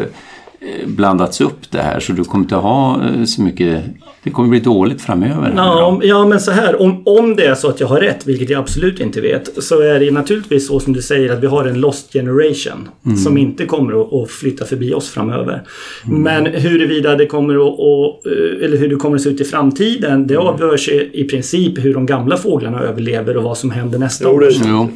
blandats 0.86 1.42
upp 1.42 1.72
det 1.72 1.82
här 1.82 2.00
så 2.00 2.14
du 2.14 2.24
kommer 2.24 2.46
inte 2.46 2.56
ha 2.56 3.02
eh, 3.04 3.24
så 3.24 3.42
mycket... 3.42 3.84
Det 4.24 4.30
kommer 4.30 4.50
bli 4.50 4.60
dåligt 4.60 5.02
framöver. 5.02 5.54
Ja, 5.56 5.86
om, 5.86 6.02
ja, 6.04 6.26
men 6.28 6.40
så 6.40 6.52
här. 6.52 6.82
Om, 6.82 7.02
om 7.06 7.36
det 7.36 7.46
är 7.46 7.56
så 7.56 7.68
att 7.68 7.80
jag 7.80 7.88
har 7.88 8.00
rätt, 8.00 8.28
vilket 8.28 8.50
jag 8.50 8.60
absolut 8.60 9.00
inte 9.00 9.22
vet, 9.22 9.64
så 9.64 9.82
är 9.82 10.00
det 10.00 10.12
naturligtvis 10.12 10.68
så 10.68 10.80
som 10.80 10.94
du 10.94 11.02
säger 11.02 11.34
att 11.34 11.40
vi 11.40 11.48
har 11.48 11.66
en 11.66 11.80
lost 11.80 12.14
generation 12.14 12.90
som 13.24 13.38
inte 13.38 13.66
kommer 13.66 14.02
att, 14.02 14.14
att 14.14 14.32
flytta 14.32 14.66
förbi 14.66 14.94
oss 14.94 15.10
framöver. 15.10 15.64
Men 16.06 16.46
huruvida 16.46 17.16
det 17.16 17.26
kommer 17.26 17.56
att, 17.56 17.80
att, 17.80 18.26
eh, 18.26 18.66
eller 18.66 18.78
hur 18.78 18.90
det 18.90 18.96
kommer 18.96 19.16
att 19.16 19.22
se 19.22 19.30
ut 19.30 19.42
i 19.42 19.44
framtiden, 19.46 20.28
det 20.28 20.38
avgörs 20.38 20.90
i, 20.90 21.10
i 21.14 21.24
princip 21.24 21.86
hur 21.86 21.94
de 21.94 22.06
gamla 22.06 22.38
fåglarna 22.38 22.82
överlever 22.82 23.38
och 23.38 23.44
vad 23.44 23.58
som 23.58 23.72
händer 23.72 24.00
nästa 24.00 24.26
Jo, 24.28 24.40
det 24.40 24.48
år. 24.48 24.54
Jo, 24.66 24.90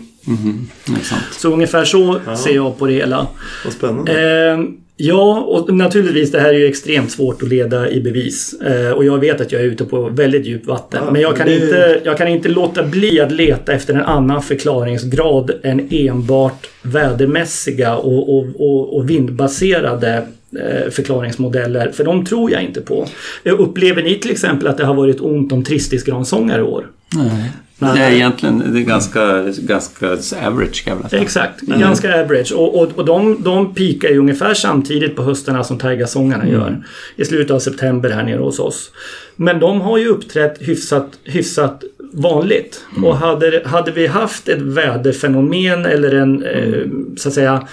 det 0.86 0.92
är 0.92 1.04
sant. 1.04 1.24
Så 1.32 1.54
ungefär 1.54 1.86
så 1.86 2.20
ser 2.38 2.56
jag 2.56 2.78
på 2.80 2.86
det 2.86 2.94
hela. 2.94 3.28
Vad 3.64 3.74
spännande. 3.74 4.52
Eh, 4.52 4.60
ja, 4.98 5.40
och 5.42 5.74
naturligtvis 5.76 6.32
det 6.32 6.40
här 6.40 6.50
är 6.50 6.58
ju 6.60 6.66
extremt 6.66 7.12
svårt 7.12 7.44
att 7.44 7.50
leda 7.50 7.90
i 7.90 8.02
bevis. 8.02 8.54
Eh, 8.62 8.92
och 8.92 9.06
jag 9.06 9.20
vet 9.20 9.42
att 9.42 9.52
jag 9.52 9.62
är 9.62 9.66
ute 9.66 9.86
på 9.86 10.02
väldigt 10.10 10.46
djupt 10.46 10.68
vatten. 10.68 11.02
Ja, 11.06 11.12
men 11.12 11.22
jag 11.22 11.38
kan, 11.38 11.48
det- 11.48 11.54
inte, 11.56 12.02
jag 12.04 12.18
kan 12.18 12.28
inte 12.28 12.50
låta 12.50 12.84
bli 12.84 13.20
att 13.20 13.32
leta 13.32 13.74
efter 13.74 13.94
en 13.94 14.02
annan 14.02 14.42
förklaringsgrad 14.42 15.52
än 15.64 15.88
enbart 15.92 16.68
vädermässiga 16.82 17.96
och, 17.96 18.38
och, 18.38 18.46
och, 18.60 18.96
och 18.98 19.10
vindbaserade 19.10 20.28
eh, 20.60 20.90
förklaringsmodeller. 20.92 21.92
För 21.92 22.04
de 22.04 22.26
tror 22.26 22.52
jag 22.52 22.64
inte 22.64 22.82
på. 22.82 23.06
Eh, 23.44 23.54
Upplever 23.60 24.04
ni 24.04 24.16
till 24.20 24.32
exempel 24.32 24.68
att 24.68 24.78
det 24.78 24.86
har 24.86 24.94
varit 24.96 25.22
ont 25.22 25.52
om 25.52 25.64
tristisgransångare 25.64 26.60
i 26.60 26.64
år? 26.64 26.88
Nej. 27.16 27.52
Nej. 27.80 27.98
Det 27.98 28.06
är 28.06 28.12
egentligen 28.12 28.74
det 28.74 28.80
är 28.80 28.84
ganska, 28.84 29.42
ganska 29.58 30.08
average 30.48 30.86
kan 30.86 30.98
jag 31.02 31.10
säga. 31.10 31.22
Exakt, 31.22 31.62
ganska 31.62 32.22
average. 32.22 32.52
Och, 32.52 32.82
och, 32.82 32.92
och 32.96 33.06
de, 33.06 33.44
de 33.44 33.74
pikar 33.74 34.10
ju 34.10 34.18
ungefär 34.18 34.54
samtidigt 34.54 35.16
på 35.16 35.24
höstarna 35.24 35.64
som 35.64 35.78
taigasångarna 35.78 36.48
gör. 36.48 36.84
I 37.16 37.26
slutet 37.26 37.52
av 37.52 37.60
september 37.60 38.10
här 38.10 38.24
nere 38.24 38.40
hos 38.40 38.60
oss. 38.60 38.92
Men 39.36 39.60
de 39.60 39.82
har 39.82 39.98
ju 39.98 40.08
uppträtt 40.08 40.58
hyfsat, 40.60 41.10
hyfsat 41.24 41.84
vanligt. 42.14 42.86
Och 43.04 43.18
hade, 43.18 43.62
hade 43.66 43.92
vi 43.92 44.08
haft 44.08 44.50
ett 44.50 44.62
väderfenomen 44.62 45.86
eller 45.86 46.16
en, 46.16 46.44
eh, 46.44 46.82
så 47.18 47.28
att 47.28 47.34
säga, 47.34 47.68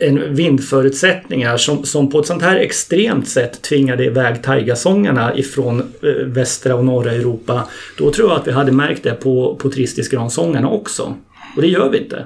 en 0.00 0.34
vindförutsättningar 0.34 1.56
som, 1.56 1.84
som 1.84 2.10
på 2.10 2.20
ett 2.20 2.26
sånt 2.26 2.42
här 2.42 2.56
extremt 2.56 3.28
sätt 3.28 3.62
tvingade 3.62 4.04
iväg 4.04 4.42
taigasångarna 4.42 5.36
ifrån 5.36 5.82
eh, 6.02 6.26
västra 6.26 6.74
och 6.74 6.84
norra 6.84 7.12
Europa. 7.12 7.68
Då 7.98 8.10
tror 8.10 8.30
jag 8.30 8.40
att 8.40 8.46
vi 8.46 8.52
hade 8.52 8.72
märkt 8.72 9.02
det 9.02 9.14
på, 9.14 9.56
på 9.62 9.70
tristisgransångarna 9.70 10.68
också. 10.68 11.14
Och 11.56 11.62
det 11.62 11.68
gör 11.68 11.90
vi 11.90 11.98
inte. 11.98 12.24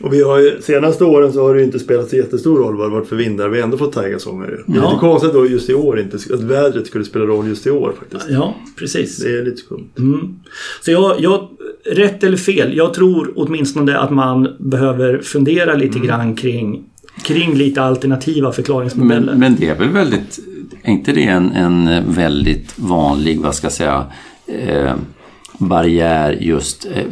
Och 0.00 0.12
vi 0.12 0.22
har 0.22 0.38
ju, 0.38 0.62
senaste 0.62 1.04
åren 1.04 1.32
så 1.32 1.42
har 1.42 1.54
det 1.54 1.60
ju 1.60 1.66
inte 1.66 1.78
spelat 1.78 2.10
så 2.10 2.16
jättestor 2.16 2.58
roll 2.58 2.76
vad 2.76 2.86
det 2.86 2.94
varit 2.94 3.08
för 3.08 3.16
vindar. 3.16 3.48
Vi 3.48 3.58
har 3.58 3.64
ändå 3.64 3.76
fått 3.76 3.92
taigasånger. 3.92 4.46
ju. 4.46 4.72
Det 4.72 4.78
är 4.78 4.82
lite 4.82 5.00
konstigt 5.00 5.32
då 5.32 5.46
just 5.46 5.70
i 5.70 5.74
år 5.74 6.00
inte, 6.00 6.16
att 6.16 6.40
vädret 6.40 6.86
skulle 6.86 7.04
spela 7.04 7.24
roll 7.24 7.48
just 7.48 7.66
i 7.66 7.70
år 7.70 7.94
faktiskt. 7.98 8.26
Ja, 8.30 8.54
precis. 8.78 9.16
Det 9.16 9.38
är 9.38 9.44
lite 9.44 9.56
skumt. 9.56 9.90
Mm. 9.98 10.36
Så 10.80 10.90
jag, 10.90 11.20
jag, 11.20 11.48
rätt 11.84 12.24
eller 12.24 12.36
fel, 12.36 12.76
jag 12.76 12.94
tror 12.94 13.32
åtminstone 13.36 13.98
att 13.98 14.10
man 14.10 14.48
behöver 14.58 15.18
fundera 15.18 15.74
lite 15.74 15.98
grann 15.98 16.36
kring, 16.36 16.84
kring 17.22 17.54
lite 17.54 17.82
alternativa 17.82 18.52
förklaringsmodeller. 18.52 19.32
Men, 19.32 19.38
men 19.38 19.56
det 19.56 19.68
är 19.68 19.74
väl 19.74 19.88
väldigt, 19.88 20.38
är 20.82 20.90
inte 20.90 21.12
det 21.12 21.24
en, 21.24 21.52
en 21.52 22.04
väldigt 22.14 22.78
vanlig, 22.78 23.40
vad 23.40 23.54
ska 23.54 23.64
jag 23.64 23.72
säga, 23.72 24.06
eh, 24.46 24.94
barriär 25.58 26.32
just 26.40 26.86
eh, 26.86 27.02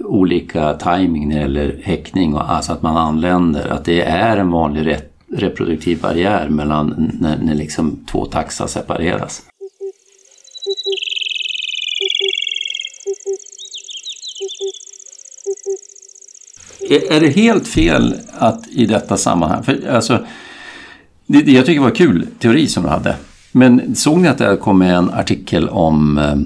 olika 0.00 0.74
timing 0.74 1.28
när 1.28 1.34
det 1.34 1.40
gäller 1.40 1.80
häckning 1.82 2.34
och 2.34 2.50
alltså 2.50 2.72
att 2.72 2.82
man 2.82 2.96
anländer, 2.96 3.68
att 3.68 3.84
det 3.84 4.02
är 4.02 4.36
en 4.36 4.50
vanlig 4.50 4.86
rätt 4.86 5.06
reproduktiv 5.32 6.00
barriär 6.00 6.48
mellan 6.48 7.10
när, 7.20 7.38
när 7.42 7.54
liksom 7.54 8.04
två 8.10 8.24
taxar 8.24 8.66
separeras. 8.66 9.42
Är, 16.90 17.20
det 17.20 17.28
helt 17.28 17.68
fel 17.68 18.14
att 18.38 18.68
i 18.68 18.86
detta 18.86 19.16
sammanhang, 19.16 19.62
för 19.62 19.88
alltså 19.88 20.26
det, 21.26 21.42
det 21.42 21.52
jag 21.52 21.66
tycker 21.66 21.80
var 21.80 21.90
kul 21.90 22.26
teori 22.38 22.66
som 22.66 22.82
du 22.82 22.88
hade. 22.88 23.16
Men 23.52 23.94
såg 23.94 24.18
ni 24.18 24.28
att 24.28 24.38
det 24.38 24.56
kom 24.56 24.82
en 24.82 25.10
artikel 25.10 25.68
om, 25.68 26.18
eh, 26.18 26.36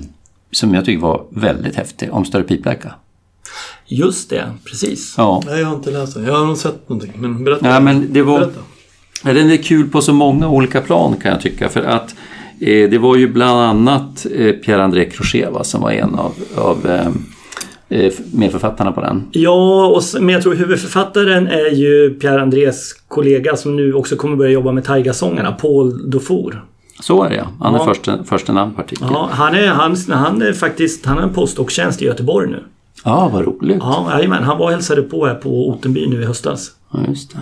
som 0.50 0.74
jag 0.74 0.84
tycker 0.84 1.02
var 1.02 1.24
väldigt 1.30 1.76
häftig, 1.76 2.12
om 2.12 2.24
större 2.24 2.42
pipläcka? 2.42 2.94
Just 3.86 4.30
det, 4.30 4.44
precis. 4.64 5.14
Ja. 5.16 5.42
Nej, 5.46 5.60
jag 5.60 5.66
har 5.66 5.76
inte 5.76 5.90
läst 5.90 6.14
den. 6.14 6.24
Jag 6.24 6.36
har 6.36 6.46
nog 6.46 6.58
sett 6.58 6.88
någonting. 6.88 7.12
Men 7.16 7.44
berätta. 7.44 7.70
Nej, 7.70 7.80
men 7.80 8.12
det 8.12 8.22
var, 8.22 8.38
Berätta. 8.38 8.60
Den 9.22 9.50
är 9.50 9.56
kul 9.56 9.88
på 9.88 10.02
så 10.02 10.12
många 10.12 10.48
olika 10.48 10.80
plan 10.80 11.16
kan 11.22 11.32
jag 11.32 11.40
tycka. 11.40 11.68
För 11.68 11.82
att 11.82 12.14
eh, 12.60 12.90
det 12.90 12.98
var 12.98 13.16
ju 13.16 13.28
bland 13.28 13.60
annat 13.60 14.26
eh, 14.26 14.52
Pierre-André 14.52 15.10
Crochet 15.10 15.52
va, 15.52 15.64
som 15.64 15.80
var 15.80 15.90
en 15.90 16.14
av, 16.14 16.32
av 16.56 16.86
medförfattarna 18.32 18.92
på 18.92 19.00
den. 19.00 19.22
Ja, 19.32 19.86
och, 19.86 20.02
men 20.22 20.28
jag 20.34 20.42
tror 20.42 20.54
huvudförfattaren 20.54 21.46
är 21.46 21.70
ju 21.74 22.10
Pierre 22.20 22.42
Andrés 22.42 22.92
kollega 23.08 23.56
som 23.56 23.76
nu 23.76 23.94
också 23.94 24.16
kommer 24.16 24.36
börja 24.36 24.50
jobba 24.50 24.72
med 24.72 24.84
taigasångarna, 24.84 25.52
Paul 25.52 26.10
Dufour. 26.10 26.64
Så 27.00 27.22
är 27.24 27.30
det 27.30 27.36
ja. 27.36 27.46
Han 27.60 27.74
är 27.74 27.78
Ja. 27.78 27.84
första, 27.84 28.24
första 28.24 28.52
namn 28.52 28.74
på 28.74 28.80
artikeln. 28.80 29.10
Ja, 29.12 29.28
han, 29.32 29.54
är, 29.54 29.66
han, 29.68 29.96
han 30.08 30.42
är 30.42 30.52
faktiskt 30.52 31.06
han 31.06 31.16
har 31.16 31.22
en 31.22 31.32
postdoktjänst 31.32 32.02
i 32.02 32.04
Göteborg 32.04 32.50
nu. 32.50 32.62
Ja, 33.04 33.30
vad 33.32 33.44
roligt. 33.44 33.76
Ja, 33.80 34.08
jajamän, 34.12 34.42
han 34.42 34.58
var 34.58 34.64
och 34.66 34.72
hälsade 34.72 35.02
på 35.02 35.26
här 35.26 35.34
på 35.34 35.68
Ottenby 35.68 36.06
nu 36.06 36.22
i 36.22 36.24
höstas. 36.24 36.70
Ja, 36.92 36.98
just 37.08 37.32
det. 37.32 37.38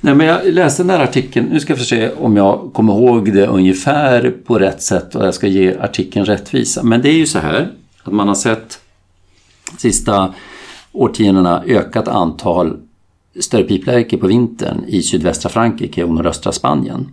Nej, 0.00 0.14
men 0.14 0.26
jag 0.26 0.40
läste 0.54 0.82
den 0.82 0.88
där 0.88 1.04
artikeln. 1.04 1.46
Nu 1.52 1.60
ska 1.60 1.72
jag 1.72 1.80
se 1.80 2.10
om 2.10 2.36
jag 2.36 2.70
kommer 2.72 2.92
ihåg 2.92 3.32
det 3.32 3.46
ungefär 3.46 4.34
på 4.46 4.58
rätt 4.58 4.82
sätt 4.82 5.14
och 5.14 5.26
jag 5.26 5.34
ska 5.34 5.46
ge 5.46 5.74
artikeln 5.80 6.26
rättvisa. 6.26 6.82
Men 6.82 7.02
det 7.02 7.08
är 7.08 7.16
ju 7.16 7.26
så 7.26 7.38
här 7.38 7.68
att 8.02 8.12
man 8.12 8.28
har 8.28 8.34
sett 8.34 8.78
sista 9.76 10.34
årtiondena 10.92 11.62
ökat 11.66 12.08
antal 12.08 12.76
större 13.40 13.62
piplärkor 13.62 14.18
på 14.18 14.26
vintern 14.26 14.84
i 14.86 15.02
sydvästra 15.02 15.50
Frankrike 15.50 16.04
och 16.04 16.14
nordöstra 16.14 16.52
Spanien. 16.52 17.08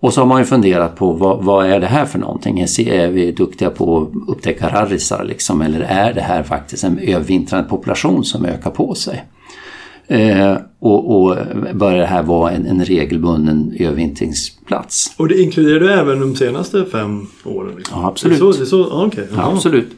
Och 0.00 0.14
så 0.14 0.20
har 0.20 0.26
man 0.26 0.38
ju 0.38 0.44
funderat 0.44 0.96
på 0.96 1.12
vad, 1.12 1.44
vad 1.44 1.66
är 1.66 1.80
det 1.80 1.86
här 1.86 2.04
för 2.04 2.18
någonting? 2.18 2.60
Är 2.60 3.08
vi 3.08 3.32
duktiga 3.32 3.70
på 3.70 4.02
att 4.02 4.28
upptäcka 4.28 4.68
rarrisar 4.68 5.24
liksom? 5.24 5.62
Eller 5.62 5.80
är 5.80 6.12
det 6.12 6.20
här 6.20 6.42
faktiskt 6.42 6.84
en 6.84 6.98
övervintrande 6.98 7.68
population 7.68 8.24
som 8.24 8.44
ökar 8.44 8.70
på 8.70 8.94
sig? 8.94 9.24
Eh, 10.06 10.56
och, 10.78 11.16
och 11.16 11.36
börjar 11.74 11.98
det 11.98 12.06
här 12.06 12.22
vara 12.22 12.50
en, 12.50 12.66
en 12.66 12.84
regelbunden 12.84 13.76
övervintringsplats? 13.78 15.14
Och 15.16 15.28
det 15.28 15.42
inkluderar 15.42 15.80
du 15.80 15.92
även 15.92 16.20
de 16.20 16.36
senaste 16.36 16.84
fem 16.84 17.26
åren? 17.44 17.74
Liksom. 17.76 18.00
Ja, 18.00 18.08
absolut. 18.08 18.38
Det 18.38 18.46
är 18.46 18.52
så, 18.52 18.58
det 18.58 18.64
är 18.64 18.66
så, 18.66 19.04
okej. 19.06 19.28
Ja, 19.36 19.52
absolut. 19.52 19.90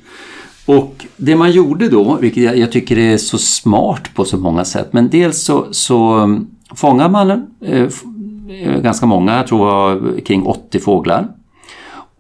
Och 0.77 1.07
det 1.17 1.37
man 1.37 1.53
gjorde 1.53 1.89
då, 1.89 2.19
vilket 2.21 2.43
jag, 2.43 2.59
jag 2.59 2.73
tycker 2.73 2.99
är 2.99 3.17
så 3.17 3.39
smart 3.39 4.15
på 4.15 4.25
så 4.25 4.39
många 4.39 4.65
sätt, 4.65 4.93
men 4.93 5.11
dels 5.11 5.45
så, 5.45 5.67
så 5.71 6.13
mm, 6.13 6.47
fångar 6.75 7.09
man 7.09 7.31
eh, 7.31 7.89
eh, 8.63 8.81
ganska 8.83 9.07
många, 9.07 9.37
jag 9.37 9.47
tror 9.47 10.21
kring 10.21 10.47
80 10.47 10.79
fåglar. 10.79 11.29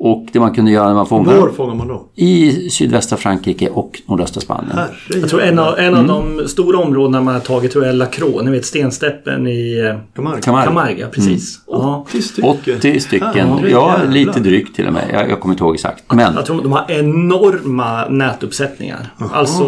Och 0.03 0.26
det 0.32 0.40
man 0.40 0.55
kunde 0.55 0.70
göra 0.70 0.86
när 0.88 0.94
man 0.94 1.07
fångar 1.07 1.36
Var 1.36 1.48
fångar 1.48 1.74
man 1.74 1.88
dem? 1.88 2.05
i 2.14 2.70
sydvästra 2.70 3.18
Frankrike 3.18 3.68
och 3.68 4.03
nordöstra 4.07 4.40
Spanien. 4.40 4.76
Herre 4.76 5.20
Jag 5.20 5.28
tror 5.30 5.42
en 5.42 5.59
av, 5.59 5.78
en 5.78 5.94
av 5.94 6.07
de 6.07 6.48
stora 6.48 6.78
områdena 6.78 7.20
man 7.20 7.34
har 7.34 7.40
tagit 7.40 7.72
tror 7.72 7.84
jag 7.84 7.92
är 7.92 7.96
Lacroix, 7.96 8.44
ni 8.44 8.51
vet 8.51 8.64
stensteppen 8.66 9.46
i 9.46 9.78
eh, 9.78 9.98
Camargue. 10.16 10.42
Camargue. 10.42 11.07
Precis. 11.07 11.61
Ja. 11.66 12.05
80 12.09 12.22
stycken. 12.22 12.51
80 12.78 13.01
stycken, 13.01 13.30
Herre 13.32 13.70
ja 13.70 13.90
jävlar. 13.98 14.12
lite 14.12 14.40
drygt 14.40 14.76
till 14.76 14.86
och 14.86 14.92
med. 14.92 15.05
Jag, 15.12 15.30
jag 15.30 15.40
kommer 15.40 15.53
inte 15.55 15.64
ihåg 15.64 15.74
exakt. 15.74 16.05
Men 16.12 16.34
Jag 16.34 16.46
tror 16.46 16.62
de 16.62 16.72
har 16.72 16.90
enorma 16.90 18.09
nätuppsättningar. 18.09 19.14
Alltså, 19.32 19.64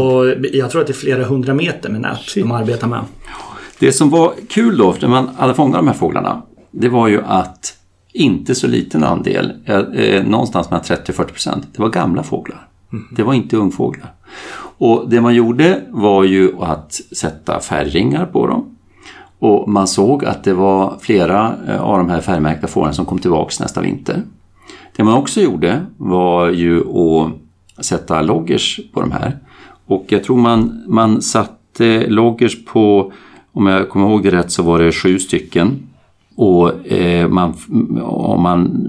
jag 0.52 0.70
tror 0.70 0.80
att 0.80 0.86
det 0.86 0.92
är 0.92 0.94
flera 0.94 1.24
hundra 1.24 1.54
meter 1.54 1.90
med 1.90 2.00
nät 2.00 2.34
de 2.34 2.52
arbetar 2.52 2.86
med. 2.88 3.00
Det 3.78 3.92
som 3.92 4.10
var 4.10 4.32
kul 4.48 4.76
då, 4.78 4.94
när 5.00 5.08
man 5.08 5.28
hade 5.38 5.54
fångat 5.54 5.78
de 5.80 5.86
här 5.86 5.94
fåglarna, 5.94 6.42
det 6.70 6.88
var 6.88 7.08
ju 7.08 7.22
att 7.26 7.74
inte 8.12 8.54
så 8.54 8.66
liten 8.66 9.04
andel, 9.04 9.52
eh, 9.64 9.78
eh, 9.78 10.24
någonstans 10.24 10.70
mellan 10.70 10.84
30 10.84 11.12
och 11.12 11.16
40 11.16 11.32
procent, 11.32 11.68
det 11.72 11.82
var 11.82 11.88
gamla 11.88 12.22
fåglar. 12.22 12.68
Det 13.16 13.22
var 13.22 13.34
inte 13.34 13.56
ungfåglar. 13.56 14.12
Och 14.78 15.10
det 15.10 15.20
man 15.20 15.34
gjorde 15.34 15.80
var 15.90 16.24
ju 16.24 16.52
att 16.60 16.92
sätta 16.92 17.60
färgringar 17.60 18.26
på 18.26 18.46
dem. 18.46 18.76
Och 19.38 19.68
man 19.68 19.86
såg 19.86 20.24
att 20.24 20.44
det 20.44 20.54
var 20.54 20.98
flera 21.00 21.54
eh, 21.68 21.82
av 21.82 21.98
de 21.98 22.10
här 22.10 22.20
färgmärkta 22.20 22.66
fåren 22.66 22.94
som 22.94 23.04
kom 23.04 23.18
tillbaks 23.18 23.60
nästa 23.60 23.80
vinter. 23.80 24.22
Det 24.96 25.04
man 25.04 25.14
också 25.14 25.40
gjorde 25.40 25.86
var 25.96 26.50
ju 26.50 26.80
att 26.80 27.84
sätta 27.84 28.22
loggers 28.22 28.80
på 28.92 29.00
de 29.00 29.12
här. 29.12 29.38
Och 29.86 30.04
jag 30.08 30.24
tror 30.24 30.36
man, 30.36 30.82
man 30.86 31.22
satte 31.22 32.06
loggers 32.08 32.64
på, 32.64 33.12
om 33.52 33.66
jag 33.66 33.88
kommer 33.88 34.08
ihåg 34.08 34.22
det 34.22 34.30
rätt, 34.30 34.50
så 34.50 34.62
var 34.62 34.78
det 34.78 34.92
sju 34.92 35.18
stycken. 35.18 35.88
Och 36.36 36.92
eh, 36.92 37.28
man, 37.28 37.54
om 38.02 38.42
man 38.42 38.86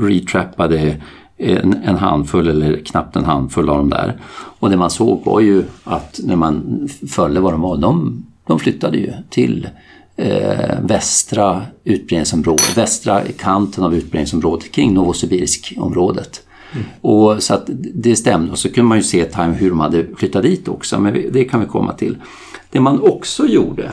retrappade 0.00 0.96
en, 1.36 1.74
en 1.84 1.96
handfull 1.96 2.48
eller 2.48 2.76
knappt 2.76 3.16
en 3.16 3.24
handfull 3.24 3.68
av 3.68 3.78
dem 3.78 3.90
där. 3.90 4.16
Och 4.58 4.70
det 4.70 4.76
man 4.76 4.90
såg 4.90 5.24
var 5.24 5.40
ju 5.40 5.64
att 5.84 6.20
när 6.24 6.36
man 6.36 6.88
följde 7.08 7.40
vad 7.40 7.52
de 7.52 7.60
var, 7.60 7.76
de, 7.76 8.24
de 8.46 8.58
flyttade 8.58 8.98
ju 8.98 9.12
till 9.30 9.68
eh, 10.16 10.80
västra 10.82 11.62
utbredningsområdet, 11.84 12.76
västra 12.76 13.22
kanten 13.38 13.84
av 13.84 13.94
utbredningsområdet 13.94 14.72
kring 14.72 14.94
Novosibirsk-området. 14.94 16.42
Mm. 16.72 16.84
Och 17.00 17.42
så 17.42 17.54
att 17.54 17.70
det 17.94 18.16
stämde 18.16 18.52
och 18.52 18.58
så 18.58 18.68
kunde 18.68 18.88
man 18.88 18.98
ju 18.98 19.04
se 19.04 19.26
hur 19.56 19.70
de 19.70 19.80
hade 19.80 20.06
flyttat 20.16 20.42
dit 20.42 20.68
också, 20.68 21.00
men 21.00 21.32
det 21.32 21.44
kan 21.44 21.60
vi 21.60 21.66
komma 21.66 21.92
till. 21.92 22.16
Det 22.70 22.80
man 22.80 23.00
också 23.00 23.46
gjorde 23.46 23.90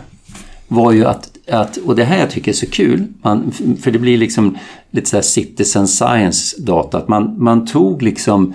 var 0.67 0.91
ju 0.91 1.05
att, 1.05 1.34
att 1.51 1.77
och 1.77 1.95
det 1.95 2.03
här 2.03 2.19
jag 2.19 2.29
tycker 2.29 2.51
är 2.51 2.55
så 2.55 2.69
kul, 2.69 3.07
man, 3.21 3.51
för 3.81 3.91
det 3.91 3.99
blir 3.99 4.17
liksom 4.17 4.57
lite 4.91 5.09
så 5.09 5.17
här 5.17 5.21
citizen 5.21 5.87
science 5.87 6.61
data, 6.61 6.97
att 6.97 7.07
man, 7.07 7.43
man 7.43 7.65
tog 7.65 8.01
liksom 8.01 8.53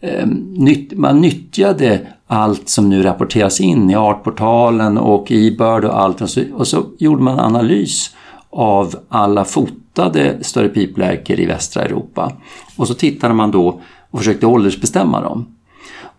eh, 0.00 0.26
nytt, 0.56 0.92
man 0.92 1.20
nyttjade 1.20 2.00
allt 2.26 2.68
som 2.68 2.88
nu 2.88 3.02
rapporteras 3.02 3.60
in 3.60 3.90
i 3.90 3.94
Artportalen 3.94 4.98
och 4.98 5.30
i 5.30 5.50
Bird 5.50 5.84
och 5.84 6.00
allt 6.00 6.20
och 6.20 6.30
så, 6.30 6.42
och 6.54 6.68
så 6.68 6.86
gjorde 6.98 7.22
man 7.22 7.38
analys 7.38 8.10
av 8.50 8.96
alla 9.08 9.44
fotade 9.44 10.36
större 10.40 10.68
piplärkor 10.68 11.40
i 11.40 11.46
västra 11.46 11.82
Europa. 11.82 12.32
Och 12.76 12.88
så 12.88 12.94
tittade 12.94 13.34
man 13.34 13.50
då 13.50 13.80
och 14.10 14.18
försökte 14.18 14.46
åldersbestämma 14.46 15.20
dem. 15.20 15.46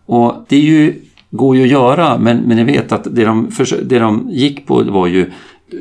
Och 0.06 0.34
det 0.48 0.56
är 0.56 0.60
ju, 0.60 1.02
går 1.30 1.56
ju 1.56 1.62
att 1.62 1.68
göra, 1.68 2.18
men, 2.18 2.36
men 2.36 2.56
ni 2.56 2.64
vet 2.64 2.92
att 2.92 3.04
det 3.04 3.24
de, 3.24 3.50
det 3.82 3.98
de 3.98 4.28
gick 4.30 4.66
på 4.66 4.82
var 4.82 5.06
ju 5.06 5.32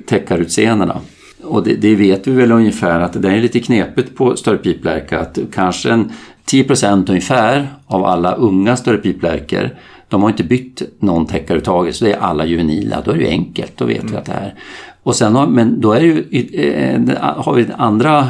täckarutseendena. 0.06 1.00
Och 1.44 1.64
det, 1.64 1.76
det, 1.76 1.96
vet 1.96 2.28
vi 2.28 2.32
väl 2.32 2.52
ungefär 2.52 3.00
att 3.00 3.22
det 3.22 3.30
är 3.30 3.42
lite 3.42 3.60
knepigt 3.60 4.16
på 4.16 4.36
större 4.36 4.58
piplärka 4.58 5.20
att 5.20 5.40
kanske 5.54 5.92
en 5.92 6.12
10% 6.52 7.10
ungefär 7.10 7.68
av 7.86 8.06
alla 8.06 8.34
unga 8.34 8.76
större 8.76 8.98
piplärkor 8.98 9.70
de 10.10 10.22
har 10.22 10.30
inte 10.30 10.44
bytt 10.44 10.82
någon 11.00 11.26
täckaröverhuvudtaget 11.26 11.96
så 11.96 12.06
det 12.06 12.14
är 12.14 12.20
alla 12.20 12.46
juvenila. 12.46 13.02
Då 13.06 13.12
är 13.12 13.16
det 13.16 13.24
ju 13.24 13.30
enkelt, 13.30 13.78
då 13.78 13.86
vet 13.86 14.02
mm. 14.02 14.12
vi 14.12 14.18
att 14.18 14.26
det 14.26 14.32
är. 14.32 14.54
Och 15.04 15.16
sen 15.16 15.36
har, 15.36 15.48
men 15.48 15.82
då 15.82 15.92
är 15.92 16.00
det 16.00 16.06
ju, 16.06 16.26
eh, 16.54 17.18
har 17.20 17.54
vi 17.54 17.66
andra 17.78 18.28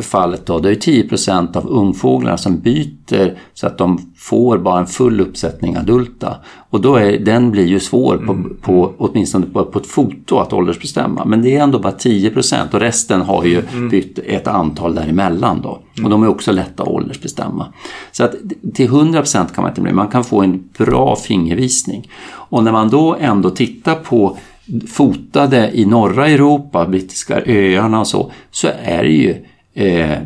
fallet 0.00 0.46
då, 0.46 0.58
det 0.58 0.70
är 0.70 0.74
10% 0.74 1.56
av 1.56 1.68
ungfåglarna 1.68 2.38
som 2.38 2.60
byter 2.60 3.38
så 3.54 3.66
att 3.66 3.78
de 3.78 4.12
får 4.16 4.58
bara 4.58 4.78
en 4.78 4.86
full 4.86 5.20
uppsättning 5.20 5.76
adulta. 5.76 6.36
Och 6.70 6.80
då 6.80 6.96
är, 6.96 7.18
den 7.18 7.50
blir 7.50 7.66
ju 7.66 7.80
svår, 7.80 8.16
på, 8.16 8.32
mm. 8.32 8.56
på, 8.62 8.94
åtminstone 8.98 9.46
på, 9.46 9.64
på 9.64 9.78
ett 9.78 9.86
foto, 9.86 10.38
att 10.38 10.52
åldersbestämma. 10.52 11.24
Men 11.24 11.42
det 11.42 11.56
är 11.56 11.62
ändå 11.62 11.78
bara 11.78 11.92
10% 11.92 12.74
och 12.74 12.80
resten 12.80 13.20
har 13.20 13.44
ju 13.44 13.60
mm. 13.60 13.88
bytt 13.88 14.18
ett 14.18 14.46
antal 14.46 14.94
däremellan 14.94 15.60
då. 15.62 15.80
Och 16.04 16.10
de 16.10 16.22
är 16.22 16.28
också 16.28 16.52
lätta 16.52 16.82
att 16.82 16.88
åldersbestämma. 16.88 17.72
Så 18.12 18.24
att 18.24 18.34
till 18.74 18.88
100% 18.88 19.54
kan 19.54 19.62
man 19.62 19.70
inte 19.70 19.80
bli, 19.80 19.92
man 19.92 20.08
kan 20.08 20.24
få 20.24 20.42
en 20.42 20.68
bra 20.78 21.16
fingervisning. 21.16 22.10
Och 22.32 22.64
när 22.64 22.72
man 22.72 22.88
då 22.88 23.16
ändå 23.20 23.50
tittar 23.50 23.94
på 23.94 24.36
fotade 24.88 25.70
i 25.74 25.84
norra 25.84 26.28
Europa, 26.28 26.86
brittiska 26.86 27.42
öarna 27.46 28.00
och 28.00 28.06
så, 28.06 28.32
så 28.50 28.68
är 28.82 29.02
det 29.02 29.10
ju, 29.10 29.30
eh, 29.30 29.36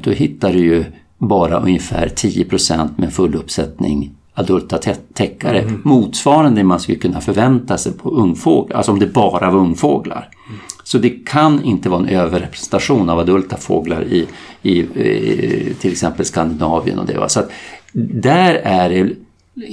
då 0.03 0.11
hittar 0.11 0.53
du 0.53 0.59
ju 0.59 0.85
bara 1.19 1.61
ungefär 1.61 2.09
10% 2.09 2.89
med 2.97 3.13
full 3.13 3.35
uppsättning 3.35 4.11
adulta 4.35 4.79
täckare. 5.15 5.61
Mm. 5.61 5.81
Motsvarande 5.85 6.61
det 6.61 6.65
man 6.65 6.81
skulle 6.81 6.99
kunna 6.99 7.21
förvänta 7.21 7.79
sig 7.79 7.93
på 7.93 8.11
ungfåglar, 8.11 8.77
alltså 8.77 8.93
om 8.93 8.99
det 8.99 9.07
bara 9.07 9.51
var 9.51 9.59
ungfåglar. 9.59 10.29
Mm. 10.49 10.61
Så 10.85 10.99
det 10.99 11.11
kan 11.11 11.65
inte 11.65 11.89
vara 11.89 12.01
en 12.01 12.09
överrepresentation 12.09 13.11
av 13.11 13.19
adulta 13.19 13.57
fåglar 13.57 14.05
i, 14.05 14.27
i, 14.63 14.79
i 14.79 15.75
till 15.81 15.93
exempel 15.93 16.27
Skandinavien 16.27 16.99
och 16.99 17.07
det. 17.07 17.29
Så 17.29 17.41
att 17.41 17.51
där 17.93 18.55
är 18.55 18.91
det 18.91 19.13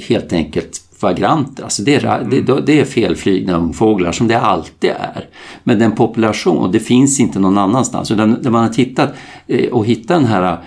helt 0.08 0.34
enkelt 0.34 0.82
kvadranter. 1.04 1.64
Alltså 1.64 1.84
det, 1.84 1.96
är, 1.96 2.24
det, 2.24 2.62
det 2.62 2.80
är 2.80 2.86
felflygna 2.86 3.58
ungfåglar 3.58 4.12
som 4.12 4.28
det 4.28 4.40
alltid 4.40 4.90
är. 4.90 5.26
Men 5.64 5.80
den 5.80 5.92
population, 5.92 6.58
och 6.58 6.72
det 6.72 6.80
finns 6.80 7.20
inte 7.20 7.40
någon 7.40 7.58
annanstans. 7.58 8.12
Utan 8.12 8.42
där 8.42 8.52
man 8.52 8.64
har 8.64 8.70
tittat 8.70 9.14
eh, 9.48 9.70
och 9.72 9.86
hittat 9.86 10.08
den 10.08 10.26
här 10.26 10.58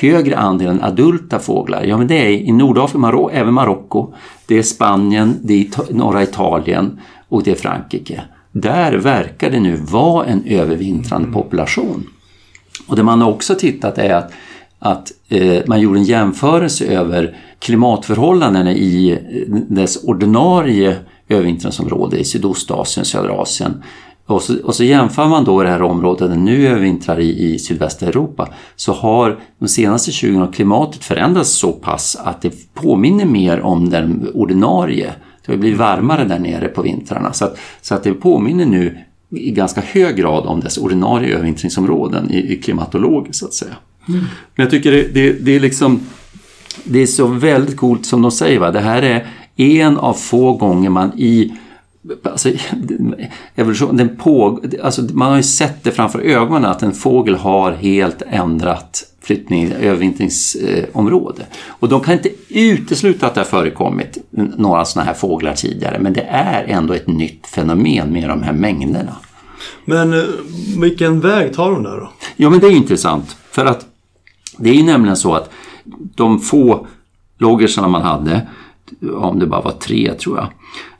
högre 0.00 0.36
andelen 0.36 0.82
adulta 0.82 1.38
fåglar, 1.38 1.84
ja 1.84 1.98
men 1.98 2.06
det 2.06 2.14
är 2.14 2.30
i 2.30 2.52
Nordafrika, 2.52 2.98
Marok 2.98 3.30
även 3.34 3.54
Marocko, 3.54 4.12
det 4.46 4.58
är 4.58 4.62
Spanien, 4.62 5.38
det 5.42 5.54
är 5.54 5.94
norra 5.94 6.22
Italien 6.22 7.00
och 7.28 7.42
det 7.42 7.50
är 7.50 7.54
Frankrike. 7.54 8.22
Där 8.52 8.92
verkar 8.92 9.50
det 9.50 9.60
nu 9.60 9.76
vara 9.76 10.24
en 10.24 10.44
övervintrande 10.44 11.32
population. 11.32 12.06
Och 12.86 12.96
det 12.96 13.02
man 13.02 13.22
också 13.22 13.54
tittat 13.54 13.98
är 13.98 14.14
att 14.14 14.32
att 14.78 15.12
eh, 15.28 15.62
man 15.66 15.80
gjorde 15.80 15.98
en 15.98 16.04
jämförelse 16.04 16.86
över 16.86 17.36
klimatförhållandena 17.58 18.72
i 18.72 19.10
eh, 19.12 19.18
dess 19.68 20.04
ordinarie 20.04 20.96
övervintringsområde 21.28 22.18
i 22.18 22.24
Sydostasien, 22.24 23.04
södra 23.04 23.32
Asien. 23.32 23.82
Och 24.26 24.42
så, 24.42 24.54
och 24.64 24.74
så 24.74 24.84
jämför 24.84 25.26
man 25.26 25.44
då 25.44 25.62
det 25.62 25.68
här 25.68 25.82
området 25.82 26.18
där 26.18 26.28
den 26.28 26.44
nu 26.44 26.68
övervintrar 26.68 27.20
i, 27.20 27.54
i 27.54 27.58
sydvästra 27.58 28.08
Europa 28.08 28.48
så 28.76 28.92
har 28.92 29.40
de 29.58 29.68
senaste 29.68 30.12
20 30.12 30.38
åren 30.38 30.52
klimatet 30.52 31.04
förändrats 31.04 31.50
så 31.50 31.72
pass 31.72 32.16
att 32.24 32.42
det 32.42 32.74
påminner 32.74 33.24
mer 33.24 33.60
om 33.60 33.90
den 33.90 34.28
ordinarie. 34.34 35.12
Det 35.46 35.52
har 35.52 35.58
blivit 35.58 35.78
varmare 35.78 36.24
där 36.24 36.38
nere 36.38 36.68
på 36.68 36.82
vintrarna 36.82 37.32
så 37.32 37.44
att, 37.44 37.58
så 37.82 37.94
att 37.94 38.02
det 38.02 38.12
påminner 38.12 38.66
nu 38.66 38.98
i 39.30 39.50
ganska 39.50 39.80
hög 39.80 40.16
grad 40.16 40.46
om 40.46 40.60
dess 40.60 40.78
ordinarie 40.78 41.34
övervintringsområden 41.34 42.30
i, 42.30 42.52
i 42.52 42.56
klimatologiskt 42.56 43.36
så 43.38 43.46
att 43.46 43.54
säga. 43.54 43.76
Mm. 44.08 44.20
Men 44.54 44.64
jag 44.64 44.70
tycker 44.70 44.92
det, 44.92 45.02
det, 45.02 45.32
det, 45.32 45.56
är 45.56 45.60
liksom 45.60 46.00
det 46.84 47.02
är 47.02 47.06
så 47.06 47.26
väldigt 47.26 47.76
coolt 47.76 48.06
som 48.06 48.22
de 48.22 48.30
säger. 48.30 48.58
Va? 48.58 48.70
Det 48.70 48.80
här 48.80 49.02
är 49.02 49.26
en 49.56 49.96
av 49.96 50.14
få 50.14 50.52
gånger 50.52 50.90
man 50.90 51.12
i 51.16 51.52
Alltså, 52.22 52.50
evolution, 53.54 53.96
den 53.96 54.16
på, 54.16 54.60
alltså, 54.82 55.02
man 55.02 55.28
har 55.28 55.36
ju 55.36 55.42
sett 55.42 55.84
det 55.84 55.90
framför 55.90 56.20
ögonen 56.20 56.64
att 56.64 56.82
en 56.82 56.92
fågel 56.92 57.34
har 57.34 57.72
helt 57.72 58.22
ändrat 58.26 59.04
flyttning, 59.20 59.72
övervintringsområde. 59.72 61.46
Och 61.68 61.88
de 61.88 62.00
kan 62.00 62.14
inte 62.14 62.30
utesluta 62.48 63.26
att 63.26 63.34
det 63.34 63.40
har 63.40 63.46
förekommit 63.46 64.18
några 64.30 64.84
sådana 64.84 65.06
här 65.06 65.14
fåglar 65.14 65.54
tidigare 65.54 65.98
men 65.98 66.12
det 66.12 66.26
är 66.30 66.64
ändå 66.64 66.94
ett 66.94 67.06
nytt 67.06 67.46
fenomen 67.46 68.12
med 68.12 68.28
de 68.28 68.42
här 68.42 68.52
mängderna. 68.52 69.16
Men 69.84 70.12
eh, 70.12 70.24
vilken 70.80 71.20
väg 71.20 71.54
tar 71.54 71.72
de 71.72 71.82
där 71.82 71.96
då? 71.96 72.12
Ja 72.36 72.50
men 72.50 72.60
det 72.60 72.66
är 72.66 72.70
intressant 72.70 73.36
för 73.50 73.66
att 73.66 73.86
det 74.58 74.70
är 74.70 74.74
ju 74.74 74.82
nämligen 74.82 75.16
så 75.16 75.34
att 75.34 75.50
de 75.90 76.40
få 76.40 76.86
loggersarna 77.38 77.88
man 77.88 78.02
hade, 78.02 78.48
om 79.14 79.38
det 79.38 79.46
bara 79.46 79.60
var 79.60 79.72
tre 79.72 80.14
tror 80.14 80.36
jag, 80.36 80.48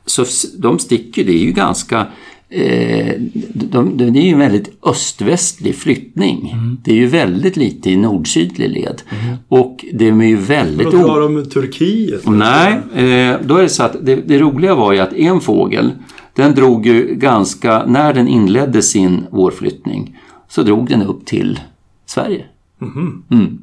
så 0.05 0.25
de 0.57 0.79
sticker, 0.79 1.23
det 1.23 1.33
är 1.33 1.43
ju 1.45 1.51
ganska 1.51 2.07
eh, 2.49 3.13
de, 3.53 3.97
de, 3.97 4.13
det 4.13 4.19
är 4.19 4.23
ju 4.23 4.33
en 4.33 4.39
väldigt 4.39 4.71
öst-västlig 4.83 5.75
flyttning. 5.75 6.51
Mm. 6.53 6.77
Det 6.83 6.91
är 6.91 6.95
ju 6.95 7.07
väldigt 7.07 7.57
lite 7.57 7.89
i 7.89 7.97
nord-sydlig 7.97 8.69
led. 8.69 9.01
Mm. 9.09 9.37
Och 9.47 9.85
det 9.93 10.07
är 10.07 10.23
ju 10.23 10.35
väldigt... 10.35 10.93
Vad 10.93 11.09
har 11.09 11.21
de 11.21 11.45
Turkiet? 11.45 12.27
Nej, 12.27 12.73
eh, 12.73 13.37
då 13.45 13.57
är 13.57 13.61
det 13.61 13.69
så 13.69 13.83
att 13.83 13.95
det, 14.01 14.15
det, 14.15 14.39
roliga 14.39 14.75
var 14.75 14.93
ju 14.93 14.99
att 14.99 15.13
en 15.13 15.41
fågel, 15.41 15.91
den 16.35 16.55
drog 16.55 16.85
ju 16.85 17.15
ganska, 17.15 17.85
när 17.85 18.13
den 18.13 18.27
inledde 18.27 18.81
sin 18.81 19.25
vårflyttning, 19.31 20.17
så 20.49 20.63
drog 20.63 20.89
den 20.89 21.01
upp 21.01 21.25
till 21.25 21.59
Sverige. 22.05 22.45
Mm. 22.81 23.23
Mm. 23.31 23.59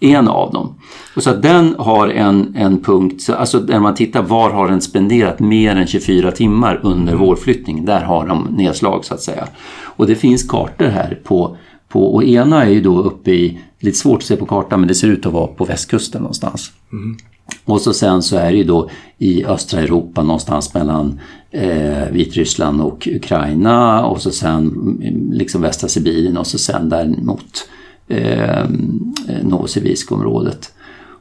En 0.00 0.28
av 0.28 0.52
dem. 0.52 0.74
Och 1.16 1.22
så 1.22 1.34
den 1.34 1.74
har 1.78 2.08
en, 2.08 2.56
en 2.56 2.80
punkt, 2.80 3.30
alltså 3.30 3.58
när 3.58 3.80
man 3.80 3.94
tittar 3.94 4.22
var 4.22 4.50
har 4.50 4.68
den 4.68 4.80
spenderat 4.80 5.40
mer 5.40 5.76
än 5.76 5.86
24 5.86 6.30
timmar 6.30 6.80
under 6.82 7.12
mm. 7.12 7.24
vårflyttningen, 7.24 7.84
där 7.84 8.04
har 8.04 8.26
de 8.26 8.48
nedslag 8.50 9.04
så 9.04 9.14
att 9.14 9.20
säga. 9.20 9.48
Och 9.82 10.06
det 10.06 10.14
finns 10.14 10.42
kartor 10.42 10.86
här 10.86 11.20
på, 11.24 11.56
på 11.88 12.14
och 12.14 12.24
ena 12.24 12.64
är 12.64 12.70
ju 12.70 12.80
då 12.80 13.02
uppe 13.02 13.30
i, 13.30 13.60
lite 13.80 13.98
svårt 13.98 14.18
att 14.18 14.24
se 14.24 14.36
på 14.36 14.46
kartan 14.46 14.80
men 14.80 14.88
det 14.88 14.94
ser 14.94 15.08
ut 15.08 15.26
att 15.26 15.32
vara 15.32 15.46
på 15.46 15.64
västkusten 15.64 16.22
någonstans. 16.22 16.72
Mm. 16.92 17.16
Och 17.64 17.80
så 17.80 17.92
sen 17.92 18.22
så 18.22 18.36
är 18.36 18.50
det 18.52 18.58
ju 18.58 18.64
då 18.64 18.90
i 19.18 19.44
östra 19.44 19.80
Europa 19.80 20.22
någonstans 20.22 20.74
mellan 20.74 21.20
eh, 21.50 22.08
Vitryssland 22.10 22.80
och 22.80 23.08
Ukraina 23.12 24.06
och 24.06 24.20
så 24.22 24.30
sen 24.30 24.66
mm, 25.02 25.32
liksom 25.32 25.62
västra 25.62 25.88
Sibirien 25.88 26.36
och 26.36 26.46
så 26.46 26.58
sen 26.58 26.88
där 26.88 27.06
mot 27.22 27.68
eh, 28.08 28.66
Novosibirsk-området. 29.42 30.72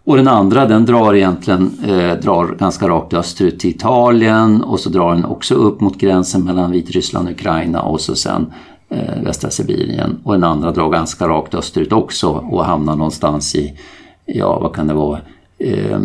Och 0.07 0.17
den 0.17 0.27
andra 0.27 0.65
den 0.65 0.85
drar 0.85 1.13
egentligen 1.13 1.71
eh, 1.87 2.13
drar 2.19 2.55
ganska 2.59 2.87
rakt 2.87 3.13
österut 3.13 3.59
till 3.59 3.69
Italien 3.69 4.61
och 4.61 4.79
så 4.79 4.89
drar 4.89 5.15
den 5.15 5.25
också 5.25 5.55
upp 5.55 5.81
mot 5.81 5.97
gränsen 5.97 6.45
mellan 6.45 6.71
Vitryssland 6.71 7.27
och 7.27 7.33
Ukraina 7.33 7.81
och 7.81 8.01
så 8.01 8.15
sen 8.15 8.53
eh, 8.89 9.23
västra 9.23 9.49
Sibirien. 9.49 10.19
Och 10.23 10.33
den 10.33 10.43
andra 10.43 10.71
drar 10.71 10.89
ganska 10.89 11.27
rakt 11.27 11.55
österut 11.55 11.91
också 11.91 12.29
och 12.29 12.65
hamnar 12.65 12.95
någonstans 12.95 13.55
i, 13.55 13.73
ja 14.25 14.59
vad 14.59 14.75
kan 14.75 14.87
det 14.87 14.93
vara, 14.93 15.19
eh, 15.57 15.99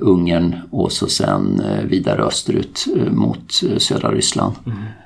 Ungern 0.00 0.56
och 0.70 0.92
så 0.92 1.06
sen 1.06 1.60
eh, 1.60 1.84
vidare 1.84 2.22
österut 2.22 2.86
eh, 2.96 3.12
mot 3.12 3.62
eh, 3.70 3.78
södra 3.78 4.12
Ryssland. 4.12 4.54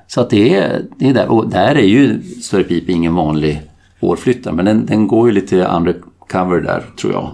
Så 0.07 0.21
att 0.21 0.29
det 0.29 0.55
är, 0.55 0.85
det 0.97 1.09
är 1.09 1.13
där. 1.13 1.31
Och 1.31 1.49
där 1.49 1.75
är 1.75 1.87
ju 1.87 2.21
Större 2.41 2.63
Pip 2.63 2.89
ingen 2.89 3.15
vanlig 3.15 3.61
vårflyttare 3.99 4.53
men 4.53 4.65
den, 4.65 4.85
den 4.85 5.07
går 5.07 5.27
ju 5.27 5.33
lite 5.33 5.63
undercover 5.65 6.61
där 6.61 6.83
tror 7.01 7.13
jag. 7.13 7.31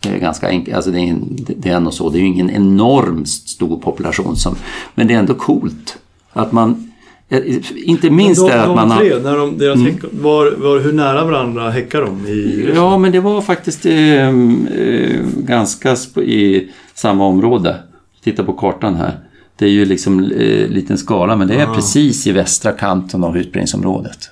Det 0.00 0.08
är 0.08 0.18
ganska 0.18 0.48
enkelt, 0.48 0.76
alltså 0.76 0.90
det 0.90 1.00
är, 1.00 1.16
det 1.56 1.68
är 1.68 1.76
ändå 1.76 1.90
så, 1.90 2.10
det 2.10 2.18
är 2.18 2.20
ju 2.20 2.26
ingen 2.26 2.50
enormt 2.50 3.28
stor 3.28 3.78
population 3.78 4.36
som, 4.36 4.54
men 4.94 5.06
det 5.06 5.14
är 5.14 5.18
ändå 5.18 5.34
coolt 5.34 5.98
att 6.32 6.52
man, 6.52 6.92
eh, 7.28 7.40
inte 7.88 8.10
minst 8.10 8.40
de, 8.40 8.48
det 8.48 8.62
att 8.62 8.74
man 8.74 8.90
har... 8.90 9.00
tre, 9.00 9.18
när 9.18 9.36
de, 9.36 9.58
deras 9.58 9.80
häck, 9.80 9.96
var, 10.10 10.54
var, 10.56 10.80
hur 10.80 10.92
nära 10.92 11.24
varandra 11.24 11.70
häckar 11.70 12.02
de? 12.02 12.26
I, 12.26 12.72
Ja, 12.74 12.98
men 12.98 13.12
det 13.12 13.20
var 13.20 13.40
faktiskt 13.40 13.86
eh, 13.86 14.28
eh, 14.28 15.20
ganska 15.36 15.96
i 16.22 16.68
samma 16.94 17.26
område. 17.26 17.76
Titta 18.24 18.44
på 18.44 18.52
kartan 18.52 18.94
här. 18.94 19.18
Det 19.56 19.64
är 19.64 19.70
ju 19.70 19.84
liksom 19.84 20.20
eh, 20.24 20.68
liten 20.68 20.98
skala, 20.98 21.36
men 21.36 21.48
det 21.48 21.54
är 21.54 21.74
precis 21.74 22.26
i 22.26 22.32
västra 22.32 22.72
kanten 22.72 23.24
av 23.24 23.36
utbredningsområdet. 23.36 24.30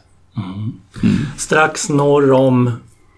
Strax 1.36 1.88
norr 1.88 2.32
om 2.32 2.72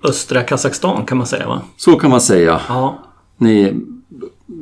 östra 0.04 0.42
Kazakstan 0.42 1.06
kan 1.06 1.18
man 1.18 1.26
säga 1.26 1.48
va? 1.48 1.60
Så 1.76 1.96
kan 1.96 2.10
man 2.10 2.20
säga. 2.20 2.60
Ja. 2.68 2.98
Ni, 3.38 3.74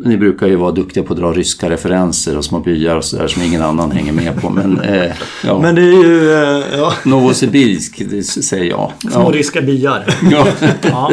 ni 0.05 0.17
brukar 0.17 0.47
ju 0.47 0.57
vara 0.57 0.71
duktiga 0.73 1.03
på 1.05 1.13
att 1.13 1.19
dra 1.21 1.33
ryska 1.33 1.71
referenser 1.71 2.39
och 2.39 2.45
små 2.45 2.61
byar 2.61 2.97
och 2.97 3.05
sådär 3.05 3.27
som 3.29 3.43
ingen 3.43 3.63
annan 3.63 3.91
hänger 3.91 4.13
med 4.13 4.41
på. 4.43 4.51
Men, 4.51 4.81
eh, 4.81 5.11
ja. 5.45 5.59
Men 5.63 5.75
det 5.75 5.81
är 5.83 6.05
ju... 6.05 6.33
Eh, 6.33 6.79
ja. 6.79 6.93
Novosibirsk, 7.05 8.03
säger 8.45 8.65
jag. 8.65 8.93
Små 8.99 9.11
Ja. 9.13 9.31
ryska 9.39 9.61
byar. 9.63 10.05
Ja. 10.31 10.47
Ja. 10.83 11.13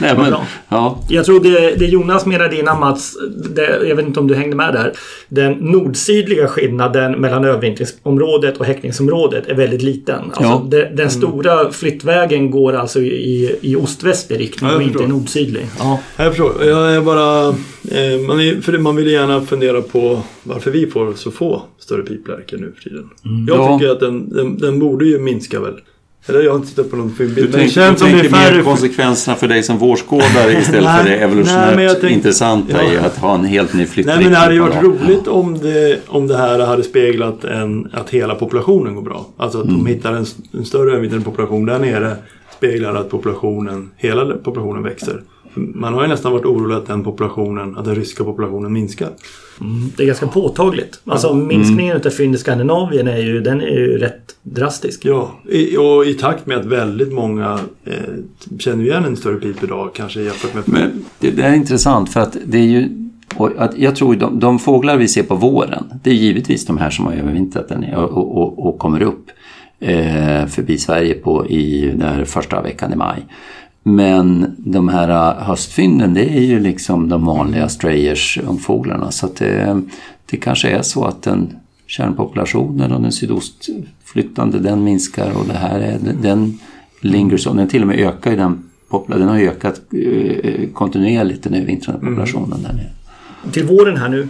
Nej, 0.00 0.14
men, 0.16 0.34
ja. 0.68 0.98
Jag 1.08 1.24
tror 1.24 1.40
det, 1.40 1.74
det 1.78 1.84
Jonas 1.86 2.26
menade 2.26 2.58
innan 2.58 2.80
Mats, 2.80 3.16
det, 3.54 3.88
jag 3.88 3.96
vet 3.96 4.06
inte 4.06 4.20
om 4.20 4.26
du 4.28 4.34
hängde 4.34 4.56
med 4.56 4.72
där. 4.74 4.92
Den 5.28 5.52
nordsydliga 5.52 6.48
skillnaden 6.48 7.12
mellan 7.12 7.44
övervintringsområdet 7.44 8.56
och 8.56 8.64
häckningsområdet 8.66 9.46
är 9.48 9.54
väldigt 9.54 9.82
liten. 9.82 10.20
Alltså 10.24 10.42
Ja. 10.42 10.66
det, 10.70 10.90
den 10.94 11.10
stora 11.10 11.72
flyttvägen 11.72 12.50
går 12.50 12.72
alltså 12.72 13.00
i, 13.00 13.56
i 13.60 13.76
ost-västlig 13.76 14.40
riktning 14.40 14.70
och 14.70 14.82
inte 14.82 15.02
i 15.02 15.06
nordsydlig. 15.06 15.66
Ja. 15.78 16.00
Jag 16.16 16.28
förstår. 16.28 16.64
Jag 16.64 16.94
är 16.94 17.00
bara... 17.00 17.54
Eh, 17.90 18.05
man, 18.26 18.40
är, 18.40 18.60
för 18.60 18.78
man 18.78 18.96
vill 18.96 19.06
gärna 19.06 19.40
fundera 19.40 19.82
på 19.82 20.22
varför 20.42 20.70
vi 20.70 20.86
får 20.86 21.12
så 21.12 21.30
få 21.30 21.62
större 21.78 22.02
piplärkor 22.02 22.58
nu 22.58 22.72
för 22.76 22.82
tiden. 22.90 23.10
Jag 23.48 23.58
Ja. 23.58 23.78
tycker 23.78 23.92
att 23.92 24.00
den, 24.00 24.28
den, 24.28 24.58
den 24.58 24.78
borde 24.78 25.04
ju 25.04 25.18
minska 25.18 25.60
väl. 25.60 25.74
Eller 26.28 26.40
jag 26.42 26.50
har 26.50 26.56
inte 26.56 26.68
tittat 26.68 26.90
på 26.90 26.96
någon 26.96 27.10
filmbild. 27.14 27.48
Du, 27.48 27.52
tänk, 27.52 27.72
känns 27.72 27.98
du 27.98 28.04
som 28.04 28.12
det 28.12 28.18
är 28.26 28.28
tänker 28.30 28.54
mer 28.56 28.62
konsekvenserna 28.62 29.36
för 29.36 29.48
dig 29.48 29.62
som 29.62 29.78
vårskådare 29.78 30.52
istället 30.60 30.84
Nej, 30.84 31.02
för 31.04 31.10
det 31.10 31.16
evolutionärt 31.16 31.76
nej, 31.76 31.96
tänk- 32.00 32.12
intressanta 32.12 32.84
i 32.84 32.94
Ja. 32.94 33.00
att 33.00 33.16
ha 33.16 33.34
en 33.34 33.44
helt 33.44 33.72
ny 33.72 33.78
Nej 33.78 33.86
flyttriktning. 33.86 34.24
men 34.24 34.32
det 34.32 34.38
hade 34.38 34.54
ju 34.54 34.60
varit 34.60 34.82
roligt 34.82 35.28
om 35.28 35.58
det, 35.58 36.00
om 36.06 36.26
det 36.26 36.36
här 36.36 36.58
hade 36.66 36.82
speglat 36.82 37.44
en, 37.44 37.88
att 37.92 38.10
hela 38.10 38.34
populationen 38.34 38.94
går 38.94 39.02
bra. 39.02 39.26
Alltså 39.36 39.60
att 39.60 39.66
de 39.66 39.86
hittar 39.86 40.12
en, 40.12 40.26
en 40.52 40.64
större 40.64 40.90
övervittande 40.92 41.24
population 41.24 41.66
där 41.66 41.78
nere 41.78 42.16
speglar 42.56 42.94
att 42.94 43.10
populationen, 43.10 43.90
hela 43.96 44.24
populationen 44.36 44.82
växer. 44.82 45.22
Man 45.56 45.94
har 45.94 46.02
ju 46.02 46.08
nästan 46.08 46.32
varit 46.32 46.44
orolig 46.44 46.74
att 46.74 46.86
den 46.86 47.04
populationen, 47.04 47.76
att 47.76 47.84
den 47.84 47.94
ryska 47.94 48.24
populationen 48.24 48.72
minskar. 48.72 49.08
Det 49.96 50.02
är 50.02 50.06
ganska 50.06 50.26
påtagligt. 50.26 51.00
Alltså 51.04 51.34
minskningen 51.34 51.96
utav 51.96 52.10
fynd 52.10 52.34
i 52.34 52.38
Skandinavien 52.38 53.08
är 53.08 53.18
ju, 53.18 53.40
den 53.40 53.60
är 53.60 53.78
ju 53.78 53.98
rätt 53.98 54.36
drastisk. 54.42 55.04
Ja, 55.04 55.30
i, 55.48 55.76
och 55.76 56.06
i 56.06 56.14
takt 56.14 56.46
med 56.46 56.58
att 56.58 56.66
väldigt 56.66 57.12
många 57.12 57.60
eh, 57.84 57.94
känner 58.58 58.84
igen 58.84 59.04
en 59.04 59.16
större 59.16 59.36
pip 59.36 59.62
idag 59.62 59.90
kanske 59.94 60.20
jämfört 60.22 60.54
med 60.54 60.62
Men 60.66 61.04
det, 61.18 61.30
det 61.30 61.42
är 61.42 61.54
intressant 61.54 62.12
för 62.12 62.20
att 62.20 62.36
det 62.46 62.58
är 62.58 62.62
ju 62.62 62.88
och 63.36 63.50
att 63.58 63.78
jag 63.78 63.96
tror 63.96 64.14
de, 64.14 64.40
de 64.40 64.58
fåglar 64.58 64.96
vi 64.96 65.08
ser 65.08 65.22
på 65.22 65.34
våren, 65.34 65.84
det 66.02 66.10
är 66.10 66.14
givetvis 66.14 66.66
de 66.66 66.78
här 66.78 66.90
som 66.90 67.06
har 67.06 67.12
övervintrat 67.12 67.68
där 67.68 67.78
nere 67.78 67.96
och, 67.96 68.36
och, 68.36 68.66
och 68.66 68.78
kommer 68.78 69.02
upp 69.02 69.30
eh, 69.80 70.46
förbi 70.46 70.78
Sverige 70.78 71.14
på 71.14 71.46
i 71.46 71.92
den 71.96 72.26
första 72.26 72.62
veckan 72.62 72.92
i 72.92 72.96
maj. 72.96 73.26
Men 73.88 74.54
de 74.58 74.88
här 74.88 75.08
eh, 75.08 75.44
höstfynden, 75.46 76.14
det 76.14 76.36
är 76.38 76.40
ju 76.40 76.60
liksom 76.60 77.08
de 77.08 77.24
vanliga 77.24 77.68
strayers, 77.68 78.38
ungfåglarna. 78.48 79.10
Så 79.10 79.26
att 79.26 79.36
det, 79.36 79.82
det 80.30 80.36
kanske 80.36 80.68
är 80.68 80.82
så 80.82 81.04
att 81.04 81.22
den 81.22 81.56
kärnpopulationen 81.86 82.92
och 82.92 83.02
den 83.02 83.12
sydostflyttande, 83.12 84.58
den 84.58 84.84
minskar 84.84 85.32
och 85.38 85.46
det 85.46 85.54
här 85.54 85.80
är, 85.80 85.98
den 86.22 86.58
lingers 87.00 87.46
on. 87.46 87.56
Den 87.56 87.68
till 87.68 87.82
och 87.82 87.88
med 87.88 87.98
ökar 87.98 88.30
ju 88.30 88.36
den 88.36 88.70
popula- 88.88 89.18
den 89.18 89.28
har 89.28 89.38
ökat 89.38 89.80
eh, 89.92 90.68
kontinuerligt 90.72 91.42
den 91.42 91.54
övervintrande 91.54 92.00
populationen 92.00 92.62
där 92.62 92.72
nere. 92.72 92.90
Till 93.52 93.64
våren 93.64 93.96
här 93.96 94.08
nu 94.08 94.28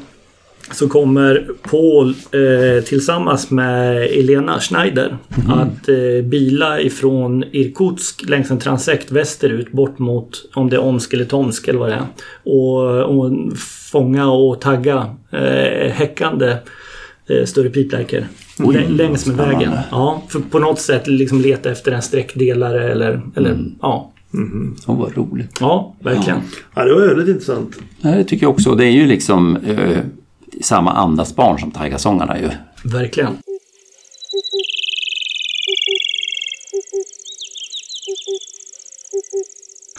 så 0.73 0.89
kommer 0.89 1.47
Paul 1.71 2.09
eh, 2.09 2.85
tillsammans 2.85 3.51
med 3.51 4.03
Elena 4.03 4.61
Schneider 4.61 5.17
att 5.49 5.89
eh, 5.89 6.25
bila 6.25 6.81
ifrån 6.81 7.45
Irkutsk 7.53 8.29
längs 8.29 8.51
en 8.51 8.59
transekt 8.59 9.13
västerut 9.13 9.73
bort 9.73 9.99
mot 9.99 10.51
om 10.55 10.71
det 10.71 10.77
är 10.77 10.81
Omsk 10.81 11.13
eller 11.13 11.25
Tomsk 11.25 11.69
eller 11.69 11.79
vad 11.79 11.89
det 11.89 11.95
är. 11.95 12.07
Och, 12.43 13.19
och 13.19 13.33
fånga 13.93 14.31
och 14.31 14.61
tagga 14.61 15.07
eh, 15.31 15.93
häckande 15.93 16.57
eh, 17.27 17.45
större 17.45 17.71
piplärkor. 17.71 18.25
Längs 18.89 19.27
med 19.27 19.37
vägen. 19.37 19.73
Ja, 19.91 20.23
för 20.29 20.41
på 20.41 20.59
något 20.59 20.81
sätt 20.81 21.07
liksom 21.07 21.41
leta 21.41 21.71
efter 21.71 21.93
en 21.93 22.03
sträckdelare 22.03 22.93
eller, 22.93 23.21
eller 23.37 23.57
ja. 23.83 24.13
Åh, 24.87 24.99
vad 24.99 25.17
roligt. 25.17 25.57
Ja, 25.61 25.95
verkligen. 26.01 26.41
Ja, 26.75 26.85
det 26.85 26.95
var 26.95 27.01
väldigt 27.01 27.29
intressant. 27.29 27.77
Ja, 28.01 28.11
det 28.11 28.25
tycker 28.25 28.47
jag 28.47 28.51
också. 28.51 28.75
Det 28.75 28.85
är 28.85 28.91
ju 28.91 29.07
liksom 29.07 29.57
eh, 29.57 29.99
samma 30.61 30.93
andas 30.93 31.37
barn 31.37 31.59
som 31.59 31.71
taigasångarna 31.71 32.41
ju. 32.41 32.51
Verkligen. 32.85 33.37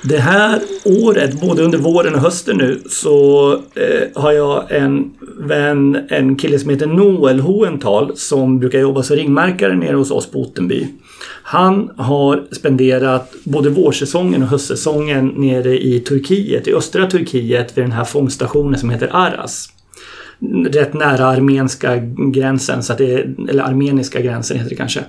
Det 0.03 0.17
här 0.17 0.61
året, 0.85 1.41
både 1.41 1.63
under 1.63 1.77
våren 1.77 2.15
och 2.15 2.21
hösten 2.21 2.57
nu, 2.57 2.81
så 2.89 3.51
eh, 3.53 4.21
har 4.21 4.31
jag 4.31 4.71
en 4.71 5.11
vän, 5.39 6.07
en 6.09 6.35
kille 6.35 6.59
som 6.59 6.69
heter 6.69 6.87
Noel 6.87 7.39
Hoental 7.39 8.11
som 8.17 8.59
brukar 8.59 8.79
jobba 8.79 9.03
som 9.03 9.15
ringmärkare 9.15 9.75
nere 9.75 9.95
hos 9.95 10.11
oss 10.11 10.31
på 10.31 10.41
Ottenby. 10.41 10.87
Han 11.43 11.91
har 11.97 12.43
spenderat 12.51 13.33
både 13.43 13.69
vårsäsongen 13.69 14.43
och 14.43 14.49
höstsäsongen 14.49 15.27
nere 15.27 15.79
i 15.79 15.99
Turkiet, 15.99 16.67
i 16.67 16.73
östra 16.73 17.07
Turkiet 17.07 17.77
vid 17.77 17.83
den 17.83 17.91
här 17.91 18.05
fångstationen 18.05 18.79
som 18.79 18.89
heter 18.89 19.09
Aras 19.11 19.69
rätt 20.71 20.93
nära 20.93 21.25
armeniska 21.25 21.97
gränsen, 22.33 22.83
så 22.83 22.93
att 22.93 22.97
det 22.97 23.13
är, 23.13 23.49
eller 23.49 23.63
armeniska 23.63 24.21
gränsen 24.21 24.57
heter 24.57 24.69
det 24.69 24.75
kanske. 24.75 25.03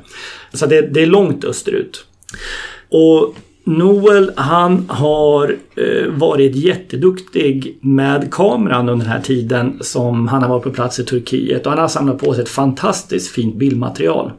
Så 0.53 0.67
det, 0.67 0.81
det 0.81 1.03
är 1.03 1.07
långt 1.07 1.45
österut. 1.45 2.05
Och 2.89 3.35
Noel 3.69 4.33
han 4.37 4.85
har 4.89 5.57
eh, 5.77 6.13
varit 6.13 6.57
jätteduktig 6.57 7.79
med 7.81 8.33
kameran 8.33 8.89
under 8.89 9.05
den 9.05 9.13
här 9.13 9.21
tiden 9.21 9.79
som 9.81 10.29
han 10.29 10.43
har 10.43 10.49
varit 10.49 10.63
på 10.63 10.71
plats 10.71 10.99
i 10.99 11.05
Turkiet 11.05 11.67
och 11.67 11.73
han 11.73 11.81
har 11.81 11.89
samlat 11.89 12.19
på 12.19 12.35
sig 12.35 12.43
ett 12.43 12.49
fantastiskt 12.49 13.31
fint 13.31 13.57
bildmaterial. 13.57 14.33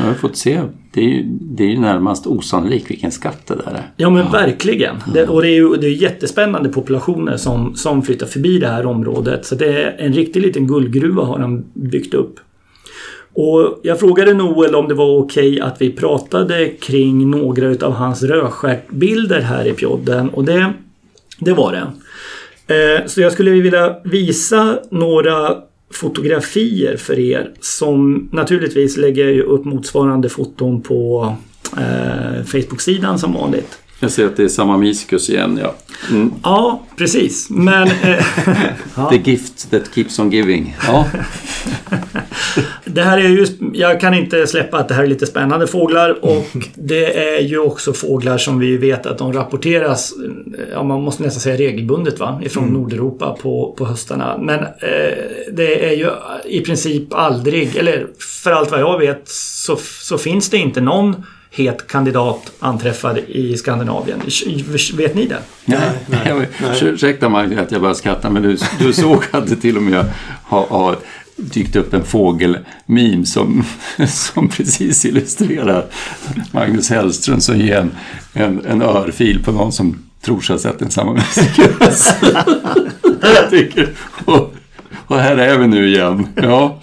Jag 0.00 0.06
har 0.06 0.14
fått 0.14 0.36
se. 0.36 0.60
Det 0.94 1.00
är 1.00 1.04
ju, 1.04 1.22
det 1.40 1.64
är 1.64 1.68
ju 1.68 1.80
närmast 1.80 2.26
osannolikt 2.26 2.90
vilken 2.90 3.12
skatt 3.12 3.46
det 3.46 3.54
där 3.54 3.72
är. 3.72 3.90
Ja 3.96 4.10
men 4.10 4.30
verkligen. 4.30 4.96
Det, 5.14 5.28
och 5.28 5.42
det 5.42 5.48
är 5.48 5.54
ju 5.54 5.76
det 5.76 5.86
är 5.86 5.90
jättespännande 5.90 6.68
populationer 6.68 7.36
som, 7.36 7.74
som 7.74 8.02
flyttar 8.02 8.26
förbi 8.26 8.58
det 8.58 8.68
här 8.68 8.86
området. 8.86 9.46
Så 9.46 9.54
det 9.54 9.82
är 9.82 9.96
en 9.98 10.12
riktig 10.12 10.42
liten 10.42 10.66
guldgruva 10.66 11.24
har 11.24 11.38
de 11.38 11.64
byggt 11.74 12.14
upp. 12.14 12.40
Och 13.34 13.80
jag 13.82 14.00
frågade 14.00 14.34
Noel 14.34 14.74
om 14.74 14.88
det 14.88 14.94
var 14.94 15.18
okej 15.18 15.60
att 15.60 15.82
vi 15.82 15.92
pratade 15.92 16.68
kring 16.68 17.30
några 17.30 17.66
utav 17.66 17.92
hans 17.92 18.22
rödstjärtbilder 18.22 19.40
här 19.40 19.66
i 19.66 19.72
podden 19.72 20.28
och 20.28 20.44
det, 20.44 20.72
det 21.38 21.52
var 21.52 21.72
det. 21.72 21.92
Eh, 22.74 23.06
så 23.06 23.20
jag 23.20 23.32
skulle 23.32 23.50
vilja 23.50 23.96
visa 24.04 24.78
några 24.90 25.56
fotografier 25.90 26.96
för 26.96 27.18
er 27.18 27.50
som 27.60 28.28
naturligtvis 28.32 28.96
lägger 28.96 29.28
jag 29.28 29.46
upp 29.46 29.64
motsvarande 29.64 30.28
foton 30.28 30.82
på 30.82 31.34
eh, 31.76 32.44
Facebook-sidan 32.44 33.18
som 33.18 33.32
vanligt. 33.32 33.81
Jag 34.02 34.10
ser 34.10 34.26
att 34.26 34.36
det 34.36 34.44
är 34.44 34.48
samma 34.48 34.76
miskus 34.76 35.30
igen, 35.30 35.58
ja. 35.62 35.74
Mm. 36.10 36.32
Ja, 36.42 36.82
precis. 36.96 37.50
Men 37.50 37.88
eh, 37.88 38.24
The 39.10 39.30
gift 39.30 39.70
that 39.70 39.94
keeps 39.94 40.18
on 40.18 40.30
giving. 40.30 40.76
Ja, 40.86 41.08
det 42.84 43.02
här 43.02 43.18
är 43.18 43.28
ju, 43.28 43.46
jag 43.72 44.00
kan 44.00 44.14
inte 44.14 44.46
släppa 44.46 44.78
att 44.78 44.88
det 44.88 44.94
här 44.94 45.02
är 45.02 45.06
lite 45.06 45.26
spännande 45.26 45.66
fåglar 45.66 46.24
och 46.24 46.46
det 46.74 47.36
är 47.36 47.40
ju 47.40 47.58
också 47.58 47.92
fåglar 47.92 48.38
som 48.38 48.58
vi 48.58 48.76
vet 48.76 49.06
att 49.06 49.18
de 49.18 49.32
rapporteras, 49.32 50.14
ja 50.72 50.82
man 50.82 51.02
måste 51.02 51.22
nästan 51.22 51.40
säga 51.40 51.56
regelbundet 51.56 52.20
va, 52.20 52.40
ifrån 52.44 52.68
Nordeuropa 52.68 53.36
på, 53.42 53.74
på 53.78 53.84
höstarna. 53.84 54.38
Men 54.38 54.58
eh, 54.58 55.18
det 55.52 55.88
är 55.88 55.96
ju 55.96 56.10
i 56.44 56.60
princip 56.60 57.14
aldrig, 57.14 57.76
eller 57.76 58.06
för 58.42 58.50
allt 58.50 58.70
vad 58.70 58.80
jag 58.80 58.98
vet 58.98 59.22
så, 59.28 59.76
så 60.00 60.18
finns 60.18 60.50
det 60.50 60.58
inte 60.58 60.80
någon 60.80 61.16
het 61.52 61.86
kandidat 61.86 62.52
anträffad 62.58 63.18
i 63.18 63.56
Skandinavien. 63.56 64.22
Vet 64.96 65.14
ni 65.14 65.26
det? 65.26 65.38
Nej, 65.64 65.78
nej, 66.06 66.48
nej. 66.60 66.82
Ursäkta 66.82 67.28
mig 67.28 67.58
att 67.58 67.72
jag 67.72 67.80
bara 67.80 67.94
skrattar 67.94 68.30
men 68.30 68.42
du, 68.42 68.56
du 68.78 68.92
såg 69.02 69.24
att 69.30 69.46
det 69.46 69.56
till 69.56 69.76
och 69.76 69.82
med 69.82 70.04
har, 70.42 70.66
har 70.66 70.96
dykt 71.36 71.76
upp 71.76 71.94
en 71.94 72.04
fågelmim 72.04 73.24
som, 73.24 73.64
som 74.08 74.48
precis 74.48 75.04
illustrerar 75.04 75.86
Magnus 76.50 76.90
Hellström 76.90 77.40
som 77.40 77.58
ger 77.58 77.76
en, 77.76 77.90
en, 78.32 78.66
en 78.66 78.82
örfil 78.82 79.42
på 79.44 79.52
någon 79.52 79.72
som 79.72 79.98
tror 80.24 80.40
sig 80.40 80.54
ha 80.54 80.60
sett 80.60 80.82
en 80.82 80.90
samma 80.90 81.12
musikus. 81.12 82.14
jag 83.22 83.50
tycker, 83.50 83.88
och, 84.24 84.54
och 85.06 85.18
här 85.18 85.36
är 85.36 85.58
vi 85.58 85.66
nu 85.66 85.88
igen. 85.88 86.28
Ja. 86.34 86.81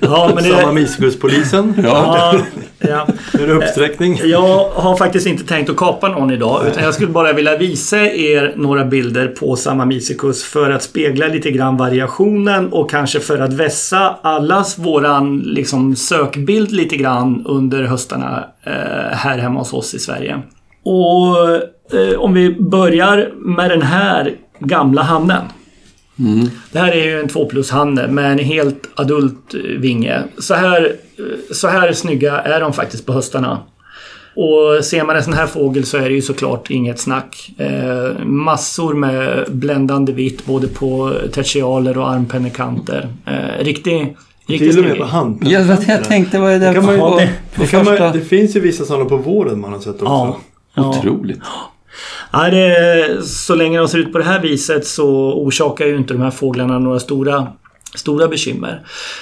Ja, 0.00 0.30
men 0.34 0.44
det... 0.44 0.50
Samma 0.50 0.72
Missbrukspolisen. 0.72 1.74
Ja. 1.84 2.34
ja. 2.78 3.06
Är 3.32 3.46
det 3.46 3.52
uppsträckning? 3.52 4.20
Jag 4.24 4.68
har 4.68 4.96
faktiskt 4.96 5.26
inte 5.26 5.44
tänkt 5.44 5.70
att 5.70 5.76
kapa 5.76 6.08
någon 6.08 6.30
idag. 6.30 6.66
Utan 6.66 6.84
jag 6.84 6.94
skulle 6.94 7.10
bara 7.10 7.32
vilja 7.32 7.56
visa 7.56 8.00
er 8.00 8.52
några 8.56 8.84
bilder 8.84 9.28
på 9.28 9.56
samma 9.56 9.84
Misikus 9.84 10.44
för 10.44 10.70
att 10.70 10.82
spegla 10.82 11.26
lite 11.26 11.50
grann 11.50 11.76
variationen 11.76 12.72
och 12.72 12.90
kanske 12.90 13.20
för 13.20 13.38
att 13.38 13.52
vässa 13.52 14.16
allas 14.22 14.78
våran 14.78 15.38
liksom, 15.38 15.96
sökbild 15.96 16.72
lite 16.72 16.96
grann 16.96 17.46
under 17.46 17.82
höstarna 17.82 18.44
eh, 18.64 18.72
här 19.16 19.38
hemma 19.38 19.58
hos 19.58 19.72
oss 19.72 19.94
i 19.94 19.98
Sverige. 19.98 20.42
Och 20.84 21.48
eh, 21.98 22.18
om 22.18 22.34
vi 22.34 22.56
börjar 22.60 23.30
med 23.34 23.70
den 23.70 23.82
här 23.82 24.34
gamla 24.58 25.02
hannen. 25.02 25.42
Mm. 26.18 26.50
Det 26.72 26.78
här 26.78 26.92
är 26.92 27.04
ju 27.04 27.20
en 27.20 27.28
2 27.28 27.46
plus 27.46 27.70
hanne 27.70 28.08
med 28.08 28.32
en 28.32 28.38
helt 28.38 28.88
adult 28.94 29.54
eh, 29.54 29.60
vinge. 29.60 30.22
Så 30.38 30.54
här, 30.54 30.96
eh, 31.18 31.54
så 31.54 31.68
här 31.68 31.92
snygga 31.92 32.40
är 32.40 32.60
de 32.60 32.72
faktiskt 32.72 33.06
på 33.06 33.12
höstarna. 33.12 33.58
Och 34.36 34.84
ser 34.84 35.04
man 35.04 35.16
en 35.16 35.24
sån 35.24 35.32
här 35.32 35.46
fågel 35.46 35.84
så 35.84 35.96
är 35.96 36.08
det 36.08 36.14
ju 36.14 36.22
såklart 36.22 36.70
inget 36.70 36.98
snack. 36.98 37.50
Eh, 37.58 38.24
massor 38.24 38.94
med 38.94 39.44
bländande 39.48 40.12
vitt 40.12 40.46
både 40.46 40.68
på 40.68 41.14
tertialer 41.32 41.98
och 41.98 42.10
armpennekanter. 42.10 43.08
Eh, 43.26 43.64
riktig, 43.64 44.16
riktigt 44.46 44.70
Till 44.70 44.78
och 44.78 44.84
med 44.84 44.98
på 44.98 45.04
handpennekanter. 45.04 45.84
Ja, 45.88 45.94
jag 45.94 46.04
tänkte 46.04 46.38
vad 46.38 46.52
är 46.52 46.58
det, 46.58 46.72
det, 46.72 46.80
man, 46.80 46.98
på, 46.98 47.18
det, 47.18 47.30
på 47.54 47.62
det, 47.70 48.00
man, 48.00 48.12
det 48.12 48.20
finns 48.20 48.56
ju 48.56 48.60
vissa 48.60 48.84
sådana 48.84 49.04
på 49.04 49.16
våren 49.16 49.60
man 49.60 49.72
har 49.72 49.80
sett 49.80 50.02
också. 50.02 50.36
Ja, 50.74 50.88
Otroligt. 50.98 51.40
Ja, 51.42 51.72
det, 52.50 53.26
så 53.26 53.54
länge 53.54 53.78
de 53.78 53.88
ser 53.88 53.98
ut 53.98 54.12
på 54.12 54.18
det 54.18 54.24
här 54.24 54.40
viset 54.40 54.86
så 54.86 55.32
orsakar 55.32 55.86
ju 55.86 55.96
inte 55.96 56.14
de 56.14 56.22
här 56.22 56.30
fåglarna 56.30 56.78
några 56.78 57.00
stora 57.00 57.46
Stora 57.94 58.28
bekymmer. 58.28 58.80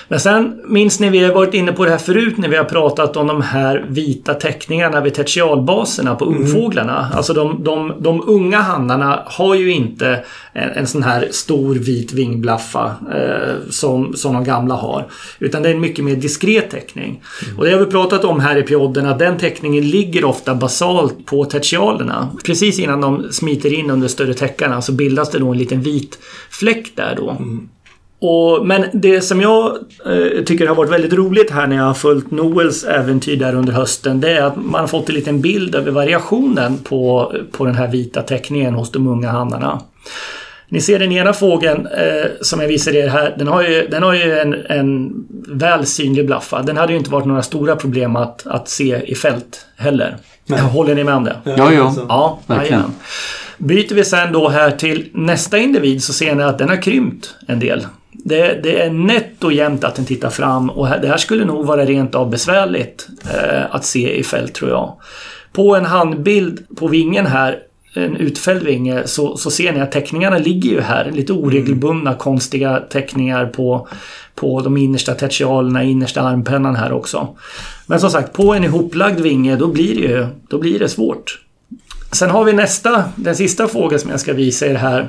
Men 0.09 0.21
sen 0.21 0.61
minns 0.69 1.01
ni, 1.01 1.09
vi 1.09 1.25
har 1.25 1.35
varit 1.35 1.55
inne 1.55 1.73
på 1.73 1.85
det 1.85 1.91
här 1.91 1.99
förut 1.99 2.39
när 2.39 2.49
vi 2.49 2.57
har 2.57 2.65
pratat 2.65 3.17
om 3.17 3.27
de 3.27 3.43
här 3.43 3.87
vita 3.89 4.35
teckningarna 4.35 5.01
vid 5.01 5.15
tertialbaserna 5.15 6.15
på 6.15 6.25
mm. 6.25 6.39
ungfåglarna. 6.39 6.99
Mm. 6.99 7.17
Alltså 7.17 7.33
de, 7.33 7.65
de, 7.65 7.93
de 8.01 8.23
unga 8.27 8.59
hannarna 8.59 9.23
har 9.27 9.55
ju 9.55 9.73
inte 9.73 10.25
en, 10.53 10.71
en 10.71 10.87
sån 10.87 11.03
här 11.03 11.29
stor 11.31 11.75
vit 11.75 12.13
vingblaffa 12.13 12.95
eh, 13.15 13.71
som, 13.71 14.17
som 14.17 14.35
de 14.35 14.45
gamla 14.45 14.75
har. 14.75 15.07
Utan 15.39 15.63
det 15.63 15.69
är 15.69 15.75
en 15.75 15.81
mycket 15.81 16.05
mer 16.05 16.17
diskret 16.17 16.71
teckning. 16.71 17.23
Mm. 17.45 17.59
Och 17.59 17.65
det 17.65 17.73
har 17.73 17.79
vi 17.79 17.87
pratat 17.87 18.25
om 18.25 18.41
här 18.41 18.57
i 18.57 18.63
podden 18.63 19.07
att 19.07 19.19
den 19.19 19.39
teckningen 19.39 19.91
ligger 19.91 20.25
ofta 20.25 20.55
basalt 20.55 21.27
på 21.27 21.45
tertialerna. 21.45 22.31
Precis 22.45 22.79
innan 22.79 23.01
de 23.01 23.33
smiter 23.33 23.73
in 23.73 23.91
under 23.91 24.09
större 24.09 24.35
täckarna 24.35 24.83
så 24.83 24.93
bildas 24.93 25.31
det 25.31 25.39
då 25.39 25.51
en 25.53 25.59
liten 25.59 25.81
vit 25.81 26.19
fläck 26.51 26.93
där 26.97 27.15
då. 27.17 27.31
Mm. 27.31 27.69
Och, 28.27 28.67
men 28.67 28.85
det 28.93 29.21
som 29.21 29.41
jag 29.41 29.77
eh, 30.07 30.45
tycker 30.45 30.67
har 30.67 30.75
varit 30.75 30.93
väldigt 30.93 31.13
roligt 31.13 31.51
här 31.51 31.67
när 31.67 31.77
jag 31.77 31.85
har 31.85 31.95
följt 31.95 32.31
Noels 32.31 32.85
äventyr 32.85 33.37
där 33.37 33.55
under 33.55 33.73
hösten 33.73 34.21
det 34.21 34.31
är 34.31 34.43
att 34.43 34.57
man 34.57 34.81
har 34.81 34.87
fått 34.87 35.09
en 35.09 35.15
liten 35.15 35.41
bild 35.41 35.75
över 35.75 35.91
variationen 35.91 36.79
på, 36.79 37.33
på 37.53 37.65
den 37.65 37.75
här 37.75 37.89
vita 37.89 38.23
teckningen 38.23 38.75
hos 38.75 38.93
de 38.93 39.07
unga 39.07 39.31
hannarna. 39.31 39.81
Ni 40.69 40.81
ser 40.81 40.99
den 40.99 41.13
ena 41.13 41.33
fågeln 41.33 41.87
eh, 41.87 42.31
som 42.41 42.61
jag 42.61 42.69
visar 42.69 42.97
er 42.97 43.09
här. 43.09 43.35
Den 43.39 43.49
har 43.49 43.63
ju, 43.63 43.89
den 43.89 44.03
har 44.03 44.15
ju 44.15 44.39
en, 44.39 44.55
en 44.69 45.13
väl 45.49 45.87
synlig 45.87 46.27
blaffa. 46.27 46.63
Den 46.63 46.77
hade 46.77 46.93
ju 46.93 46.99
inte 46.99 47.11
varit 47.11 47.27
några 47.27 47.43
stora 47.43 47.77
problem 47.77 48.17
att, 48.17 48.47
att 48.47 48.69
se 48.69 49.03
i 49.07 49.15
fält 49.15 49.67
heller. 49.77 50.17
Nej. 50.47 50.61
Håller 50.61 50.95
ni 50.95 51.05
med 51.05 51.15
om 51.15 51.25
det? 51.25 51.37
Ja, 51.45 51.73
ja. 51.73 51.95
ja 52.09 52.41
verkligen. 52.47 52.95
Byter 53.59 53.95
vi 53.95 54.05
sen 54.05 54.33
då 54.33 54.49
här 54.49 54.71
till 54.71 55.09
nästa 55.13 55.59
individ 55.59 56.03
så 56.03 56.13
ser 56.13 56.35
ni 56.35 56.43
att 56.43 56.59
den 56.59 56.69
har 56.69 56.83
krympt 56.83 57.35
en 57.47 57.59
del. 57.59 57.87
Det, 58.15 58.63
det, 58.63 58.83
är 58.83 58.91
nätt 58.91 59.45
och 59.45 59.53
jämnt 59.53 59.85
att 59.85 59.95
den 59.95 60.05
tittar 60.05 60.31
fram 60.31 60.71
och 60.71 60.87
det 60.87 61.09
här 61.09 61.17
skulle 61.17 61.45
nog 61.45 61.67
vara 61.67 61.85
rent 61.85 62.15
av 62.15 62.31
besvärligt 62.31 63.09
eh, 63.35 63.75
att 63.75 63.85
se 63.85 64.19
i 64.19 64.25
fält 64.25 64.55
tror 64.55 64.71
jag. 64.71 64.97
På 65.53 65.77
en 65.77 65.85
handbild 65.85 66.67
på 66.77 66.89
vingen 66.89 67.27
här, 67.27 67.59
en 67.95 68.17
utfälld 68.17 68.63
vinge, 68.63 69.03
så, 69.07 69.37
så 69.37 69.51
ser 69.51 69.73
ni 69.73 69.81
att 69.81 69.93
teckningarna 69.93 70.39
ligger 70.39 70.71
ju 70.71 70.81
här. 70.81 71.11
Lite 71.11 71.33
oregelbundna, 71.33 72.11
mm. 72.11 72.19
konstiga 72.19 72.81
teckningar 72.81 73.47
på, 73.47 73.89
på 74.35 74.61
de 74.61 74.77
innersta 74.77 75.15
tertialerna, 75.15 75.83
innersta 75.83 76.23
armpennan 76.23 76.77
här 76.77 76.93
också. 76.93 77.29
Men 77.87 78.01
som 78.01 78.11
sagt, 78.11 78.33
på 78.33 78.55
en 78.55 78.65
ihoplagd 78.65 79.21
vinge 79.21 79.57
då 79.57 79.69
blir 79.69 79.95
det 79.95 80.01
ju 80.01 80.27
då 80.49 80.59
blir 80.59 80.79
det 80.79 80.89
svårt. 80.89 81.41
Sen 82.13 82.31
har 82.31 82.45
vi 82.45 82.53
nästa, 82.53 83.05
den 83.17 83.37
sista 83.37 83.69
frågan 83.69 83.99
som 83.99 84.11
jag 84.11 84.21
ska 84.21 84.33
visa 84.33 84.67
er 84.67 84.75
här. 84.75 85.09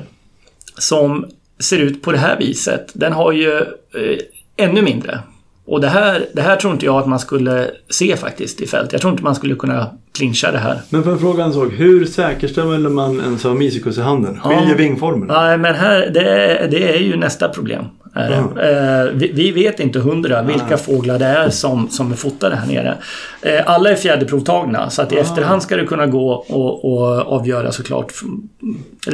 Som 0.78 1.26
ser 1.58 1.78
ut 1.78 2.02
på 2.02 2.12
det 2.12 2.18
här 2.18 2.38
viset. 2.38 2.90
Den 2.94 3.12
har 3.12 3.32
ju 3.32 3.56
eh, 3.94 4.18
ännu 4.56 4.82
mindre. 4.82 5.18
Och 5.66 5.80
det 5.80 5.88
här, 5.88 6.26
det 6.32 6.42
här 6.42 6.56
tror 6.56 6.72
inte 6.72 6.86
jag 6.86 6.96
att 6.96 7.08
man 7.08 7.18
skulle 7.18 7.70
se 7.90 8.16
faktiskt 8.16 8.60
i 8.60 8.66
fält. 8.66 8.92
Jag 8.92 9.00
tror 9.00 9.12
inte 9.12 9.22
man 9.22 9.34
skulle 9.34 9.54
kunna 9.54 9.90
clincha 10.16 10.52
det 10.52 10.58
här. 10.58 10.80
Men 10.88 11.02
för 11.02 11.12
en 11.12 11.18
fråga 11.18 11.44
en 11.44 11.52
sak. 11.52 11.72
Hur 11.72 12.04
säkerställer 12.04 12.90
man 12.90 13.20
en 13.20 13.38
sån 13.38 13.62
i 13.62 14.00
handen? 14.00 14.40
Skiljer 14.40 14.68
ja, 14.68 14.76
vingformen? 14.76 15.28
Nej, 15.28 15.58
men 15.58 15.74
här, 15.74 16.10
det, 16.14 16.68
det 16.70 16.96
är 16.96 17.00
ju 17.00 17.16
nästa 17.16 17.48
problem. 17.48 17.84
Mm. 18.16 19.18
Vi, 19.18 19.32
vi, 19.32 19.50
vet 19.50 19.80
inte 19.80 19.98
hundra 19.98 20.42
vilka 20.42 20.66
mm. 20.66 20.78
fåglar 20.78 21.18
det 21.18 21.24
är 21.24 21.50
som, 21.50 21.88
som 21.88 22.12
är 22.12 22.16
fotade 22.16 22.56
här 22.56 22.66
nere. 22.66 22.94
Eh, 23.42 23.62
alla 23.66 23.90
är 23.90 23.94
fjäderprovtagna 23.94 24.90
så 24.90 25.02
att 25.02 25.12
i 25.12 25.14
mm. 25.14 25.26
efterhand 25.26 25.62
ska 25.62 25.76
det 25.76 25.84
kunna 25.84 26.06
gå 26.06 26.30
och, 26.32 26.84
och 26.84 27.32
avgöra 27.32 27.72
såklart 27.72 28.12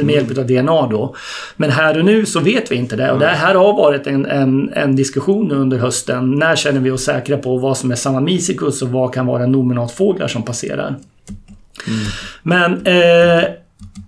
med 0.03 0.15
hjälp 0.15 0.37
av 0.37 0.47
DNA 0.47 0.87
då. 0.87 1.15
Men 1.55 1.69
här 1.69 1.99
och 1.99 2.05
nu 2.05 2.25
så 2.25 2.39
vet 2.39 2.71
vi 2.71 2.75
inte 2.75 2.95
det 2.95 3.11
och 3.11 3.19
det 3.19 3.25
här 3.25 3.55
har 3.55 3.73
varit 3.73 4.07
en, 4.07 4.25
en, 4.25 4.73
en 4.73 4.95
diskussion 4.95 5.51
under 5.51 5.77
hösten. 5.77 6.31
När 6.31 6.55
känner 6.55 6.79
vi 6.79 6.91
oss 6.91 7.03
säkra 7.03 7.37
på 7.37 7.57
vad 7.57 7.77
som 7.77 7.91
är 7.91 7.95
Sammamicicus 7.95 8.81
och 8.81 8.89
vad 8.89 9.13
kan 9.13 9.25
vara 9.25 9.45
nominatfåglar 9.45 10.27
som 10.27 10.43
passerar? 10.43 10.92
Mm. 11.87 12.05
Men 12.43 12.85
eh, 12.85 13.43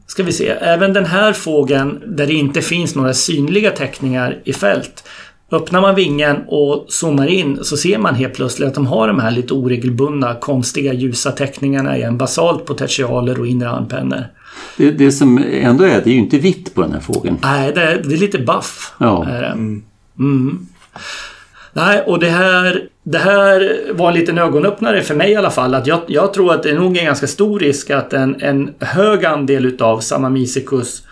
ska 0.08 0.24
vi 0.24 0.32
se, 0.32 0.48
även 0.48 0.94
den 0.94 1.06
här 1.06 1.34
fågeln 1.34 2.04
där 2.08 2.28
det 2.28 2.34
inte 2.34 2.62
finns 2.62 2.96
några 2.96 3.14
synliga 3.14 3.72
teckningar 3.72 4.42
i 4.44 4.54
fält. 4.54 5.04
Öppnar 5.52 5.82
man 5.82 5.96
vingen 5.96 6.38
och 6.48 6.86
zoomar 6.90 7.28
in 7.28 7.60
så 7.64 7.78
ser 7.78 7.98
man 7.98 8.16
helt 8.16 8.34
plötsligt 8.34 8.68
att 8.68 8.76
de 8.76 8.88
har 8.88 9.08
de 9.08 9.20
här 9.20 9.32
lite 9.32 9.54
oregelbundna, 9.54 10.36
konstiga 10.36 10.94
ljusa 10.94 11.32
teckningarna 11.32 11.98
igen. 11.98 12.18
Basalt 12.18 12.66
på 12.66 12.74
tertialer 12.74 13.40
och 13.40 13.48
inre 13.48 13.70
armpennor. 13.70 14.24
Det, 14.78 14.92
det 14.92 15.12
som 15.12 15.44
ändå 15.52 15.84
är, 15.84 16.02
det 16.02 16.10
är 16.10 16.14
ju 16.14 16.20
inte 16.20 16.38
vitt 16.38 16.76
på 16.76 16.82
den 16.82 16.94
här 16.94 17.00
fågeln. 17.00 17.38
Nej, 17.44 17.72
det 17.76 17.82
är, 17.82 18.04
det 18.04 18.16
är 18.16 18.18
lite 18.18 18.40
buff. 18.40 18.94
Ja. 18.98 19.26
Mm. 19.26 19.84
Mm. 20.20 20.68
Nej, 21.76 22.02
och 22.02 22.20
det 22.20 22.30
här, 22.30 22.88
det 23.04 23.18
här 23.18 23.82
var 23.94 24.08
en 24.08 24.16
liten 24.16 24.38
ögonöppnare 24.38 25.02
för 25.02 25.16
mig 25.16 25.32
i 25.32 25.36
alla 25.36 25.50
fall. 25.50 25.76
Att 25.76 25.88
jag, 25.88 26.02
jag 26.08 26.34
tror 26.34 26.54
att 26.54 26.64
det 26.64 26.70
är 26.70 26.76
nog 26.76 26.98
en 26.98 27.06
ganska 27.06 27.28
stor 27.28 27.60
risk 27.60 27.90
att 27.90 28.14
en, 28.14 28.42
en 28.42 28.74
hög 28.80 29.26
andel 29.26 29.66
utav 29.66 30.00
Samamisikus 30.00 31.04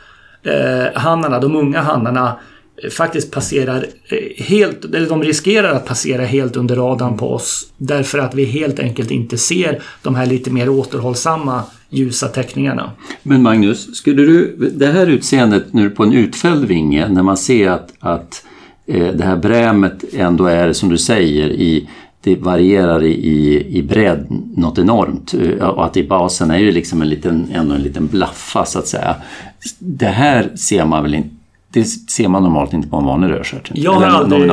eh, 0.43 1.01
hannarna, 1.01 1.39
de 1.39 1.55
unga 1.55 1.81
hannarna, 1.81 2.39
eh, 2.83 2.89
faktiskt 2.89 3.31
passerar 3.31 3.85
eh, 4.07 4.45
helt, 4.45 4.85
eller 4.85 5.09
de 5.09 5.23
riskerar 5.23 5.71
att 5.71 5.85
passera 5.85 6.25
helt 6.25 6.55
under 6.55 6.75
radarn 6.75 7.17
på 7.17 7.33
oss. 7.33 7.67
Därför 7.77 8.19
att 8.19 8.35
vi 8.35 8.45
helt 8.45 8.79
enkelt 8.79 9.11
inte 9.11 9.37
ser 9.37 9.81
de 10.01 10.15
här 10.15 10.25
lite 10.25 10.51
mer 10.51 10.69
återhållsamma 10.69 11.63
ljusa 11.89 12.27
teckningarna. 12.27 12.91
Men 13.23 13.41
Magnus, 13.41 13.95
skulle 13.95 14.21
du, 14.21 14.55
det 14.75 14.87
här 14.87 15.07
utseendet 15.07 15.73
nu 15.73 15.89
på 15.89 16.03
en 16.03 16.13
utfälld 16.13 16.65
vinge, 16.65 17.07
när 17.07 17.23
man 17.23 17.37
ser 17.37 17.69
att, 17.69 17.93
att 17.99 18.43
Eh, 18.45 18.52
Eh, 18.85 19.07
det 19.07 19.23
här 19.23 19.37
brämet 19.37 20.03
ändå 20.13 20.45
är 20.45 20.73
som 20.73 20.89
du 20.89 20.97
säger 20.97 21.49
i 21.49 21.89
det 22.23 22.35
varierar 22.35 23.03
i, 23.03 23.67
i 23.77 23.83
bredd 23.83 24.25
något 24.55 24.77
enormt 24.77 25.33
eh, 25.33 25.67
och 25.67 25.85
att 25.85 25.97
i 25.97 26.07
basen 26.07 26.51
är 26.51 26.57
ju 26.57 26.71
liksom 26.71 27.01
en 27.01 27.09
liten, 27.09 27.47
ändå 27.53 27.75
en 27.75 27.81
liten 27.81 28.07
blaffa 28.07 28.65
så 28.65 28.79
att 28.79 28.87
säga. 28.87 29.15
Det 29.79 30.07
här 30.07 30.55
ser 30.55 30.85
man 30.85 31.03
väl 31.03 31.13
inte 31.13 31.35
det 31.73 31.85
ser 31.85 32.27
man 32.27 32.43
normalt 32.43 32.73
inte 32.73 32.87
på 32.87 32.97
en 32.97 33.05
vanlig 33.05 33.29
rödstjärt. 33.29 33.71
Jag 33.73 33.93
har 33.93 34.05
aldrig... 34.05 34.51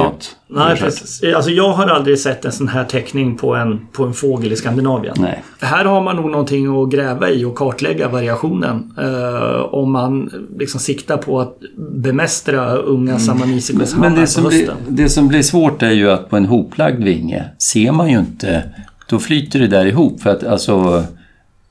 Nej, 0.49 0.77
precis. 0.77 1.35
Alltså 1.35 1.51
jag 1.51 1.73
har 1.73 1.87
aldrig 1.87 2.19
sett 2.19 2.45
en 2.45 2.53
sån 2.53 2.69
här 2.69 2.85
teckning 2.85 3.37
på 3.37 3.55
en, 3.55 3.87
på 3.93 4.05
en 4.05 4.15
fågel 4.15 4.53
i 4.53 4.57
Skandinavien. 4.57 5.17
Nej. 5.19 5.43
Här 5.61 5.85
har 5.85 6.03
man 6.03 6.17
nog 6.17 6.31
någonting 6.31 6.83
att 6.83 6.91
gräva 6.91 7.31
i 7.31 7.45
och 7.45 7.55
kartlägga 7.55 8.09
variationen. 8.09 8.93
Eh, 8.99 9.61
om 9.61 9.93
man 9.93 10.31
liksom 10.59 10.81
siktar 10.81 11.17
på 11.17 11.41
att 11.41 11.59
bemästra 11.79 12.75
unga 12.75 13.11
mm. 13.11 13.21
Samanisikus 13.21 13.93
Men, 13.93 14.01
men 14.01 14.21
det, 14.21 14.27
som 14.27 14.45
blir, 14.49 14.71
det 14.89 15.09
som 15.09 15.29
blir 15.29 15.43
svårt 15.43 15.83
är 15.83 15.91
ju 15.91 16.11
att 16.11 16.31
på 16.31 16.37
en 16.37 16.47
hoplagd 16.47 17.05
vinge 17.05 17.45
ser 17.59 17.93
man 17.93 18.11
ju 18.11 18.19
inte 18.19 18.63
då 19.07 19.19
flyter 19.19 19.59
det 19.59 19.67
där 19.67 19.87
ihop. 19.87 20.23
För 20.23 20.31
att 20.31 20.45
alltså, 20.45 21.05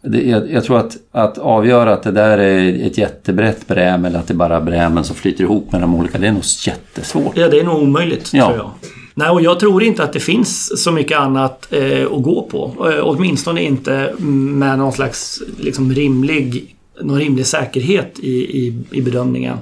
det, 0.02 0.22
jag, 0.22 0.52
jag, 0.52 0.64
tror 0.64 0.78
att, 0.78 0.98
att 1.12 1.38
avgöra 1.38 1.94
att 1.94 2.04
det 2.04 2.12
där 2.12 2.38
är 2.38 2.86
ett 2.88 2.98
jättebrett 2.98 3.68
bräm 3.68 4.06
eller 4.06 4.20
att 4.20 4.28
det 4.28 4.34
bara 4.34 4.56
är 4.56 4.62
brämen 4.62 5.04
som 5.04 5.16
flyter 5.16 5.44
ihop 5.44 5.72
med 5.72 5.82
de 5.82 5.96
olika, 5.96 6.18
det 6.18 6.28
är 6.28 6.32
nog 6.32 6.44
jättesvårt. 6.68 7.38
Ja, 7.38 7.48
det 7.48 7.60
är 7.60 7.64
nog 7.64 7.82
omöjligt 7.82 8.34
Ja. 8.34 8.46
tror 8.46 8.58
jag. 8.58 8.70
Nej, 9.16 9.30
och 9.30 9.42
jag 9.42 9.60
tror 9.60 9.84
inte 9.84 10.04
att 10.04 10.14
det 10.14 10.20
finns 10.20 10.84
så 10.84 10.92
mycket 10.92 11.20
annat 11.20 11.74
eh, 11.74 12.06
att 12.06 12.24
gå 12.24 12.48
på. 12.52 12.90
Eh, 12.90 13.00
åtminstone 13.04 13.64
inte 13.64 14.14
med 14.18 14.78
någon 14.78 14.92
slags 14.94 15.42
liksom, 15.58 15.94
rimlig, 15.94 16.76
någon 17.02 17.20
rimlig 17.20 17.46
säkerhet 17.46 18.20
i, 18.20 18.32
i, 18.32 18.84
i 18.92 19.02
bedömningen. 19.02 19.58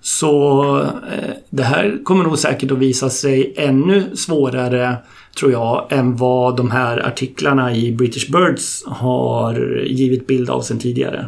Så 0.00 0.78
eh, 0.80 1.30
det 1.50 1.62
här 1.62 2.04
kommer 2.04 2.24
nog 2.24 2.38
säkert 2.38 2.70
att 2.70 2.78
visa 2.78 3.10
sig 3.10 3.54
ännu 3.56 4.16
svårare 4.16 4.96
tror 5.38 5.52
jag 5.52 5.86
än 5.90 6.16
vad 6.16 6.56
de 6.56 6.70
här 6.70 7.06
artiklarna 7.06 7.74
i 7.74 7.92
British 7.92 8.30
Birds 8.30 8.84
har 8.86 9.54
givit 9.86 10.26
bild 10.26 10.50
av 10.50 10.60
sedan 10.60 10.78
tidigare. 10.78 11.26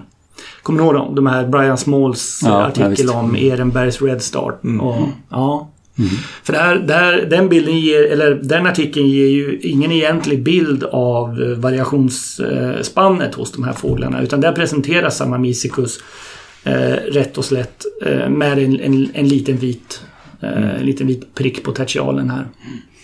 Kommer 0.62 0.78
du 0.78 0.84
ihåg 0.84 0.94
dem? 0.94 1.14
De 1.14 1.26
här 1.26 1.46
Brian 1.46 1.78
Smalls 1.78 2.40
Ja, 2.44 2.48
ja, 2.48 2.66
artikel 2.66 2.90
visst. 2.90 3.14
om 3.14 3.36
Ehrenbergs 3.36 4.02
Red 4.02 4.22
Start. 4.22 4.60
Och, 4.80 5.08
ja. 5.30 5.68
För 6.42 6.52
där, 6.52 6.74
där, 6.76 7.26
den 7.26 7.48
bilden 7.48 7.78
ger, 7.80 8.12
eller 8.12 8.34
den 8.34 8.66
artikeln 8.66 9.06
ger 9.08 9.26
ju 9.26 9.58
ingen 9.62 9.92
egentlig 9.92 10.42
bild 10.42 10.84
av 10.84 11.42
eh, 11.42 11.48
variationsspannet 11.48 13.34
hos 13.34 13.52
de 13.52 13.64
här 13.64 13.72
fåglarna. 13.72 14.22
Utan 14.22 14.40
där 14.40 14.52
presenteras 14.52 15.16
Samamicicus 15.16 15.98
eh, 16.64 16.72
rätt 17.12 17.38
och 17.38 17.44
slätt 17.44 17.84
eh, 18.06 18.28
med 18.28 18.58
en, 18.58 18.80
en, 18.80 19.08
en 19.14 19.28
liten 19.28 19.56
vit 19.56 20.00
eh, 20.40 20.74
en 20.80 20.86
liten 20.86 21.06
vit 21.06 21.34
prick 21.34 21.62
på 21.64 21.72
tertialen 21.72 22.30
här. 22.30 22.46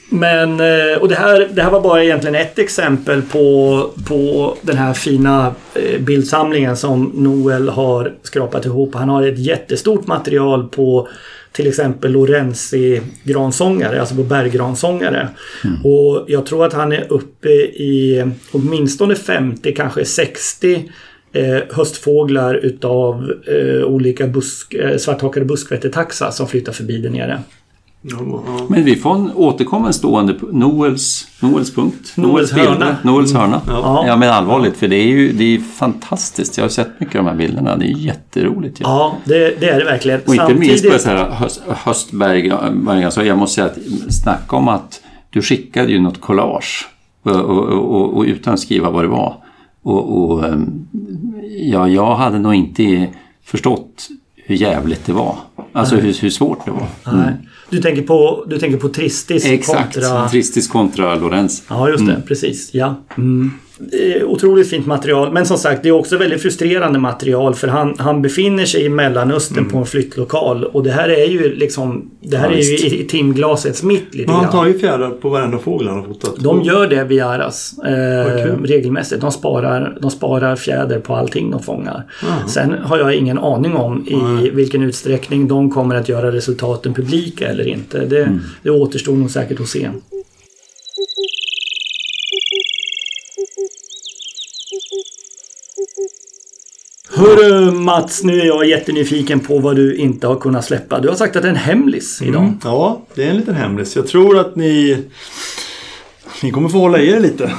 Men, 0.08 0.60
eh, 0.60 0.98
och 1.00 1.08
det 1.08 1.14
här, 1.14 1.48
det 1.52 1.62
här 1.62 1.70
var 1.70 1.80
bara 1.80 2.04
egentligen 2.04 2.34
ett 2.34 2.58
exempel 2.58 3.22
på, 3.22 3.90
på 4.08 4.56
den 4.62 4.76
här 4.76 4.94
fina 4.94 5.54
eh, 5.74 6.00
bildsamlingen 6.00 6.76
som 6.76 7.12
Noel 7.14 7.68
har 7.68 8.14
skrapat 8.22 8.66
ihop. 8.66 8.94
Han 8.94 9.08
har 9.08 9.26
ett 9.26 9.38
jättestort 9.38 10.06
material 10.06 10.68
på 10.68 11.08
till 11.52 11.66
exempel 11.66 12.12
Lorenzi 12.12 13.00
gransångare, 13.24 14.00
alltså 14.00 14.14
på 14.14 14.22
berggransångare. 14.22 15.28
Och 15.84 16.24
jag 16.26 16.46
tror 16.46 16.66
att 16.66 16.72
han 16.72 16.92
är 16.92 17.12
uppe 17.12 17.48
i 17.48 18.24
åtminstone 18.52 19.14
50, 19.14 19.74
kanske 19.74 20.04
60 20.04 20.90
eh, 21.32 21.58
höstfåglar 21.70 22.54
utav 22.54 23.32
eh, 23.46 23.84
olika 23.84 24.26
busk, 24.26 24.74
eh, 24.74 24.96
svarthakade 24.96 25.46
buskvättertaxa 25.46 26.30
som 26.30 26.48
flyttar 26.48 26.72
förbi 26.72 26.98
där 26.98 27.10
nere. 27.10 27.42
Ja, 28.02 28.16
ja. 28.46 28.66
Men 28.68 28.84
vi 28.84 28.96
får 28.96 29.14
en 29.14 29.32
återkommande 29.34 29.92
stående 29.92 30.34
Noels, 30.52 31.26
Noels 31.40 31.74
punkt. 31.74 32.12
Noels 32.16 32.54
bilder, 32.54 32.70
hörna. 32.70 32.96
Noels 33.02 33.34
hörna. 33.34 33.60
Ja. 33.66 34.04
Ja. 34.06 34.16
men 34.16 34.30
allvarligt 34.30 34.76
för 34.76 34.88
det 34.88 34.96
är 34.96 35.06
ju 35.06 35.32
det 35.32 35.44
är 35.44 35.58
fantastiskt. 35.58 36.56
Jag 36.56 36.64
har 36.64 36.68
sett 36.68 37.00
mycket 37.00 37.16
av 37.16 37.24
de 37.24 37.30
här 37.30 37.36
bilderna. 37.36 37.76
Det 37.76 37.84
är 37.84 37.96
jätteroligt. 37.96 38.80
Ja, 38.80 39.16
det, 39.24 39.60
det 39.60 39.68
är 39.68 39.78
det 39.78 39.84
verkligen. 39.84 40.20
Och 40.26 40.34
inte 40.34 40.54
minst 40.54 40.90
på 40.92 40.98
så 40.98 41.08
här 41.08 41.30
höst, 41.30 41.62
höstberg. 41.68 42.52
Så 43.10 43.22
jag 43.22 43.38
måste 43.38 43.54
säga 43.54 43.66
att 43.66 44.12
snacka 44.12 44.56
om 44.56 44.68
att 44.68 45.00
du 45.30 45.42
skickade 45.42 45.92
ju 45.92 46.00
något 46.00 46.20
collage. 46.20 46.88
Och, 47.22 47.32
och, 47.32 47.68
och, 47.68 48.16
och 48.16 48.24
utan 48.24 48.54
att 48.54 48.60
skriva 48.60 48.90
vad 48.90 49.04
det 49.04 49.08
var. 49.08 49.36
Och, 49.82 50.44
ehm, 50.46 50.86
ja, 51.60 51.88
jag 51.88 52.16
hade 52.16 52.38
nog 52.38 52.54
inte 52.54 53.08
förstått 53.44 54.08
hur 54.36 54.54
jävligt 54.54 55.06
det 55.06 55.12
var. 55.12 55.36
Alltså 55.72 55.96
hur, 55.96 56.14
hur 56.22 56.30
svårt 56.30 56.64
det 56.64 56.70
var. 56.70 56.86
Nej. 57.12 57.32
Du 57.70 57.80
tänker 57.80 58.02
på, 58.02 58.44
du 58.46 58.58
tänker 58.58 58.78
på 58.78 58.88
Tristis 58.88 59.46
Exakt, 59.46 59.94
kontra... 59.94 60.28
Tristis 60.28 60.68
kontra 60.68 61.14
Lorenz. 61.14 61.62
Ja, 61.68 61.88
just 61.88 62.06
det. 62.06 62.22
Precis. 62.26 62.74
Ja. 62.74 62.94
Mm. 63.18 63.50
Är 63.92 64.24
Otroligt 64.24 64.70
fint 64.70 64.86
material. 64.86 65.32
Men 65.32 65.46
som 65.46 65.58
sagt, 65.58 65.82
det 65.82 65.88
är 65.88 65.92
också 65.92 66.16
väldigt 66.16 66.42
frustrerande 66.42 66.98
material 66.98 67.54
för 67.54 67.68
han, 67.68 67.94
han 67.98 68.22
befinner 68.22 68.64
sig 68.64 68.84
i 68.84 68.88
Mellanöstern 68.88 69.68
på 69.68 69.78
en 69.78 69.86
flyttlokal. 69.86 70.64
Och 70.64 70.82
det 70.82 70.90
här 70.90 71.08
är 71.08 71.26
ju 71.26 71.54
liksom... 71.54 72.10
Det 72.20 72.36
här 72.36 72.50
Ja, 72.50 72.56
är 72.56 72.62
ju 72.62 72.76
i, 72.76 73.00
i 73.00 73.06
timglasets 73.06 73.82
mitt 73.82 74.14
lite 74.14 74.32
han 74.32 74.50
tar 74.50 74.66
ju 74.66 74.78
fjädrar 74.78 75.10
på 75.10 75.28
varenda 75.28 75.58
fågel 75.58 75.88
han 75.88 75.96
har 75.96 76.04
fotat. 76.04 76.36
De 76.38 76.62
gör 76.62 76.86
det 76.86 77.04
via 77.04 77.26
Aras 77.26 77.74
eh, 77.78 78.44
kul. 78.44 78.66
regelmässigt. 78.66 79.20
De 79.20 79.32
sparar, 79.32 79.98
de 80.00 80.10
sparar 80.10 80.56
fjäder 80.56 80.98
på 81.00 81.16
allting 81.16 81.50
de 81.50 81.62
fångar. 81.62 82.04
Sen 82.48 82.74
har 82.82 82.98
jag 82.98 83.14
ingen 83.14 83.38
aning 83.38 83.76
om 83.76 84.06
i 84.42 84.50
vilken 84.50 84.82
utsträckning 84.82 85.48
de 85.48 85.70
kommer 85.70 85.94
att 85.94 86.08
göra 86.08 86.32
resultaten 86.32 86.94
publika 86.94 87.48
eller 87.58 87.70
inte. 87.70 88.04
Det, 88.04 88.38
det 88.62 88.70
återstår 88.70 89.12
nog 89.12 89.30
säkert 89.30 89.60
att 89.60 89.68
se. 89.68 89.90
Hörru 97.10 97.70
Mats, 97.70 98.22
nu 98.22 98.40
är 98.40 98.44
jag 98.44 98.66
jättenyfiken 98.66 99.40
på 99.40 99.58
vad 99.58 99.76
du 99.76 99.96
inte 99.96 100.26
har 100.26 100.36
kunnat 100.36 100.64
släppa. 100.64 101.00
Du 101.00 101.08
har 101.08 101.16
sagt 101.16 101.36
att 101.36 101.42
det 101.42 101.48
är 101.48 101.50
en 101.50 101.56
hemlis 101.56 102.22
idag. 102.22 102.52
Ja, 102.64 103.02
det 103.14 103.24
är 103.24 103.30
en 103.30 103.36
liten 103.36 103.54
hemlis. 103.54 103.96
Jag 103.96 104.06
tror 104.06 104.38
att 104.38 104.56
ni... 104.56 105.04
Ni 106.42 106.50
kommer 106.50 106.68
få 106.68 106.78
hålla 106.78 106.98
i 106.98 107.10
er 107.10 107.20
lite. 107.20 107.52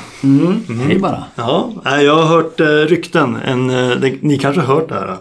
Hej 0.87 0.99
bara. 0.99 1.23
Ja, 1.35 1.73
jag 1.85 2.15
har 2.15 2.25
hört 2.25 2.59
eh, 2.59 2.65
rykten. 2.65 3.35
En, 3.35 3.69
eh, 3.69 3.89
det, 3.89 4.13
ni 4.21 4.37
kanske 4.37 4.61
har 4.61 4.75
hört 4.75 4.89
det 4.89 4.95
här. 4.95 5.17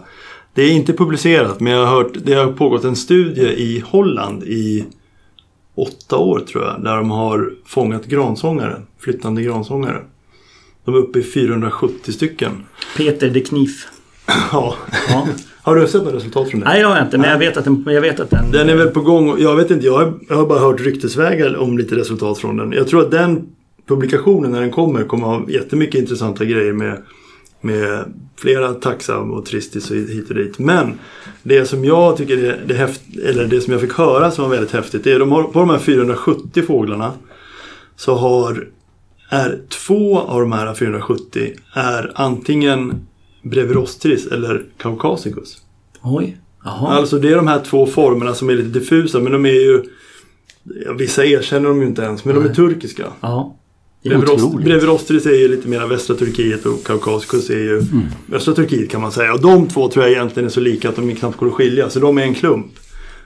Det 0.53 0.61
är 0.61 0.71
inte 0.71 0.93
publicerat 0.93 1.59
men 1.59 1.73
jag 1.73 1.85
har 1.85 1.95
hört 1.95 2.11
det 2.23 2.33
har 2.33 2.51
pågått 2.51 2.83
en 2.83 2.95
studie 2.95 3.47
i 3.47 3.83
Holland 3.85 4.43
i 4.43 4.85
åtta 5.75 6.17
år 6.17 6.39
tror 6.39 6.63
jag. 6.63 6.83
Där 6.83 6.97
de 6.97 7.11
har 7.11 7.53
fångat 7.65 8.05
gransångare. 8.05 8.81
Flyttande 8.99 9.41
gransångare. 9.41 10.01
De 10.85 10.95
är 10.95 10.97
uppe 10.97 11.19
i 11.19 11.23
470 11.23 12.11
stycken. 12.11 12.51
Peter 12.97 13.29
de 13.29 13.41
Knif. 13.41 13.87
Ja. 14.51 14.75
Ja. 15.09 15.27
Har 15.61 15.75
du 15.75 15.87
sett 15.87 16.03
några 16.03 16.15
resultat 16.15 16.49
från 16.49 16.59
det? 16.59 16.65
Nej, 16.65 16.79
det 16.81 16.87
har 16.87 16.95
jag 16.95 17.05
inte. 17.05 17.17
Men 17.17 17.29
jag 17.29 17.39
vet 17.39 17.57
att 17.57 17.63
den... 17.63 17.83
Jag 17.87 18.01
vet 18.01 18.19
att 18.19 18.29
den, 18.29 18.51
Den 18.51 18.69
är 18.69 18.75
väl 18.75 18.87
på 18.87 19.01
gång. 19.01 19.35
Jag 19.39 19.55
vet 19.55 19.71
inte, 19.71 19.85
jag 19.85 19.93
har, 19.93 20.13
jag 20.29 20.35
har 20.35 20.45
bara 20.45 20.59
hört 20.59 20.81
ryktesvägar 20.81 21.57
om 21.57 21.77
lite 21.77 21.95
resultat 21.95 22.37
från 22.37 22.57
den. 22.57 22.71
Jag 22.71 22.87
tror 22.87 23.01
att 23.01 23.11
den 23.11 23.47
publikationen 23.87 24.51
när 24.51 24.61
den 24.61 24.71
kommer 24.71 25.03
kommer 25.03 25.25
ha 25.27 25.49
jättemycket 25.49 26.01
intressanta 26.01 26.45
grejer 26.45 26.73
med, 26.73 27.03
med 27.61 28.13
flera 28.35 28.73
taxa 28.73 29.17
och 29.17 29.45
tristis 29.45 29.91
och 29.91 29.97
hit 29.97 30.29
och 30.29 30.35
dit. 30.35 30.59
Men 30.59 30.99
det 31.43 31.65
som 31.65 31.85
jag 31.85 32.17
tycker 32.17 32.37
är 32.37 32.63
det 32.67 32.73
häft, 32.73 33.01
eller 33.25 33.45
det 33.45 33.61
som 33.61 33.73
jag 33.73 33.81
fick 33.81 33.93
höra 33.93 34.31
som 34.31 34.43
var 34.43 34.51
väldigt 34.51 34.71
häftigt 34.71 35.03
det 35.03 35.11
är 35.11 35.19
de 35.19 35.31
har, 35.31 35.43
på 35.43 35.59
de 35.59 35.69
här 35.69 35.79
470 35.79 36.63
fåglarna 36.67 37.11
så 37.95 38.15
har 38.15 38.67
är 39.29 39.59
två 39.69 40.19
av 40.19 40.41
de 40.41 40.51
här 40.51 40.73
470 40.73 41.53
är 41.73 42.11
antingen 42.15 43.07
Brevirostris 43.41 44.27
eller 44.27 44.65
Caucasicus. 44.77 45.57
Oj. 46.01 46.37
Jaha. 46.63 46.87
Alltså 46.87 47.19
det 47.19 47.31
är 47.31 47.35
de 47.35 47.47
här 47.47 47.59
två 47.59 47.85
formerna 47.85 48.33
som 48.33 48.49
är 48.49 48.53
lite 48.53 48.79
diffusa 48.79 49.19
men 49.19 49.31
de 49.31 49.45
är 49.45 49.49
ju 49.49 49.83
Vissa 50.97 51.25
erkänner 51.25 51.69
de 51.69 51.81
ju 51.81 51.87
inte 51.87 52.01
ens 52.01 52.25
men 52.25 52.35
de 52.35 52.45
är 52.45 52.53
turkiska. 52.53 53.05
Ja. 53.21 53.55
Otroligt. 54.05 54.65
Brevirostris 54.65 55.25
är 55.25 55.35
ju 55.35 55.47
lite 55.47 55.67
mer 55.67 55.87
västra 55.87 56.15
Turkiet 56.15 56.65
och 56.65 56.83
Kaukasicus 56.83 57.49
är 57.49 57.53
ju 57.59 57.77
Mm. 57.79 58.05
östra 58.33 58.53
Turkiet 58.53 58.89
kan 58.89 59.01
man 59.01 59.11
säga. 59.11 59.33
Och 59.33 59.41
de 59.41 59.67
två 59.67 59.89
tror 59.89 60.05
jag 60.05 60.13
egentligen 60.13 60.45
är 60.47 60.51
så 60.51 60.59
lika 60.59 60.89
att 60.89 60.95
de 60.95 61.15
knappt 61.15 61.37
går 61.37 61.47
att 61.47 61.53
skilja. 61.53 61.89
Så 61.89 61.99
de 61.99 62.17
är 62.17 62.21
en 62.21 62.33
klump. 62.35 62.71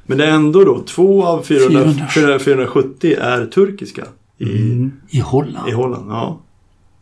Men 0.05 0.17
det 0.17 0.25
är 0.25 0.31
ändå 0.31 0.63
då 0.63 0.83
två 0.87 1.25
av 1.25 1.43
400, 1.43 1.93
400, 2.13 2.39
470 2.39 3.15
är 3.21 3.45
turkiska 3.45 4.05
i, 4.37 4.45
I 5.09 5.19
Holland? 5.19 5.69
i 5.69 5.71
Holland. 5.71 6.11
Ja. 6.11 6.39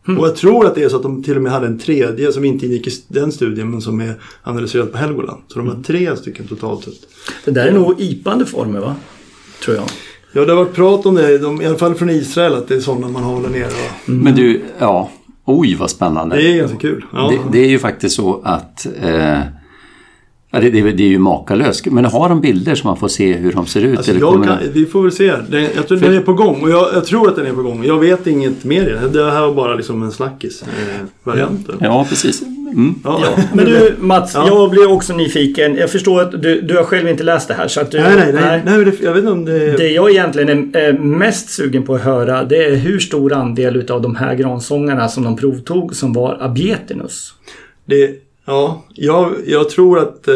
Hmm. 0.05 0.17
Och 0.19 0.27
jag 0.27 0.35
tror 0.35 0.65
att 0.65 0.75
det 0.75 0.83
är 0.83 0.89
så 0.89 0.95
att 0.95 1.03
de 1.03 1.23
till 1.23 1.35
och 1.35 1.41
med 1.41 1.51
hade 1.51 1.67
en 1.67 1.79
tredje 1.79 2.31
som 2.31 2.45
inte 2.45 2.65
ingick 2.65 2.87
i 2.87 2.91
den 3.07 3.31
studien 3.31 3.71
men 3.71 3.81
som 3.81 4.01
är 4.01 4.13
analyserad 4.43 4.91
på 4.91 4.97
Helgoland. 4.97 5.41
Så 5.47 5.59
de 5.59 5.67
har 5.67 5.83
tre 5.83 6.15
stycken 6.17 6.47
totalt 6.47 6.83
sett. 6.83 6.93
Det 7.45 7.51
där 7.51 7.67
är 7.67 7.71
nog 7.71 7.95
ipande 8.01 8.45
former 8.45 8.79
va? 8.79 8.95
Tror 9.63 9.75
jag. 9.75 9.85
Ja, 10.33 10.45
det 10.45 10.51
har 10.51 10.57
varit 10.57 10.73
prat 10.73 11.05
om 11.05 11.15
det, 11.15 11.37
de, 11.37 11.61
i 11.61 11.65
alla 11.65 11.77
fall 11.77 11.95
från 11.95 12.09
Israel, 12.09 12.53
att 12.53 12.67
det 12.67 12.75
är 12.75 12.79
sådana 12.79 13.07
man 13.07 13.23
håller 13.23 13.49
nere. 13.49 13.63
Va? 13.63 13.91
Men 14.05 14.35
du, 14.35 14.61
ja. 14.79 15.09
Oj 15.45 15.75
vad 15.75 15.89
spännande. 15.89 16.35
Det 16.35 16.51
är 16.51 16.57
ganska 16.57 16.77
kul. 16.77 17.05
Ja. 17.13 17.31
Det, 17.31 17.39
det 17.59 17.65
är 17.65 17.69
ju 17.69 17.79
faktiskt 17.79 18.15
så 18.15 18.41
att 18.43 18.87
eh, 19.01 19.39
ja, 20.51 20.59
det, 20.59 20.69
det, 20.69 20.81
det 20.91 21.03
är 21.03 21.07
ju 21.07 21.19
makalöst. 21.19 21.85
Men 21.85 22.05
har 22.05 22.29
de 22.29 22.41
bilder 22.41 22.75
så 22.75 22.87
man 22.87 22.97
får 22.97 23.07
se 23.07 23.33
hur 23.33 23.51
de 23.53 23.65
ser 23.65 23.81
ut? 23.81 23.97
Alltså, 23.97 24.11
eller 24.11 24.21
kommer- 24.21 24.45
kan, 24.45 24.57
vi 24.73 24.85
får 24.85 25.01
väl 25.03 25.11
se. 25.11 25.33
Den, 25.49 25.67
jag 25.75 25.87
tror 25.87 25.97
den 25.97 26.13
är 26.13 26.21
på 26.21 26.33
gång 26.33 26.61
och 26.61 26.69
jag, 26.69 26.87
jag 26.93 27.05
tror 27.05 27.27
att 27.29 27.35
den 27.35 27.45
är 27.45 27.53
på 27.53 27.61
gång. 27.63 27.85
Jag 27.85 27.99
vet 27.99 28.27
inget 28.27 28.63
mer. 28.63 29.09
Det 29.13 29.31
här 29.31 29.41
var 29.41 29.53
bara 29.53 29.75
liksom 29.75 30.03
en 30.03 30.11
snackis 30.11 30.63
eh. 30.63 31.05
Ja, 31.79 32.05
precis. 32.09 32.43
Mm. 32.73 32.95
Ja. 33.03 33.23
Men 33.53 33.65
du 33.65 33.95
Mats, 33.99 34.31
Ja. 34.35 34.47
jag 34.47 34.69
blir 34.69 34.91
också 34.91 35.13
nyfiken. 35.13 35.75
Jag 35.75 35.89
förstår 35.89 36.21
att 36.21 36.41
du, 36.41 36.61
du 36.61 36.75
har 36.77 36.83
själv 36.83 37.07
inte 37.09 37.23
läst 37.23 37.47
det 37.47 37.53
här. 37.53 37.67
Så 37.67 37.81
att 37.81 37.91
du, 37.91 37.99
Nej, 37.99 38.15
nej, 38.15 38.33
nej. 38.33 38.61
nej. 38.65 38.77
men 38.77 38.85
det, 38.85 38.99
jag 39.01 39.13
vet 39.13 39.19
inte 39.19 39.31
om 39.31 39.45
det... 39.45 39.77
Det 39.77 39.89
jag 39.89 40.11
egentligen 40.11 40.75
är 40.75 40.93
mest 40.93 41.49
sugen 41.49 41.83
på 41.83 41.95
att 41.95 42.01
höra 42.01 42.43
det 42.43 42.65
är 42.65 42.75
hur 42.75 42.99
stor 42.99 43.33
andel 43.33 43.75
utav 43.75 44.01
de 44.01 44.15
här 44.15 44.35
gransångarna 44.35 45.07
som 45.07 45.23
de 45.23 45.37
provtog 45.37 45.95
som 45.95 46.13
var 46.13 46.37
abietinus. 46.41 47.33
det 47.85 48.09
ja, 48.45 48.85
jag, 48.93 49.31
jag 49.45 49.69
tror 49.69 49.99
att... 49.99 50.27
Eh, 50.27 50.33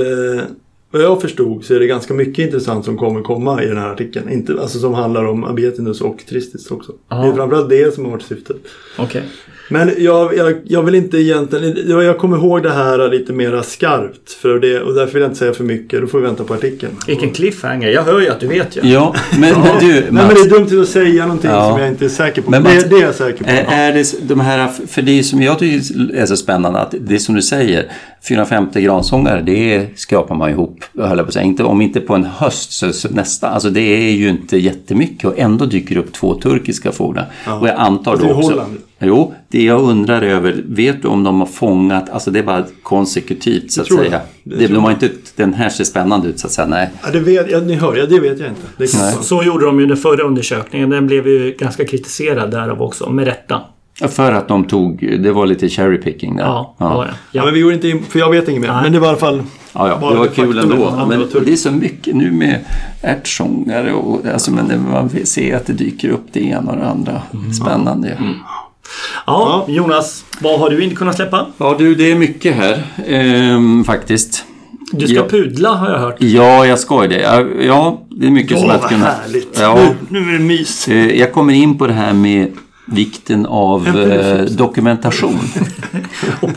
vad 0.95 1.03
jag 1.03 1.21
förstod 1.21 1.65
så 1.65 1.75
är 1.75 1.79
det 1.79 1.87
ganska 1.87 2.13
mycket 2.13 2.45
intressant 2.45 2.85
som 2.85 2.97
kommer 2.97 3.21
komma 3.21 3.63
i 3.63 3.67
den 3.67 3.77
här 3.77 3.89
artikeln. 3.89 4.29
Inte, 4.29 4.53
alltså 4.61 4.79
som 4.79 4.93
handlar 4.93 5.25
om 5.25 5.43
Abetinus 5.43 6.01
och 6.01 6.17
Tristis 6.29 6.71
också. 6.71 6.91
Ja. 7.09 7.15
Det 7.15 7.27
är 7.27 7.33
framförallt 7.33 7.69
det 7.69 7.93
som 7.95 8.05
har 8.05 8.11
varit 8.11 8.23
syftet. 8.23 8.57
Okej. 8.97 9.23
Men 9.69 9.91
jag, 9.97 10.37
jag, 10.37 10.55
jag 10.65 10.83
vill 10.83 10.95
inte 10.95 11.17
egentligen, 11.17 11.77
jag 11.89 12.03
jag 12.03 12.17
kommer 12.17 12.37
ihåg 12.37 12.63
det 12.63 12.69
här 12.71 13.09
lite 13.09 13.33
mera 13.33 13.63
skarpt. 13.63 14.31
För 14.31 14.59
det, 14.59 14.81
och 14.81 14.93
därför 14.93 15.13
vill 15.13 15.21
jag 15.21 15.29
inte 15.29 15.39
säga 15.39 15.53
för 15.53 15.63
mycket, 15.63 16.01
då 16.01 16.07
får 16.07 16.19
vi 16.19 16.25
vänta 16.25 16.43
på 16.43 16.53
artikeln. 16.53 16.91
Vilken 17.07 17.31
cliffhanger. 17.31 17.89
Jag 17.89 18.03
hör 18.03 18.19
ju 18.21 18.29
att 18.29 18.39
du 18.39 18.47
vet 18.47 18.77
ju. 18.77 18.81
Ja, 18.83 19.15
men, 19.39 19.39
men 19.61 19.79
du 19.79 19.93
Nej 19.93 20.03
men 20.03 20.13
Mats, 20.13 20.33
det 20.33 20.55
är 20.55 20.59
dumt 20.59 20.81
att 20.81 20.89
säga 20.89 21.25
någonting 21.25 21.49
Ja. 21.49 21.69
som 21.69 21.79
jag 21.79 21.89
inte 21.89 22.05
är 22.05 22.09
säker 22.09 22.41
på. 22.41 22.51
Men 22.51 22.63
det, 22.63 22.69
Mats- 22.69 22.85
det 22.89 22.95
är 22.95 23.01
jag 23.01 23.15
säker 23.15 23.43
på. 23.43 23.49
Är, 23.49 23.65
är 23.69 23.93
det 23.93 24.27
de 24.27 24.39
här, 24.39 24.71
för 24.87 25.01
det 25.01 25.23
som 25.23 25.41
jag 25.41 25.59
tycker 25.59 26.15
är 26.15 26.25
så 26.25 26.37
spännande 26.37 26.79
att 26.79 26.95
det 26.99 27.19
som 27.19 27.35
du 27.35 27.41
säger, 27.41 27.91
450 28.27 28.81
gransångare, 28.81 29.41
det 29.41 29.87
skrapar 29.95 30.35
man 30.35 30.49
ihop, 30.49 30.83
höll 30.97 31.17
jag 31.17 31.25
på 31.25 31.27
att 31.27 31.33
säga. 31.33 31.45
Inte, 31.45 31.63
om 31.63 31.81
inte 31.81 32.01
på 32.01 32.15
en 32.15 32.23
höst 32.25 32.71
så, 32.71 32.93
så 32.93 33.09
nästa. 33.09 33.49
Alltså 33.49 33.69
det 33.69 33.81
är 33.81 34.11
ju 34.11 34.29
inte 34.29 34.57
jättemycket 34.57 35.25
och 35.25 35.39
ändå 35.39 35.65
dyker 35.65 35.95
det 35.95 36.01
upp 36.01 36.13
två 36.13 36.33
turkiska 36.33 36.91
fåglar. 36.91 37.25
Och 37.61 37.67
jag 37.67 37.75
antar 37.75 38.17
då 38.17 38.33
också... 38.33 38.51
Holland. 38.51 38.77
Jo, 38.99 39.33
det 39.47 39.63
jag 39.63 39.81
undrar 39.81 40.21
över, 40.21 40.63
vet 40.65 41.01
du 41.01 41.07
om 41.07 41.23
de 41.23 41.39
har 41.39 41.47
fångat, 41.47 42.09
alltså 42.09 42.31
det 42.31 42.39
är 42.39 42.43
bara 42.43 42.63
konsekutivt 42.83 43.71
så 43.71 43.81
att 43.81 43.89
jag. 43.89 43.99
säga. 43.99 44.21
Det 44.43 44.55
Det, 44.55 44.67
de 44.67 44.83
har 44.83 44.91
inte, 44.91 45.09
den 45.35 45.53
här 45.53 45.69
ser 45.69 45.83
spännande 45.83 46.27
ut 46.27 46.39
så 46.39 46.47
att 46.47 46.53
säga, 46.53 46.67
nej. 46.67 46.89
Ja, 47.03 47.11
det 47.11 47.19
vet, 47.19 47.51
ja, 47.51 47.59
ni 47.59 47.73
hör, 47.75 47.95
ja, 47.95 48.05
det 48.05 48.19
vet 48.19 48.39
jag 48.39 48.49
inte. 48.49 48.97
Vara. 48.97 49.11
Så 49.11 49.43
gjorde 49.43 49.65
de 49.65 49.79
ju 49.79 49.85
den 49.85 49.97
förra 49.97 50.23
undersökningen. 50.23 50.89
Den 50.89 51.07
blev 51.07 51.27
ju 51.27 51.55
ganska 51.59 51.85
kritiserad 51.85 52.51
därav 52.51 52.81
också. 52.81 53.09
Med 53.09 53.25
rätta. 53.25 53.61
För 54.09 54.31
att 54.31 54.47
de 54.47 54.63
tog, 54.63 55.19
det 55.23 55.31
var 55.31 55.45
lite 55.45 55.69
cherry 55.69 55.97
picking 55.97 56.35
där. 56.35 56.43
Ja, 56.43 56.75
var 56.77 57.05
det. 57.05 57.11
Ja. 57.11 57.17
Ja. 57.31 57.45
men 57.45 57.53
vi 57.53 57.61
går 57.61 57.73
inte 57.73 57.87
in, 57.89 58.03
för 58.09 58.19
jag 58.19 58.31
vet 58.31 58.47
inget 58.49 58.61
mer. 58.61 58.67
Nej. 58.67 58.83
Men 58.83 58.91
det 58.91 58.99
var 58.99 59.07
i 59.07 59.09
alla 59.09 59.17
fall... 59.17 59.43
Ja, 59.73 59.87
ja, 60.01 60.09
det 60.11 60.17
var 60.17 60.27
kul 60.27 60.59
ändå. 60.59 61.05
Men 61.09 61.19
det 61.45 61.51
är 61.51 61.55
så 61.55 61.71
mycket 61.71 62.15
nu 62.15 62.31
med 62.31 62.59
ärtsångare 63.01 63.93
och 63.93 64.25
alltså, 64.33 64.51
men 64.51 64.67
det, 64.67 64.77
man 64.77 65.07
vill 65.07 65.27
se 65.27 65.53
att 65.53 65.65
det 65.65 65.73
dyker 65.73 66.09
upp 66.09 66.25
det 66.31 66.43
ena 66.43 66.71
och 66.71 66.77
det 66.77 66.85
andra. 66.89 67.21
Spännande 67.61 68.07
ju. 68.07 68.15
ja, 69.25 69.65
Jonas. 69.67 70.25
Vad 70.39 70.59
har 70.59 70.69
du 70.69 70.83
inte 70.83 70.95
kunnat 70.95 71.15
släppa? 71.15 71.45
Ja 71.57 71.75
du, 71.77 71.95
det 71.95 72.11
är 72.11 72.15
mycket 72.15 72.55
här 72.55 72.83
ehm, 73.07 73.83
faktiskt. 73.83 74.45
Du 74.91 75.07
ska 75.07 75.15
Ja. 75.15 75.27
pudla 75.29 75.69
har 75.69 75.89
jag 75.91 75.99
hört. 75.99 76.15
Ja, 76.19 76.65
jag 76.65 76.79
ska 76.79 77.01
ju 77.03 77.07
det. 77.09 77.19
Ja, 77.21 77.41
Ja, 77.61 78.01
det 78.09 78.25
är 78.27 78.31
mycket 78.31 78.59
som 78.59 78.69
Åh, 78.69 78.75
att 78.75 78.81
vad 78.81 78.89
kunna... 78.91 79.05
härligt. 79.05 79.59
Ja, 79.61 79.75
Nu, 80.09 80.19
nu 80.21 80.29
är 80.29 80.37
det 80.39 80.43
mys. 80.45 80.87
eh, 80.87 81.19
jag 81.19 81.33
kommer 81.33 81.53
in 81.53 81.77
på 81.77 81.87
det 81.87 81.93
här 81.93 82.13
med 82.13 82.51
vikten 82.85 83.45
av 83.45 83.87
eh, 83.87 84.41
dokumentation. 84.41 85.39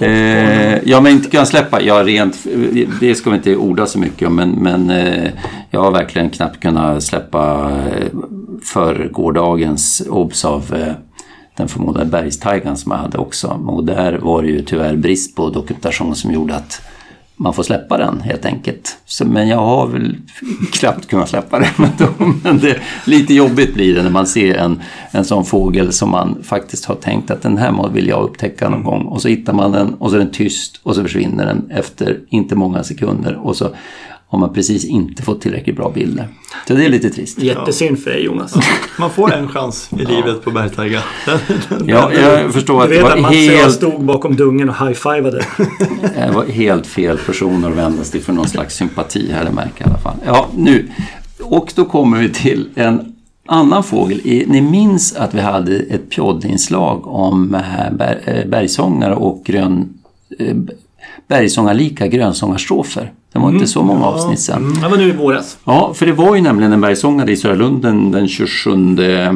Eh, 0.00 0.88
ja, 0.88 1.00
men 1.00 1.12
inte 1.12 1.30
kan 1.30 1.46
släppa. 1.46 1.82
Ja, 1.82 2.04
rent, 2.04 2.46
det 3.00 3.14
ska 3.14 3.30
vi 3.30 3.36
inte 3.36 3.56
orda 3.56 3.86
så 3.86 3.98
mycket 3.98 4.28
om, 4.28 4.36
men, 4.36 4.50
men 4.50 4.90
eh, 4.90 5.30
jag 5.70 5.80
har 5.80 5.90
verkligen 5.90 6.30
knappt 6.30 6.60
kunnat 6.60 7.02
släppa 7.02 7.70
eh, 7.70 8.06
för 8.62 9.08
gårdagens 9.12 10.02
obs 10.10 10.44
av 10.44 10.74
eh, 10.74 10.92
den 11.56 11.68
förmodade 11.68 12.06
bergstaigan 12.06 12.76
som 12.76 12.92
jag 12.92 12.98
hade 12.98 13.18
också. 13.18 13.48
Och 13.66 13.84
där 13.84 14.18
var 14.18 14.42
det 14.42 14.48
ju 14.48 14.62
tyvärr 14.62 14.96
brist 14.96 15.36
på 15.36 15.50
dokumentation 15.50 16.14
som 16.14 16.32
gjorde 16.32 16.54
att 16.54 16.80
man 17.41 17.55
får 17.55 17.62
släppa 17.62 17.99
den 17.99 18.20
helt 18.20 18.45
enkelt. 18.45 18.99
Så, 19.07 19.24
men 19.24 19.49
jag 19.49 19.57
har 19.57 19.86
väl 19.86 20.16
knappt 20.72 21.07
kunnat 21.07 21.28
släppa 21.28 21.59
den. 21.59 21.68
Men, 21.76 21.91
då, 21.99 22.07
men 22.43 22.59
det, 22.59 22.78
lite 23.05 23.34
jobbigt 23.34 23.74
blir 23.74 23.95
det 23.95 24.03
när 24.03 24.11
man 24.11 24.26
ser 24.26 24.55
en, 24.55 24.80
en 25.11 25.24
sån 25.24 25.45
fågel 25.45 25.93
som 25.93 26.11
man 26.11 26.43
faktiskt 26.43 26.84
har 26.84 26.95
tänkt 26.95 27.30
att 27.30 27.43
den 27.43 27.59
här 27.59 27.89
vill 27.89 28.09
jag 28.09 28.22
upptäcka 28.22 28.68
någon 28.68 28.84
gång. 28.84 29.03
Och 29.03 29.22
så 29.22 29.28
hittar 29.28 29.53
man 29.53 29.72
den 29.72 29.95
och 29.95 30.11
så 30.11 30.16
är 30.16 30.20
den 30.20 30.30
tyst 30.30 30.80
och 30.82 30.95
så 30.95 31.03
försvinner 31.03 31.47
den 31.47 31.70
efter 31.70 32.20
inte 32.28 32.55
många 32.55 32.82
sekunder. 32.84 33.34
Och 33.34 33.57
så 33.57 33.68
har 34.28 34.39
man 34.39 34.53
precis 34.53 34.84
inte 34.84 35.22
fått 35.22 35.41
tillräckligt 35.41 35.76
bra 35.76 35.91
bilder. 35.91 36.28
Så 36.68 36.74
det 36.74 36.84
är 36.84 36.88
lite 36.88 37.10
trist. 37.10 37.38
Jättesynd 37.42 37.98
för 37.98 38.10
dig 38.10 38.24
Jonas. 38.24 38.54
Man 38.98 39.10
får 39.10 39.34
en 39.34 39.48
chans 39.48 39.90
i 39.92 40.04
livet 40.04 40.42
på 40.44 40.50
den- 40.50 40.70
Ja, 41.86 42.12
jag 42.12 42.52
förstår 42.52 42.82
att 42.82 42.88
Du 42.88 42.94
det 42.96 43.02
vet 43.02 43.12
att 43.12 43.16
var 43.16 43.22
Mats 43.22 43.30
och 43.30 43.36
jag 43.42 43.52
helt, 43.58 43.74
stod 43.74 44.04
bakom 44.04 44.36
dungen 44.36 44.68
och 44.70 44.74
high-fivade. 44.86 45.44
det 46.14 46.30
var 46.34 46.44
helt 46.44 46.86
fel 46.86 47.18
personer 47.26 47.70
att 47.70 47.76
vända 47.76 48.04
sig 48.04 48.12
till 48.12 48.22
för 48.22 48.32
någon 48.32 48.48
slags 48.48 48.76
sympati 48.76 49.32
här, 49.32 49.44
det 49.44 49.50
märker 49.50 49.72
jag 49.78 49.86
i 49.88 49.90
alla 49.90 49.98
fall. 49.98 50.16
Ja, 50.26 50.46
nu. 50.56 50.88
Och 51.42 51.72
då 51.76 51.84
kommer 51.84 52.18
vi 52.18 52.28
till 52.28 52.68
en 52.74 53.14
annan 53.46 53.82
fågel. 53.84 54.20
Ni 54.24 54.60
minns 54.60 55.16
att 55.16 55.34
vi 55.34 55.40
hade 55.40 55.76
ett 55.76 56.16
poddinslag 56.16 57.06
om 57.06 57.54
eh, 57.54 57.86
eh, 58.26 58.46
bergsångare 58.48 59.14
och 59.14 59.44
grön, 59.44 59.88
eh, 60.38 60.56
bergsångarlika 61.28 62.06
grönsångarstrofer. 62.06 63.12
Det 63.32 63.38
var 63.38 63.50
inte 63.50 63.66
så 63.66 63.82
många 63.82 64.04
avsnitt 64.04 64.40
sedan. 64.40 64.74
Det 64.82 64.88
var 64.88 64.96
nu 64.96 65.08
i 65.08 65.12
våras. 65.12 65.58
Ja, 65.64 65.92
för 65.94 66.06
det 66.06 66.12
var 66.12 66.36
ju 66.36 66.42
nämligen 66.42 66.72
en 66.72 66.80
bergsångare 66.80 67.32
i 67.32 67.36
Södra 67.36 67.56
Lunden 67.56 68.10
den 68.10 68.28
27 68.28 68.72
eh, 68.98 69.32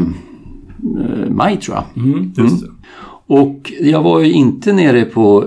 maj 1.28 1.56
tror 1.56 1.76
jag. 1.76 1.84
Just 2.44 2.60
det. 2.60 2.68
Och 3.26 3.72
jag 3.80 4.02
var 4.02 4.20
ju 4.20 4.32
inte 4.32 4.72
nere 4.72 5.04
på, 5.04 5.44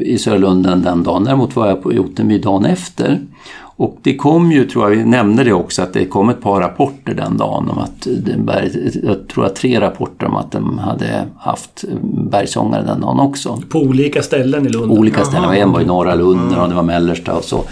i 0.00 0.18
Sörlunden 0.18 0.82
den 0.82 1.02
dagen. 1.02 1.24
Däremot 1.24 1.56
var 1.56 1.66
jag 1.68 1.82
på 1.82 1.88
Ottenby 1.88 2.38
dagen 2.38 2.64
efter. 2.64 3.20
Och 3.78 3.98
det 4.02 4.16
kom 4.16 4.52
ju, 4.52 4.64
tror 4.64 4.84
jag, 4.90 4.98
vi 4.98 5.04
nämnde 5.04 5.44
det 5.44 5.52
också, 5.52 5.82
att 5.82 5.92
det 5.92 6.06
kom 6.06 6.28
ett 6.28 6.40
par 6.40 6.60
rapporter 6.60 7.14
den 7.14 7.36
dagen 7.36 7.70
om 7.70 7.78
att 7.78 8.06
berg, 8.38 8.90
jag 9.02 9.28
tror 9.28 9.46
att 9.46 9.56
tre 9.56 9.80
rapporter 9.80 10.26
om 10.26 10.36
att 10.36 10.52
de 10.52 10.78
hade 10.78 11.24
haft 11.38 11.84
bergsångare 12.30 12.82
den 12.82 13.00
dagen 13.00 13.20
också 13.20 13.62
På 13.68 13.78
olika 13.78 14.22
ställen 14.22 14.66
i 14.66 14.68
Lund. 14.68 14.92
olika 14.92 15.24
ställen. 15.24 15.50
En 15.50 15.72
var 15.72 15.80
i 15.80 15.84
norra 15.84 16.14
Lund 16.14 16.56
och 16.58 16.68
det 16.68 16.74
var 16.74 16.82
mellersta 16.82 17.34
och 17.34 17.44
så. 17.44 17.64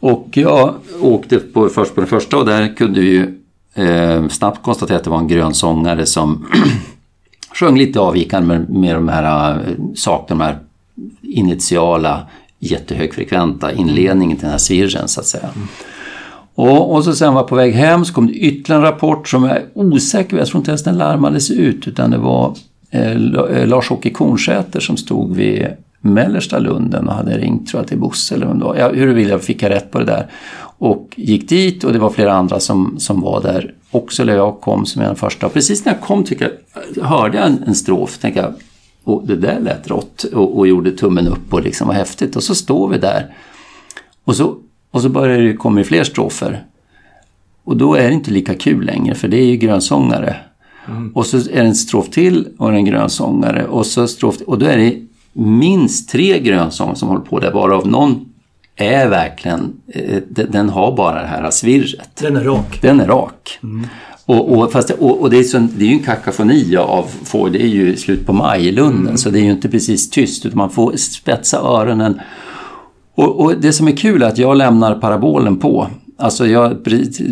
Och 0.00 0.28
jag 0.32 0.74
åkte 1.00 1.38
på, 1.38 1.68
först 1.68 1.94
på 1.94 2.00
den 2.00 2.08
första 2.08 2.36
och 2.36 2.46
där 2.46 2.76
kunde 2.76 3.00
vi 3.00 3.10
ju 3.10 3.38
eh, 3.74 4.28
snabbt 4.28 4.62
konstatera 4.62 4.96
att 4.96 5.04
det 5.04 5.10
var 5.10 5.18
en 5.18 5.28
grön 5.28 5.54
sångare 5.54 6.06
som 6.06 6.46
sjöng 7.54 7.78
lite 7.78 8.00
avvikande 8.00 8.48
med, 8.48 8.70
med 8.70 8.94
de 8.94 9.08
här 9.08 9.54
eh, 9.54 9.60
sakerna, 9.94 10.44
de 10.44 10.44
här 10.44 10.58
initiala 11.22 12.26
jättehögfrekventa 12.62 13.72
inledningen 13.72 14.36
till 14.36 14.44
den 14.44 14.50
här 14.50 14.58
svirren 14.58 15.08
så 15.08 15.20
att 15.20 15.26
säga. 15.26 15.48
Och, 16.54 16.94
och 16.94 17.04
så 17.04 17.14
sen 17.14 17.34
var 17.34 17.40
jag 17.40 17.48
på 17.48 17.56
väg 17.56 17.74
hem 17.74 18.04
så 18.04 18.14
kom 18.14 18.26
det 18.26 18.32
ytterligare 18.32 18.86
en 18.86 18.92
rapport 18.92 19.28
som 19.28 19.44
jag 19.44 19.56
är 19.56 19.64
osäker 19.74 20.30
på, 20.30 20.36
jag 20.36 20.46
tror 20.46 20.58
inte 20.58 20.70
ens 20.70 20.84
den 20.84 20.98
larmades 20.98 21.50
ut 21.50 21.88
utan 21.88 22.10
det 22.10 22.18
var 22.18 22.56
eh, 22.90 23.10
eh 23.10 23.66
Lars-Åke 23.66 24.10
Kornsäter 24.10 24.80
som 24.80 24.96
stod 24.96 25.36
vid 25.36 25.66
mellersta 26.00 26.58
Lunden 26.58 27.08
och 27.08 27.14
hade 27.14 27.38
ringt 27.38 27.68
tror 27.68 27.80
jag 27.80 27.88
till 27.88 27.98
Bosse 27.98 28.34
eller 28.34 28.46
vem 28.46 28.58
det 28.58 28.64
var. 28.64 28.76
Ja, 28.76 28.92
huruvida 28.92 29.38
fick 29.38 29.62
jag 29.62 29.70
rätt 29.70 29.90
på 29.90 29.98
det 29.98 30.04
där. 30.04 30.26
Och 30.78 31.08
gick 31.16 31.48
dit 31.48 31.84
och 31.84 31.92
det 31.92 31.98
var 31.98 32.10
flera 32.10 32.32
andra 32.32 32.60
som, 32.60 32.94
som 32.98 33.20
var 33.20 33.42
där 33.42 33.74
också, 33.90 34.22
eller 34.22 34.36
jag 34.36 34.60
kom 34.60 34.86
som 34.86 35.02
en 35.02 35.16
första. 35.16 35.46
Och 35.46 35.52
precis 35.52 35.84
när 35.84 35.92
jag 35.92 36.00
kom 36.00 36.24
tycker 36.24 36.50
jag, 36.94 37.04
hörde 37.04 37.38
jag 37.38 37.46
en, 37.46 37.62
en 37.66 37.74
strof, 37.74 38.18
tänkte 38.18 38.40
jag, 38.40 38.54
och 39.04 39.26
det 39.26 39.36
där 39.36 39.60
lät 39.60 39.90
rått 39.90 40.24
och, 40.24 40.58
och 40.58 40.68
gjorde 40.68 40.92
tummen 40.92 41.28
upp 41.28 41.54
och 41.54 41.62
liksom 41.62 41.88
var 41.88 41.94
häftigt. 41.94 42.36
Och 42.36 42.42
så 42.42 42.54
står 42.54 42.88
vi 42.88 42.98
där 42.98 43.34
och 44.24 44.36
så, 44.36 44.56
och 44.90 45.02
så 45.02 45.08
börjar 45.08 45.40
det 45.40 45.54
komma 45.54 45.84
fler 45.84 46.04
strofer. 46.04 46.64
Och 47.64 47.76
då 47.76 47.94
är 47.94 48.08
det 48.08 48.14
inte 48.14 48.30
lika 48.30 48.54
kul 48.54 48.84
längre 48.84 49.14
för 49.14 49.28
det 49.28 49.36
är 49.36 49.44
ju 49.44 49.56
grönsångare. 49.56 50.36
Och 51.14 51.26
så 51.26 51.36
är 51.36 51.62
det 51.62 51.68
en 51.68 51.74
strof 51.74 52.10
till 52.10 52.48
och 52.58 52.72
en 52.72 52.84
grönsångare 52.84 53.66
och 53.66 53.86
så 53.86 54.08
strof 54.08 54.36
och 54.46 54.58
då 54.58 54.66
är 54.66 54.76
det 54.76 54.96
minst 55.32 56.08
tre 56.08 56.38
grönsångare 56.38 56.96
som 56.96 57.08
håller 57.08 57.20
på 57.20 57.40
där 57.40 57.52
varav 57.52 57.86
någon 57.86 58.32
är 58.76 59.08
verkligen, 59.08 59.72
eh, 59.86 60.22
den, 60.28 60.68
har 60.68 60.96
bara 60.96 61.22
det 61.22 61.28
här 61.28 61.50
svirret. 61.50 62.16
Den 62.20 62.36
är 62.36 62.44
rak. 62.44 62.78
Den 62.82 63.00
är 63.00 63.06
rak. 63.06 63.58
Och, 64.26 64.58
och, 64.58 64.72
fast, 64.72 64.90
och, 64.90 65.20
och 65.20 65.30
det, 65.30 65.38
är 65.38 65.42
så, 65.42 65.58
det 65.58 65.84
är 65.84 65.88
ju 65.88 65.94
en 65.94 66.02
kakafoni 66.02 66.76
av 66.76 67.06
får, 67.24 67.50
det 67.50 67.62
är 67.62 67.68
ju 67.68 67.96
slut 67.96 68.26
på 68.26 68.32
maj 68.32 68.66
i 68.68 68.72
Lunden 68.72 69.18
så 69.18 69.30
det 69.30 69.38
är 69.38 69.42
ju 69.42 69.50
inte 69.50 69.68
precis 69.68 70.10
tyst 70.10 70.46
utan 70.46 70.58
man 70.58 70.70
får 70.70 70.96
spetsa 70.96 71.58
öronen. 71.58 72.20
Och, 73.14 73.40
och 73.40 73.56
det 73.60 73.72
som 73.72 73.88
är 73.88 73.96
kul 73.96 74.22
är 74.22 74.26
att 74.26 74.38
jag 74.38 74.56
lämnar 74.56 74.94
parabolen 74.94 75.58
på. 75.58 75.86
Alltså 76.18 76.46
jag, 76.46 76.76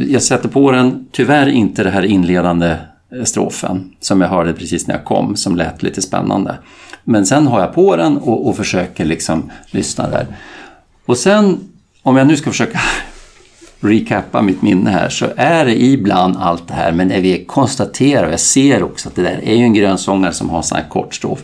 jag 0.08 0.22
sätter 0.22 0.48
på 0.48 0.70
den, 0.72 1.06
tyvärr 1.12 1.46
inte 1.46 1.84
det 1.84 1.90
här 1.90 2.02
inledande 2.02 2.76
eh, 3.16 3.24
strofen 3.24 3.92
som 4.00 4.20
jag 4.20 4.28
hörde 4.28 4.52
precis 4.52 4.86
när 4.86 4.94
jag 4.94 5.04
kom 5.04 5.36
som 5.36 5.56
lät 5.56 5.82
lite 5.82 6.02
spännande. 6.02 6.58
Men 7.04 7.26
sen 7.26 7.46
har 7.46 7.60
jag 7.60 7.74
på 7.74 7.96
den 7.96 8.16
och, 8.16 8.48
och 8.48 8.56
försöker 8.56 9.04
liksom 9.04 9.50
lyssna 9.70 10.10
där. 10.10 10.26
Och 11.06 11.16
sen, 11.16 11.58
om 12.02 12.16
jag 12.16 12.26
nu 12.26 12.36
ska 12.36 12.50
försöka 12.50 12.80
recappa 13.80 14.42
mitt 14.42 14.62
minne 14.62 14.90
här 14.90 15.08
så 15.08 15.26
är 15.36 15.64
det 15.64 15.82
ibland 15.82 16.36
allt 16.36 16.68
det 16.68 16.74
här 16.74 16.92
men 16.92 17.08
när 17.08 17.20
vi 17.20 17.44
konstaterar 17.44 18.26
och 18.26 18.32
jag 18.32 18.40
ser 18.40 18.82
också 18.82 19.08
att 19.08 19.14
det 19.14 19.22
där 19.22 19.40
är 19.44 19.54
ju 19.54 19.62
en 19.62 19.74
grönsångare 19.74 20.32
som 20.32 20.50
har 20.50 20.62
sån 20.62 20.78
här 20.78 20.88
kort 20.88 21.14
strof. 21.14 21.38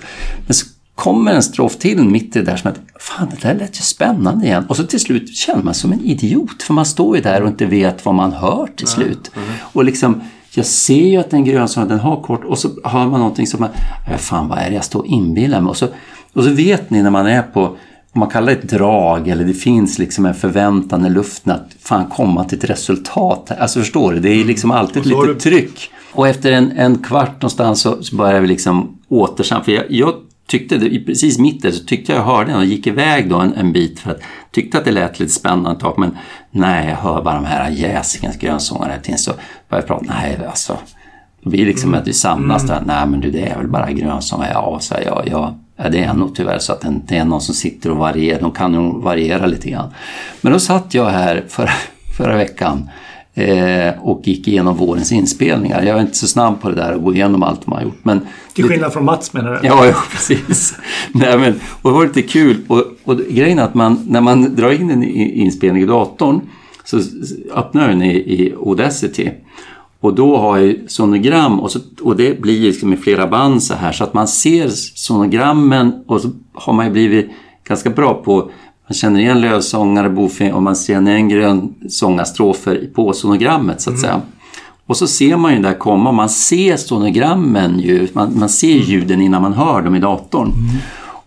Men 0.47 0.55
så 0.55 0.67
kommer 0.95 1.35
en 1.35 1.43
strof 1.43 1.77
till 1.77 2.05
mitt 2.05 2.37
i 2.37 2.39
det 2.39 2.45
där 2.45 2.57
som 2.57 2.71
att 2.71 2.81
fan 3.03 3.29
det 3.31 3.49
där 3.49 3.55
lät 3.55 3.79
ju 3.79 3.83
spännande 3.83 4.47
igen 4.47 4.65
och 4.69 4.77
så 4.77 4.83
till 4.83 5.01
slut 5.01 5.37
känner 5.37 5.63
man 5.63 5.75
som 5.75 5.93
en 5.93 6.01
idiot 6.05 6.63
för 6.63 6.75
man 6.75 6.87
står 6.87 7.17
ju 7.17 7.23
där 7.23 7.43
och 7.43 7.49
inte 7.49 7.67
vet 7.67 8.05
vad 8.05 8.15
man 8.15 8.33
hör 8.33 8.69
till 8.77 8.87
slut. 8.87 9.31
Och 9.61 9.85
liksom 9.85 10.21
jag 10.55 10.67
ser 10.67 11.07
ju 11.07 11.17
att 11.17 11.31
den 11.31 11.45
grönsångare 11.45 11.89
den 11.89 12.01
har 12.01 12.23
kort 12.23 12.45
och 12.45 12.59
så 12.59 12.69
hör 12.85 13.07
man 13.07 13.21
någonting 13.21 13.47
som 13.47 13.61
man, 13.61 13.71
"Äh, 14.11 14.17
fan 14.17 14.49
vad 14.49 14.59
är 14.59 14.69
det 14.71 14.75
jag 14.75 14.85
står 14.85 15.01
och 15.01 15.07
inbillar 15.07 15.61
mig 15.61 15.71
och 15.71 15.77
så, 15.77 15.87
och 16.33 16.45
så 16.45 16.51
vet 16.51 16.91
ni 16.91 17.03
när 17.03 17.11
man 17.11 17.27
är 17.27 17.43
på 17.43 17.77
om 18.17 18.21
man 18.21 18.29
kallar 18.29 18.47
det 18.47 18.53
ett 18.53 18.69
drag 18.69 19.29
eller 19.29 19.45
det 19.45 19.55
finns 19.55 19.99
liksom 19.99 20.27
en 20.27 20.35
förväntan 20.35 21.07
i 21.07 21.11
luften 21.11 21.53
att 21.53 21.77
fan 21.81 22.07
komma 22.07 22.45
till 22.45 22.59
ett 22.59 22.71
resultat. 22.71 23.51
Alltså 23.59 23.81
förstår 23.81 24.13
du, 24.13 24.21
det 24.21 24.29
är 24.29 24.45
liksom 24.45 24.71
alltid 24.71 25.13
har 25.13 25.27
litet 25.27 25.43
tryck. 25.43 25.91
Och 26.13 26.29
efter 26.29 26.53
en, 26.53 26.73
en 26.73 26.99
kvart 26.99 27.43
någonstans 27.43 27.81
så, 27.81 28.03
så 28.03 28.17
börjar 28.17 28.41
vi 28.41 28.47
liksom 28.47 28.99
återsam. 29.09 29.65
För 29.65 29.73
jag, 29.73 29.85
jag 29.89 30.15
tyckte, 30.49 30.79
det, 30.79 30.99
precis 31.07 31.39
mitten 31.39 31.73
så 31.73 31.85
tyckte 31.85 32.13
jag 32.13 32.23
hörde 32.23 32.51
den 32.51 32.59
och 32.59 32.65
gick 32.65 32.87
iväg 32.87 33.31
då 33.31 33.37
en, 33.37 33.55
en 33.55 33.73
bit 33.73 33.99
för 33.99 34.11
att 34.11 34.21
tyckte 34.51 34.79
att 34.79 34.85
det 34.85 34.93
lät 34.93 35.21
lite 35.21 35.33
spännande 35.33 35.71
ett 35.71 35.81
tag. 35.81 35.99
Men 35.99 36.17
nej, 36.51 36.89
jag 36.89 36.97
hör 36.97 37.23
bara 37.23 37.35
de 37.35 37.45
här 37.45 37.71
Jäsingens 37.71 38.37
grönsångare 38.37 38.91
hela 38.91 39.03
tiden. 39.03 39.19
Så 39.19 39.33
började 39.69 39.89
jag 39.89 40.01
prata, 40.01 40.05
nej 40.09 40.39
alltså. 40.49 40.79
Det 41.43 41.51
blir 41.51 41.67
liksom 41.67 41.95
att 41.95 42.09
vi 42.09 42.13
samlas 42.13 42.67
där. 42.67 42.83
Nej 42.87 43.07
men 43.07 43.21
du 43.21 43.31
det 43.31 43.47
är 43.47 43.57
väl 43.57 43.69
bara 43.69 43.93
grönsångare. 43.93 44.51
Ja, 44.55 44.79
så 44.81 44.95
jag, 45.05 45.29
jag, 45.31 45.55
ja, 45.77 45.89
det 45.89 45.99
är 45.99 46.15
nog 46.15 46.35
tyvärr 46.35 46.59
så 46.59 46.73
att 46.73 46.85
det 47.07 47.17
är 47.17 47.25
någon 47.25 47.41
som 47.41 47.55
sitter 47.55 47.91
och 47.91 47.97
varierar. 47.97 48.41
De 48.41 48.53
kan 48.53 48.73
nog 48.73 49.03
variera 49.03 49.47
lite 49.47 49.71
grann. 49.71 49.91
Men 50.41 50.53
då 50.53 50.59
satt 50.59 50.95
jag 50.95 51.07
här 51.07 51.45
förra, 51.49 51.71
förra 52.17 52.37
veckan 52.37 52.91
eh, 53.35 53.93
och 54.01 54.29
gick 54.29 54.49
igenom 54.49 54.77
vårens 54.77 55.13
inspelningar. 55.13 55.83
Jag 55.83 55.97
är 55.97 56.01
inte 56.01 56.17
så 56.17 56.27
snabb 56.27 56.61
på 56.61 56.69
det 56.69 56.75
där 56.75 56.93
att 56.93 57.03
gå 57.03 57.15
igenom 57.15 57.43
allt 57.43 57.67
man 57.67 57.79
har 57.79 57.85
gjort. 57.85 58.01
Men 58.03 58.21
Till 58.55 58.65
skillnad 58.65 58.93
från 58.93 59.05
Mats 59.05 59.33
menar 59.33 59.53
du? 59.53 59.67
Ja, 59.67 59.87
ja 59.87 59.95
precis. 60.11 60.75
Nej, 61.13 61.39
men, 61.39 61.61
och 61.83 61.91
det 61.91 61.97
var 61.97 62.07
lite 62.07 62.23
kul. 62.23 62.57
Och, 62.69 62.85
och 63.05 63.17
grejen 63.17 63.59
är 63.59 63.63
att 63.63 63.75
man, 63.75 64.07
när 64.09 64.21
man 64.21 64.57
drar 64.57 64.71
in 64.71 64.91
en 64.91 65.05
inspelning 65.05 65.83
i 65.83 65.87
datorn 65.87 66.41
så 66.85 67.01
öppnar 67.55 67.89
den 67.89 68.03
i, 68.03 68.17
i 68.17 68.55
Audacity. 68.67 69.31
Och 70.07 70.15
då 70.15 70.37
har 70.37 70.59
jag 70.59 70.77
sonogram 70.87 71.61
och, 71.61 71.71
så, 71.71 71.79
och 72.03 72.17
det 72.17 72.41
blir 72.41 72.61
liksom 72.61 72.93
i 72.93 72.97
flera 72.97 73.27
band 73.27 73.63
så 73.63 73.75
här 73.75 73.93
så 73.93 74.05
att 74.05 74.15
man 74.15 74.29
ser 74.29 74.69
sonogrammen 74.95 76.05
och 76.07 76.21
så 76.21 76.31
har 76.55 76.73
man 76.73 76.87
ju 76.87 76.93
blivit 76.93 77.31
ganska 77.69 77.91
bra 77.91 78.15
på 78.15 78.51
man 78.89 78.95
känner 78.95 79.21
igen 79.21 79.41
lövsångare, 79.41 80.11
bofing 80.11 80.53
och 80.53 80.63
man 80.63 80.75
känner 80.75 81.13
igen 81.13 81.29
grönsångarstrofer 81.29 82.91
på 82.95 83.13
sonogrammet 83.13 83.81
så 83.81 83.91
att 83.91 83.99
säga. 83.99 84.21
Och 84.87 84.97
så 84.97 85.07
ser 85.07 85.37
man 85.37 85.53
ju 85.53 85.63
där 85.63 85.79
komma, 85.79 86.13
man 86.13 86.29
ser 86.29 86.77
sonogrammen 86.77 87.79
ju, 87.79 88.09
man, 88.13 88.39
man 88.39 88.49
ser 88.49 88.77
ljuden 88.77 89.21
innan 89.21 89.43
man 89.43 89.53
hör 89.53 89.83
dem 89.83 89.95
i 89.95 90.01
datorn. 90.01 90.53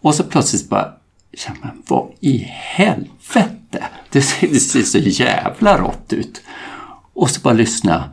Och 0.01 0.15
så 0.15 0.23
plötsligt 0.23 0.69
bara, 0.69 0.87
ja, 1.31 1.53
men 1.61 1.71
vad 1.87 2.07
i 2.19 2.37
helvete? 2.49 3.83
Det 4.11 4.21
ser, 4.21 4.47
det 4.47 4.59
ser 4.59 4.81
så 4.81 4.97
jävla 4.97 5.77
rått 5.77 6.13
ut. 6.13 6.41
Och 7.13 7.29
så 7.29 7.41
bara 7.41 7.53
lyssna, 7.53 8.03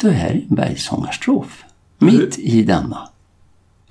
då 0.00 0.08
är 0.08 0.12
det 0.12 0.42
en 0.48 0.54
bergssångarstrof. 0.56 1.64
Mitt 1.98 2.38
i 2.38 2.62
denna. 2.62 2.98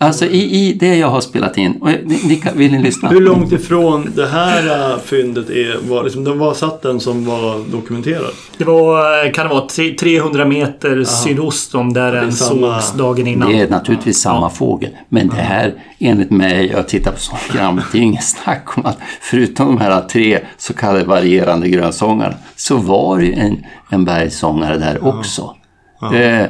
Alltså 0.01 0.25
i, 0.25 0.67
i 0.69 0.73
det 0.73 0.95
jag 0.95 1.07
har 1.09 1.21
spelat 1.21 1.57
in. 1.57 1.71
Och 1.81 1.87
ni, 1.87 2.19
ni 2.23 2.35
kan, 2.35 2.57
vill 2.57 2.71
ni 2.71 2.83
lyssna? 2.83 3.09
Hur 3.09 3.21
långt 3.21 3.51
ifrån 3.51 4.11
det 4.15 4.27
här 4.27 4.91
äh, 4.93 4.97
fyndet 4.99 5.49
är, 5.49 5.77
var, 5.89 6.03
liksom, 6.03 6.23
den 6.23 6.39
var 6.39 6.53
satt 6.53 6.81
den 6.81 6.99
som 6.99 7.25
var 7.25 7.71
dokumenterad? 7.71 8.31
Det 8.57 8.63
var, 8.63 9.33
kan 9.33 9.47
det 9.47 9.53
vara, 9.53 9.67
tre- 9.67 9.95
300 9.99 10.45
meter 10.45 11.03
sydost 11.03 11.75
om 11.75 11.93
där 11.93 12.11
den 12.11 12.31
samma- 12.31 12.81
sågs 12.81 12.97
dagen 12.97 13.27
innan. 13.27 13.51
Det 13.51 13.59
är 13.61 13.69
naturligtvis 13.69 14.17
samma 14.21 14.49
fågel. 14.49 14.91
Men 15.09 15.27
det 15.27 15.35
här, 15.41 15.73
enligt 15.99 16.31
mig, 16.31 16.67
jag 16.73 16.87
tittar 16.87 17.11
på 17.11 17.19
sonogrammet, 17.19 17.85
det 17.91 17.97
är 17.97 17.99
ju 17.99 18.05
ingen 18.05 18.21
snack 18.23 18.77
om 18.77 18.85
att 18.85 18.97
förutom 19.21 19.65
de 19.65 19.77
här 19.77 20.01
tre 20.01 20.39
så 20.57 20.73
kallade 20.73 21.05
varierande 21.05 21.69
grönsångarna 21.69 22.33
så 22.55 22.77
var 22.77 23.17
det 23.17 23.25
ju 23.25 23.33
en, 23.33 23.65
en 23.89 24.05
bergssångare 24.05 24.77
där 24.77 25.07
också. 25.07 25.55
Eh, 26.01 26.45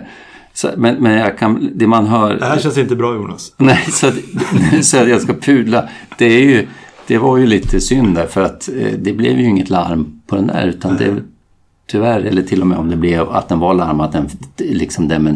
så, 0.54 0.70
men, 0.78 0.96
men 0.96 1.12
jag 1.12 1.38
kan, 1.38 1.72
det 1.76 1.88
man 1.88 2.08
hör... 2.08 2.34
Det 2.34 2.46
här 2.46 2.60
känns 2.60 2.78
inte 2.78 2.96
bra 2.96 3.16
Jonas. 3.16 3.54
Nej, 3.58 3.86
så 3.92 4.08
att, 4.08 4.16
så 4.86 4.98
att 4.98 5.10
jag 5.10 5.22
ska 5.22 5.34
pudla. 5.34 5.90
Det, 6.18 6.26
är 6.26 6.42
ju, 6.42 6.68
det 7.08 7.18
var 7.18 7.38
ju 7.38 7.48
lite 7.48 7.82
synd 7.82 8.16
där 8.16 8.26
för 8.28 8.42
att 8.42 8.70
eh, 8.70 8.94
det 9.00 9.14
blev 9.14 9.40
ju 9.40 9.46
inget 9.46 9.70
larm 9.70 10.22
på 10.28 10.36
den 10.36 10.48
där 10.48 10.68
utan 10.68 10.98
det 10.98 11.16
tyvärr, 11.92 12.22
eller 12.22 12.42
till 12.42 12.62
och 12.62 12.68
med 12.68 12.78
om 12.78 12.90
det 12.90 12.96
blev 12.96 13.30
att 13.30 13.50
den 13.50 13.60
var 13.60 13.74
larm, 13.74 14.00
att 14.00 14.12
den 14.12 14.30
liksom 14.58 15.12
är 15.12 15.20
Men 15.20 15.36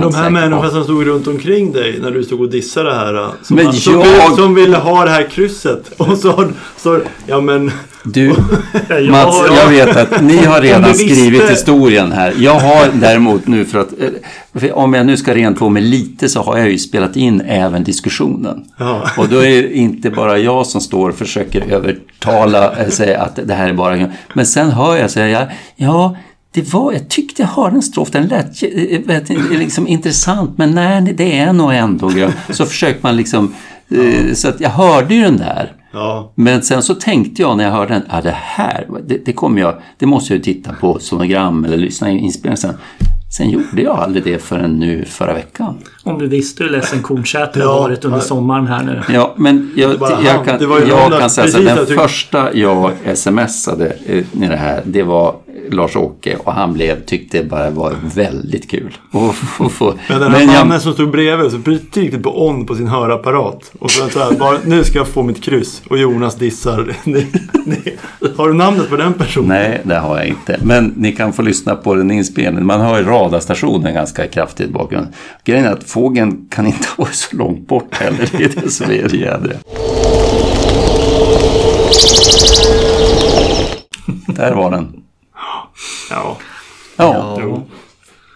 de 0.00 0.14
här 0.14 0.30
människorna 0.30 0.70
som 0.70 0.84
stod 0.84 1.06
runt 1.06 1.26
omkring 1.26 1.72
dig 1.72 1.98
när 2.02 2.10
du 2.10 2.22
stod 2.24 2.40
och 2.40 2.50
dissade 2.50 2.88
det 2.88 2.96
här. 2.96 3.14
äh, 3.14 3.30
Som, 3.42 3.56
Men 3.56 3.72
som, 3.72 4.00
jag- 4.00 4.32
som 4.34 4.54
ville 4.54 4.76
ha 4.76 5.04
det 5.04 5.10
här 5.10 5.28
krysset. 5.30 5.92
Och 6.00 6.18
så, 6.18 6.48
så 6.76 7.00
ja 7.26 7.40
men... 7.40 7.70
Du, 8.04 8.28
Mats, 9.10 9.42
ja. 9.48 9.56
jag 9.62 9.68
vet 9.68 9.96
att 9.96 10.22
ni 10.22 10.44
har 10.44 10.60
redan 10.60 10.94
skrivit 10.94 11.50
historien 11.50 12.12
här. 12.12 12.34
Jag 12.38 12.60
har 12.60 12.90
däremot 13.00 13.46
nu 13.46 13.64
för 13.64 13.78
att, 13.78 14.00
eh, 14.00 14.08
för 14.54 14.72
om 14.72 14.94
jag 14.94 15.06
nu 15.06 15.16
ska 15.16 15.34
rentvå 15.34 15.68
mig 15.68 15.82
lite 15.82 16.28
så 16.28 16.42
har 16.42 16.58
jag 16.58 16.70
ju 16.70 16.78
spelat 16.78 17.16
in 17.16 17.40
även 17.40 17.84
diskussionen. 17.84 18.64
Ja. 18.78 19.10
Och 19.18 19.28
då 19.28 19.38
är 19.38 19.62
det 19.62 19.76
inte 19.76 20.10
bara 20.10 20.38
jag 20.38 20.66
som 20.66 20.80
står 20.80 21.08
och 21.08 21.16
försöker 21.16 21.72
övertala, 21.72 22.76
eh, 22.76 22.88
säga 22.88 23.22
att 23.22 23.38
det 23.44 23.54
här 23.54 23.68
är 23.68 23.74
bara... 23.74 24.12
Men 24.34 24.46
sen 24.46 24.70
hör 24.70 24.96
jag 24.96 25.10
säga, 25.10 25.48
ja, 25.76 26.16
det 26.54 26.72
var, 26.72 26.92
jag 26.92 27.08
tyckte 27.08 27.42
jag 27.42 27.48
hörde 27.48 27.76
en 27.76 27.82
strof, 27.82 28.10
den 28.10 28.26
lät 28.26 28.62
eh, 28.62 29.30
eh, 29.30 29.58
liksom 29.58 29.88
intressant, 29.88 30.58
men 30.58 30.70
nej, 30.70 31.02
det 31.02 31.38
är 31.38 31.52
nog 31.52 31.74
ändå. 31.74 32.12
Så 32.50 32.66
försöker 32.66 33.02
man 33.02 33.16
liksom, 33.16 33.54
eh, 33.90 34.34
så 34.34 34.48
att 34.48 34.60
jag 34.60 34.70
hörde 34.70 35.14
ju 35.14 35.22
den 35.22 35.36
där. 35.36 35.72
Ja. 35.94 36.32
Men 36.34 36.62
sen 36.62 36.82
så 36.82 36.94
tänkte 36.94 37.42
jag 37.42 37.56
när 37.56 37.64
jag 37.64 37.70
hörde 37.70 37.94
den, 37.94 38.02
ja 38.10 38.20
det 38.20 38.36
här, 38.40 38.86
det, 39.06 39.24
det 39.24 39.32
kommer 39.32 39.60
jag, 39.60 39.74
det 39.98 40.06
måste 40.06 40.32
jag 40.32 40.38
ju 40.38 40.54
titta 40.54 40.72
på 40.72 40.98
sonogram 40.98 41.64
eller 41.64 41.76
lyssna 41.76 42.12
i 42.12 42.18
inspelningen 42.18 42.56
sen. 42.56 42.74
Sen 43.36 43.50
gjorde 43.50 43.82
jag 43.82 43.98
aldrig 43.98 44.24
det 44.24 44.38
förrän 44.38 44.78
nu 44.78 45.04
förra 45.04 45.34
veckan. 45.34 45.78
Om 46.02 46.18
du 46.18 46.26
visste 46.26 46.64
hur 46.64 46.70
ledsen 46.70 47.02
kornkätet 47.02 47.62
Ja, 47.62 47.72
har 47.72 47.80
varit 47.80 48.04
under 48.04 48.18
ja. 48.18 48.22
sommaren 48.22 48.66
här 48.66 48.82
nu. 48.84 49.02
Ja, 49.08 49.34
men 49.36 49.72
jag, 49.76 49.90
jag 50.24 50.44
kan, 50.44 50.88
jag 50.88 51.20
kan 51.20 51.30
säga 51.30 51.48
så 51.48 51.62
här, 51.62 51.76
den 51.76 51.86
första 51.86 52.54
jag 52.54 52.92
smsade 53.14 53.96
eh, 54.06 54.24
med 54.32 54.50
det 54.50 54.56
här, 54.56 54.82
det 54.84 55.02
var 55.02 55.34
Lars-Åke 55.70 56.36
och 56.44 56.52
han 56.52 56.72
blev, 56.72 57.04
tyckte 57.04 57.38
det 57.38 57.44
bara 57.44 57.70
var 57.70 57.94
väldigt 58.14 58.70
kul. 58.70 58.96
Men 59.10 59.22
den 60.08 60.22
här 60.22 60.28
men 60.30 60.40
jag- 60.40 60.46
mannen 60.66 60.80
som 60.80 60.92
stod 60.92 61.10
bredvid 61.10 61.50
så 61.50 61.58
tryckte 61.92 62.18
på 62.18 62.46
on 62.46 62.66
på 62.66 62.74
sin 62.74 62.86
hörapparat. 62.88 63.72
Och 63.78 63.90
så, 63.90 64.08
så 64.08 64.18
här, 64.18 64.32
bara, 64.32 64.58
nu 64.64 64.84
ska 64.84 64.98
jag 64.98 65.08
få 65.08 65.22
mitt 65.22 65.42
kryss. 65.42 65.82
Och 65.90 65.98
Jonas 65.98 66.34
dissar. 66.36 66.96
Har 68.36 68.48
du 68.48 68.54
namnet 68.54 68.90
på 68.90 68.96
den 68.96 69.12
personen? 69.14 69.48
Nej, 69.48 69.80
det 69.84 69.94
har 69.98 70.16
jag 70.16 70.26
inte. 70.26 70.60
Men 70.62 70.92
ni 70.96 71.12
kan 71.12 71.32
få 71.32 71.42
lyssna 71.42 71.74
på 71.74 71.94
den 71.94 72.10
inspelningen. 72.10 72.66
Man 72.66 72.80
hör 72.80 72.98
ju 72.98 73.04
radarstationen 73.04 73.94
ganska 73.94 74.26
kraftigt 74.26 74.70
bakgrunden. 74.70 75.12
Grejen 75.44 75.64
är 75.64 75.72
att 75.72 75.84
fågeln 75.90 76.46
kan 76.50 76.66
inte 76.66 76.88
vara 76.98 77.08
så 77.12 77.36
långt 77.36 77.66
bort 77.68 77.94
heller. 77.94 78.28
Det 78.38 78.44
är 78.44 78.52
det 78.62 78.70
som 78.70 78.90
är 78.90 79.08
det 79.08 79.16
jädra. 79.16 79.52
Där 84.26 84.52
var 84.54 84.70
den. 84.70 84.92
Ja. 86.10 86.36
Ja, 86.96 87.62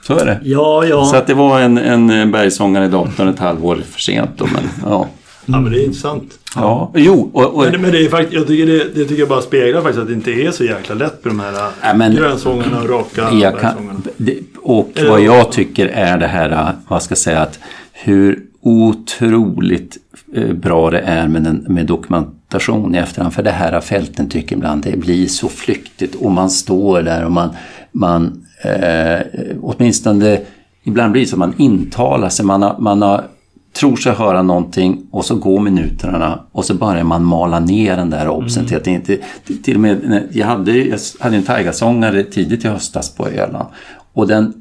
så 0.07 0.19
är 0.19 0.25
det. 0.27 0.41
Ja, 0.45 0.85
ja. 0.85 1.05
Så 1.05 1.17
att 1.17 1.27
det 1.27 1.35
var 1.35 1.61
en, 1.61 1.79
en 1.79 2.31
bergsångare 2.33 2.85
i 2.85 2.89
datorn 2.89 3.29
ett 3.29 3.39
halvår 3.39 3.83
för 3.91 4.01
sent 4.01 4.31
då, 4.37 4.45
men 4.47 4.63
ja. 4.85 5.07
ja, 5.47 5.61
men 5.61 5.73
det 5.73 5.79
är 5.81 5.85
intressant. 5.85 6.39
Ja, 6.55 6.91
jo, 6.95 7.31
och, 7.35 7.55
och 7.55 7.63
Men, 7.63 7.73
det- 7.73 7.79
men 7.79 7.93
det 7.93 7.99
är 8.05 8.09
faktiskt, 8.09 8.33
jag 8.33 8.47
tycker 8.47 8.67
det, 8.67 8.85
det 8.95 9.05
tycker 9.05 9.21
jag 9.23 9.29
bara 9.29 9.43
speglar 9.43 9.81
faktiskt 9.83 10.01
att 10.01 10.07
det 10.09 10.15
inte 10.15 10.31
är 10.31 10.51
så 10.51 10.65
jäkla 10.65 10.95
lätt 10.95 11.25
med 11.25 11.31
de 11.35 11.41
här 11.41 11.71
Nej, 11.83 11.97
men- 11.97 12.15
grönsångarna 12.17 12.81
och 12.83 12.89
raka 12.89 13.23
Jag 13.33 13.55
bergssångarna. 13.55 13.75
kan, 13.75 14.03
det, 14.17 14.39
och 14.63 14.91
Eller- 14.95 15.11
vad 15.11 15.21
jag 15.21 15.53
tycker 15.53 15.87
är 15.87 16.19
det 16.19 16.27
här, 16.27 16.73
vad 16.89 17.03
ska 17.03 17.13
jag 17.13 17.19
säga, 17.19 17.41
att 17.41 17.59
hur 17.93 18.39
otroligt 18.63 19.97
eh, 20.35 20.53
bra 20.53 20.91
det 20.91 21.01
är 21.01 21.29
med, 21.29 21.43
den, 21.43 21.67
med 21.69 21.87
dokumentation 21.87 22.95
i 22.95 22.99
efterhand. 22.99 23.35
För 23.35 23.43
det 23.43 23.51
här 23.51 23.81
fälten 23.81 24.29
tycker 24.29 24.57
ibland 24.57 24.83
det 24.83 24.97
blir 24.97 25.27
så 25.27 25.49
flyktigt 25.49 26.15
och 26.15 26.33
man 26.33 26.51
står 26.51 27.03
där 27.03 27.25
och 27.25 27.33
man, 27.33 27.51
man 27.93 28.45
eh, 28.65 29.21
åtminstone 29.61 30.41
ibland 30.85 31.13
blir 31.13 31.23
det 31.23 31.29
så 31.29 31.35
att 31.35 31.39
man 31.39 31.55
intalar 31.59 32.29
sig, 32.29 32.45
man 32.45 32.63
har, 32.63 32.77
man 32.79 33.03
har 33.03 33.25
tror 33.73 33.97
sig 33.97 34.13
höra 34.13 34.43
någonting 34.43 35.07
och 35.11 35.25
så 35.25 35.35
går 35.35 35.61
minuterna 35.61 36.41
och 36.53 36.65
så 36.65 36.75
börjar 36.75 37.05
man 37.05 37.25
mala 37.25 37.61
ner 37.61 37.97
den 37.97 38.11
där 38.11 38.29
obsen 38.29 38.67
till 38.67 38.77
att 38.77 38.85
det 38.85 38.91
inte... 38.91 39.19
Till 39.63 39.75
och 39.75 39.81
med, 39.81 40.29
jag 40.33 40.47
hade, 40.47 40.79
jag 40.79 40.99
hade 41.21 41.37
en 41.37 41.43
taigasångare 41.43 42.23
tidigt 42.23 42.65
i 42.65 42.69
höstas 42.69 43.11
på 43.11 43.29
Öland 43.29 43.69
och 44.13 44.27
den 44.29 44.55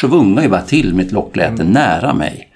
svungar 0.00 0.42
ju 0.42 0.48
bara 0.48 0.62
till 0.62 0.94
med 0.94 1.06
ett 1.06 1.12
lockläte 1.12 1.64
nära 1.64 2.14
mig. 2.14 2.47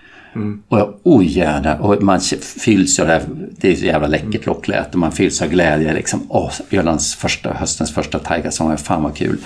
Och 0.69 0.79
jag, 0.79 0.95
oj 1.03 1.39
jävlar, 1.39 1.79
och 1.79 2.03
man 2.03 2.21
fylls 2.61 2.99
av 2.99 3.07
det 3.07 3.13
här, 3.13 3.23
det 3.57 3.73
är 3.73 3.77
så 3.77 3.85
jävla 3.85 4.07
läckert 4.09 4.47
lockläte, 4.47 4.99
man 4.99 5.13
fylls 5.13 5.43
av 5.43 5.49
glädje 5.49 5.95
liksom. 5.95 6.21
Åh, 6.29 6.51
Ölands 6.71 7.15
första, 7.15 7.53
höstens 7.53 7.95
första 7.95 8.19
taigasångare, 8.19 8.77
fan 8.77 9.03
vad 9.03 9.15
kul. 9.17 9.39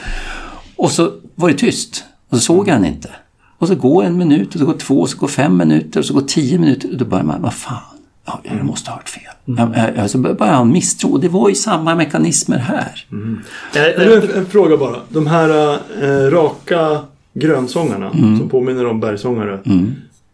Och 0.76 0.90
så 0.90 1.12
var 1.34 1.48
det 1.48 1.54
tyst. 1.54 2.04
Och 2.28 2.36
så 2.36 2.42
såg 2.42 2.68
jag 2.68 2.76
den 2.76 2.84
inte. 2.84 3.10
Och 3.58 3.68
så 3.68 3.74
går 3.74 4.04
en 4.04 4.16
minut, 4.18 4.54
och 4.54 4.60
så 4.60 4.66
går 4.66 4.72
två, 4.78 5.00
och 5.00 5.08
så 5.10 5.18
går 5.18 5.28
fem 5.28 5.56
minuter, 5.56 6.00
och 6.00 6.06
så 6.06 6.14
går 6.14 6.20
tio 6.20 6.58
minuter. 6.58 6.90
Och 6.92 6.96
då 6.98 7.04
börjar 7.04 7.24
man, 7.24 7.42
vad 7.42 7.54
fan, 7.54 7.78
ja, 8.26 8.40
jag 8.42 8.64
måste 8.64 8.90
ha 8.90 8.96
hört 8.96 9.08
fel. 9.08 9.22
Mm. 9.58 9.72
Ja, 9.76 9.84
ja, 9.96 10.08
Så 10.08 10.18
börjar 10.18 10.52
han 10.54 10.72
misstro. 10.72 11.18
Det 11.18 11.28
var 11.28 11.48
ju 11.48 11.54
samma 11.54 11.94
mekanismer 11.94 12.58
här. 12.58 13.06
Eh, 13.10 13.16
Men 13.98 14.08
du, 14.08 14.14
en, 14.16 14.30
en 14.38 14.46
fråga 14.46 14.76
bara. 14.76 14.96
De 15.08 15.26
här 15.26 15.78
eh, 16.02 16.30
raka 16.30 16.98
grönsångarna 17.34 18.10
Mm. 18.10 18.38
som 18.38 18.48
påminner 18.48 18.86
om 18.86 19.00
bergsångare. 19.00 19.60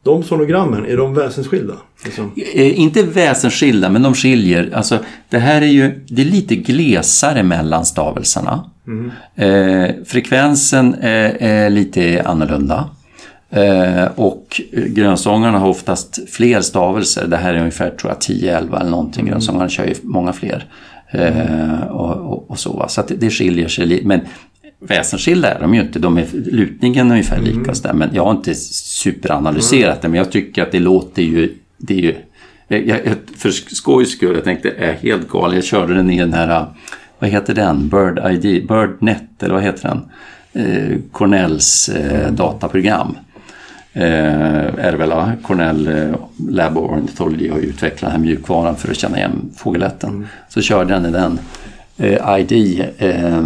De 0.04 0.22
sonogrammen, 0.22 0.86
är 0.86 0.96
de 0.96 1.14
väsensskilda? 1.14 1.74
Liksom? 2.04 2.32
Eh, 2.54 2.80
inte 2.80 3.02
väsensskilda, 3.02 3.90
men 3.90 4.02
de 4.02 4.14
skiljer. 4.14 4.70
Alltså, 4.74 4.98
det 5.28 5.38
här 5.38 5.62
är 5.62 5.66
ju 5.66 6.04
det 6.08 6.22
är 6.22 6.26
lite 6.26 6.56
glesare 6.56 7.42
mellan 7.42 7.84
stavelserna. 7.84 8.70
Eh, 9.34 9.90
frekvensen 10.06 10.94
är, 11.00 11.36
är 11.40 11.70
lite 11.70 12.22
annorlunda. 12.24 12.90
Eh, 13.50 14.04
och 14.14 14.60
grönsångarna 14.70 15.58
har 15.58 15.68
oftast 15.68 16.30
fler 16.30 16.60
stavelser. 16.60 17.26
Det 17.26 17.36
här 17.36 17.54
är 17.54 17.58
ungefär 17.58 17.90
tror 17.90 18.12
jag 18.12 18.18
10-11 18.18 18.80
eller 18.80 18.90
någonting. 18.90 19.26
Grönsångarna 19.26 19.68
kör 19.68 19.84
ju 19.84 19.94
många 20.02 20.32
fler. 20.32 20.66
Eh, 21.10 21.82
och, 21.82 22.32
och, 22.32 22.50
och 22.50 22.58
så, 22.58 22.72
va. 22.72 22.88
så 22.88 23.02
det, 23.08 23.14
det 23.14 23.30
skiljer 23.30 23.68
sig 23.68 23.86
lite. 23.86 24.06
Men 24.06 24.20
väsensskilda 24.82 25.50
är 25.54 25.60
de 25.60 25.74
ju 25.74 25.80
inte. 25.80 25.98
De 25.98 26.18
är 26.18 26.26
lutningen 26.32 27.06
är 27.06 27.10
ungefär 27.10 27.40
lika. 27.40 27.70
och 27.70 27.76
så 27.76 27.82
där. 27.82 27.94
Men 27.94 28.10
jag 28.12 28.24
har 28.24 28.30
inte 28.30 28.54
superanalyserat 28.54 30.02
det. 30.02 30.08
Men 30.08 30.18
jag 30.18 30.32
tycker 30.32 30.62
att 30.62 30.72
det 30.72 30.80
låter 30.80 31.22
ju... 31.22 31.54
Det 31.78 31.94
är 31.94 31.98
ju 31.98 32.14
jag, 32.68 32.86
jag, 32.86 33.16
för 33.36 33.50
skojs 33.50 34.10
skull, 34.10 34.34
jag 34.34 34.44
tänkte 34.44 34.70
är 34.70 34.92
helt 34.92 35.28
galen. 35.28 35.54
Jag 35.54 35.64
körde 35.64 35.94
den 35.94 36.10
i 36.10 36.18
den 36.18 36.32
här, 36.32 36.66
vad 37.18 37.30
heter 37.30 37.54
den? 37.54 37.88
Bird 37.88 38.32
ID, 38.32 38.66
BirdNet 38.68 39.42
eller 39.42 39.54
vad 39.54 39.62
heter 39.62 39.88
den? 39.88 40.02
Eh, 40.52 40.98
Cornells 41.12 41.88
eh, 41.88 42.32
dataprogram. 42.32 43.16
Eh, 43.92 44.84
är 44.84 44.92
det 44.92 44.96
väl? 44.96 45.12
Cornell 45.42 45.88
eh, 45.88 46.14
Lab 46.48 46.78
of 46.78 46.90
Ornithology 46.90 47.48
har 47.48 47.58
utvecklat 47.58 48.00
den 48.00 48.10
här 48.10 48.26
mjukvaran 48.26 48.76
för 48.76 48.90
att 48.90 48.96
känna 48.96 49.18
igen 49.18 49.50
fågellätten. 49.56 50.26
Så 50.48 50.60
körde 50.60 50.94
den 50.94 51.06
i 51.06 51.10
den. 51.10 51.38
Eh, 51.96 52.38
ID, 52.40 52.84
eh, 52.98 53.42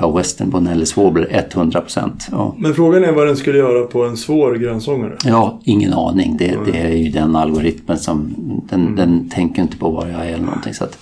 ja, 0.00 0.16
Western 0.16 0.50
Bonellis 0.50 0.96
Warbler 0.96 1.46
100%. 1.50 2.10
Ja. 2.30 2.56
Men 2.58 2.74
frågan 2.74 3.04
är 3.04 3.12
vad 3.12 3.26
den 3.26 3.36
skulle 3.36 3.58
göra 3.58 3.86
på 3.86 4.04
en 4.04 4.16
svår 4.16 4.54
grönsångare. 4.54 5.16
Ja, 5.24 5.60
ingen 5.64 5.92
aning. 5.92 6.36
Det, 6.36 6.58
det 6.72 6.78
är 6.78 6.92
ju 6.92 7.10
den 7.10 7.36
algoritmen 7.36 7.98
som... 7.98 8.34
Den, 8.70 8.96
den 8.96 9.30
tänker 9.30 9.62
inte 9.62 9.76
på 9.76 9.90
var 9.90 10.08
jag 10.08 10.20
är 10.20 10.34
eller 10.34 10.44
någonting. 10.44 10.74
Så 10.74 10.84
att, 10.84 10.98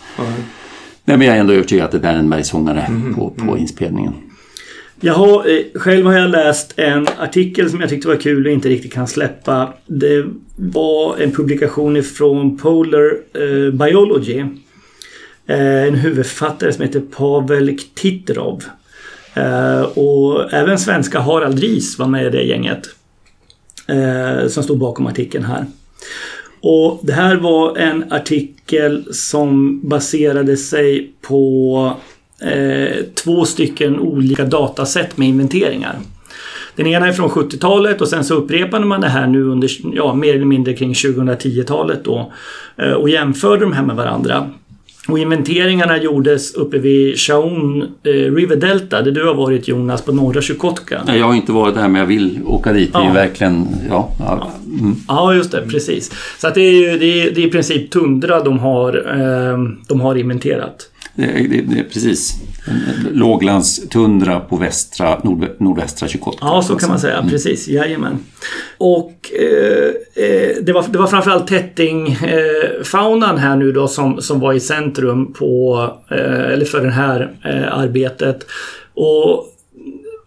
nej, 1.05 1.17
men 1.19 1.27
jag 1.27 1.37
är 1.37 1.41
ändå 1.41 1.53
övertygad 1.53 1.85
att 1.85 1.93
det 1.93 1.99
där 1.99 2.15
är 2.15 2.19
en 2.19 2.31
bergsångare 2.31 2.87
på, 3.17 3.31
på 3.31 3.59
inspelningen. 3.59 4.13
Jag 5.01 5.15
har, 5.15 5.51
eh, 5.51 5.81
själv 5.81 6.07
har 6.07 6.13
jag 6.13 6.31
läst 6.31 6.75
en 6.77 7.07
artikel 7.19 7.71
som 7.71 7.81
jag 7.81 7.91
tyckte 7.91 8.09
var 8.09 8.17
kul 8.17 8.47
och 8.47 8.53
inte 8.53 8.69
riktigt 8.69 8.93
kan 8.93 9.07
släppa. 9.07 9.73
Det 9.87 10.27
var 10.57 11.17
en 11.17 11.33
publikation 11.33 11.97
ifrån 11.97 12.59
Polar 12.59 13.13
eh, 13.35 13.73
Biology. 13.73 14.45
Eh, 15.47 15.87
en 15.87 15.95
huvudförfattare 15.95 16.73
som 16.73 16.85
heter 16.85 17.01
Pavel 17.01 17.79
Ktitrov. 17.79 18.65
Eh, 19.37 19.83
och 19.83 20.53
även 20.53 20.79
svenska 20.79 21.21
Harald 21.21 21.59
Ries 21.59 21.99
var 21.99 22.07
med 22.07 22.27
i 22.27 22.31
det 22.31 22.43
gänget. 22.43 22.83
Eh, 23.89 24.49
som 24.49 24.63
stod 24.63 24.79
bakom 24.79 25.07
artikeln 25.07 25.45
här. 25.45 25.67
Och 26.61 27.01
det 27.03 27.13
här 27.13 27.37
var 27.37 27.77
en 27.77 28.13
artikel 28.13 29.15
som 29.15 29.81
baserade 29.89 30.57
sig 30.57 31.13
på 31.21 31.93
eh, 32.43 32.97
två 33.15 33.45
stycken 33.45 33.99
olika 33.99 34.45
datasätt 34.45 35.17
med 35.17 35.29
inventeringar. 35.29 35.99
Den 36.77 36.87
ena 36.87 37.09
är 37.09 37.13
från 37.13 37.29
70-talet 37.29 38.01
och 38.01 38.09
sen 38.09 38.25
så 38.25 38.35
upprepade 38.35 38.87
man 38.87 39.01
det 39.01 39.09
här 39.09 39.27
nu 39.27 39.43
under, 39.43 39.71
ja, 39.93 40.15
mer 40.15 40.35
eller 40.35 40.45
mindre 40.45 40.75
kring 40.75 40.93
2010-talet 40.93 42.05
då. 42.05 42.33
Eh, 42.77 42.93
och 42.93 43.09
jämförde 43.09 43.65
de 43.65 43.73
här 43.73 43.83
med 43.83 43.97
varandra. 43.97 44.51
Och 45.09 45.19
inventeringarna 45.19 45.99
gjordes 46.03 46.55
uppe 46.55 46.79
vid 46.79 47.19
Shaun 47.19 47.83
eh, 47.83 48.11
River 48.11 48.57
Delta, 48.57 49.03
där 49.03 49.11
du 49.13 49.25
har 49.27 49.35
varit 49.35 49.69
Jonas, 49.69 50.03
på 50.03 50.13
norra 50.13 50.43
Chukotka. 50.43 51.03
Nej, 51.07 51.19
Jag 51.19 51.27
har 51.27 51.35
inte 51.35 51.53
varit 51.53 51.75
där 51.75 51.89
men 51.89 52.01
jag 52.01 52.07
vill 52.07 52.39
åka 52.47 52.73
dit. 52.73 52.93
Det 52.93 52.99
är 52.99 53.03
ju 53.03 53.09
Ja. 53.09 53.13
verkligen... 53.15 53.67
Ja, 53.91 54.11
ja, 54.19 54.51
mm. 54.81 54.97
Ja, 55.09 55.35
just 55.35 55.53
det. 55.53 55.63
Precis. 55.69 56.13
Så 56.39 56.49
att 56.49 56.55
det 56.55 56.61
är 56.61 56.73
ju 56.93 56.99
det 56.99 57.07
är, 57.23 57.31
det 57.31 57.41
är 57.43 57.47
i 57.47 57.51
princip 57.51 57.91
tundra 57.91 58.43
de 58.43 58.59
har, 58.59 58.95
eh, 59.21 59.59
de 59.89 60.01
har 60.01 60.15
inventerat. 60.17 60.89
Det, 61.17 61.65
det, 61.67 61.83
precis. 61.83 62.35
Låglandstundra 63.13 64.41
på 64.41 64.57
västra, 64.57 65.21
nord, 65.25 65.49
nordvästra 65.59 66.09
Chukotka. 66.09 66.47
Ja, 66.47 66.63
så 66.63 66.77
kan 66.77 66.89
man 66.89 67.01
säga. 67.01 67.27
Precis, 67.31 67.69
jajamän. 67.69 68.19
Och 68.79 69.33
eh, 69.41 69.89
eh, 70.25 70.57
det, 70.63 70.73
var, 70.73 70.85
det 70.89 70.99
var 70.99 71.07
framförallt 71.07 71.47
tättingfaunan 71.47 73.39
här 73.39 73.57
nu 73.57 73.73
då 73.73 73.89
som, 73.89 74.23
som 74.23 74.41
var 74.41 74.53
i 74.53 74.61
centrum 74.61 75.33
på, 75.33 75.91
eh, 76.11 76.53
eller 76.53 76.65
för 76.65 76.81
det 76.81 76.91
här 76.91 77.31
eh, 77.45 77.79
arbetet. 77.79 78.47
Och 78.95 79.53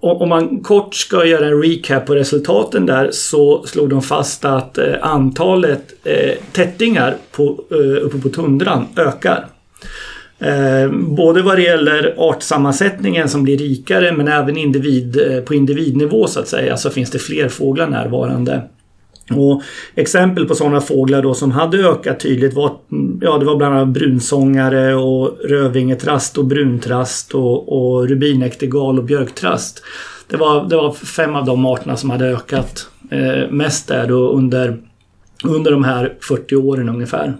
om 0.02 0.30
man 0.30 0.60
kort 0.60 0.96
ska 0.96 1.26
göra 1.26 1.48
en 1.48 1.62
recap 1.62 2.06
på 2.06 2.16
resultaten 2.16 2.86
där 2.86 3.10
så 3.12 3.66
slog 3.66 3.90
de 3.90 4.02
fast 4.02 4.46
att 4.46 4.78
eh, 4.78 4.94
antalet 5.02 5.94
eh, 6.04 6.38
tättingar 6.52 7.16
på, 7.32 7.64
eh, 7.72 8.06
uppe 8.06 8.18
på 8.18 8.30
tundran 8.30 8.88
ökar. 8.96 9.48
Eh, 10.40 10.92
både 10.92 11.42
vad 11.42 11.58
det 11.58 11.62
gäller 11.62 12.16
artsammansättningen 12.18 13.30
som 13.30 13.44
blir 13.44 13.58
rikare 13.58 14.12
men 14.12 14.28
även 14.28 14.58
individ, 14.58 15.22
eh, 15.32 15.42
på 15.42 15.54
individnivå 15.54 16.28
så 16.28 16.40
att 16.40 16.48
säga 16.48 16.78
så 16.78 16.90
finns 16.90 17.12
det 17.12 17.20
fler 17.20 17.50
fåglar 17.50 17.88
närvarande. 17.88 18.62
Och 19.32 19.64
exempel 19.96 20.46
på 20.46 20.56
sådana 20.56 20.82
fåglar 20.82 21.22
då 21.22 21.34
som 21.34 21.52
hade 21.52 21.78
ökat 21.78 22.20
tydligt 22.20 22.54
var, 22.54 22.72
ja, 23.22 23.38
det 23.38 23.46
var 23.46 23.56
bland 23.56 23.76
annat 23.76 23.88
brunsångare 23.88 24.96
och 24.96 25.38
rödvingetrast 25.44 26.38
och 26.38 26.46
bruntrast 26.46 27.34
och, 27.34 27.82
och 27.82 28.10
rubinäktergal 28.10 29.00
och 29.00 29.06
björktrast. 29.06 29.84
Det 30.28 30.38
var, 30.38 30.70
det 30.70 30.76
var 30.76 30.92
fem 30.92 31.36
av 31.36 31.46
de 31.46 31.66
arterna 31.66 31.98
som 31.98 32.10
hade 32.10 32.26
ökat 32.26 32.88
eh, 33.12 33.52
mest 33.52 33.88
där 33.88 34.08
då 34.08 34.30
under, 34.30 34.78
under 35.44 35.72
de 35.72 35.84
här 35.84 36.14
40 36.28 36.56
åren 36.56 36.90
ungefär. 36.90 37.34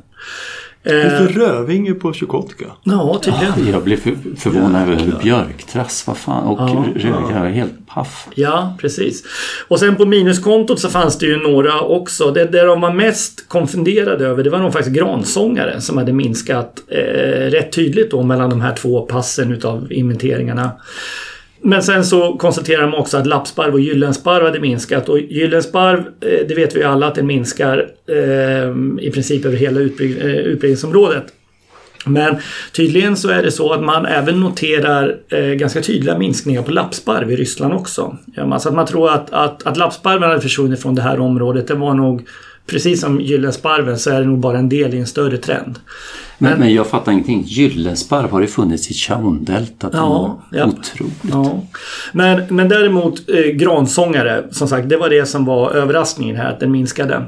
Finns 0.90 1.14
Eh, 1.14 1.22
det 1.24 1.40
rödvinge 1.40 1.94
på 1.94 2.14
Chukotka? 2.14 2.66
ja, 2.84 3.22
tydligen. 3.24 3.72
Jag 3.74 3.84
blev 3.84 3.98
för, 3.98 4.14
förvånad 4.38 4.82
över 4.90 5.14
björktrass, 5.24 6.04
vad 6.08 6.18
fan. 6.18 6.44
Och 6.44 6.60
Ja. 6.60 6.86
röd, 6.96 7.24
jag 7.32 7.46
är 7.48 7.50
helt 7.52 7.88
paff. 7.88 8.28
Ja, 8.36 8.78
precis. 8.82 9.24
Och 9.68 9.80
sen 9.80 9.96
på 9.96 10.06
minuskontot 10.06 10.80
så 10.80 10.90
fanns 10.90 11.18
det 11.18 11.26
ju 11.26 11.38
några 11.38 11.82
också. 11.82 12.32
Det 12.32 12.46
där 12.46 12.66
de 12.66 12.82
var 12.82 12.94
mest 12.94 13.48
konfunderade 13.50 14.26
över 14.28 14.44
det 14.44 14.50
var 14.50 14.60
nog 14.60 14.74
faktiskt 14.74 14.96
gransångare 14.96 15.82
som 15.82 15.98
hade 15.98 16.14
minskat 16.14 16.74
eh, 16.88 16.98
rätt 17.52 17.72
tydligt 17.72 18.12
då 18.12 18.24
mellan 18.24 18.50
de 18.50 18.62
här 18.62 18.76
två 18.76 19.02
passen 19.02 19.52
utav 19.52 19.94
inventeringarna. 19.94 20.72
Men 21.62 21.84
sen 21.84 22.06
så 22.06 22.34
konstaterar 22.38 22.82
de 22.82 22.94
också 22.96 23.18
att 23.18 23.28
lappsparv 23.28 23.74
och 23.74 23.80
gyllensparv 23.80 24.44
hade 24.46 24.60
minskat 24.60 25.10
och 25.10 25.20
gyllensparv, 25.20 25.98
eh, 26.00 26.48
det 26.48 26.56
vet 26.56 26.76
vi 26.76 26.84
alla 26.84 27.08
att 27.08 27.16
den 27.16 27.28
minskar 27.28 27.88
eh, 28.10 29.06
i 29.06 29.12
princip 29.14 29.46
över 29.46 29.58
hela 29.58 29.80
utbygg- 29.80 30.20
eh, 30.22 30.36
utbredningsområdet. 30.36 31.24
Men 32.06 32.36
tydligen 32.76 33.16
så 33.16 33.30
är 33.30 33.44
det 33.44 33.52
så 33.52 33.74
att 33.74 33.84
man 33.84 34.06
även 34.06 34.40
noterar 34.40 35.16
eh, 35.30 35.40
ganska 35.46 35.82
tydliga 35.82 36.18
minskningar 36.18 36.62
på 36.62 36.72
lappsparv 36.72 37.32
i 37.32 37.36
Ryssland 37.36 37.74
också. 37.74 38.18
Ja, 38.36 38.46
man- 38.46 38.60
så 38.60 38.70
att 38.70 38.76
man 38.76 38.86
tror 38.86 39.10
att, 39.12 39.34
att, 39.34 39.64
att 39.68 39.78
lappsparven 39.78 40.30
hade 40.30 40.42
försvunnit 40.42 40.82
från 40.82 40.96
det 40.96 41.02
här 41.02 41.20
området. 41.20 41.68
Det 41.68 41.74
var 41.74 41.94
nog, 41.94 42.28
precis 42.70 43.02
som 43.02 43.22
gyllensparven, 43.22 44.00
så 44.00 44.10
är 44.10 44.20
det 44.20 44.28
nog 44.28 44.40
bara 44.40 44.58
en 44.58 44.70
del 44.70 44.94
i 44.94 44.98
en 44.98 45.08
större 45.08 45.38
trend. 45.38 45.80
Men, 46.38 46.60
men 46.60 46.74
jag 46.74 46.88
fattar 46.88 47.12
ingenting. 47.12 47.44
Gyllensparv 47.48 48.32
har 48.32 48.42
det 48.42 48.48
funnits 48.48 48.92
i 48.92 48.94
Chaundeltat? 48.94 49.92
Ja, 49.94 50.42
ja. 50.52 50.66
Otroligt. 50.66 51.14
Ja. 51.32 51.62
Men, 52.14 52.42
men 52.50 52.70
däremot 52.70 53.30
eh, 53.30 53.52
gransångare, 53.52 54.44
som 54.52 54.68
sagt, 54.68 54.90
det 54.90 54.98
var 54.98 55.10
det 55.10 55.26
som 55.26 55.46
var 55.46 55.72
överraskningen 55.72 56.36
här, 56.36 56.52
att 56.52 56.60
den 56.60 56.72
minskade. 56.72 57.26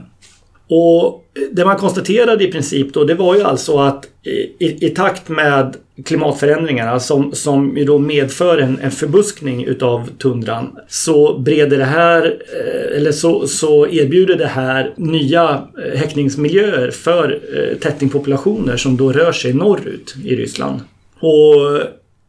Och 0.70 1.26
det 1.52 1.66
man 1.66 1.78
konstaterade 1.78 2.44
i 2.44 2.52
princip 2.52 2.94
då, 2.94 3.04
det 3.04 3.16
var 3.16 3.36
ju 3.36 3.44
alltså 3.44 3.78
att 3.78 4.06
i, 4.24 4.66
i, 4.66 4.86
i 4.86 4.90
takt 4.90 5.30
med 5.30 5.76
klimatförändringarna 6.06 7.00
som, 7.00 7.36
som 7.36 7.78
ju 7.78 7.86
då 7.86 7.98
medför 7.98 8.58
en, 8.58 8.80
en 8.80 8.92
förbuskning 8.92 9.66
utav 9.66 10.10
tundran 10.18 10.76
så 10.88 11.40
breder 11.40 11.78
det 11.78 11.86
här, 11.86 12.26
eh, 12.26 12.98
eller 12.98 13.12
så, 13.12 13.48
så 13.48 13.88
erbjuder 13.88 14.36
det 14.36 14.48
här 14.48 14.94
nya 14.96 15.68
eh, 15.86 16.00
häckningsmiljöer 16.00 16.92
för 16.92 17.40
eh, 17.54 17.78
tättingpopulationer 17.78 18.78
som 18.78 18.98
då 18.98 19.12
rör 19.12 19.32
sig 19.32 19.54
norrut 19.54 20.16
i 20.26 20.36
Ryssland. 20.36 20.80
Och 21.20 21.82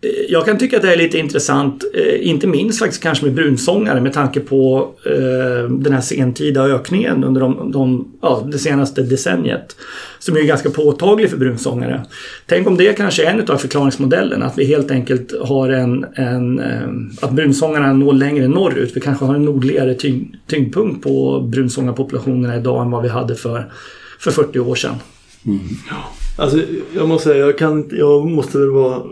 Eh, 0.02 0.10
jag 0.28 0.44
kan 0.44 0.58
tycka 0.58 0.76
att 0.76 0.82
det 0.82 0.92
är 0.92 0.96
lite 0.96 1.18
intressant, 1.18 1.84
eh, 1.94 2.28
inte 2.28 2.46
minst 2.46 2.78
faktiskt 2.78 3.02
kanske 3.02 3.24
med 3.24 3.34
brunsångare 3.34 4.00
med 4.00 4.12
tanke 4.12 4.40
på 4.40 4.90
eh, 5.04 5.70
den 5.70 5.92
här 5.92 6.00
sentida 6.00 6.64
ökningen 6.64 7.24
under 7.24 7.40
de, 7.40 7.72
de, 7.72 8.12
ja, 8.22 8.48
det 8.52 8.58
senaste 8.58 9.02
decenniet. 9.02 9.76
Som 10.18 10.36
är 10.36 10.42
ganska 10.42 10.70
påtaglig 10.70 11.30
för 11.30 11.36
brunsångare. 11.36 12.04
Tänk 12.46 12.66
om 12.66 12.76
det 12.76 12.92
kanske 12.92 13.24
är 13.24 13.30
en 13.30 13.50
av 13.50 13.56
förklaringsmodellen, 13.56 14.42
att 14.42 14.58
vi 14.58 14.64
helt 14.64 14.90
enkelt 14.90 15.32
har 15.40 15.68
en, 15.68 16.06
en 16.14 16.58
eh, 16.58 16.88
att 17.20 17.32
brunsångarna 17.32 17.92
når 17.92 18.12
längre 18.12 18.48
norrut. 18.48 18.92
Vi 18.94 19.00
kanske 19.00 19.24
har 19.24 19.34
en 19.34 19.44
nordligare 19.44 19.94
tyng, 19.94 20.36
tyngdpunkt 20.46 21.02
på 21.02 21.40
brunsångarpopulationerna 21.40 22.56
idag 22.56 22.82
än 22.82 22.90
vad 22.90 23.02
vi 23.02 23.08
hade 23.08 23.34
för, 23.34 23.72
för 24.18 24.30
40 24.30 24.58
år 24.58 24.74
sedan. 24.74 24.94
Mm. 25.46 25.60
Alltså 26.38 26.58
jag 26.94 27.08
måste 27.08 27.28
säga, 27.28 27.46
jag, 27.46 27.58
kan, 27.58 27.88
jag 27.92 28.26
måste 28.26 28.58
väl 28.58 28.70
vara 28.70 29.02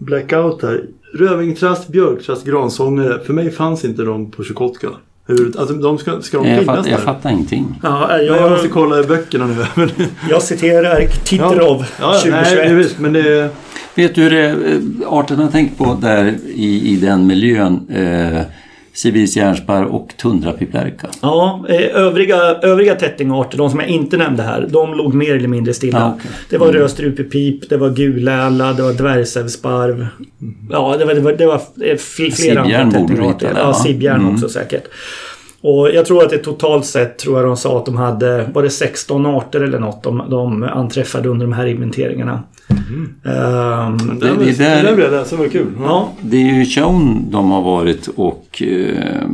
blackout 0.00 0.62
här. 0.62 0.84
Rödvingtrast, 1.14 1.88
björktrast, 1.88 2.44
gransångare. 2.46 3.20
För 3.24 3.32
mig 3.32 3.50
fanns 3.50 3.84
inte 3.84 4.02
de 4.02 4.30
på 4.30 4.44
Chukotka. 4.44 4.88
Hur, 5.26 5.52
alltså 5.58 5.74
de 5.74 5.98
ska, 5.98 6.20
ska 6.20 6.38
de 6.38 6.48
Jag, 6.48 6.58
finnas 6.58 6.76
fatt, 6.76 6.86
jag 6.86 6.98
där? 6.98 7.04
fattar 7.04 7.30
ingenting. 7.30 7.80
Ja, 7.82 8.06
Ja, 8.10 8.22
jag 8.22 8.50
måste 8.50 8.66
jag, 8.66 8.74
kolla 8.74 9.00
i 9.00 9.02
böckerna 9.04 9.46
nu. 9.46 9.54
Men, 9.74 9.90
jag 10.30 10.42
citerar 10.42 11.06
Titrov 11.24 11.84
ja, 12.00 12.20
ja, 12.24 12.30
nej, 12.30 12.44
2021. 12.44 12.72
visst, 12.72 12.98
men 12.98 13.12
det 13.12 13.38
är... 13.38 13.48
Vet 13.94 14.14
du 14.14 14.22
hur 14.22 14.30
det, 14.30 14.48
eh, 14.48 14.78
arten 15.06 15.38
har 15.38 15.48
tänkt 15.48 15.78
på 15.78 15.98
där 16.00 16.34
i, 16.54 16.92
i 16.92 16.96
den 16.96 17.26
miljön? 17.26 17.86
Eh, 17.90 18.42
Sivis 19.02 19.36
järnsparv 19.36 19.88
och 19.88 20.08
tundrapiplärka. 20.22 21.08
Ja, 21.22 21.64
eh, 21.68 21.96
övriga, 21.96 22.36
övriga 22.62 22.94
tättingarter, 22.94 23.58
de 23.58 23.70
som 23.70 23.80
jag 23.80 23.88
inte 23.88 24.16
nämnde 24.16 24.42
här, 24.42 24.66
de 24.70 24.94
låg 24.94 25.14
mer 25.14 25.36
eller 25.36 25.48
mindre 25.48 25.74
stilla. 25.74 25.98
Ja, 25.98 26.14
okej. 26.18 26.30
Det 26.50 26.58
var 26.58 26.72
rödstrupepip, 26.72 27.68
det 27.70 27.76
var 27.76 27.90
guläla, 27.90 28.72
det 28.72 28.82
var 28.82 28.92
dvärgsävsparv. 28.92 30.06
Ja, 30.70 30.96
det 30.98 31.04
var, 31.04 31.14
det 31.14 31.20
var, 31.20 31.32
det 31.32 31.46
var 31.46 31.60
fl- 31.82 32.30
flera 32.30 32.60
andra 32.60 32.90
tättingarter. 33.00 33.52
Ja, 33.56 33.66
va? 33.66 33.74
sibbjärn 33.74 34.20
Mm. 34.20 34.34
också 34.34 34.48
säkert. 34.48 34.84
Och 35.62 35.90
jag 35.90 36.06
tror 36.06 36.22
att 36.24 36.30
det 36.30 36.38
totalt 36.38 36.84
sett, 36.86 37.18
tror 37.18 37.38
jag 37.38 37.46
de 37.48 37.56
sa 37.56 37.78
att 37.78 37.86
de 37.86 37.96
hade, 37.96 38.50
var 38.54 38.62
det 38.62 38.70
16 38.70 39.26
arter 39.26 39.60
eller 39.60 39.78
något 39.78 40.02
de, 40.02 40.22
de 40.30 40.62
anträffade 40.62 41.28
under 41.28 41.46
de 41.46 41.52
här 41.52 41.66
inventeringarna. 41.66 42.42
Ehm, 43.24 43.96
Det, 44.20 44.26
Det- 44.26 44.36
det, 44.38 44.44
det 44.44 44.58
där- 44.58 44.84
jag 44.98 45.10
läsa, 45.10 45.36
det 45.36 45.42
var 45.42 45.48
kul. 45.48 45.66
ja, 45.82 46.08
Det 46.20 46.36
är 46.36 46.54
ju 46.54 46.64
Tjaun 46.64 47.30
de 47.30 47.50
har 47.50 47.62
varit 47.62 48.08
och 48.16 48.62
eh, 48.62 49.28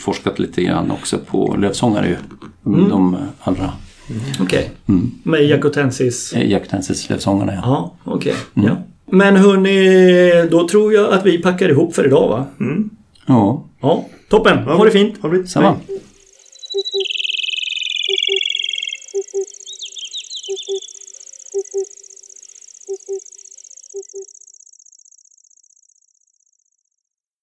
forskat 0.00 0.38
lite 0.38 0.62
grann 0.62 0.90
också 0.90 1.18
på 1.30 1.56
lövsångare 1.58 2.06
ju. 2.08 2.16
De 2.88 3.16
allra 3.40 3.70
okej. 4.40 4.70
Mm. 4.88 5.10
Med 5.22 5.44
Jacotensis. 5.44 6.32
eh, 6.32 6.50
Jactensis 6.50 7.10
lövsångarna 7.10 7.52
ja. 7.54 7.60
Ja, 7.64 7.94
okej. 8.12 8.34
Mm. 8.54 8.68
Ja. 8.68 8.76
Men 9.12 9.36
hörni, 9.36 10.48
då 10.50 10.68
tror 10.68 10.92
jag 10.92 11.12
att 11.12 11.26
vi 11.26 11.38
packar 11.42 11.68
ihop 11.68 11.94
för 11.94 12.06
idag 12.06 12.28
va? 12.28 12.44
Ja, 13.26 13.64
Ja, 13.82 14.04
toppen. 14.30 14.62
Ha 14.68 14.84
det 14.84 14.94
fint. 14.94 15.18
Ha 15.22 15.28
det 15.28 15.42
fint. 15.42 15.50
samma. 15.50 15.76